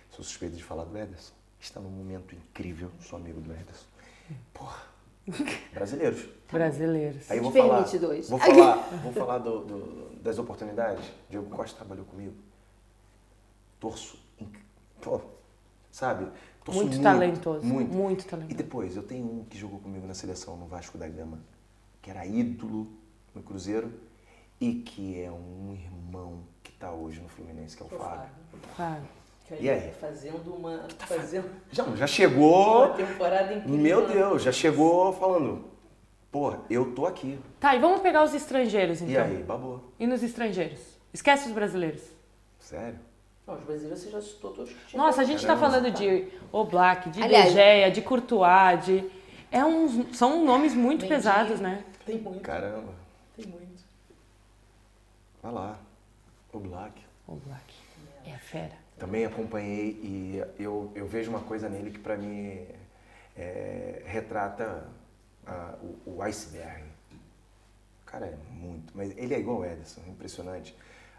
Sou 0.10 0.24
suspeito 0.24 0.56
de 0.56 0.64
falar 0.64 0.86
do 0.86 0.98
Ederson. 0.98 1.41
Está 1.62 1.80
num 1.80 1.90
momento 1.90 2.36
incrível. 2.36 2.92
Sou 3.00 3.18
amigo 3.20 3.40
do 3.40 3.52
Ederson. 3.54 3.86
Porra. 4.54 4.82
Brasileiros. 5.74 6.28
Brasileiros. 6.52 7.30
Aí 7.30 7.38
eu 7.38 7.44
vou 7.44 7.52
falar, 7.52 7.84
vou 8.28 8.40
falar, 8.40 8.76
vou 9.04 9.14
falar 9.14 9.38
do- 9.38 9.64
do- 9.66 10.16
das 10.22 10.38
oportunidades. 10.40 11.06
Diego 11.30 11.48
Costa 11.50 11.78
trabalhou 11.78 12.06
comigo. 12.06 12.34
Torço. 13.80 14.20
Pô, 15.02 15.22
sabe? 15.92 16.28
Torço 16.64 16.82
Muito 16.82 17.02
talentoso, 17.02 17.66
Muito. 17.66 17.92
muito 17.94 18.22
E 18.22 18.28
talentoso. 18.28 18.58
depois, 18.58 18.96
eu 18.96 19.04
tenho 19.04 19.26
um 19.26 19.46
que 19.46 19.58
jogou 19.58 19.80
comigo 19.80 20.06
na 20.06 20.14
seleção 20.14 20.56
no 20.58 20.68
Vasco 20.68 20.98
da 20.98 21.08
Gama, 21.08 21.40
que 22.02 22.10
era 22.12 22.26
ídolo 22.26 22.88
no 23.34 23.42
Cruzeiro 23.42 23.92
e 24.60 24.76
que 24.76 25.20
é 25.20 25.32
um 25.32 25.74
irmão 25.74 26.44
que 26.62 26.72
tá 26.74 26.92
hoje 26.92 27.20
no 27.20 27.28
Fluminense, 27.30 27.76
que 27.76 27.82
é 27.82 27.86
o 27.86 27.90
Fábio. 27.90 28.30
Claro. 28.76 29.04
E 29.60 29.70
aí? 29.70 29.92
Fazendo 30.00 30.54
uma. 30.56 30.86
Fazendo 31.00 31.50
Já, 31.72 31.84
já 31.96 32.08
chegou. 32.08 32.86
uma 32.88 32.94
temporada 32.96 33.54
incrível. 33.54 33.78
Meu 33.80 34.08
né? 34.08 34.14
Deus, 34.14 34.44
já 34.44 34.52
chegou 34.52 35.12
falando. 35.14 35.66
Pô, 36.32 36.54
eu 36.70 36.94
tô 36.96 37.06
aqui. 37.06 37.38
Tá, 37.60 37.76
e 37.76 37.80
vamos 37.80 38.02
pegar 38.02 38.24
os 38.24 38.34
estrangeiros, 38.34 39.02
então. 39.02 39.14
E 39.14 39.18
aí, 39.18 39.44
babou. 39.44 39.92
E 40.00 40.08
nos 40.08 40.24
estrangeiros? 40.24 40.80
Esquece 41.14 41.48
os 41.50 41.54
brasileiros. 41.54 42.02
Sério? 42.58 42.98
Não, 43.46 43.56
os 43.56 43.64
brasileiros 43.64 44.00
você 44.00 44.10
já 44.12 44.22
citou 44.22 44.52
todos 44.52 44.72
que 44.72 44.86
tinham. 44.88 45.04
Nossa, 45.04 45.22
a 45.22 45.26
gente 45.26 45.42
tá 45.42 45.56
Caramba. 45.56 45.70
falando 45.70 45.92
de 45.92 46.28
Oblak, 46.52 47.10
de 47.10 47.22
Aliás- 47.22 47.94
De 47.94 48.02
Courtois, 48.02 48.86
de... 48.86 49.04
É 49.52 49.66
uns, 49.66 50.16
são 50.16 50.46
nomes 50.46 50.74
muito 50.74 51.06
pesados, 51.06 51.60
né? 51.60 51.84
Tem 52.06 52.18
muito. 52.18 52.40
Caramba. 52.40 52.94
Tem 53.36 53.46
muito. 53.46 53.84
Vai 55.44 55.52
lá. 55.52 55.78
O 56.54 56.60
Black. 56.60 57.02
Oblak. 57.28 57.74
É 58.26 58.38
fera. 58.38 58.81
Também 59.02 59.26
acompanhei 59.26 60.00
e 60.04 60.44
eu, 60.60 60.92
eu 60.94 61.08
vejo 61.08 61.32
uma 61.32 61.40
coisa 61.40 61.68
nele 61.68 61.90
que 61.90 61.98
pra 61.98 62.16
mim 62.16 62.60
é, 63.36 64.04
retrata 64.06 64.84
a- 65.44 65.74
o, 65.82 66.18
o 66.18 66.22
iceberg. 66.22 66.84
O 68.04 68.06
cara 68.06 68.28
é 68.28 68.36
muito, 68.52 68.94
mas 68.96 69.10
ele 69.18 69.34
é 69.34 69.40
igual 69.40 69.58
o 69.62 69.66
Ederson, 69.66 70.02
impressionante. 70.08 70.76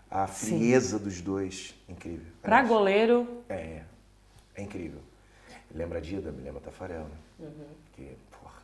A 0.09 0.29
Sim. 0.29 0.59
frieza 0.59 0.97
dos 0.97 1.21
dois, 1.21 1.75
incrível. 1.89 2.25
Pra 2.41 2.59
Aliás, 2.59 2.73
goleiro, 2.73 3.43
É, 3.49 3.81
é 4.55 4.63
incrível. 4.63 5.01
Lembra 5.75 5.99
a 5.99 6.01
Dida, 6.01 6.31
me 6.31 6.41
lembra 6.41 6.61
Tafarel, 6.61 7.01
né? 7.01 7.17
Uhum. 7.41 7.67
Que, 7.95 8.17
porra, 8.31 8.63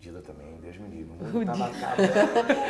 Dida 0.00 0.22
também, 0.22 0.56
Deus 0.62 0.78
me 0.78 0.88
livre. 0.88 1.12
O 1.36 1.44
tava. 1.44 1.70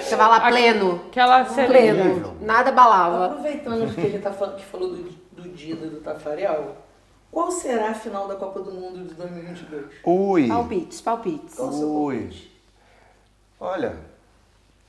Você 0.03 0.16
vai 0.16 0.26
lá 0.28 0.40
pleno. 0.51 1.05
aquela. 1.07 1.45
Pleno. 1.45 2.36
Nada 2.40 2.72
balava. 2.72 3.26
Aproveitando 3.26 3.95
que 3.95 4.01
ele 4.01 4.18
tá 4.18 4.32
falando, 4.32 4.57
que 4.57 4.64
falou 4.64 4.88
do, 4.97 5.24
do 5.35 5.49
Dida 5.51 5.87
e 5.87 5.91
do 5.91 6.01
Tafarel, 6.01 6.76
qual 7.30 7.51
será 7.51 7.91
a 7.91 7.95
final 7.95 8.28
da 8.28 8.37
Copa 8.37 8.61
do 8.61 8.70
Mundo 8.70 9.07
de 9.07 9.14
2022? 9.14 9.87
Ui! 10.05 10.49
Palpites, 10.49 11.01
palpites. 11.01 11.55
Qual 11.57 11.72
Ui. 11.72 12.16
palpite? 12.18 12.53
Olha, 13.61 13.97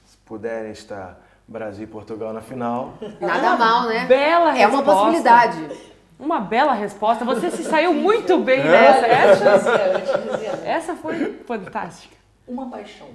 se 0.05 0.17
puderem 0.17 0.71
estar 0.71 1.19
Brasil 1.47 1.85
e 1.85 1.87
Portugal 1.87 2.33
na 2.33 2.41
final, 2.41 2.93
Nada 3.19 3.55
mal, 3.57 3.87
né? 3.87 4.05
Bela 4.05 4.57
É 4.57 4.67
uma 4.67 4.77
resposta. 4.77 4.83
possibilidade. 4.93 5.95
Uma 6.17 6.39
bela 6.39 6.73
resposta. 6.73 7.25
Você 7.25 7.51
se 7.51 7.63
saiu 7.63 7.93
muito 7.95 8.37
bem 8.39 8.59
É? 8.59 8.63
nessa. 8.63 9.05
Olha, 9.05 9.13
Essa, 10.65 10.67
essa 10.67 10.95
foi 10.95 11.33
fantástica. 11.45 12.15
Uma 12.47 12.69
paixão. 12.69 13.09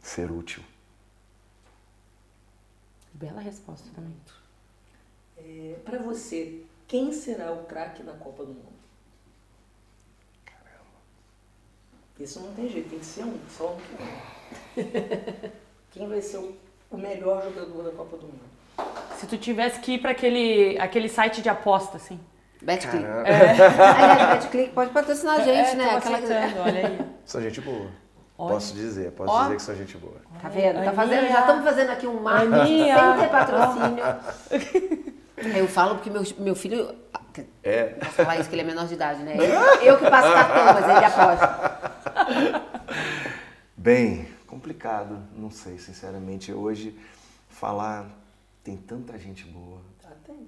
ser 0.00 0.30
útil. 0.30 0.62
Bela 3.14 3.40
resposta 3.40 3.88
também. 3.94 4.14
É, 5.36 5.78
pra 5.84 5.98
você, 5.98 6.64
quem 6.86 7.12
será 7.12 7.52
o 7.52 7.64
craque 7.64 8.02
da 8.02 8.12
Copa 8.12 8.44
do 8.44 8.52
Mundo? 8.52 8.72
Isso 12.22 12.40
não 12.40 12.52
tem 12.52 12.68
jeito, 12.68 12.90
tem 12.90 12.98
que 13.00 13.04
ser 13.04 13.24
um, 13.24 13.36
só 13.48 13.74
um. 13.74 14.80
Quem 15.90 16.08
vai 16.08 16.20
ser 16.22 16.38
o, 16.38 16.96
melhor 16.96 17.42
jogador 17.42 17.82
da 17.82 17.90
Copa 17.90 18.16
do 18.16 18.26
Mundo? 18.26 18.40
Se 19.16 19.26
tu 19.26 19.36
tivesse 19.36 19.80
que 19.80 19.94
ir 19.94 19.98
pra 19.98 20.12
aquele, 20.12 20.78
aquele 20.78 21.08
site 21.08 21.42
de 21.42 21.48
aposta, 21.48 21.96
assim. 21.96 22.20
Betclick. 22.60 23.02
Caramba. 23.02 23.28
Aliás, 23.98 24.44
Betclick 24.44 24.72
pode 24.72 24.90
patrocinar 24.90 25.40
a 25.40 25.42
gente, 25.42 25.70
É, 25.70 25.74
né? 25.74 25.96
Aquela... 25.96 26.62
olha 26.62 26.86
aí. 26.86 27.06
São 27.26 27.42
gente 27.42 27.60
boa. 27.60 27.90
Olha. 28.42 28.54
Posso 28.54 28.74
dizer, 28.74 29.12
posso 29.12 29.32
Ó. 29.32 29.42
dizer 29.44 29.54
que 29.54 29.62
são 29.62 29.76
gente 29.76 29.96
boa. 29.96 30.16
Tá 30.40 30.48
vendo? 30.48 30.84
Tá 30.84 30.92
fazendo, 30.92 31.28
já 31.28 31.40
estamos 31.42 31.64
fazendo 31.64 31.90
aqui 31.90 32.08
um 32.08 32.20
marketing 32.20 32.86
sem 32.90 33.20
ter 33.20 33.30
patrocínio. 33.30 34.04
Eu 35.58 35.68
falo 35.68 35.94
porque 35.94 36.10
meu, 36.10 36.24
meu 36.38 36.56
filho. 36.56 36.92
É. 37.62 37.84
Posso 37.84 38.12
falar 38.12 38.38
isso 38.38 38.48
que 38.48 38.56
ele 38.56 38.62
é 38.62 38.64
menor 38.64 38.86
de 38.88 38.94
idade, 38.94 39.22
né? 39.22 39.36
Eu 39.80 39.96
que 39.96 40.10
passo 40.10 40.32
cartão, 40.32 40.64
mas 40.74 40.88
ele 40.88 41.04
aposta. 41.04 41.82
Bem, 43.76 44.28
complicado, 44.48 45.22
não 45.36 45.50
sei, 45.50 45.78
sinceramente. 45.78 46.52
Hoje, 46.52 46.98
falar, 47.48 48.06
tem 48.64 48.76
tanta 48.76 49.16
gente 49.18 49.44
boa. 49.44 49.80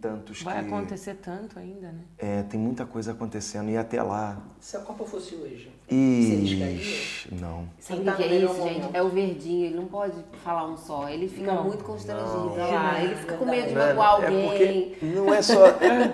Tantos 0.00 0.42
Vai 0.42 0.60
que... 0.60 0.66
acontecer 0.66 1.14
tanto 1.14 1.58
ainda, 1.58 1.88
né? 1.88 2.00
É, 2.18 2.42
tem 2.42 2.58
muita 2.58 2.84
coisa 2.84 3.12
acontecendo 3.12 3.70
e 3.70 3.76
até 3.76 4.02
lá. 4.02 4.38
Se 4.60 4.76
a 4.76 4.80
Copa 4.80 5.04
fosse 5.04 5.34
hoje, 5.34 5.70
você? 5.88 5.94
Ixi, 5.94 7.34
não. 7.34 7.68
Sabe 7.78 8.00
o 8.00 8.04
tá 8.04 8.16
é 8.22 8.36
isso, 8.36 8.54
gente? 8.62 8.88
É 8.96 9.02
o 9.02 9.08
verdinho, 9.08 9.66
ele 9.66 9.76
não 9.76 9.86
pode 9.86 10.16
falar 10.42 10.66
um 10.66 10.76
só. 10.76 11.08
Ele 11.08 11.28
fica 11.28 11.52
Não. 11.52 11.64
muito 11.64 11.84
constrangido. 11.84 12.56
Não. 12.56 12.56
lá. 12.56 13.02
Ele 13.02 13.14
fica 13.16 13.36
com 13.36 13.44
medo 13.44 13.68
de 13.68 13.74
Não 13.74 13.82
é- 13.82 13.94
magoar 13.94 14.22
é 14.22 14.26
alguém. 14.26 14.48
porque 14.48 15.06
não 15.06 15.34
é 15.34 15.42
só. 15.42 15.64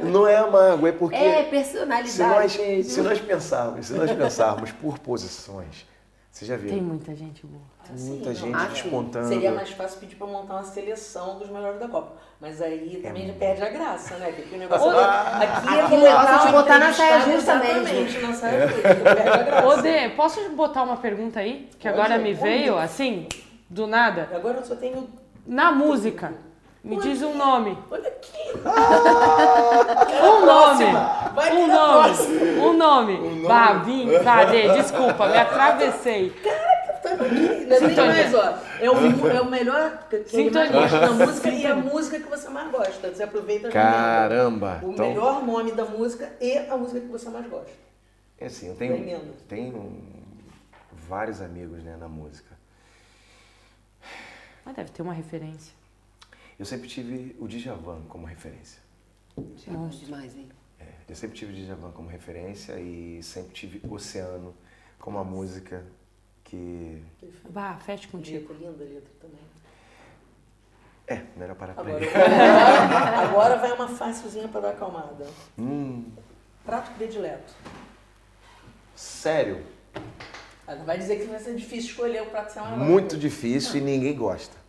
Não 0.05 0.27
é 0.27 0.37
a 0.37 0.47
mágoa, 0.51 0.89
é 0.89 0.93
porque. 0.93 1.17
É 1.17 1.45
se, 1.45 1.51
personalidade 1.51 2.19
nós, 2.19 2.57
mesmo. 2.57 2.91
se 2.91 3.01
nós 3.03 3.21
pensarmos, 3.21 3.87
se 3.87 3.93
nós 3.95 4.11
pensarmos 4.11 4.73
por 4.73 4.99
posições, 4.99 5.87
você 6.31 6.45
já 6.47 6.57
viu? 6.57 6.71
Tem 6.71 6.81
muita 6.81 7.15
gente 7.15 7.45
boa. 7.47 7.63
Tem 7.85 7.95
Assim, 7.95 8.11
muita 8.11 8.35
gente 8.35 8.55
Ah, 8.55 8.67
sim. 8.67 8.73
despontando. 8.73 9.27
Seria 9.29 9.51
mais 9.53 9.71
fácil 9.71 9.99
pedir 10.01 10.15
pra 10.17 10.27
montar 10.27 10.55
uma 10.55 10.63
seleção 10.63 11.39
dos 11.39 11.51
melhores 11.51 11.81
da 11.81 11.89
Copa. 11.89 12.13
Mas 12.41 12.63
aí 12.63 13.01
também 13.03 13.27
já 13.27 13.35
perde 13.35 13.63
a 13.63 13.69
graça, 13.69 14.17
né? 14.17 14.33
Que 14.33 14.43
aqui 14.43 14.55
o 14.55 14.59
negócio 14.59 14.87
Ô, 14.89 14.93
é... 14.93 15.05
Aqui 15.05 15.69
é 15.69 15.81
aqui 15.83 15.95
o 15.95 16.01
negócio 16.01 16.35
é 16.35 16.47
te 16.47 16.53
botar 16.53 16.79
na 16.79 16.93
saia 16.93 17.21
justa 17.21 17.35
Exatamente, 17.55 17.93
mesmo. 17.95 18.29
na 18.29 18.33
saia 18.35 18.69
justa. 18.69 18.83
Perde 18.83 19.09
a 19.09 19.43
graça. 19.43 19.67
Ô, 19.67 19.83
Dê, 19.83 20.09
posso 20.11 20.51
botar 20.51 20.83
uma 20.85 20.97
pergunta 20.97 21.41
aí? 21.41 21.69
Que 21.79 21.89
Pode, 21.89 22.01
agora 22.01 22.19
me 22.19 22.33
veio, 22.33 22.79
assim, 22.79 23.27
do 23.69 23.87
nada. 23.87 24.29
Agora 24.33 24.59
eu 24.59 24.65
só 24.65 24.77
tenho... 24.77 25.09
Na 25.47 25.73
música, 25.73 26.33
me 26.83 26.97
diz 27.01 27.23
um 27.23 27.37
nome. 27.37 27.77
Olha 27.91 28.09
aqui. 28.09 28.31
Um 30.23 30.47
nome. 30.47 30.85
Vai 31.35 31.53
Um 31.53 31.67
ter 31.67 31.73
a 31.73 31.77
nome. 31.77 32.59
Um 32.61 32.73
nome. 32.75 33.43
Vá, 33.47 33.73
vim, 33.75 34.19
vá, 34.19 34.45
Dê, 34.45 34.69
desculpa, 34.75 35.29
me 35.29 35.37
atravessei. 35.39 36.31
Tá 37.03 37.13
aqui. 37.15 37.25
Ainda 37.25 37.79
tem 37.79 37.89
Sintonia. 37.89 38.13
mais, 38.13 38.35
ó. 38.35 38.59
É 38.81 38.91
o, 38.91 39.29
é 39.29 39.41
o 39.41 39.45
melhor 39.47 40.07
que 40.11 40.17
mais 40.17 40.31
Sintonia. 40.31 40.73
gosta 40.73 41.01
da 41.01 41.11
música 41.13 41.49
e 41.51 41.67
a 41.67 41.75
música 41.75 42.19
que 42.21 42.29
você 42.29 42.49
mais 42.49 42.71
gosta. 42.71 43.15
Você 43.15 43.23
aproveita 43.23 43.69
Caramba! 43.71 44.81
O 44.83 44.91
Então, 44.93 45.09
melhor 45.09 45.43
nome 45.45 45.73
da 45.73 45.85
música 45.85 46.33
e 46.41 46.59
a 46.59 46.77
música 46.77 47.01
que 47.01 47.07
você 47.07 47.29
mais 47.31 47.47
gosta. 47.47 47.71
é 48.39 48.47
assim, 48.47 48.69
eu 48.69 48.75
tenho, 48.77 49.35
tenho 49.49 50.03
vários 51.09 51.41
amigos 51.41 51.83
né, 51.83 51.97
na 51.99 52.09
música. 52.09 52.51
Mas 54.65 54.75
deve 54.77 54.91
ter 54.91 55.03
uma 55.03 55.15
referência. 55.15 55.73
Eu 56.61 56.67
sempre 56.67 56.87
tive 56.91 57.35
o 57.41 57.49
Djavan 57.49 58.03
como 58.07 58.27
referência. 58.27 58.83
É 59.67 59.71
bom 59.71 59.89
demais, 59.89 60.37
hein? 60.37 60.47
É, 60.79 60.85
eu 61.09 61.17
sempre 61.17 61.35
tive 61.35 61.55
o 61.55 61.57
Djavan 61.57 61.91
como 61.91 62.11
referência 62.11 62.79
e 62.79 63.23
sempre 63.23 63.55
tive 63.55 63.81
Oceano 63.89 64.55
como 64.99 65.17
a 65.17 65.25
música 65.25 65.83
que... 66.45 67.03
Vá, 67.49 67.79
feche 67.79 68.09
contigo. 68.09 68.53
Linda 68.53 68.85
letra 68.85 69.11
também. 69.19 69.41
É, 71.07 71.25
melhor 71.35 71.57
parar 71.57 71.73
pra 71.73 71.83
Agora, 71.83 72.05
ele. 72.05 72.13
agora, 72.15 73.19
agora 73.21 73.57
vai 73.57 73.73
uma 73.73 73.89
facilzinha 73.89 74.47
pra 74.47 74.61
dar 74.61 74.71
acalmada. 74.73 75.27
Hum, 75.59 76.13
Prato 76.63 76.91
predileto. 76.93 77.55
sério, 78.95 79.65
vai 80.85 80.99
dizer 80.99 81.17
que 81.21 81.25
vai 81.25 81.41
ser 81.41 81.57
difícil 81.57 81.93
escolher 81.93 82.23
o 82.23 82.27
prato 82.27 82.49
que 82.49 82.53
você 82.53 82.61
mais 82.61 82.77
muito 82.83 83.17
difícil 83.17 83.77
e 83.77 83.81
ninguém 83.81 84.15
gosta. 84.15 84.60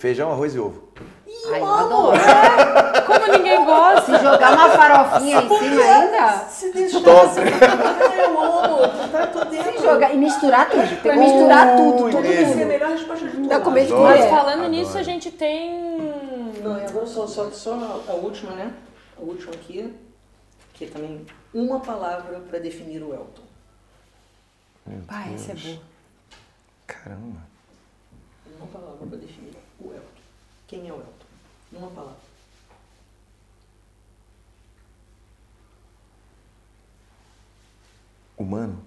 Feijão, 0.00 0.32
arroz 0.32 0.54
e 0.54 0.58
ovo. 0.58 0.88
Ai, 1.52 1.60
eu 1.60 1.66
adoro. 1.66 2.18
Como 3.06 3.32
ninguém 3.36 3.64
gosta. 3.66 4.16
Se 4.18 4.24
jogar 4.24 4.52
uma 4.54 4.70
farofinha 4.70 5.42
em 5.42 5.48
cima 5.48 5.82
ainda, 5.82 6.38
Se 6.48 6.72
deixar, 6.72 7.00
Top. 7.02 7.26
você 7.28 7.42
tá, 7.50 8.14
eu 8.16 8.40
amo. 8.40 8.78
Tá 9.12 9.26
tudo 9.26 9.44
dentro. 9.50 9.72
se 9.72 9.82
jogar 9.84 10.14
e 10.14 10.16
misturar 10.16 10.70
tudo. 10.70 11.02
Pra 11.02 11.16
misturar 11.16 11.76
tudo, 11.76 11.96
tudo, 12.10 12.22
delícia. 12.22 12.40
Essa 12.40 12.42
é 12.42 12.46
a 12.46 12.56
tudo. 12.56 12.66
melhor 12.66 12.90
resposta 12.90 13.28
de 13.28 13.36
todas. 13.36 13.62
comer 13.62 13.86
de 13.86 13.92
Adoro. 13.92 14.08
Mas 14.08 14.24
falando 14.30 14.52
Adoro. 14.54 14.68
nisso, 14.70 14.96
a 14.98 15.02
gente 15.02 15.30
tem. 15.30 15.80
Não, 16.62 16.78
e 16.78 16.84
agora 16.86 17.06
só, 17.06 17.26
só, 17.26 17.50
só 17.50 18.02
a 18.08 18.12
última, 18.12 18.52
né? 18.52 18.72
A 19.18 19.22
última 19.22 19.52
aqui, 19.52 19.94
que 20.72 20.84
é 20.86 20.88
também 20.88 21.26
uma 21.52 21.78
palavra 21.80 22.40
para 22.48 22.58
definir 22.58 23.02
o 23.02 23.12
Elton. 23.12 23.42
Meu 24.86 25.00
Ah, 25.08 25.30
essa 25.34 25.52
é 25.52 25.54
Deus. 25.54 25.66
boa. 25.66 25.78
Caramba. 26.86 27.40
Uma 28.58 28.66
palavra 28.66 29.06
para 29.06 29.18
definir 29.18 29.52
o 29.80 29.92
Elton. 29.92 30.06
Quem 30.66 30.88
é 30.88 30.92
o 30.92 30.96
Elton? 30.96 31.26
Uma 31.72 31.90
palavra. 31.90 32.30
Humano. 38.36 38.84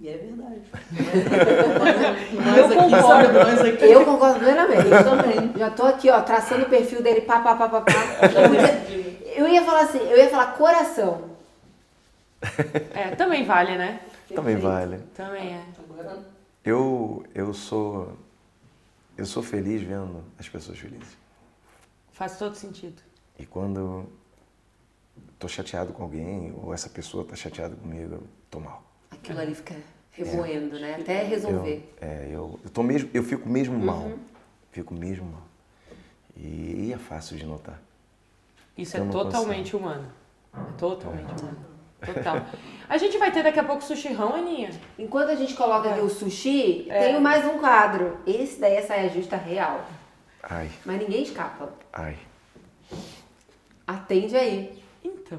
E 0.00 0.08
é 0.08 0.16
verdade. 0.16 0.62
eu, 2.58 2.68
concordo, 2.76 3.84
eu 3.84 4.04
concordo 4.04 4.38
plenamente. 4.40 4.88
Eu 4.88 5.04
também. 5.04 5.52
Já 5.56 5.70
tô 5.70 5.86
aqui, 5.86 6.10
ó, 6.10 6.20
traçando 6.20 6.64
o 6.64 6.68
perfil 6.68 7.02
dele, 7.02 7.22
pá, 7.22 7.40
pá, 7.40 7.54
pá, 7.56 7.68
pá, 7.68 7.80
pá. 7.80 7.92
Eu 9.34 9.46
ia 9.46 9.62
falar 9.62 9.82
assim, 9.82 9.98
eu 9.98 10.16
ia 10.18 10.28
falar 10.28 10.54
coração. 10.54 11.30
É, 12.92 13.14
também 13.14 13.44
vale, 13.44 13.78
né? 13.78 14.00
Também 14.34 14.56
Perfeito. 14.56 14.62
vale. 14.62 14.98
Também 15.14 15.54
é. 15.54 15.62
Agora 15.78 16.18
eu, 16.64 17.24
eu 17.34 17.54
sou 17.54 18.16
eu 19.18 19.26
sou 19.26 19.42
feliz 19.42 19.82
vendo 19.82 20.22
as 20.38 20.48
pessoas 20.48 20.78
felizes. 20.78 21.18
Faz 22.12 22.38
todo 22.38 22.54
sentido. 22.54 23.02
E 23.36 23.44
quando 23.44 24.06
tô 25.38 25.48
chateado 25.48 25.92
com 25.92 26.04
alguém 26.04 26.54
ou 26.56 26.72
essa 26.72 26.88
pessoa 26.88 27.24
tá 27.24 27.34
chateada 27.34 27.74
comigo, 27.74 28.14
eu 28.14 28.22
tô 28.48 28.60
mal. 28.60 28.84
Aquilo 29.10 29.40
ali 29.40 29.56
fica 29.56 29.74
remoendo, 30.12 30.78
né? 30.78 30.94
Até 31.00 31.24
resolver. 31.24 31.92
Eu, 32.00 32.08
é, 32.08 32.28
eu, 32.30 32.60
eu 32.62 32.70
tô 32.70 32.82
mesmo, 32.84 33.10
eu 33.12 33.24
fico 33.24 33.48
mesmo 33.48 33.76
mal. 33.76 34.12
Fico 34.70 34.94
mesmo 34.94 35.26
mal. 35.26 35.42
E, 36.36 36.86
e 36.86 36.92
é 36.92 36.98
fácil 36.98 37.36
de 37.36 37.44
notar. 37.44 37.80
Isso 38.76 38.96
Eu 38.96 39.06
é 39.06 39.10
totalmente 39.10 39.74
humano. 39.74 40.12
É 40.54 40.72
totalmente 40.78 41.42
humano. 41.42 41.58
Total. 42.04 42.42
A 42.88 42.96
gente 42.96 43.18
vai 43.18 43.30
ter 43.30 43.42
daqui 43.42 43.58
a 43.60 43.64
pouco 43.64 43.82
sushi 43.82 44.12
rão, 44.12 44.34
Aninha. 44.34 44.70
Enquanto 44.98 45.30
a 45.30 45.34
gente 45.34 45.54
coloca 45.54 45.90
aqui 45.90 46.00
o 46.00 46.08
sushi, 46.08 46.86
É. 46.88 47.00
tenho 47.06 47.20
mais 47.20 47.44
um 47.44 47.58
quadro. 47.58 48.18
Esse 48.26 48.60
daí 48.60 48.76
é 48.76 48.82
saia 48.82 49.08
justa 49.10 49.36
real. 49.36 49.80
Ai, 50.42 50.70
Mas 50.84 50.98
ninguém 51.00 51.22
escapa. 51.22 51.70
ai, 51.92 52.16
Atende 53.86 54.36
aí. 54.36 54.82
Então. 55.04 55.38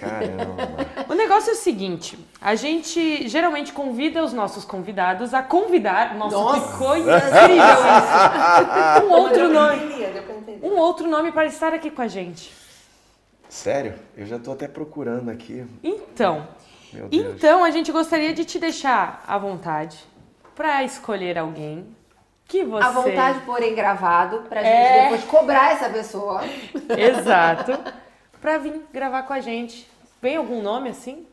caramba. 0.00 0.86
O 1.08 1.14
negócio 1.14 1.50
é 1.50 1.52
o 1.54 1.56
seguinte: 1.56 2.18
a 2.40 2.54
gente 2.54 3.26
geralmente 3.28 3.72
convida 3.72 4.22
os 4.22 4.32
nossos 4.32 4.64
convidados 4.64 5.32
a 5.34 5.42
convidar. 5.42 6.14
Nossa, 6.16 6.36
Nossa. 6.36 6.72
que 6.72 6.78
coisa 6.78 7.16
incrível 7.16 7.64
isso! 7.64 9.06
Um 9.06 9.10
outro 9.10 9.48
nome. 9.48 9.98
Um 10.62 10.76
outro 10.76 11.08
nome 11.08 11.32
para 11.32 11.46
estar 11.46 11.72
aqui 11.72 11.90
com 11.90 12.02
a 12.02 12.08
gente. 12.08 12.52
Sério? 13.48 13.94
Eu 14.16 14.26
já 14.26 14.38
tô 14.38 14.52
até 14.52 14.68
procurando 14.68 15.30
aqui. 15.30 15.66
Então, 15.82 16.46
então 17.10 17.64
a 17.64 17.70
gente 17.70 17.90
gostaria 17.90 18.32
de 18.34 18.44
te 18.44 18.58
deixar 18.58 19.24
à 19.26 19.38
vontade 19.38 19.98
para 20.54 20.82
escolher 20.84 21.38
alguém 21.38 21.86
que 22.46 22.64
você. 22.64 22.84
À 22.84 22.90
vontade, 22.90 23.40
porém 23.46 23.74
gravado, 23.74 24.40
pra 24.48 24.62
gente 24.62 24.72
É. 24.72 25.02
depois 25.04 25.24
cobrar 25.24 25.72
essa 25.72 25.88
pessoa. 25.90 26.40
Exato. 26.96 27.72
Pra 28.40 28.58
vir 28.58 28.82
gravar 28.92 29.22
com 29.24 29.32
a 29.32 29.40
gente. 29.40 29.88
Vem 30.20 30.36
algum 30.36 30.60
nome 30.62 30.90
assim? 30.90 31.26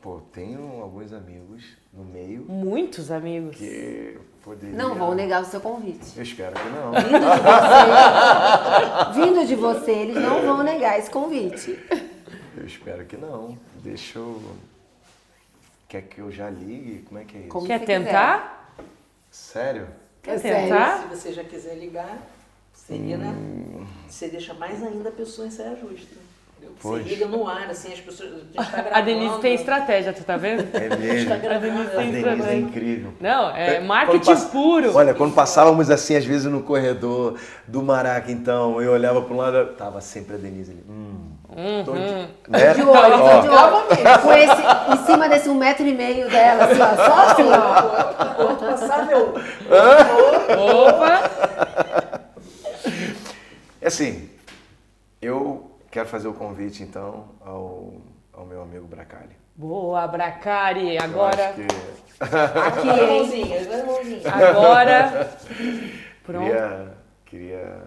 Pô, 0.00 0.20
tenho 0.32 0.82
alguns 0.82 1.12
amigos 1.12 1.64
no 1.92 2.04
meio 2.04 2.44
Muitos 2.46 3.10
amigos. 3.10 3.56
que 3.56 4.18
poderia... 4.44 4.76
Não 4.76 4.94
vão 4.94 5.14
negar 5.14 5.42
o 5.42 5.44
seu 5.46 5.60
convite. 5.60 6.12
Eu 6.14 6.22
espero 6.22 6.54
que 6.54 6.68
não. 6.68 6.92
Vindo 6.92 7.16
de 7.34 7.40
você, 9.16 9.24
vindo 9.24 9.46
de 9.46 9.54
você, 9.56 9.90
eles 9.92 10.22
não 10.22 10.42
vão 10.42 10.62
negar 10.62 10.98
esse 10.98 11.10
convite. 11.10 11.82
Eu 12.56 12.66
espero 12.66 13.04
que 13.06 13.16
não. 13.16 13.58
Deixa 13.82 14.18
eu... 14.18 14.40
Quer 15.88 16.02
que 16.02 16.20
eu 16.20 16.30
já 16.30 16.50
ligue? 16.50 17.04
Como 17.08 17.18
é 17.18 17.24
que 17.24 17.36
é 17.36 17.40
isso? 17.40 17.48
Como 17.48 17.66
Quer 17.66 17.84
tentar? 17.84 18.74
Sério? 19.30 19.88
Quer 20.22 20.38
sério? 20.38 20.68
tentar? 20.68 20.98
Se 20.98 21.08
você 21.08 21.32
já 21.32 21.44
quiser 21.44 21.76
ligar, 21.76 22.18
seria, 22.72 23.16
né? 23.16 23.34
Você 24.08 24.28
deixa 24.28 24.52
mais 24.54 24.82
ainda 24.82 25.08
a 25.08 25.12
pessoa 25.12 25.46
em 25.46 25.50
saia 25.50 25.76
justa. 25.76 26.16
Pois. 26.80 27.06
liga 27.06 27.26
no 27.26 27.48
ar, 27.48 27.70
assim, 27.70 27.92
as 27.92 28.00
pessoas. 28.00 28.30
A, 28.30 28.34
gente 28.36 28.70
tá 28.70 28.84
A 28.92 29.00
Denise 29.00 29.38
tem 29.40 29.54
estratégia, 29.54 30.12
tu 30.12 30.22
tá 30.22 30.36
vendo? 30.36 30.66
É 30.74 30.96
mesmo. 30.96 31.30
Tá 31.30 31.36
gravando, 31.36 31.80
A 31.80 31.84
Denise 31.84 31.96
A 31.96 32.00
tem 32.00 32.22
Denise 32.22 32.48
é 32.48 32.54
incrível. 32.56 33.14
Não, 33.20 33.56
é 33.56 33.74
Quando 33.76 33.86
marketing 33.86 34.24
pass- 34.26 34.44
puro. 34.44 34.94
Olha, 34.94 35.14
quando 35.14 35.34
passávamos 35.34 35.90
assim, 35.90 36.16
às 36.16 36.24
vezes 36.24 36.50
no 36.50 36.62
corredor 36.62 37.38
do 37.66 37.82
Maraca, 37.82 38.30
então, 38.30 38.82
eu 38.82 38.92
olhava 38.92 39.22
para 39.22 39.34
um 39.34 39.36
lado, 39.38 39.72
tava 39.74 40.00
sempre 40.00 40.34
a 40.34 40.38
Denise 40.38 40.72
ali. 40.72 40.84
Hum, 40.88 41.82
tô 41.84 41.92
de, 41.92 42.00
né? 42.50 42.74
De 42.74 42.82
olho, 42.82 43.14
Ó, 43.14 43.36
tô 43.36 43.40
de 43.42 43.48
olho. 43.48 44.20
Com 44.22 44.32
esse, 44.32 44.62
em 44.92 45.06
cima 45.06 45.28
desse 45.28 45.48
um 45.48 45.54
metro 45.54 45.86
e 45.86 45.94
meio 45.94 46.28
dela, 46.28 46.64
assim, 46.64 46.80
ó, 46.82 46.96
só 46.96 47.30
assim, 47.30 47.42
ó. 47.50 48.34
Quanto 48.34 48.64
passar, 48.64 49.06
meu. 49.06 49.34
Opa! 50.58 51.30
É 53.80 53.86
assim, 53.86 54.28
eu 55.22 55.70
quero 55.94 56.08
fazer 56.08 56.26
o 56.26 56.34
convite, 56.34 56.82
então, 56.82 57.26
ao, 57.40 57.92
ao 58.32 58.44
meu 58.44 58.60
amigo 58.62 58.84
Bracali. 58.84 59.36
Boa, 59.54 60.08
Bracari. 60.08 60.96
Eu 60.96 61.02
Agora, 61.04 61.50
acho 61.50 61.54
que 61.54 61.66
Aqui, 62.20 62.90
As 62.90 62.98
hein? 62.98 63.06
mãozinhas, 63.06 63.72
as 63.72 63.84
mãozinhas. 63.86 64.26
agora. 64.26 65.30
Pronto. 66.26 66.44
queria, 66.46 66.94
queria... 67.24 67.82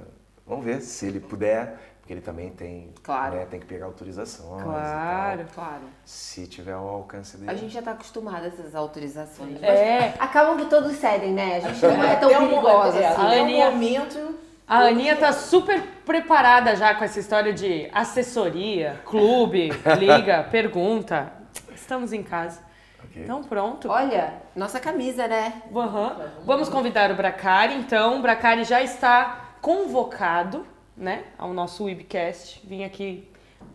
Vamos 0.45 0.63
ver 0.63 0.79
se 0.79 1.05
ele 1.07 1.19
puder, 1.19 1.77
porque 1.99 2.13
ele 2.13 2.21
também 2.21 2.49
tem, 2.51 2.93
Claro. 3.03 3.35
né, 3.35 3.45
tem 3.45 3.59
que 3.59 3.65
pegar 3.65 3.87
autorizações 3.87 4.61
e 4.61 4.63
Claro. 4.63 5.45
Claro. 5.53 5.81
Se 6.05 6.47
tiver 6.47 6.71
ao 6.71 6.87
alcance 6.87 7.35
dele. 7.35 7.51
A 7.51 7.55
gente 7.55 7.73
já 7.73 7.81
tá 7.81 7.91
acostumado 7.91 8.45
a 8.45 8.47
essas 8.47 8.73
autorizações. 8.73 9.61
É. 9.61 10.13
Acabam 10.17 10.55
que 10.57 10.69
todos 10.69 10.95
cedem, 10.95 11.33
né? 11.33 11.57
A 11.57 11.59
gente 11.59 11.81
não 11.81 12.03
é 12.05 12.15
tão 12.15 12.29
um- 12.31 12.47
perigosa 12.47 12.99
é, 12.99 13.07
assim. 13.07 13.21
A 13.21 13.27
até 13.27 13.41
um 13.43 13.71
momento. 13.73 14.46
A 14.67 14.79
Aninha 14.79 15.15
tá 15.15 15.31
super 15.31 15.81
preparada 16.05 16.75
já 16.75 16.93
com 16.93 17.01
essa 17.05 17.17
história 17.21 17.53
de 17.53 17.89
assessoria, 17.93 18.99
clube, 19.05 19.69
liga, 19.97 20.43
pergunta. 20.43 21.31
Estamos 21.73 22.11
em 22.11 22.21
casa. 22.21 22.59
Ok. 23.01 23.23
Então 23.23 23.41
pronto. 23.45 23.87
Olha, 23.87 24.33
nossa 24.53 24.77
camisa, 24.77 25.25
né? 25.25 25.61
Aham. 25.73 26.17
Vamos 26.43 26.67
convidar 26.67 27.09
o 27.11 27.15
Bracari, 27.15 27.75
então. 27.75 28.19
O 28.19 28.21
Bracari 28.21 28.65
já 28.65 28.83
está 28.83 29.53
convocado, 29.61 30.67
né, 30.97 31.23
ao 31.37 31.53
nosso 31.53 31.85
webcast. 31.85 32.61
Vim 32.67 32.83
aqui 32.83 33.25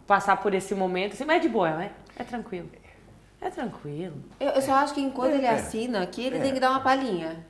passar 0.06 0.36
por 0.42 0.52
esse 0.52 0.74
momento. 0.74 1.14
Assim, 1.14 1.24
mas 1.24 1.36
é 1.38 1.40
de 1.40 1.48
boa, 1.48 1.70
né? 1.70 1.90
É 2.18 2.22
tranquilo. 2.22 2.68
É 3.40 3.48
tranquilo. 3.48 4.22
Eu, 4.38 4.50
eu 4.50 4.60
só 4.60 4.74
acho 4.74 4.92
que 4.92 5.00
enquanto 5.00 5.32
ele 5.32 5.46
assina 5.46 6.02
aqui, 6.02 6.26
ele 6.26 6.38
tem 6.38 6.52
que 6.52 6.60
dar 6.60 6.70
uma 6.70 6.80
palhinha. 6.80 7.46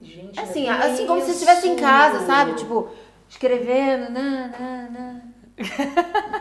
Gente, 0.00 0.38
Assim, 0.38 0.68
é 0.68 0.72
assim 0.72 1.06
como 1.06 1.22
se 1.24 1.30
estivesse 1.32 1.68
em 1.68 1.76
casa, 1.76 2.26
sabe? 2.26 2.54
Tipo, 2.54 2.88
escrevendo, 3.28 4.10
na, 4.12 4.48
na, 4.48 4.88
na. 4.90 5.20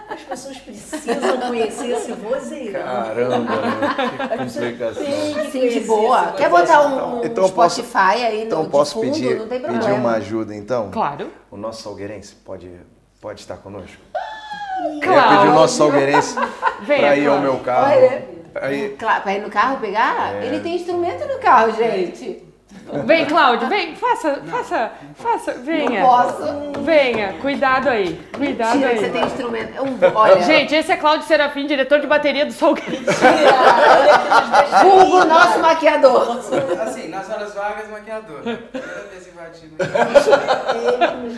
As 0.09 0.21
pessoas 0.23 0.57
precisam 0.57 1.37
conhecer 1.47 1.91
esse 1.91 2.11
vozeirão. 2.11 2.81
Caramba, 2.81 3.53
que 4.27 4.33
As 4.33 4.41
pessoas 4.41 4.65
complicação. 4.65 5.03
que 5.03 5.51
Sim, 5.51 5.69
de 5.69 5.79
boa. 5.81 6.33
Quer 6.33 6.49
botar 6.49 6.81
um, 6.85 7.19
um 7.19 7.23
Então 7.25 7.45
eu 7.45 7.51
posso- 7.51 7.81
Spotify 7.81 8.23
aí 8.25 8.39
no 8.39 8.45
Então 8.45 8.63
de 8.63 8.69
posso 8.69 8.93
fundo? 8.95 9.05
pedir, 9.13 9.37
não 9.39 9.47
tem 9.47 9.61
pedir 9.61 9.71
problema. 9.73 9.97
uma 9.99 10.11
ajuda, 10.15 10.53
então? 10.53 10.91
Claro. 10.91 11.31
O 11.49 11.55
nosso 11.55 11.81
salgueirense 11.83 12.35
pode, 12.35 12.69
pode 13.21 13.39
estar 13.39 13.55
conosco? 13.57 14.01
Eu 14.83 14.95
ia 14.95 15.01
Claro. 15.01 15.37
pedir 15.37 15.47
o 15.49 15.53
nosso 15.53 15.77
salgueirense 15.77 16.35
para 16.85 17.15
ir 17.15 17.27
ao 17.27 17.39
meu 17.39 17.57
carro. 17.59 17.93
Olha. 17.95 18.35
Aí, 18.55 18.95
Claro, 18.99 19.23
pra 19.23 19.33
ir 19.33 19.41
no 19.41 19.49
carro 19.49 19.79
pegar? 19.79 20.43
Ele 20.43 20.59
tem 20.59 20.75
instrumento 20.75 21.25
no 21.25 21.39
carro, 21.39 21.71
gente. 21.71 22.43
Vem, 23.05 23.25
Cláudio, 23.25 23.67
vem, 23.67 23.95
faça, 23.95 24.41
faça, 24.45 24.91
faça, 25.15 25.53
venha. 25.53 26.01
Não 26.01 26.07
posso. 26.07 26.43
Venha, 26.83 27.33
cuidado 27.41 27.89
aí, 27.89 28.19
cuidado 28.35 28.73
Tira 28.77 28.89
aí. 28.89 28.95
que 28.95 29.01
você 29.05 29.09
tem 29.09 29.25
instrumento. 29.25 29.75
É 29.75 29.81
um, 29.81 29.97
olha, 30.15 30.41
Gente, 30.41 30.75
esse 30.75 30.91
é 30.91 30.97
Cláudio 30.97 31.25
Serafim, 31.25 31.65
diretor 31.65 31.99
de 31.99 32.05
bateria 32.07 32.45
do 32.45 32.53
Salgueiro. 32.53 33.03
vulgo 34.83 35.25
nosso 35.25 35.59
maquiador. 35.59 36.37
Assim, 36.81 37.07
nas 37.09 37.27
horas 37.29 37.53
vagas, 37.55 37.89
maquiador. 37.89 38.41
Primeira 38.41 39.07
vez 39.11 39.27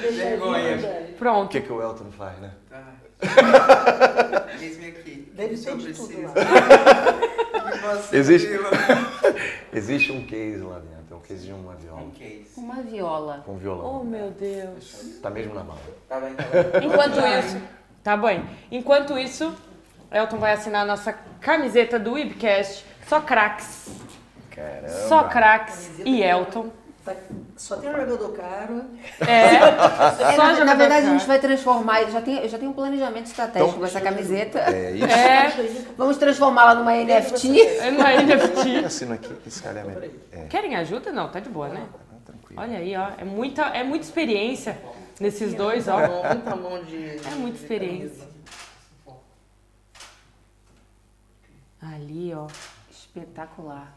deixa 0.01 0.25
Vergonha. 0.25 0.75
linda. 0.75 0.87
o 0.87 1.13
Pronto. 1.13 1.49
que, 1.49 1.61
que 1.61 1.71
o 1.71 1.81
Elton 1.81 2.11
faz, 2.17 2.37
né? 2.39 2.51
Tá. 2.69 2.83
Eis-me 4.61 4.87
aqui. 4.87 5.31
Deve 5.33 5.53
O 5.53 5.57
que 5.57 5.57
ser 5.57 5.69
eu 5.71 5.77
de 5.77 5.93
tudo 5.93 6.21
lá. 6.23 6.33
Existe-? 8.11 8.59
Existe 9.73 10.11
um 10.11 10.23
case 10.25 10.61
lá 10.63 10.79
dentro, 10.79 10.96
é 10.96 10.96
case 11.27 11.45
de 11.45 11.51
uma 11.53 11.73
viola. 11.75 12.01
Um 12.01 12.11
case. 12.11 12.47
Uma 12.57 12.75
viola. 12.81 13.43
Com 13.45 13.53
Oh, 13.53 13.57
violão. 13.57 14.03
meu 14.03 14.31
Deus. 14.31 15.19
Tá 15.21 15.29
mesmo 15.29 15.53
na 15.53 15.63
mala. 15.63 15.79
Tá 16.07 16.19
bem, 16.19 16.33
tá 16.35 16.43
bem. 16.79 16.87
Enquanto 16.89 17.19
isso, 17.19 17.61
tá 18.03 18.17
bem. 18.17 18.45
Enquanto 18.71 19.17
isso, 19.19 19.53
Elton 20.11 20.37
vai 20.37 20.53
assinar 20.53 20.83
a 20.83 20.85
nossa 20.85 21.13
camiseta 21.41 21.99
do 21.99 22.13
Webcast. 22.13 22.85
Só 23.07 23.21
craques. 23.21 23.89
Caramba. 24.51 24.89
Só 24.89 25.23
craques 25.25 25.99
e 26.05 26.21
Elton. 26.23 26.69
Tá- 27.07 27.15
Só 27.55 27.77
tem 27.77 27.89
um 27.89 27.93
jogador 27.93 28.33
caro. 28.33 28.83
É. 29.21 29.57
É, 30.27 30.35
Só 30.35 30.43
na, 30.43 30.65
na 30.65 30.73
verdade, 30.73 31.01
a 31.05 31.07
caro. 31.07 31.17
gente 31.19 31.27
vai 31.27 31.39
transformar. 31.39 32.01
Eu 32.01 32.11
já 32.11 32.21
tenho, 32.21 32.39
eu 32.39 32.49
já 32.49 32.57
tenho 32.57 32.71
um 32.71 32.73
planejamento 32.73 33.27
estratégico 33.27 33.69
Então- 33.69 33.79
com 33.79 33.85
essa 33.85 34.01
camiseta. 34.01 34.59
É 34.59 34.91
isso. 34.91 35.05
É. 35.05 35.85
Vamos 35.97 36.17
transformá-la 36.17 36.75
numa 36.75 36.91
NFT. 36.93 37.59
É 37.79 37.89
uma 37.89 38.11
NFT. 38.13 38.85
Assino 38.85 39.13
aqui, 39.13 39.33
esse 39.47 39.63
cara 39.63 39.79
é. 39.79 40.09
É, 40.39 40.45
Querem 40.47 40.75
ajuda? 40.75 41.11
Não, 41.11 41.29
tá 41.29 41.39
de 41.39 41.49
boa, 41.49 41.69
né? 41.69 41.85
tá 41.91 42.31
tranquilo. 42.33 42.61
Olha 42.61 42.77
aí, 42.77 42.95
ó. 42.97 43.09
É 43.17 43.23
muita, 43.23 43.61
é 43.67 43.83
muita 43.83 44.05
experiência 44.05 44.77
nesses 45.19 45.53
dois, 45.53 45.87
ó. 45.87 45.97
Muita 46.33 46.55
mão, 46.55 46.83
de. 46.83 47.17
É 47.25 47.35
muita 47.37 47.57
experiência. 47.57 48.27
Ali, 51.81 52.33
ó. 52.33 52.47
Espetacular. 52.91 53.93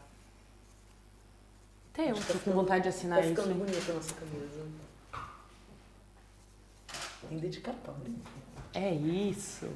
Até 1.93 2.09
eu 2.11 2.15
Tá 2.15 2.21
tô 2.33 2.39
com 2.39 2.51
vontade 2.51 2.83
de 2.83 2.89
assinar 2.89 3.19
Tá 3.19 3.25
isso. 3.25 3.35
ficando 3.35 3.55
bonita 3.55 3.91
a 3.91 3.95
nossa 3.95 4.13
camisa. 4.13 4.61
Tem 7.29 7.37
dedicatório. 7.37 8.15
É 8.73 8.91
isso. 8.91 9.67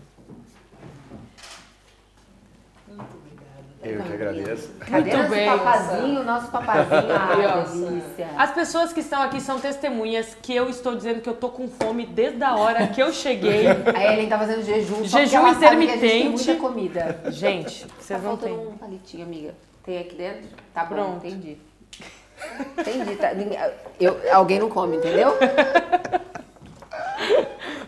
Muito 2.88 3.02
obrigada. 3.18 3.46
Eu 3.84 4.02
que 4.04 4.14
agradeço. 4.14 4.72
Cadê 4.80 5.02
Muito 5.12 5.18
nosso 5.18 5.30
bem. 5.30 5.48
papazinho? 5.58 6.24
Nosso 6.24 6.52
papazinho. 6.52 7.12
Ó. 7.12 7.16
Ah, 7.16 7.64
delícia. 7.66 8.28
As 8.38 8.52
pessoas 8.52 8.94
que 8.94 9.00
estão 9.02 9.22
aqui 9.22 9.42
são 9.42 9.60
testemunhas 9.60 10.36
que 10.42 10.56
eu 10.56 10.70
estou 10.70 10.96
dizendo 10.96 11.22
que 11.22 11.30
eu 11.30 11.36
tô 11.36 11.50
com 11.50 11.68
fome 11.68 12.06
desde 12.06 12.42
a 12.44 12.56
hora 12.56 12.88
que 12.88 13.02
eu 13.02 13.12
cheguei. 13.14 13.68
A 13.94 14.14
Ellen 14.14 14.30
tá 14.30 14.40
fazendo 14.40 14.64
jejum. 14.64 15.04
Jejum 15.04 15.20
porque 15.24 15.36
ela 15.36 15.54
sabe 15.54 15.86
que 15.86 15.92
a 15.92 15.98
gente 15.98 16.00
tem 16.00 16.20
intermitente. 16.28 16.46
muita 16.48 16.56
comida. 16.62 17.32
Gente, 17.32 17.86
Tá 17.86 17.94
vocês 18.00 18.24
não 18.24 18.30
faltando 18.38 18.56
têm. 18.58 18.68
um 18.68 18.78
palitinho, 18.78 19.26
amiga. 19.26 19.56
Tem 19.84 20.00
aqui 20.00 20.16
dentro? 20.16 20.50
Tá 20.74 20.86
bom, 20.86 20.96
Pronto. 20.96 21.28
entendi. 21.28 21.58
Entendi. 22.78 23.16
Tá, 23.16 23.34
ninguém- 23.34 23.58
eu, 24.00 24.20
alguém 24.34 24.60
não 24.60 24.70
come, 24.70 24.98
entendeu? 24.98 25.34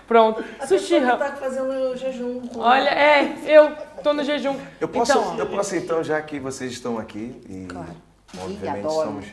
Pronto. 0.08 0.44
A 0.60 0.66
Sushi 0.66 1.00
que 1.02 1.06
tá 1.06 1.36
fazendo 1.38 1.96
jejum 1.98 2.40
com... 2.48 2.60
Olha, 2.62 2.90
é, 2.90 3.36
eu 3.46 3.76
tô 4.02 4.14
no 4.14 4.24
jejum. 4.24 4.56
Eu 4.80 4.88
posso, 4.88 5.12
Então, 5.12 5.38
eu 5.38 5.46
posso 5.48 5.76
então, 5.76 6.02
já 6.04 6.22
que 6.22 6.40
vocês 6.40 6.72
estão 6.72 6.98
aqui 6.98 7.42
e 7.50 7.66
Claro. 7.68 7.88
obviamente 8.40 8.86
Ih, 8.86 8.90
somos, 8.90 9.26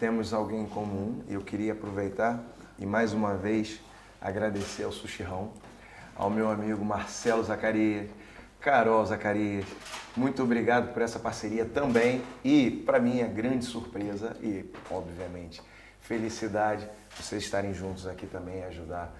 temos 0.00 0.34
alguém 0.34 0.62
em 0.62 0.66
comum, 0.66 1.22
eu 1.28 1.40
queria 1.42 1.72
aproveitar 1.72 2.40
e 2.76 2.84
mais 2.84 3.12
uma 3.12 3.34
vez 3.34 3.80
agradecer 4.20 4.82
ao 4.82 4.90
Sushirão, 4.90 5.52
ao 6.16 6.28
meu 6.28 6.50
amigo 6.50 6.84
Marcelo 6.84 7.44
Zacarias, 7.44 8.08
Carol 8.64 9.04
Zacarias. 9.04 9.66
Muito 10.16 10.42
obrigado 10.42 10.94
por 10.94 11.02
essa 11.02 11.18
parceria 11.18 11.66
também 11.66 12.22
e 12.42 12.70
para 12.70 12.98
minha 12.98 13.26
grande 13.26 13.66
surpresa 13.66 14.34
e 14.42 14.64
obviamente 14.90 15.60
felicidade 16.00 16.88
vocês 17.14 17.42
estarem 17.42 17.74
juntos 17.74 18.06
aqui 18.06 18.26
também 18.26 18.60
e 18.60 18.64
ajudar 18.64 19.12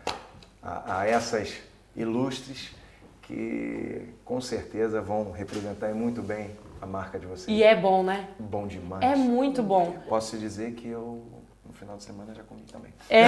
a, 0.63 1.01
a 1.01 1.07
essas 1.07 1.61
ilustres 1.95 2.75
que 3.21 4.09
com 4.25 4.41
certeza 4.41 5.03
vão 5.03 5.31
representar 5.31 5.93
muito 5.93 6.23
bem 6.23 6.51
a 6.81 6.87
marca 6.87 7.19
de 7.19 7.27
vocês. 7.27 7.49
E 7.49 7.63
é 7.63 7.77
bom, 7.77 8.03
né? 8.03 8.29
Bom 8.39 8.67
demais. 8.67 9.03
É 9.03 9.15
muito 9.15 9.63
bom. 9.63 9.99
Posso 10.09 10.39
dizer 10.39 10.73
que 10.73 10.89
eu 10.89 11.23
no 11.67 11.73
final 11.75 11.99
de 11.99 12.05
semana 12.05 12.35
já 12.35 12.43
comi 12.45 12.63
também. 12.63 12.95
É. 13.11 13.25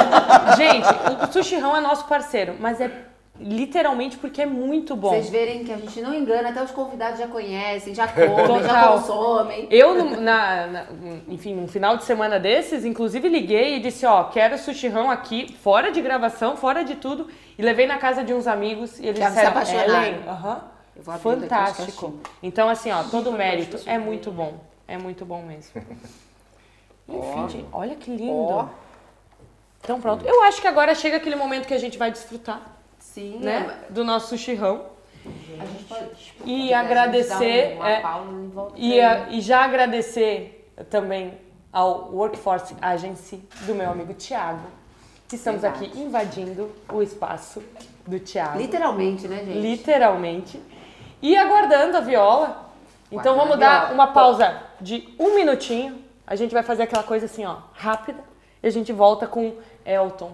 Gente, 0.56 0.86
o 1.28 1.32
Sushi 1.32 1.56
Rão 1.56 1.76
é 1.76 1.80
nosso 1.80 2.06
parceiro, 2.06 2.56
mas 2.58 2.80
é 2.80 3.11
literalmente 3.42 4.16
porque 4.16 4.40
é 4.42 4.46
muito 4.46 4.94
bom. 4.96 5.10
Vocês 5.10 5.28
verem 5.30 5.64
que 5.64 5.72
a 5.72 5.76
gente 5.76 6.00
não 6.00 6.14
engana, 6.14 6.50
até 6.50 6.62
os 6.62 6.70
convidados 6.70 7.18
já 7.18 7.26
conhecem, 7.26 7.94
já 7.94 8.06
comem, 8.08 8.62
já 8.62 8.88
consomem. 8.88 9.66
Eu, 9.70 9.94
no- 10.04 10.20
na, 10.20 10.66
na- 10.66 10.86
enfim, 11.28 11.54
num 11.54 11.66
final 11.68 11.96
de 11.96 12.04
semana 12.04 12.38
desses, 12.38 12.84
inclusive 12.84 13.28
liguei 13.28 13.76
e 13.76 13.80
disse, 13.80 14.06
ó, 14.06 14.24
quero 14.24 14.56
sushi 14.56 14.88
rão 14.88 15.10
aqui, 15.10 15.54
fora 15.62 15.90
de 15.90 16.00
gravação, 16.00 16.56
fora 16.56 16.84
de 16.84 16.94
tudo, 16.94 17.28
e 17.58 17.62
levei 17.62 17.86
na 17.86 17.98
casa 17.98 18.22
de 18.24 18.32
uns 18.32 18.46
amigos 18.46 18.98
e 18.98 19.06
eles 19.06 19.18
Já 19.18 19.26
se 19.26 19.32
disseram, 19.34 19.50
apaixonaram. 19.50 19.94
Ellen, 20.04 20.20
aham, 20.28 20.52
aqui 20.96 21.10
as 21.10 21.20
fantástico. 21.22 21.82
caixinhas. 22.12 22.14
Então, 22.42 22.68
assim, 22.68 22.90
ó, 22.92 23.02
todo 23.04 23.30
o 23.30 23.32
mérito 23.32 23.78
é 23.86 23.98
muito 23.98 24.30
bom, 24.30 24.54
é 24.88 24.96
muito 24.96 25.24
bom 25.24 25.42
mesmo. 25.42 25.82
Enfim, 27.08 27.48
gente, 27.48 27.66
olha 27.72 27.96
que 27.96 28.10
lindo. 28.10 28.32
Ó. 28.32 28.66
Então 29.82 30.00
pronto, 30.00 30.24
eu 30.24 30.42
acho 30.44 30.60
que 30.60 30.68
agora 30.68 30.94
chega 30.94 31.16
aquele 31.16 31.34
momento 31.34 31.66
que 31.66 31.74
a 31.74 31.78
gente 31.78 31.98
vai 31.98 32.10
desfrutar, 32.10 32.62
Sim, 33.12 33.38
né, 33.40 33.78
do 33.90 34.04
nosso 34.04 34.28
sushi 34.28 34.54
rão. 34.54 34.86
A 35.60 35.64
gente 35.66 35.84
pode. 35.84 36.34
E 36.46 36.72
agradecer, 36.72 37.78
é, 37.84 38.02
e 38.76 38.94
E, 38.94 39.00
a- 39.00 39.28
e 39.30 39.40
já 39.40 39.64
agradecer 39.64 40.70
também 40.90 41.34
ao 41.72 42.10
Workforce 42.12 42.74
Agency 42.80 43.42
do 43.66 43.74
meu 43.74 43.90
amigo 43.90 44.14
Tiago, 44.14 44.66
que 45.28 45.36
estamos 45.36 45.60
Verdade. 45.62 45.84
aqui 45.86 46.00
invadindo 46.00 46.70
o 46.90 47.02
espaço 47.02 47.62
do 48.06 48.18
Tiago. 48.18 48.58
Literalmente, 48.58 49.28
né, 49.28 49.44
gente? 49.44 49.60
Literalmente. 49.60 50.62
E 51.20 51.36
aguardando 51.36 51.96
a 51.98 52.00
viola. 52.00 52.70
Então 53.10 53.34
Guardando 53.34 53.36
vamos 53.36 53.58
dar 53.60 53.92
uma 53.92 54.06
pausa 54.08 54.56
de 54.80 55.08
um 55.18 55.34
minutinho. 55.36 56.02
A 56.26 56.34
gente 56.34 56.52
vai 56.54 56.62
fazer 56.62 56.84
aquela 56.84 57.02
coisa 57.02 57.26
assim, 57.26 57.44
ó, 57.44 57.56
rápida. 57.74 58.18
E 58.62 58.66
a 58.66 58.70
gente 58.70 58.90
volta 58.92 59.26
com 59.26 59.54
Elton 59.84 60.32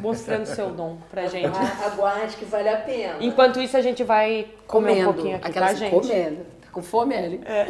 mostrando 0.00 0.46
seu 0.46 0.70
dom 0.70 0.98
pra 1.10 1.26
gente. 1.28 1.46
Ah, 1.56 1.86
Aguarde 1.86 2.36
que 2.36 2.44
vale 2.44 2.68
a 2.68 2.76
pena. 2.78 3.16
Enquanto 3.20 3.60
isso, 3.60 3.76
a 3.76 3.80
gente 3.80 4.02
vai 4.04 4.48
comer 4.66 4.90
Comendo. 4.90 5.10
um 5.10 5.12
pouquinho 5.14 5.36
aqui, 5.36 5.48
Aquelas 5.48 5.70
tá, 5.72 5.76
gente? 5.76 5.90
comendo. 5.90 6.36
Tá 6.62 6.68
com 6.72 6.82
fome, 6.82 7.14
Ellen? 7.14 7.40
É. 7.44 7.66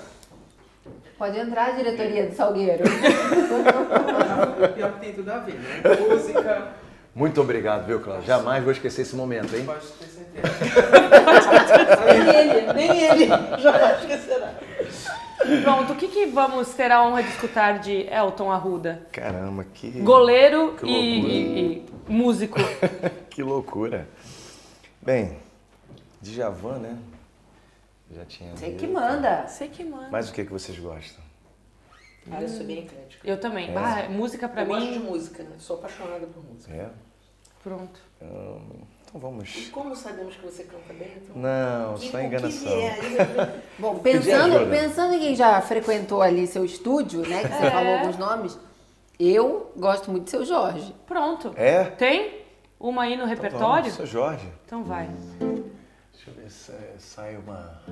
Pode 1.18 1.38
entrar, 1.38 1.76
diretoria 1.76 2.26
do 2.28 2.34
Salgueiro. 2.34 2.82
Pior 4.74 4.92
que 4.94 5.00
tem 5.00 5.12
tudo 5.12 5.30
a 5.30 5.38
ver, 5.38 5.52
né? 5.54 5.82
Música, 6.08 6.68
Muito 7.14 7.40
obrigado, 7.42 7.84
viu, 7.86 8.00
Cláudio? 8.00 8.26
Jamais 8.26 8.62
vou 8.64 8.72
esquecer 8.72 9.02
esse 9.02 9.14
momento, 9.14 9.54
hein? 9.54 9.66
pode 9.66 9.86
ter 9.86 10.06
certeza. 10.06 10.48
Nem 12.06 12.36
ele, 12.36 12.72
nem 12.72 13.02
ele 13.02 13.26
jamais 13.58 13.98
esquecerá. 14.00 14.54
Pronto, 15.62 15.92
o 15.94 15.96
que, 15.96 16.08
que 16.08 16.26
vamos 16.26 16.68
ter 16.74 16.92
a 16.92 17.02
honra 17.02 17.22
de 17.22 17.30
escutar 17.30 17.78
de 17.78 18.02
Elton 18.08 18.50
Arruda? 18.52 19.06
Caramba, 19.10 19.64
que 19.72 19.90
Goleiro 20.02 20.74
Que 20.76 20.86
e, 20.86 21.20
e- 21.20 21.72
e 21.78 22.12
músico. 22.12 22.58
que 23.30 23.42
loucura. 23.42 24.06
Bem, 25.00 25.38
Djavan, 26.20 26.78
né? 26.78 26.98
Já 28.14 28.24
tinha. 28.24 28.54
Você 28.54 28.72
que 28.72 28.86
manda. 28.86 29.46
Sei 29.46 29.68
que 29.68 29.84
mano. 29.84 30.08
Mas 30.10 30.28
o 30.28 30.32
que 30.32 30.44
que 30.44 30.52
vocês 30.52 30.78
gostam? 30.78 31.24
Cara, 32.28 32.42
eu 32.42 32.48
sou 32.48 32.66
bem 32.66 32.80
eclética. 32.80 33.26
Eu 33.26 33.40
também. 33.40 33.70
É. 33.70 33.76
Ah, 33.78 34.08
música 34.10 34.46
pra 34.48 34.62
eu 34.62 34.66
gosto 34.66 34.92
de 34.92 34.98
mim. 34.98 35.06
música, 35.06 35.42
né? 35.42 35.56
Sou 35.58 35.76
apaixonada 35.76 36.26
por 36.26 36.44
música. 36.44 36.72
É? 36.74 36.88
Pronto. 37.62 38.00
Hum, 38.20 38.82
então 39.10 39.20
vamos. 39.20 39.68
Como 39.72 39.94
sabemos 39.94 40.36
que 40.36 40.46
você 40.46 40.62
canta 40.64 40.92
bem, 40.94 41.12
então... 41.16 41.36
Não, 41.36 41.94
Que- 41.94 42.10
só 42.10 42.20
enganação. 42.20 42.72
aí, 42.72 43.60
Bom, 43.78 43.98
pensando, 43.98 44.70
pensando 44.70 45.14
em 45.14 45.18
quem 45.20 45.34
já 45.36 45.60
frequentou 45.60 46.22
ali 46.22 46.46
seu 46.46 46.64
estúdio, 46.64 47.20
né? 47.28 47.42
Que 47.42 47.48
você 47.48 47.66
É. 47.66 47.70
falou 47.70 47.92
alguns 47.98 48.16
nomes. 48.16 48.58
Eu 49.18 49.72
gosto 49.76 50.10
muito 50.10 50.24
do 50.24 50.30
seu 50.30 50.44
Jorge. 50.46 50.94
Pronto. 51.06 51.52
É? 51.56 51.84
Tem 51.84 52.40
uma 52.78 53.02
aí 53.02 53.10
no 53.10 53.24
Então 53.24 53.26
repertório? 53.28 53.82
vamos, 53.90 53.92
Sou 53.94 54.06
Jorge. 54.06 54.46
Então 54.64 54.82
vai. 54.84 55.08
Deixa 56.12 56.30
eu 56.30 56.34
ver 56.34 56.50
se 56.50 56.72
sai 56.98 57.36
uma. 57.36 57.82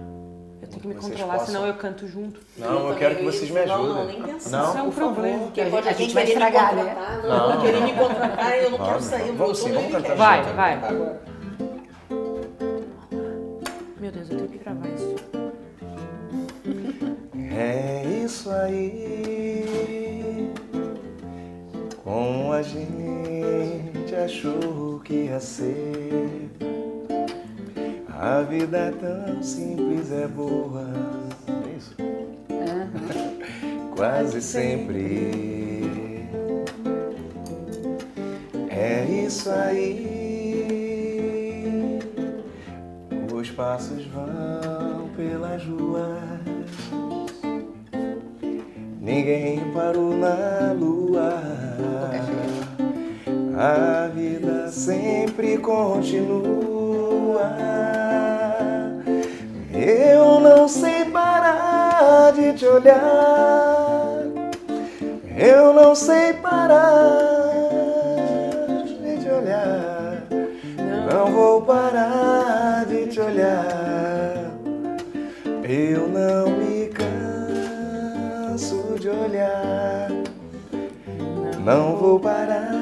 Eu 0.60 0.68
tenho 0.68 0.80
que 0.82 0.88
me 0.88 0.94
controlar, 0.96 1.32
possam- 1.34 1.46
senão 1.46 1.66
eu 1.66 1.74
canto 1.74 2.06
junto. 2.08 2.40
Não, 2.56 2.88
eu 2.90 2.96
quero 2.96 3.16
que 3.16 3.24
vocês 3.24 3.50
me 3.50 3.60
ajudem. 3.60 3.86
não, 3.86 4.06
nem 4.06 4.22
pensar. 4.22 4.58
Não? 4.62 4.68
Isso 4.68 4.78
é 4.78 4.82
um 4.82 4.90
problema. 4.90 5.38
Porque 5.44 5.60
A 5.60 5.64
gente- 5.64 5.72
pode 5.74 5.88
a 5.88 5.92
gente 5.92 6.14
vai 6.14 6.26
querer 6.26 6.38
me 6.38 6.44
estragar, 6.46 6.74
né? 6.74 6.84
contratar, 6.94 7.22
Não. 7.22 7.48
Não, 7.54 7.60
querer 7.62 7.80
me 7.80 7.92
contratar 7.94 8.58
e 8.58 8.64
eu 8.64 8.70
não 8.70 8.78
quero 8.78 9.00
sair. 9.00 9.32
vamos 9.32 9.60
eu 9.60 9.66
sim, 9.68 9.72
vamos 9.72 9.92
cantar. 9.92 10.16
Vai, 10.16 10.42
vai. 10.54 10.74
Agora. 10.74 11.20
Meu 14.00 14.12
Deus, 14.12 14.30
eu 14.30 14.36
tenho 14.36 14.48
que 14.48 14.58
gravar 14.58 14.86
isso. 14.88 15.14
É 17.56 18.04
isso 18.24 18.50
aí. 18.50 20.52
Como 22.04 22.52
a 22.52 22.62
gente 22.62 24.14
achou 24.24 25.00
que 25.04 25.14
ia 25.14 25.40
ser. 25.40 26.48
A 28.20 28.42
vida 28.42 28.76
é 28.76 28.90
tão 28.90 29.40
simples, 29.40 30.10
é 30.10 30.26
boa. 30.26 30.84
É 31.46 31.76
isso? 31.76 31.94
Quase 33.94 34.42
sempre. 34.42 35.30
É 38.68 39.04
isso 39.24 39.48
aí. 39.48 40.98
Os 43.32 43.50
passos 43.52 44.04
vão 44.06 45.10
pelas 45.16 45.64
ruas. 45.64 46.10
Ninguém 49.00 49.60
parou 49.72 50.16
na 50.16 50.72
lua. 50.72 51.40
A 53.56 54.08
vida 54.08 54.66
sempre 54.72 55.56
continua. 55.58 56.87
Eu 59.72 60.40
não 60.40 60.68
sei 60.68 61.04
parar 61.06 62.32
de 62.32 62.52
te 62.54 62.66
olhar. 62.66 64.22
Eu 65.36 65.72
não 65.72 65.94
sei 65.94 66.32
parar 66.32 66.88
de 68.84 69.18
te 69.18 69.28
olhar. 69.28 70.22
Não 71.10 71.26
vou 71.32 71.62
parar 71.62 72.86
de 72.86 73.06
te 73.06 73.20
olhar. 73.20 74.50
Eu 75.62 76.08
não 76.08 76.50
me 76.50 76.88
canso 78.48 78.96
de 78.98 79.08
olhar. 79.08 80.08
Não 81.64 81.96
vou 81.96 82.18
parar 82.18 82.77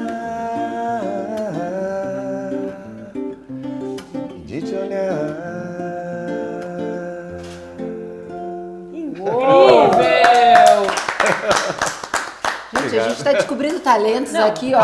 A 12.95 13.09
gente 13.09 13.23
tá 13.23 13.31
descobrindo 13.33 13.79
talentos 13.79 14.33
aqui, 14.35 14.73
ó. 14.73 14.81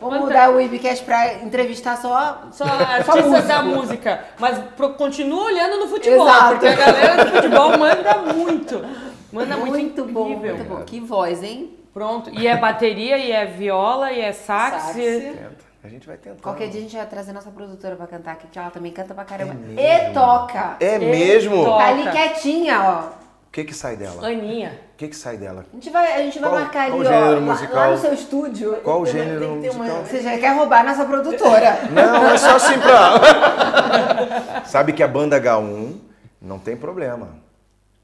Vamos 0.00 0.20
mudar 0.20 0.50
o 0.50 0.56
Webcast 0.56 1.04
pra 1.04 1.34
entrevistar 1.34 1.96
só. 1.96 2.42
Só 2.52 2.64
artistas 2.64 3.24
música. 3.26 3.42
da 3.48 3.62
música. 3.62 4.20
Mas 4.38 4.58
pro- 4.76 4.94
continua 4.94 5.44
olhando 5.44 5.78
no 5.80 5.88
futebol, 5.88 6.26
Exato. 6.28 6.48
porque 6.50 6.66
a 6.68 6.74
galera 6.74 7.24
do 7.24 7.30
futebol 7.32 7.78
manda 7.78 8.16
muito. 8.34 8.84
Manda 9.32 9.56
muito, 9.56 9.72
Muito 9.72 10.04
bom, 10.04 10.30
incrível. 10.30 10.56
muito 10.56 10.68
bom. 10.68 10.82
Que 10.84 11.00
voz, 11.00 11.42
hein? 11.42 11.74
Pronto. 11.92 12.30
E 12.32 12.46
é 12.46 12.56
bateria, 12.56 13.18
e 13.18 13.30
é 13.32 13.44
viola, 13.44 14.10
e 14.12 14.20
é 14.20 14.32
sax. 14.32 14.82
Sax. 14.82 14.96
e- 14.96 15.20
Tenta. 15.20 15.68
A 15.84 15.88
gente 15.88 16.06
vai 16.06 16.16
tentar. 16.16 16.42
Qualquer 16.42 16.68
dia 16.68 16.80
a 16.80 16.82
gente 16.82 16.96
vai 16.96 17.06
trazer 17.06 17.32
nossa 17.32 17.50
produtora 17.50 17.94
pra 17.94 18.06
cantar 18.06 18.32
aqui, 18.32 18.46
que 18.50 18.58
ela 18.58 18.68
também 18.70 18.90
canta 18.92 19.14
pra 19.14 19.24
caramba. 19.24 19.54
mesmo? 19.54 19.78
e 19.80 20.12
toca. 20.12 20.76
É 20.80 20.98
mesmo? 20.98 21.64
Toca. 21.64 21.78
Tá 21.84 21.88
ali 21.90 22.10
quietinha, 22.10 22.82
ó. 22.82 23.17
O 23.58 23.60
que 23.60 23.64
que 23.72 23.74
sai 23.74 23.96
dela? 23.96 24.24
Aninha. 24.24 24.78
O 24.94 24.96
que 24.96 25.08
que 25.08 25.16
sai 25.16 25.36
dela? 25.36 25.66
A 25.68 25.74
gente 25.74 25.90
vai, 25.90 26.12
a 26.12 26.18
gente 26.18 26.38
vai 26.38 26.48
Qual- 26.48 26.60
marcar 26.60 26.92
ali, 26.92 27.06
ó. 27.08 27.40
musical? 27.40 27.74
Lá 27.74 27.90
no 27.90 27.98
seu 27.98 28.14
estúdio. 28.14 28.76
Qual 28.84 29.00
o 29.00 29.04
Tem- 29.04 29.14
gênero 29.14 29.40
tem 29.48 29.54
que 29.56 29.62
ter 29.62 29.70
uma- 29.70 29.84
musical? 29.84 30.04
Você 30.06 30.22
já 30.22 30.38
quer 30.38 30.56
roubar 30.56 30.84
nossa 30.84 31.04
produtora. 31.04 31.78
Não, 31.90 32.28
é 32.28 32.38
só 32.38 32.54
assim 32.54 32.78
pra. 32.78 34.62
Sabe 34.64 34.92
que 34.92 35.02
a 35.02 35.08
banda 35.08 35.40
H1 35.40 35.96
não 36.40 36.60
tem 36.60 36.76
problema. 36.76 37.30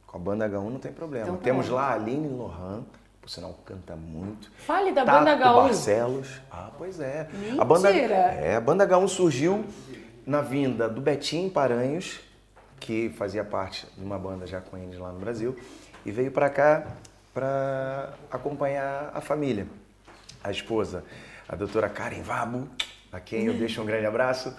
Com 0.08 0.16
a 0.16 0.20
banda 0.20 0.48
H1 0.48 0.70
não 0.70 0.78
tem 0.80 0.90
problema. 0.92 1.26
Então, 1.26 1.36
Temos 1.36 1.66
pronto. 1.66 1.76
lá 1.80 1.88
a 1.90 1.94
Aline 1.94 2.26
Lohan, 2.28 2.82
por 3.22 3.30
sinal 3.30 3.56
canta 3.64 3.94
muito. 3.94 4.50
Fale 4.58 4.90
da 4.90 5.04
Tato 5.04 5.18
banda 5.24 5.36
H1. 5.36 5.54
Barcelos. 5.54 6.40
Ah, 6.50 6.70
pois 6.76 6.98
é. 6.98 7.28
A 7.56 7.64
banda, 7.64 7.92
Mentira. 7.92 8.14
é, 8.14 8.56
a 8.56 8.60
banda 8.60 8.84
H1 8.88 9.06
surgiu 9.06 9.64
na 10.26 10.40
vinda 10.40 10.88
do 10.88 11.00
Betinho 11.00 11.48
Paranhos, 11.48 12.18
que 12.84 13.08
fazia 13.16 13.42
parte 13.42 13.86
de 13.96 14.04
uma 14.04 14.18
banda 14.18 14.46
já 14.46 14.60
com 14.60 14.76
eles 14.76 14.98
lá 14.98 15.10
no 15.10 15.18
Brasil, 15.18 15.56
e 16.04 16.12
veio 16.12 16.30
pra 16.30 16.50
cá 16.50 16.86
para 17.32 18.12
acompanhar 18.30 19.10
a 19.14 19.22
família. 19.22 19.66
A 20.42 20.50
esposa, 20.50 21.02
a 21.48 21.56
doutora 21.56 21.88
Karen 21.88 22.20
Vabo, 22.20 22.68
a 23.10 23.18
quem 23.18 23.46
eu 23.46 23.54
deixo 23.54 23.80
um 23.80 23.86
grande 23.86 24.04
abraço, 24.04 24.54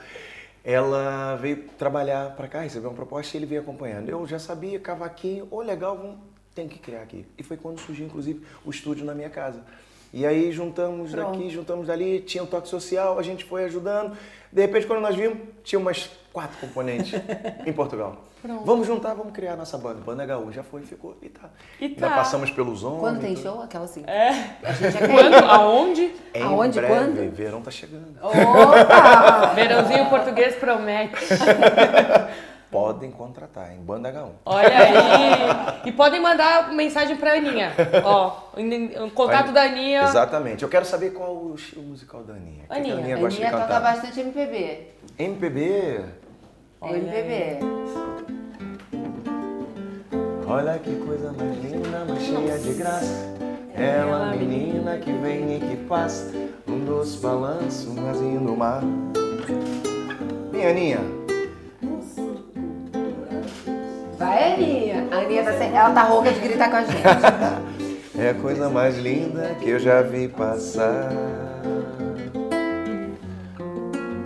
ela 0.64 1.36
veio 1.36 1.70
trabalhar 1.78 2.36
pra 2.36 2.48
cá, 2.48 2.62
recebeu 2.62 2.90
uma 2.90 2.96
proposta 2.96 3.38
e 3.38 3.40
ele 3.40 3.46
veio 3.46 3.62
acompanhando. 3.62 4.10
Eu 4.10 4.26
já 4.26 4.40
sabia, 4.40 4.80
cavaquinho, 4.80 5.48
ô 5.52 5.62
legal, 5.62 5.96
vamos, 5.96 6.18
tem 6.56 6.68
que 6.68 6.80
criar 6.80 7.04
aqui. 7.04 7.28
E 7.38 7.44
foi 7.44 7.58
quando 7.58 7.80
surgiu, 7.80 8.08
inclusive, 8.08 8.44
o 8.66 8.72
estúdio 8.72 9.06
na 9.06 9.14
minha 9.14 9.30
casa. 9.30 9.62
E 10.16 10.26
aí 10.26 10.50
juntamos 10.50 11.12
daqui, 11.12 11.50
juntamos 11.50 11.88
dali, 11.88 12.22
tinha 12.22 12.42
o 12.42 12.48
toque 12.48 12.70
social, 12.70 13.20
a 13.20 13.22
gente 13.22 13.44
foi 13.44 13.66
ajudando. 13.66 14.18
De 14.50 14.62
repente, 14.62 14.88
quando 14.88 15.02
nós 15.02 15.14
vimos, 15.14 15.40
tinha 15.62 15.78
umas 15.78 16.10
quatro 16.32 16.56
componentes 16.62 17.12
em 17.68 17.74
Portugal. 17.74 18.24
Vamos 18.64 18.88
juntar, 18.88 19.14
vamos 19.14 19.34
criar 19.34 19.54
a 19.54 19.56
nossa 19.58 19.78
banda. 19.78 20.00
Banda 20.00 20.26
H1 20.26 20.54
já 20.54 20.64
foi, 20.64 20.84
ficou 20.84 21.18
e 21.22 21.28
tá. 21.28 21.50
E 21.82 21.86
Ainda 21.88 22.08
tá. 22.08 22.16
passamos 22.16 22.50
pelos 22.50 22.82
homens. 22.82 23.02
Quando 23.02 23.20
tem 23.20 23.36
show? 23.36 23.62
Aquela 23.62 23.84
assim. 23.84 24.06
É. 24.08 24.30
A 24.64 24.72
gente 24.72 24.92
já 24.94 25.00
quer 25.06 25.10
Quando? 25.10 25.34
Aonde? 25.50 26.12
Em 26.34 26.42
Aonde, 26.44 26.80
breve, 26.80 26.94
quando? 26.94 27.36
verão 27.36 27.62
tá 27.62 27.72
chegando. 27.72 28.18
Opa! 28.22 29.48
Verãozinho 29.54 30.10
português 30.10 30.56
promete. 30.56 31.26
Podem 32.76 33.10
contratar 33.10 33.74
em 33.74 33.78
Banda 33.80 34.12
H1. 34.12 34.32
Olha 34.46 34.68
aí. 34.68 35.82
E 35.86 35.94
podem 35.94 36.22
mandar 36.22 36.74
mensagem 36.74 37.16
pra 37.16 37.36
Aninha. 37.36 37.72
Ó, 38.04 38.50
o 39.06 39.12
contato 39.12 39.54
da 39.54 39.62
Aninha. 39.62 40.04
Exatamente. 40.04 40.62
Eu 40.62 40.68
quero 40.68 40.84
saber 40.84 41.12
qual 41.14 41.34
o 41.34 41.56
estilo 41.56 41.84
musical 41.84 42.22
da 42.24 42.34
Aninha. 42.34 42.66
O 42.70 42.74
que 42.74 42.82
que 42.82 42.92
Aninha. 42.92 42.96
a 42.96 42.98
Aninha 42.98 43.16
A 43.16 43.20
gosta 43.20 43.40
de 43.40 43.46
Aninha 43.46 43.62
toca 43.62 43.80
bastante 43.80 44.20
MPB. 44.20 44.88
MPB. 45.18 46.02
Olha 46.82 46.98
MPB. 46.98 47.60
Olha 50.46 50.78
que 50.78 50.96
coisa 50.98 51.32
mais 51.32 51.58
linda, 51.64 52.06
mais 52.06 52.22
cheia 52.24 52.60
de 52.60 52.74
graça. 52.74 53.36
Ela, 53.74 54.36
menina 54.36 54.98
que 54.98 55.14
vem 55.14 55.56
e 55.56 55.60
que 55.62 55.78
passa, 55.86 56.30
um 56.68 56.84
doce 56.84 57.20
balanço, 57.20 57.90
um 57.90 58.10
azinho 58.10 58.42
no 58.42 58.58
mar. 58.58 58.82
Minha 60.52 60.70
Aninha, 60.72 61.00
Vai, 64.26 64.54
Aninha. 64.54 65.08
A 65.12 65.18
Aninha 65.18 65.44
tá 65.44 65.54
sem... 65.54 65.70
Ela 65.70 65.92
tá 65.92 66.04
rouca 66.04 66.32
de 66.32 66.40
gritar 66.40 66.70
com 66.70 66.78
a 66.78 66.84
gente. 66.84 66.98
é 68.18 68.30
a 68.30 68.34
coisa 68.34 68.70
mais 68.70 68.98
linda 68.98 69.56
que 69.62 69.70
eu 69.70 69.80
já 69.80 70.02
vi 70.02 70.28
passar. 70.28 71.12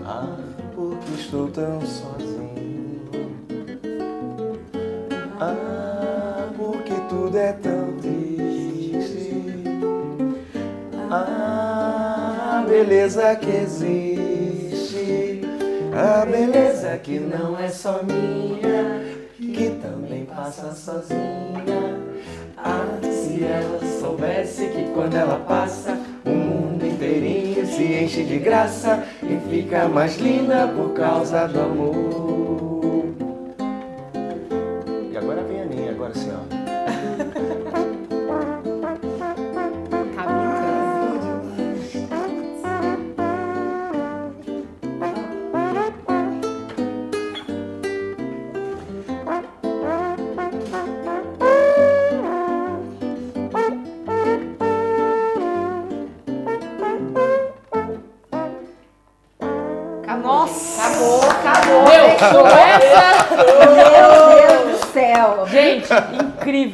Ah, 0.06 0.38
porque 0.74 1.12
estou 1.20 1.50
tão 1.50 1.82
sozinho. 1.82 3.10
Ah, 5.40 6.48
porque 6.56 6.94
tudo 7.10 7.38
é 7.38 7.52
tão 7.52 7.98
triste. 7.98 9.44
Ah, 11.12 12.62
a 12.64 12.70
beleza 12.70 13.36
que 13.36 13.50
existe. 13.50 15.42
A 15.94 16.26
beleza 16.26 16.98
que 17.00 17.20
não 17.20 17.60
é 17.60 17.68
só 17.68 18.02
minha, 18.04 19.09
que 19.60 19.72
também 19.72 20.24
passa 20.24 20.72
sozinha. 20.74 22.00
Ah, 22.56 22.98
se 23.02 23.44
ela 23.44 23.80
soubesse 24.00 24.68
que 24.68 24.86
quando 24.94 25.16
ela 25.16 25.38
passa, 25.40 26.00
o 26.26 26.30
mundo 26.30 26.86
inteirinho 26.86 27.66
se 27.66 27.84
enche 27.84 28.24
de 28.24 28.38
graça 28.38 29.04
e 29.22 29.38
fica 29.50 29.90
mais 29.90 30.16
linda 30.18 30.66
por 30.68 30.94
causa 30.94 31.46
do 31.48 31.60
amor. 31.60 32.29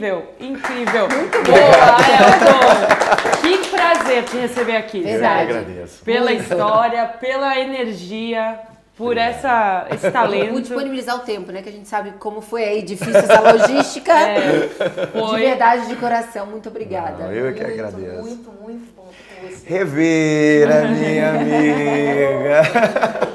Incrível, 0.06 0.26
incrível. 0.40 1.08
Muito 1.10 1.42
Boa, 1.44 1.98
Elton. 2.22 3.42
Que 3.42 3.70
prazer 3.70 4.24
te 4.24 4.38
receber 4.38 4.76
aqui. 4.78 5.02
Verdade. 5.02 5.42
Eu 5.42 5.48
que 5.48 5.54
agradeço. 5.72 6.04
Pela 6.04 6.32
história, 6.34 7.06
pela 7.20 7.60
energia, 7.60 8.60
por 8.98 9.18
essa, 9.18 9.88
esse 9.92 10.02
Por 10.02 10.12
talento. 10.12 10.62
disponibilizar 10.62 11.16
o 11.18 11.20
tempo, 11.20 11.52
né? 11.52 11.62
Que 11.62 11.70
a 11.70 11.72
gente 11.72 11.88
sabe 11.88 12.14
como 12.20 12.42
foi 12.42 12.64
aí 12.64 12.82
difícil 12.82 13.18
essa 13.18 13.40
logística. 13.42 14.12
É, 14.14 14.70
De 15.14 15.38
verdade, 15.38 15.88
de 15.88 15.96
coração, 15.96 16.46
muito 16.46 16.70
obrigada. 16.70 17.26
Não, 17.26 17.32
eu 17.32 17.50
é 17.50 17.54
que 17.54 17.64
Muito, 17.64 17.74
agradeço. 17.80 18.22
Muito, 18.22 18.52
muito 18.62 18.96
bom 18.96 19.04
com 19.42 19.48
você. 19.48 19.68
Rever 19.68 20.72
a 20.72 20.88
minha 20.88 21.30
amiga. 21.36 22.62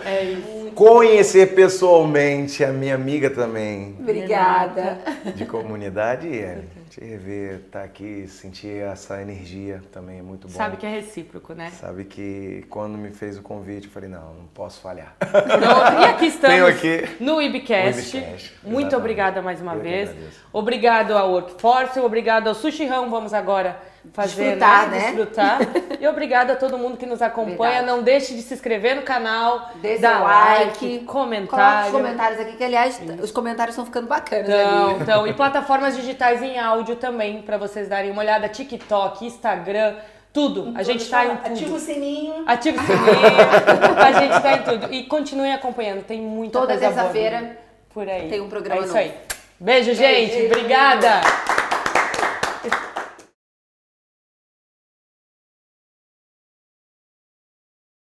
É 0.07 0.23
isso. 0.25 0.60
Conhecer 0.75 1.55
pessoalmente 1.55 2.65
a 2.65 2.73
minha 2.73 2.95
amiga 2.95 3.31
também 3.31 3.97
Obrigada. 3.99 4.99
de 5.35 5.45
comunidade 5.45 6.27
e 6.27 6.39
é, 6.41 6.63
te 6.89 7.01
rever, 7.01 7.61
estar 7.67 7.83
aqui, 7.85 8.27
sentir 8.27 8.83
essa 8.83 9.21
energia 9.23 9.83
também 9.93 10.19
é 10.19 10.23
muito 10.23 10.49
bom. 10.49 10.55
Sabe 10.55 10.77
que 10.77 10.87
é 10.87 10.91
recíproco, 10.91 11.55
né? 11.55 11.71
Sabe 11.71 12.05
que 12.05 12.65
quando 12.69 12.99
me 12.99 13.11
fez 13.11 13.39
o 13.39 13.43
convite, 13.43 13.87
eu 13.87 13.93
falei, 13.93 14.09
não, 14.09 14.35
não 14.35 14.47
posso 14.55 14.81
falhar. 14.81 15.15
Pronto. 15.19 16.03
E 16.03 16.05
aqui 16.05 16.27
estamos 16.29 16.57
Tenho 16.57 16.67
aqui 16.67 17.23
no 17.23 17.41
Ibcast. 17.41 18.17
Ibcast, 18.17 18.55
Muito 18.65 18.97
obrigada 18.97 19.41
mais 19.41 19.61
uma 19.61 19.75
Eu 19.75 19.81
vez. 19.81 20.11
Obrigado 20.53 21.17
ao 21.17 21.31
Workforce, 21.33 22.01
obrigado 22.01 22.49
ao 22.49 22.55
Sushi 22.55 22.87
Rão. 22.87 23.09
Vamos 23.11 23.33
agora 23.33 23.90
fazer 24.13 24.43
Desfrutar, 24.45 24.89
né? 24.91 24.99
né? 24.99 25.07
Desfrutar. 25.13 25.59
E 26.01 26.07
obrigado 26.09 26.51
a 26.51 26.57
todo 26.57 26.79
mundo 26.79 26.97
que 26.97 27.05
nos 27.07 27.21
acompanha. 27.23 27.77
Verdade. 27.79 27.87
Não 27.87 28.03
deixe 28.03 28.35
de 28.35 28.43
se 28.43 28.55
inscrever 28.55 28.97
no 28.97 29.03
canal, 29.03 29.71
dar 30.01 30.23
like, 30.23 30.85
like, 30.87 31.05
comentário. 31.05 31.87
os 31.91 31.93
comentários 31.97 32.41
aqui, 32.41 32.57
que 32.57 32.65
aliás, 32.65 33.01
os 33.23 33.31
comentários 33.31 33.75
estão 33.75 33.85
ficando 33.85 34.07
bacanas 34.07 34.49
Então, 34.49 34.89
ali. 34.91 34.99
então, 35.03 35.27
e 35.27 35.33
plataformas 35.35 35.95
digitais 35.97 36.43
em 36.43 36.59
áudio 36.59 36.97
também, 36.97 37.43
pra 37.43 37.59
vocês 37.59 37.89
darem 37.89 38.11
uma 38.11 38.23
olhada. 38.23 38.49
TikTok, 38.49 39.27
Instagram, 39.27 39.95
tudo. 40.33 40.73
A 40.77 40.83
gente 40.83 41.09
tá 41.09 41.27
em 41.27 41.37
tudo. 41.37 41.47
Ativa 41.53 41.75
o 41.75 41.79
sininho. 41.81 42.45
Ativa 42.47 42.81
o 42.83 42.87
sininho. 42.87 43.97
a 43.99 44.13
gente 44.13 44.41
tá 44.43 44.53
em 44.57 44.63
tudo. 44.63 44.95
E 44.95 45.05
continuem 45.05 45.53
acompanhando, 45.53 46.05
tem 46.05 46.21
muita 46.21 46.59
Toda 46.59 46.73
coisa 46.73 46.87
boa 46.89 46.95
terça-feira 47.13 47.59
por 47.93 48.09
aí. 48.09 48.29
tem 48.31 48.41
um 48.41 48.49
programa 48.49 48.81
É 48.81 48.85
isso 48.85 48.95
novo. 48.95 48.99
aí. 48.99 49.15
Beijo, 49.61 49.93
gente. 49.95 50.47
Obrigada. 50.47 51.21